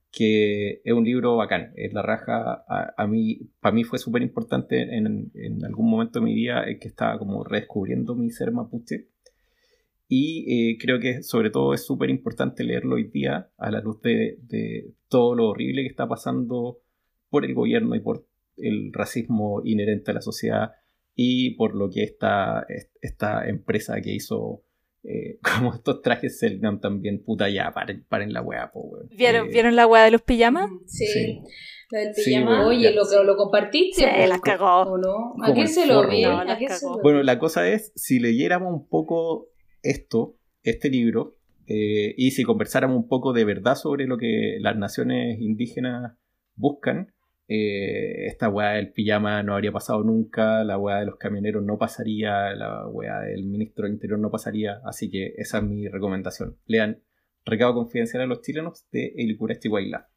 que 0.09 0.79
es 0.85 0.93
un 0.93 1.03
libro 1.03 1.35
bacán, 1.35 1.73
es 1.75 1.91
la 1.91 2.01
raja, 2.01 2.63
a, 2.65 2.93
a 2.95 3.07
mí, 3.07 3.41
para 3.59 3.75
mí 3.75 3.83
fue 3.83 3.99
súper 3.99 4.21
importante 4.21 4.83
en, 4.83 5.31
en 5.33 5.65
algún 5.65 5.89
momento 5.89 6.19
de 6.19 6.25
mi 6.25 6.33
vida 6.33 6.63
en 6.65 6.79
que 6.79 6.87
estaba 6.87 7.19
como 7.19 7.43
redescubriendo 7.43 8.15
mi 8.15 8.29
ser 8.29 8.53
mapuche. 8.53 9.09
Y 10.07 10.45
eh, 10.71 10.77
creo 10.79 11.01
que 11.01 11.23
sobre 11.23 11.49
todo 11.49 11.73
es 11.73 11.85
súper 11.85 12.09
importante 12.09 12.63
leerlo 12.63 12.95
hoy 12.95 13.09
día 13.09 13.49
a 13.57 13.69
la 13.69 13.81
luz 13.81 14.01
de, 14.01 14.37
de 14.43 14.93
todo 15.09 15.35
lo 15.35 15.49
horrible 15.49 15.81
que 15.81 15.89
está 15.89 16.07
pasando 16.07 16.79
por 17.29 17.43
el 17.43 17.53
gobierno 17.53 17.93
y 17.95 17.99
por 17.99 18.25
el 18.57 18.91
racismo 18.93 19.61
inherente 19.63 20.11
a 20.11 20.15
la 20.15 20.21
sociedad 20.21 20.71
y 21.15 21.55
por 21.55 21.75
lo 21.75 21.89
que 21.89 22.03
esta, 22.03 22.65
esta 23.01 23.47
empresa 23.47 23.99
que 24.01 24.13
hizo 24.13 24.63
eh, 25.03 25.39
como 25.59 25.73
estos 25.73 26.01
trajes 26.01 26.39
Selknam 26.39 26.79
también, 26.81 27.23
puta 27.23 27.49
ya, 27.49 27.71
paren, 27.71 28.05
paren 28.09 28.33
la 28.33 28.41
weá, 28.41 28.71
po, 28.71 28.81
weón. 28.81 29.07
¿Vieron, 29.15 29.47
Eh, 29.47 29.51
¿Vieron 29.51 29.75
la 29.75 29.87
weá 29.87 30.03
de 30.03 30.11
los 30.11 30.21
pijamas? 30.21 30.69
Sí. 30.85 31.05
Sí. 31.07 31.39
Lo 31.89 31.99
del 31.99 32.13
Sí, 32.15 32.23
pijama. 32.31 32.45
bueno, 32.47 32.67
Oye, 32.67 32.81
ya. 32.83 32.91
lo, 32.91 33.03
que- 33.09 33.23
lo 33.25 33.37
compartiste. 33.37 34.01
Sí, 34.01 34.07
pues, 34.13 34.27
las 34.29 34.41
cagó. 34.41 34.81
¿O 34.91 34.97
no? 34.97 35.33
¿A 35.41 35.51
el 35.57 35.67
se 35.69 35.85
lo 35.87 36.07
vi? 36.09 36.23
No, 36.23 36.39
¿A 36.39 36.43
las 36.45 36.57
quién 36.57 36.69
se 36.71 36.81
cagó. 36.81 36.97
lo 36.97 37.01
Bueno, 37.01 37.23
la 37.23 37.39
cosa 37.39 37.69
es, 37.69 37.93
si 37.95 38.19
leyéramos 38.19 38.73
un 38.73 38.89
poco 38.89 39.47
esto, 39.83 40.35
este 40.63 40.89
libro, 40.89 41.37
eh, 41.67 42.13
y 42.17 42.31
si 42.31 42.43
conversáramos 42.43 42.97
un 42.97 43.07
poco 43.07 43.31
de 43.31 43.45
verdad 43.45 43.75
sobre 43.75 44.05
lo 44.05 44.17
que 44.17 44.57
las 44.59 44.75
naciones 44.77 45.39
indígenas 45.39 46.17
buscan, 46.55 47.13
eh, 47.47 48.25
esta 48.27 48.49
weá 48.49 48.71
del 48.71 48.91
pijama 48.91 49.41
no 49.43 49.53
habría 49.53 49.71
pasado 49.71 50.03
nunca, 50.03 50.63
la 50.63 50.77
weá 50.77 50.99
de 50.99 51.05
los 51.05 51.15
camioneros 51.17 51.63
no 51.63 51.77
pasaría, 51.77 52.53
la 52.53 52.87
weá 52.87 53.21
del 53.21 53.45
ministro 53.45 53.85
del 53.85 53.93
Interior 53.93 54.19
no 54.19 54.29
pasaría, 54.29 54.81
así 54.83 55.09
que 55.09 55.33
esa 55.37 55.59
es 55.59 55.63
mi 55.63 55.87
recomendación. 55.87 56.57
Lean 56.65 57.01
Recado 57.45 57.75
Confidencial 57.75 58.23
a 58.23 58.25
los 58.25 58.41
chilenos 58.41 58.85
de 58.91 59.13
El 59.15 59.37
Curesti 59.37 59.69
Guaylá. 59.69 60.09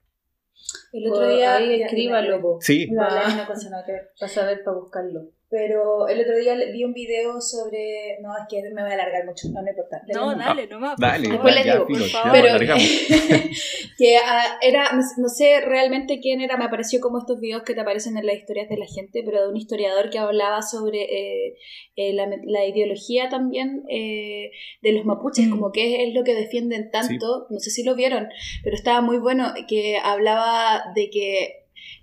El 0.92 1.10
otro 1.10 1.28
día. 1.28 1.58
Escríbalo. 1.58 2.58
Sí, 2.60 2.88
ya. 2.90 3.02
Va. 3.02 3.14
Vale, 3.14 3.34
una 3.34 3.46
cosa 3.46 3.70
nada 3.70 3.86
que 3.86 3.92
ver. 3.92 4.10
Vas 4.20 4.38
a 4.38 4.46
ver 4.46 4.64
para 4.64 4.76
buscarlo. 4.76 5.32
Pero 5.50 6.06
el 6.06 6.20
otro 6.20 6.36
día 6.36 6.54
le- 6.54 6.70
vi 6.70 6.84
un 6.84 6.92
video 6.92 7.40
sobre. 7.40 8.18
No, 8.22 8.30
es 8.38 8.44
que 8.48 8.62
me 8.72 8.82
voy 8.82 8.90
a 8.92 8.94
alargar 8.94 9.24
mucho, 9.26 9.48
no 9.52 9.60
me 9.62 9.70
importa. 9.70 10.00
No, 10.14 10.36
dale, 10.36 10.68
nomás. 10.68 10.94
por 10.94 11.00
dale, 11.04 11.28
favor. 11.28 11.44
Después 11.44 11.54
les 11.56 11.64
digo, 11.64 11.86
por 11.88 12.08
favor. 12.08 12.32
Pero- 12.32 12.74
que 13.98 14.16
ah, 14.16 14.58
era, 14.62 14.92
no, 14.92 15.02
no 15.18 15.28
sé 15.28 15.60
realmente 15.60 16.20
quién 16.20 16.40
era, 16.40 16.56
me 16.56 16.64
apareció 16.66 17.00
como 17.00 17.18
estos 17.18 17.40
videos 17.40 17.62
que 17.64 17.74
te 17.74 17.80
aparecen 17.80 18.16
en 18.16 18.26
las 18.26 18.36
historias 18.36 18.68
de 18.68 18.76
la 18.76 18.86
gente, 18.86 19.22
pero 19.24 19.42
de 19.42 19.48
un 19.48 19.56
historiador 19.56 20.08
que 20.10 20.18
hablaba 20.18 20.62
sobre 20.62 21.02
eh, 21.02 21.56
eh, 21.96 22.12
la, 22.14 22.28
la 22.44 22.64
ideología 22.66 23.28
también 23.28 23.82
eh, 23.90 24.52
de 24.82 24.92
los 24.92 25.04
mapuches, 25.04 25.48
Mm. 25.48 25.50
como 25.50 25.72
que 25.72 26.04
es, 26.04 26.14
lo 26.14 26.22
que 26.24 26.34
defienden 26.34 26.90
tanto, 26.90 27.46
no 27.50 27.58
sé 27.58 27.70
si 27.70 27.82
lo 27.82 27.94
vieron, 27.94 28.28
pero 28.62 28.76
estaba 28.76 29.00
muy 29.00 29.18
bueno, 29.18 29.52
que 29.68 29.98
hablaba 30.02 30.82
de 30.94 31.10
que 31.10 31.56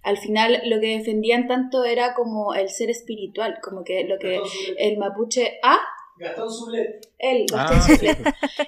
al 0.03 0.17
final 0.17 0.61
lo 0.65 0.79
que 0.79 0.97
defendían 0.97 1.47
tanto 1.47 1.83
era 1.85 2.13
como 2.13 2.53
el 2.55 2.69
ser 2.69 2.89
espiritual, 2.89 3.59
como 3.61 3.83
que 3.83 4.03
lo 4.05 4.17
que 4.19 4.39
el 4.77 4.97
mapuche... 4.97 5.59
¿Ah? 5.63 5.79
Gastón 6.19 6.51
Zulet. 6.51 7.07
Él, 7.19 7.45
Ah, 7.53 7.67
Gastón 7.69 7.81
Soufflet. 7.95 8.17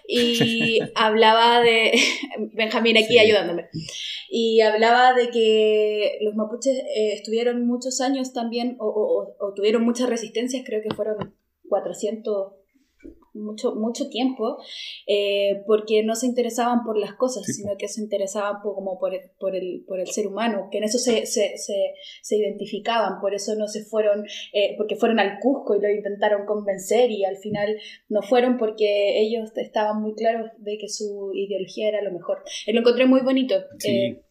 y 0.07 0.79
hablaba 0.95 1.61
de 1.61 1.93
Benjamín 2.53 2.95
aquí 2.97 3.07
Sí. 3.13 3.17
ayudándome 3.19 3.69
y 4.29 4.61
hablaba 4.61 5.13
de 5.13 5.31
que 5.31 6.19
los 6.21 6.35
mapuches 6.35 6.77
eh, 6.77 7.13
estuvieron 7.13 7.65
muchos 7.65 8.01
años 8.01 8.33
también 8.33 8.75
o, 8.79 8.85
o- 8.87 9.35
o 9.43 9.53
tuvieron 9.55 9.83
muchas 9.83 10.07
resistencias 10.09 10.61
creo 10.63 10.81
que 10.87 10.93
fueron 10.93 11.33
400 11.67 12.53
mucho 13.39 13.75
mucho 13.75 14.09
tiempo 14.09 14.57
eh, 15.07 15.63
porque 15.65 16.03
no 16.03 16.15
se 16.15 16.27
interesaban 16.27 16.83
por 16.83 16.97
las 16.97 17.13
cosas 17.13 17.45
Sí, 17.45 17.53
sino 17.53 17.77
que 17.77 17.87
se 17.87 18.01
interesaban 18.01 18.61
por, 18.61 18.75
como 18.75 18.99
por 18.99 19.13
el, 19.13 19.21
por, 19.39 19.55
el, 19.55 19.83
por 19.87 19.99
el 19.99 20.07
ser 20.07 20.27
humano 20.27 20.67
que 20.71 20.79
en 20.79 20.83
eso 20.83 20.97
se, 20.97 21.25
se, 21.25 21.57
se, 21.57 21.93
se 22.21 22.37
identificaban 22.37 23.19
por 23.21 23.33
eso 23.33 23.55
no 23.55 23.67
se 23.67 23.83
fueron 23.85 24.25
eh, 24.53 24.75
porque 24.77 24.95
fueron 24.95 25.19
al 25.19 25.39
Cusco 25.39 25.75
y 25.75 25.81
lo 25.81 25.89
intentaron 25.89 26.45
convencer 26.45 27.11
y 27.11 27.25
al 27.25 27.37
final 27.37 27.77
no 28.07 28.21
fueron 28.21 28.57
porque 28.57 29.21
ellos 29.21 29.51
estaban 29.55 30.01
muy 30.01 30.13
claros 30.15 30.51
de 30.59 30.77
que 30.77 30.89
su 30.89 31.31
ideología 31.33 31.89
era 31.89 32.01
lo 32.01 32.11
mejor. 32.11 32.43
Eh, 32.65 32.73
lo 32.73 32.79
encontré 32.79 33.05
muy 33.05 33.21
bonito 33.21 33.55
Sí, 33.77 33.89
eh, 33.89 34.23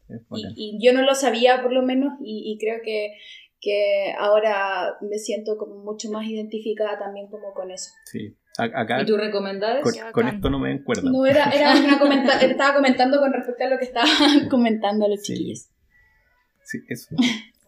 y, 0.56 0.78
y 0.78 0.84
yo 0.84 0.92
no 0.92 1.02
lo 1.02 1.14
sabía 1.14 1.62
por 1.62 1.72
lo 1.72 1.82
menos 1.82 2.14
y, 2.22 2.52
y 2.52 2.58
creo 2.58 2.80
que, 2.82 3.12
que 3.60 4.12
ahora 4.18 4.96
me 5.00 5.18
siento 5.18 5.56
como 5.56 5.82
mucho 5.82 6.10
más 6.10 6.26
identificada 6.26 6.98
también 6.98 7.28
como 7.28 7.52
con 7.54 7.70
eso. 7.70 7.90
Sí. 8.10 8.34
Acá 8.58 9.00
¿Y 9.02 9.06
tú 9.06 9.16
recomendades? 9.16 9.82
con, 10.12 10.26
esto 10.28 10.50
no 10.50 10.58
me 10.58 10.68
den 10.70 10.82
cuerda. 10.82 11.10
No 11.10 11.24
era, 11.24 11.44
era 11.50 11.72
una 11.78 11.98
comenta 12.00 12.40
estaba 12.40 12.74
comentando 12.74 13.20
con 13.20 13.32
respecto 13.32 13.64
a 13.64 13.68
lo 13.68 13.78
que 13.78 13.84
estaban 13.84 14.08
comentando 14.50 15.06
los 15.08 15.22
Sí. 15.24 15.34
chiquillos. 15.34 15.68
Sí, 16.64 16.78
eso. 16.88 17.14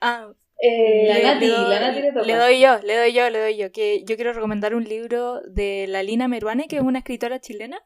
Ah, 0.00 0.28
Eh, 0.62 1.06
La 1.08 1.14
le- 1.14 1.24
Nati, 1.24 1.46
la 1.46 1.80
Nati 1.80 2.00
le 2.02 2.12
toca. 2.12 2.26
Le 2.26 2.34
doy 2.36 2.60
yo, 2.60 2.78
le 2.84 2.96
doy 2.96 3.12
yo, 3.14 3.30
le 3.30 3.38
doy 3.40 3.56
yo. 3.56 3.72
Que 3.72 4.04
yo 4.04 4.16
quiero 4.16 4.32
recomendar 4.34 4.74
un 4.74 4.84
libro 4.84 5.40
de 5.42 5.86
la 5.88 6.02
Lina 6.02 6.28
Meruane, 6.28 6.68
que 6.68 6.76
es 6.76 6.82
una 6.82 6.98
escritora 6.98 7.40
chilena, 7.40 7.78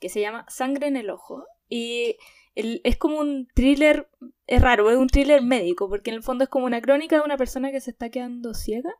que 0.00 0.08
se 0.08 0.20
llama 0.20 0.44
Sangre 0.48 0.88
en 0.88 0.96
el 0.96 1.08
Ojo. 1.10 1.44
Y 1.68 2.16
el- 2.56 2.80
es 2.84 2.96
como 2.96 3.18
un 3.20 3.46
thriller, 3.54 4.08
es 4.48 4.60
raro, 4.60 4.90
es 4.90 4.96
un 4.96 5.06
thriller 5.08 5.40
médico, 5.42 5.88
porque 5.88 6.10
en 6.10 6.16
el 6.16 6.22
fondo 6.24 6.42
es 6.44 6.50
como 6.50 6.66
una 6.66 6.80
crónica 6.80 7.16
de 7.16 7.22
una 7.22 7.36
persona 7.36 7.70
que 7.70 7.80
se 7.80 7.90
está 7.92 8.10
quedando 8.10 8.54
ciega, 8.54 8.92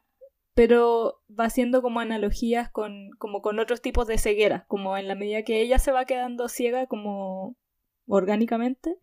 pero 0.56 1.20
va 1.28 1.44
haciendo 1.44 1.82
como 1.82 2.00
analogías 2.00 2.70
con, 2.70 3.10
como 3.18 3.42
con 3.42 3.58
otros 3.58 3.82
tipos 3.82 4.06
de 4.06 4.16
ceguera, 4.16 4.64
como 4.68 4.96
en 4.96 5.06
la 5.06 5.14
medida 5.14 5.42
que 5.42 5.60
ella 5.60 5.78
se 5.78 5.92
va 5.92 6.06
quedando 6.06 6.48
ciega 6.48 6.86
como 6.86 7.58
orgánicamente, 8.06 8.98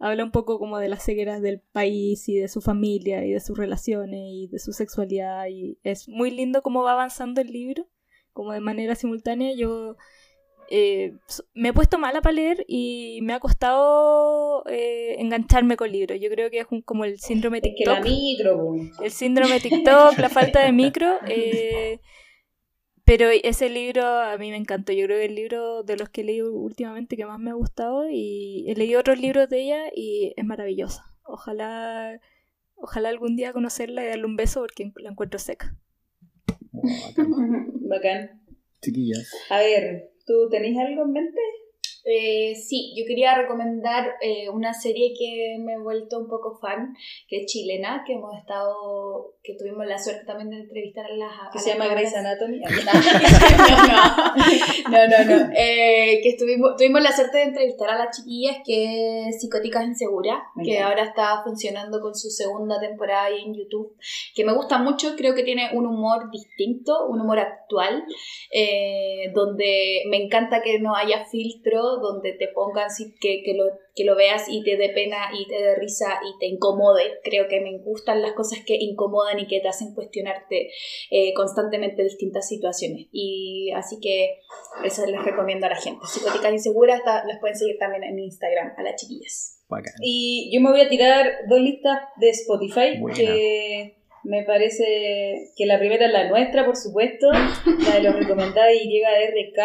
habla 0.00 0.24
un 0.24 0.32
poco 0.32 0.58
como 0.58 0.80
de 0.80 0.88
las 0.88 1.04
cegueras 1.04 1.40
del 1.42 1.60
país 1.60 2.28
y 2.28 2.34
de 2.34 2.48
su 2.48 2.60
familia 2.60 3.24
y 3.24 3.30
de 3.30 3.38
sus 3.38 3.56
relaciones 3.56 4.18
y 4.20 4.48
de 4.48 4.58
su 4.58 4.72
sexualidad 4.72 5.46
y 5.46 5.78
es 5.84 6.08
muy 6.08 6.32
lindo 6.32 6.60
cómo 6.62 6.82
va 6.82 6.94
avanzando 6.94 7.40
el 7.40 7.52
libro, 7.52 7.86
como 8.32 8.52
de 8.52 8.60
manera 8.60 8.96
simultánea. 8.96 9.54
Yo 9.54 9.96
eh, 10.70 11.12
me 11.54 11.68
he 11.68 11.72
puesto 11.72 11.98
mala 11.98 12.20
para 12.22 12.32
leer 12.34 12.64
y 12.68 13.20
me 13.22 13.32
ha 13.34 13.40
costado 13.40 14.64
eh, 14.68 15.16
engancharme 15.18 15.76
con 15.76 15.90
libros. 15.92 16.18
Yo 16.20 16.28
creo 16.30 16.50
que 16.50 16.58
es 16.60 16.66
un- 16.70 16.82
como 16.82 17.04
el 17.04 17.18
síndrome 17.20 17.58
Es 17.58 17.62
que 17.76 17.84
la 17.84 18.00
TikTok. 18.00 18.04
micro. 18.12 18.74
El 19.02 19.10
síndrome 19.10 19.60
TikTok, 19.60 20.18
la 20.18 20.28
falta 20.28 20.64
de 20.64 20.72
micro. 20.72 21.18
eh, 21.28 22.00
pero 23.04 23.28
ese 23.30 23.68
libro 23.68 24.04
a 24.04 24.36
mí 24.36 24.50
me 24.50 24.56
encantó. 24.56 24.92
Yo 24.92 25.06
creo 25.06 25.18
que 25.18 25.26
el 25.26 25.34
libro 25.36 25.82
de 25.84 25.96
los 25.96 26.08
que 26.08 26.22
he 26.22 26.24
leído 26.24 26.52
últimamente 26.52 27.16
que 27.16 27.24
más 27.24 27.38
me 27.38 27.50
ha 27.50 27.54
gustado. 27.54 28.10
Y 28.10 28.64
he 28.68 28.74
leído 28.74 28.98
otros 29.00 29.20
libros 29.20 29.48
de 29.48 29.62
ella 29.62 29.82
y 29.94 30.32
es 30.36 30.44
maravillosa. 30.44 31.04
Ojalá, 31.24 32.20
ojalá 32.74 33.08
algún 33.08 33.36
día 33.36 33.52
conocerla 33.52 34.02
y 34.04 34.08
darle 34.08 34.24
un 34.26 34.34
beso 34.36 34.60
porque 34.60 34.90
la 34.96 35.10
encuentro 35.10 35.38
seca. 35.38 35.76
Oh, 36.72 36.82
bacán. 37.06 37.30
Bacán. 37.88 38.42
Chiquillas. 38.82 39.30
A 39.50 39.58
ver, 39.60 40.10
¿tú 40.26 40.48
tenés 40.50 40.76
algo 40.78 41.04
en 41.04 41.12
mente? 41.12 41.40
Eh, 42.08 42.54
sí, 42.54 42.94
yo 42.96 43.04
quería 43.04 43.34
recomendar 43.34 44.14
eh, 44.20 44.48
una 44.48 44.72
serie 44.72 45.12
que 45.18 45.56
me 45.58 45.72
he 45.72 45.78
vuelto 45.78 46.20
un 46.20 46.28
poco 46.28 46.56
fan, 46.60 46.94
que 47.26 47.38
es 47.38 47.46
chilena, 47.46 48.04
que 48.06 48.12
hemos 48.12 48.32
estado, 48.38 49.34
que 49.42 49.56
tuvimos 49.56 49.84
la 49.86 49.98
suerte 49.98 50.24
también 50.24 50.50
de 50.50 50.58
entrevistar 50.58 51.06
a 51.06 51.16
las... 51.16 51.32
a 51.32 51.50
Que 51.50 51.56
las 51.56 51.64
se 51.64 51.72
llama. 51.72 51.88
Grey's 51.88 52.14
Anatomy. 52.14 52.60
no, 54.90 55.08
no, 55.08 55.24
no. 55.24 55.50
Eh, 55.56 56.20
que 56.22 56.28
estuvimos, 56.28 56.76
tuvimos 56.76 57.02
la 57.02 57.10
suerte 57.10 57.38
de 57.38 57.44
entrevistar 57.44 57.88
a 57.90 57.98
las 57.98 58.16
chiquillas 58.16 58.58
que 58.64 59.26
es 59.28 59.40
Psicóticas 59.40 59.84
Insegura, 59.84 60.44
Me 60.54 60.62
que 60.62 60.78
ahora 60.78 61.02
está 61.02 61.42
funcionando 61.42 62.00
con 62.00 62.14
su 62.14 62.30
segunda 62.30 62.78
temporada 62.78 63.24
ahí 63.24 63.42
en 63.44 63.54
YouTube, 63.54 63.96
que 64.34 64.44
me 64.44 64.54
gusta 64.54 64.78
mucho, 64.78 65.16
creo 65.16 65.34
que 65.34 65.42
tiene 65.42 65.70
un 65.72 65.86
humor 65.86 66.30
distinto, 66.30 67.08
un 67.08 67.20
humor 67.20 67.40
actual, 67.40 68.04
eh, 68.52 69.32
donde 69.34 70.04
me 70.08 70.18
encanta 70.18 70.62
que 70.62 70.78
no 70.78 70.94
haya 70.94 71.24
filtro, 71.24 71.95
donde 72.00 72.32
te 72.32 72.48
pongan 72.48 72.90
sí, 72.90 73.14
que, 73.20 73.42
que, 73.44 73.54
lo, 73.54 73.64
que 73.94 74.04
lo 74.04 74.16
veas 74.16 74.46
y 74.48 74.62
te 74.62 74.76
dé 74.76 74.90
pena 74.90 75.16
y 75.38 75.46
te 75.48 75.62
dé 75.62 75.74
risa 75.76 76.20
y 76.24 76.38
te 76.38 76.46
incomode. 76.46 77.20
Creo 77.24 77.48
que 77.48 77.60
me 77.60 77.78
gustan 77.78 78.22
las 78.22 78.32
cosas 78.32 78.60
que 78.66 78.76
incomodan 78.80 79.38
y 79.38 79.46
que 79.46 79.60
te 79.60 79.68
hacen 79.68 79.94
cuestionarte 79.94 80.70
eh, 81.10 81.32
constantemente 81.34 82.02
distintas 82.02 82.48
situaciones. 82.48 83.06
Y 83.12 83.70
así 83.74 83.98
que 84.00 84.38
eso 84.84 85.06
les 85.06 85.24
recomiendo 85.24 85.66
a 85.66 85.70
la 85.70 85.76
gente. 85.76 86.00
Psicóticas 86.06 86.52
Inseguras 86.52 86.98
está- 86.98 87.24
las 87.26 87.38
pueden 87.40 87.56
seguir 87.56 87.76
también 87.78 88.04
en 88.04 88.18
Instagram 88.18 88.72
a 88.76 88.82
las 88.82 88.96
chiquillas. 89.00 89.62
Bacán. 89.68 89.94
Y 90.00 90.50
yo 90.54 90.60
me 90.60 90.70
voy 90.70 90.80
a 90.80 90.88
tirar 90.88 91.26
dos 91.48 91.60
listas 91.60 91.98
de 92.16 92.30
Spotify 92.30 92.98
Buena. 93.00 93.16
que 93.16 93.96
me 94.22 94.42
parece 94.44 95.50
que 95.56 95.66
la 95.66 95.78
primera 95.78 96.06
es 96.06 96.12
la 96.12 96.28
nuestra, 96.28 96.64
por 96.66 96.76
supuesto, 96.76 97.28
la 97.32 97.94
de 97.96 98.02
los 98.02 98.14
recomendados 98.16 98.72
YRK, 98.82 99.58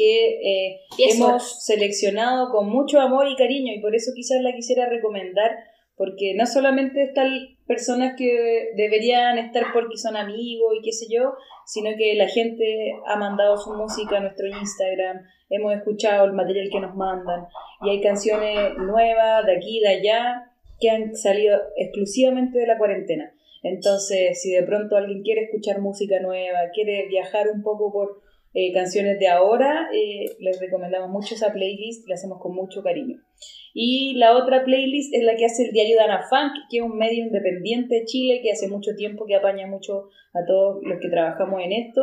que 0.00 0.40
eh, 0.42 0.80
hemos 0.96 1.28
horas. 1.28 1.64
seleccionado 1.66 2.50
con 2.50 2.70
mucho 2.70 3.00
amor 3.00 3.28
y 3.28 3.36
cariño 3.36 3.74
y 3.74 3.82
por 3.82 3.94
eso 3.94 4.12
quizás 4.14 4.40
la 4.40 4.54
quisiera 4.54 4.88
recomendar, 4.88 5.50
porque 5.94 6.32
no 6.34 6.46
solamente 6.46 7.02
están 7.02 7.28
personas 7.66 8.14
que 8.16 8.70
deberían 8.76 9.36
estar 9.36 9.64
porque 9.74 9.98
son 9.98 10.16
amigos 10.16 10.72
y 10.78 10.82
qué 10.82 10.92
sé 10.92 11.06
yo, 11.10 11.34
sino 11.66 11.90
que 11.98 12.14
la 12.14 12.28
gente 12.28 12.94
ha 13.06 13.16
mandado 13.16 13.58
su 13.58 13.74
música 13.74 14.16
a 14.16 14.20
nuestro 14.20 14.46
Instagram, 14.46 15.18
hemos 15.50 15.74
escuchado 15.74 16.24
el 16.24 16.32
material 16.32 16.70
que 16.72 16.80
nos 16.80 16.96
mandan 16.96 17.46
y 17.82 17.90
hay 17.90 18.00
canciones 18.00 18.78
nuevas 18.78 19.44
de 19.44 19.56
aquí 19.56 19.78
y 19.78 19.80
de 19.80 19.88
allá 19.88 20.50
que 20.80 20.88
han 20.88 21.14
salido 21.14 21.58
exclusivamente 21.76 22.58
de 22.58 22.66
la 22.66 22.78
cuarentena. 22.78 23.34
Entonces, 23.62 24.40
si 24.40 24.52
de 24.52 24.62
pronto 24.62 24.96
alguien 24.96 25.22
quiere 25.22 25.42
escuchar 25.42 25.82
música 25.82 26.18
nueva, 26.20 26.70
quiere 26.72 27.06
viajar 27.08 27.48
un 27.54 27.62
poco 27.62 27.92
por 27.92 28.29
eh, 28.52 28.72
canciones 28.72 29.18
de 29.18 29.28
ahora, 29.28 29.88
eh, 29.94 30.26
les 30.40 30.60
recomendamos 30.60 31.10
mucho 31.10 31.34
esa 31.34 31.52
playlist, 31.52 32.08
la 32.08 32.14
hacemos 32.14 32.38
con 32.40 32.54
mucho 32.54 32.82
cariño. 32.82 33.18
Y 33.72 34.14
la 34.14 34.36
otra 34.36 34.64
playlist 34.64 35.14
es 35.14 35.22
la 35.22 35.36
que 35.36 35.44
hace 35.44 35.66
el 35.66 35.72
diario 35.72 35.96
Dana 35.96 36.22
Funk, 36.28 36.52
que 36.68 36.78
es 36.78 36.82
un 36.82 36.96
medio 36.98 37.24
independiente 37.24 37.94
de 37.94 38.04
Chile 38.04 38.40
que 38.42 38.50
hace 38.50 38.68
mucho 38.68 38.96
tiempo 38.96 39.26
que 39.26 39.36
apaña 39.36 39.68
mucho 39.68 40.08
a 40.34 40.44
todos 40.46 40.82
los 40.82 40.98
que 41.00 41.08
trabajamos 41.08 41.62
en 41.62 41.72
esto. 41.72 42.02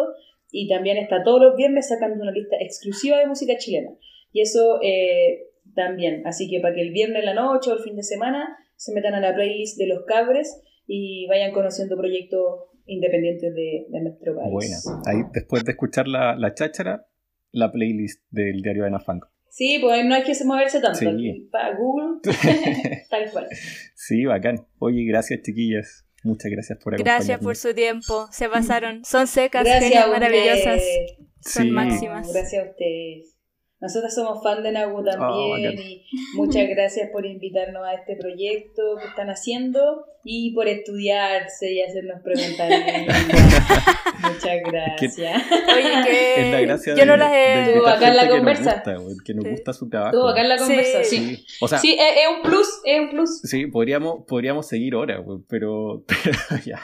Y 0.49 0.69
también 0.69 0.95
está 0.95 1.24
todos 1.24 1.41
los 1.41 1.56
viernes 1.57 1.90
sacando 1.90 2.22
una 2.22 2.32
lista 2.32 2.56
exclusiva 2.61 3.18
de 3.18 3.28
música 3.28 3.57
chilena. 3.57 3.91
Y 4.32 4.41
eso 4.41 4.80
eh, 4.82 5.48
también. 5.76 6.26
Así 6.26 6.49
que 6.49 6.61
para 6.61 6.74
que 6.74 6.82
el 6.82 6.91
viernes 6.91 7.19
en 7.19 7.26
la 7.26 7.34
noche 7.34 7.69
o 7.69 7.74
el 7.74 7.84
fin 7.84 7.98
de 7.98 8.03
semana 8.03 8.57
se 8.78 8.94
metan 8.94 9.14
a 9.15 9.19
la 9.19 9.36
playlist 9.36 9.78
de 9.78 9.88
los 9.88 10.06
cabres 10.06 10.64
y 10.88 11.28
vayan 11.28 11.52
conociendo 11.52 11.98
proyectos 11.98 12.61
independientes 12.88 13.54
de, 13.54 13.86
de 13.90 14.02
nuestro 14.02 14.36
país. 14.36 14.52
Buena. 14.52 14.78
Ahí, 15.06 15.30
después 15.34 15.64
de 15.64 15.72
escuchar 15.72 16.08
la, 16.08 16.36
la 16.36 16.54
cháchara, 16.54 17.06
la 17.52 17.72
playlist 17.72 18.24
del 18.32 18.62
diario 18.62 18.84
de 18.84 18.88
Ana 18.90 19.00
Funk. 19.00 19.26
Sí, 19.50 19.80
pues 19.82 20.06
no 20.06 20.14
hay 20.14 20.24
que 20.24 20.34
moverse 20.46 20.80
tanto. 20.82 21.00
Sí. 21.00 21.50
Para 21.52 21.76
Google, 21.76 22.20
tal 23.10 23.32
cual. 23.32 23.48
Sí, 23.96 24.26
bacán. 24.26 24.68
Oye, 24.80 25.04
gracias, 25.06 25.42
chiquillas. 25.42 26.06
Muchas 26.24 26.52
gracias 26.52 26.80
por 26.84 26.94
Gracias 26.94 27.38
acompañarnos. 27.38 27.46
por 27.46 27.56
su 27.56 27.74
tiempo. 27.76 28.28
Se 28.32 28.50
pasaron. 28.50 29.06
Son 29.06 29.28
secas, 29.28 29.64
Gracias 29.64 29.84
genias, 29.84 30.10
maravillosas. 30.10 30.82
Son 31.42 31.64
Sí. 31.64 31.72
máximas. 31.72 32.34
Gracias 32.34 32.66
a 32.66 32.70
ustedes. 32.70 33.37
Nosotros 33.80 34.14
somos 34.14 34.41
fan 34.44 34.64
de 34.64 34.72
Nagu 34.72 34.98
Oh, 34.99 35.04
también 35.04 35.74
bacán. 35.74 35.88
y 35.88 36.04
muchas 36.36 36.68
gracias 36.68 37.10
por 37.12 37.26
invitarnos 37.28 37.84
a 37.86 37.94
este 37.94 38.16
proyecto 38.16 38.82
que 38.99 39.08
están 39.08 39.30
haciendo 39.30 40.06
y 40.24 40.52
por 40.56 40.68
estudiarse 40.68 41.72
y 41.74 41.82
hacernos 41.84 42.22
preguntas. 42.24 42.70
muchas 44.22 44.58
gracias. 44.66 45.44
Oye, 45.76 45.91
Es 46.38 46.52
la 46.52 46.58
que 46.60 46.66
gracia 46.66 46.95
yo 46.95 47.06
no 47.06 47.18
las 47.18 47.32
he... 47.32 47.36
invitar 47.54 47.70
Estuvo 47.70 47.84
bacán 47.84 48.16
la 48.18 48.22
gente 48.24 48.24
que 48.24 48.28
nos 48.28 48.38
conversa. 48.38 48.74
gusta, 49.06 49.24
que 49.26 49.34
nos 49.34 49.45
gusta 49.45 49.74
su 49.74 49.90
trabajo. 49.90 50.10
Estuvo 50.16 50.28
acá 50.30 50.41
en 50.41 50.49
la 50.49 50.58
conversa, 50.58 51.04
sí. 51.04 51.18
Sí. 51.36 51.45
O 51.62 51.68
sea, 51.68 51.78
Sí, 51.80 51.94
es, 51.94 51.99
es 52.18 52.36
un 52.36 52.41
plus, 52.41 52.68
es 52.84 52.99
un 52.99 53.10
plus. 53.10 53.41
sí, 53.44 53.68
podríamos, 53.68 54.26
podríamos 54.28 54.68
seguir 54.68 54.95
horas, 54.95 55.24
güey, 55.24 55.40
pero, 55.48 56.04
pero 56.49 56.62
ya, 56.66 56.80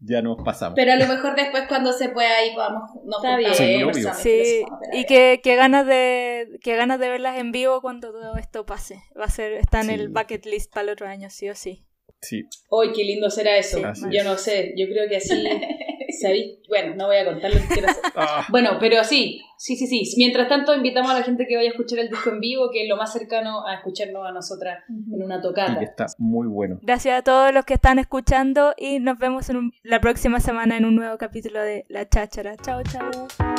ya 0.00 0.22
nos 0.22 0.42
pasamos. 0.42 0.74
Pero 0.76 0.92
a 0.92 0.96
lo 0.96 1.06
mejor 1.06 1.34
después 1.36 1.64
cuando 1.68 1.92
se 1.92 2.08
pueda 2.08 2.36
ahí 2.36 2.54
podamos 2.54 2.90
nos 3.04 3.22
Está 3.22 3.36
bien. 3.36 3.54
Sí, 3.54 3.82
obvio. 3.82 4.14
Sí, 4.14 4.64
y 4.92 5.04
que, 5.04 5.40
que 5.42 5.56
ganas 5.56 5.86
de 5.86 6.58
que 6.62 6.76
ganas 6.76 6.98
de 6.98 7.08
verlas 7.08 7.38
en 7.38 7.52
vivo 7.52 7.80
cuando 7.80 8.10
todo 8.12 8.36
esto 8.36 8.64
pase. 8.66 9.02
Va 9.18 9.24
a 9.26 9.30
ser, 9.30 9.52
está 9.54 9.80
en 9.80 9.86
Sí. 9.86 9.92
el 9.94 10.08
bucket 10.08 10.44
list 10.46 10.72
para 10.72 10.84
el 10.84 10.88
otro 10.90 11.06
año, 11.06 11.28
sí 11.30 11.48
o 11.48 11.54
sí. 11.54 11.84
Sí, 12.22 12.44
Hoy 12.68 12.92
qué 12.92 13.02
lindo 13.04 13.30
será 13.30 13.56
eso. 13.56 13.78
Sí, 13.94 14.02
yo 14.10 14.20
es. 14.20 14.24
no 14.24 14.36
sé, 14.36 14.74
yo 14.76 14.86
creo 14.88 15.08
que 15.08 15.16
así, 15.16 15.30
¿sabéis? 16.12 16.58
Bueno, 16.68 16.94
no 16.96 17.06
voy 17.06 17.16
a 17.16 17.24
contar 17.24 17.52
lo 17.52 17.60
que 17.60 17.66
quiero 17.68 17.88
hacer. 17.88 18.02
Ah, 18.16 18.44
Bueno, 18.50 18.76
pero 18.80 19.02
sí, 19.04 19.40
sí, 19.56 19.76
sí, 19.76 19.86
sí. 19.86 20.14
Mientras 20.16 20.48
tanto, 20.48 20.74
invitamos 20.74 21.10
a 21.10 21.14
la 21.14 21.22
gente 21.22 21.46
que 21.46 21.56
vaya 21.56 21.68
a 21.68 21.72
escuchar 21.72 21.98
el 22.00 22.08
disco 22.08 22.30
en 22.30 22.40
vivo, 22.40 22.70
que 22.72 22.82
es 22.82 22.88
lo 22.88 22.96
más 22.96 23.12
cercano 23.12 23.66
a 23.66 23.74
escucharnos 23.74 24.26
a 24.26 24.32
nosotras 24.32 24.84
en 24.88 25.22
una 25.22 25.38
y 25.38 25.42
tocata. 25.42 25.78
que 25.78 25.84
está 25.84 26.06
muy 26.18 26.46
bueno. 26.48 26.78
Gracias 26.82 27.18
a 27.18 27.22
todos 27.22 27.52
los 27.54 27.64
que 27.64 27.74
están 27.74 27.98
escuchando 27.98 28.74
y 28.76 28.98
nos 28.98 29.18
vemos 29.18 29.48
en 29.50 29.56
un- 29.56 29.72
la 29.82 30.00
próxima 30.00 30.40
semana 30.40 30.76
en 30.76 30.84
un 30.84 30.96
nuevo 30.96 31.16
capítulo 31.18 31.60
de 31.62 31.84
La 31.88 32.08
Cháchara. 32.08 32.56
Chao, 32.56 32.82
chao. 32.82 33.49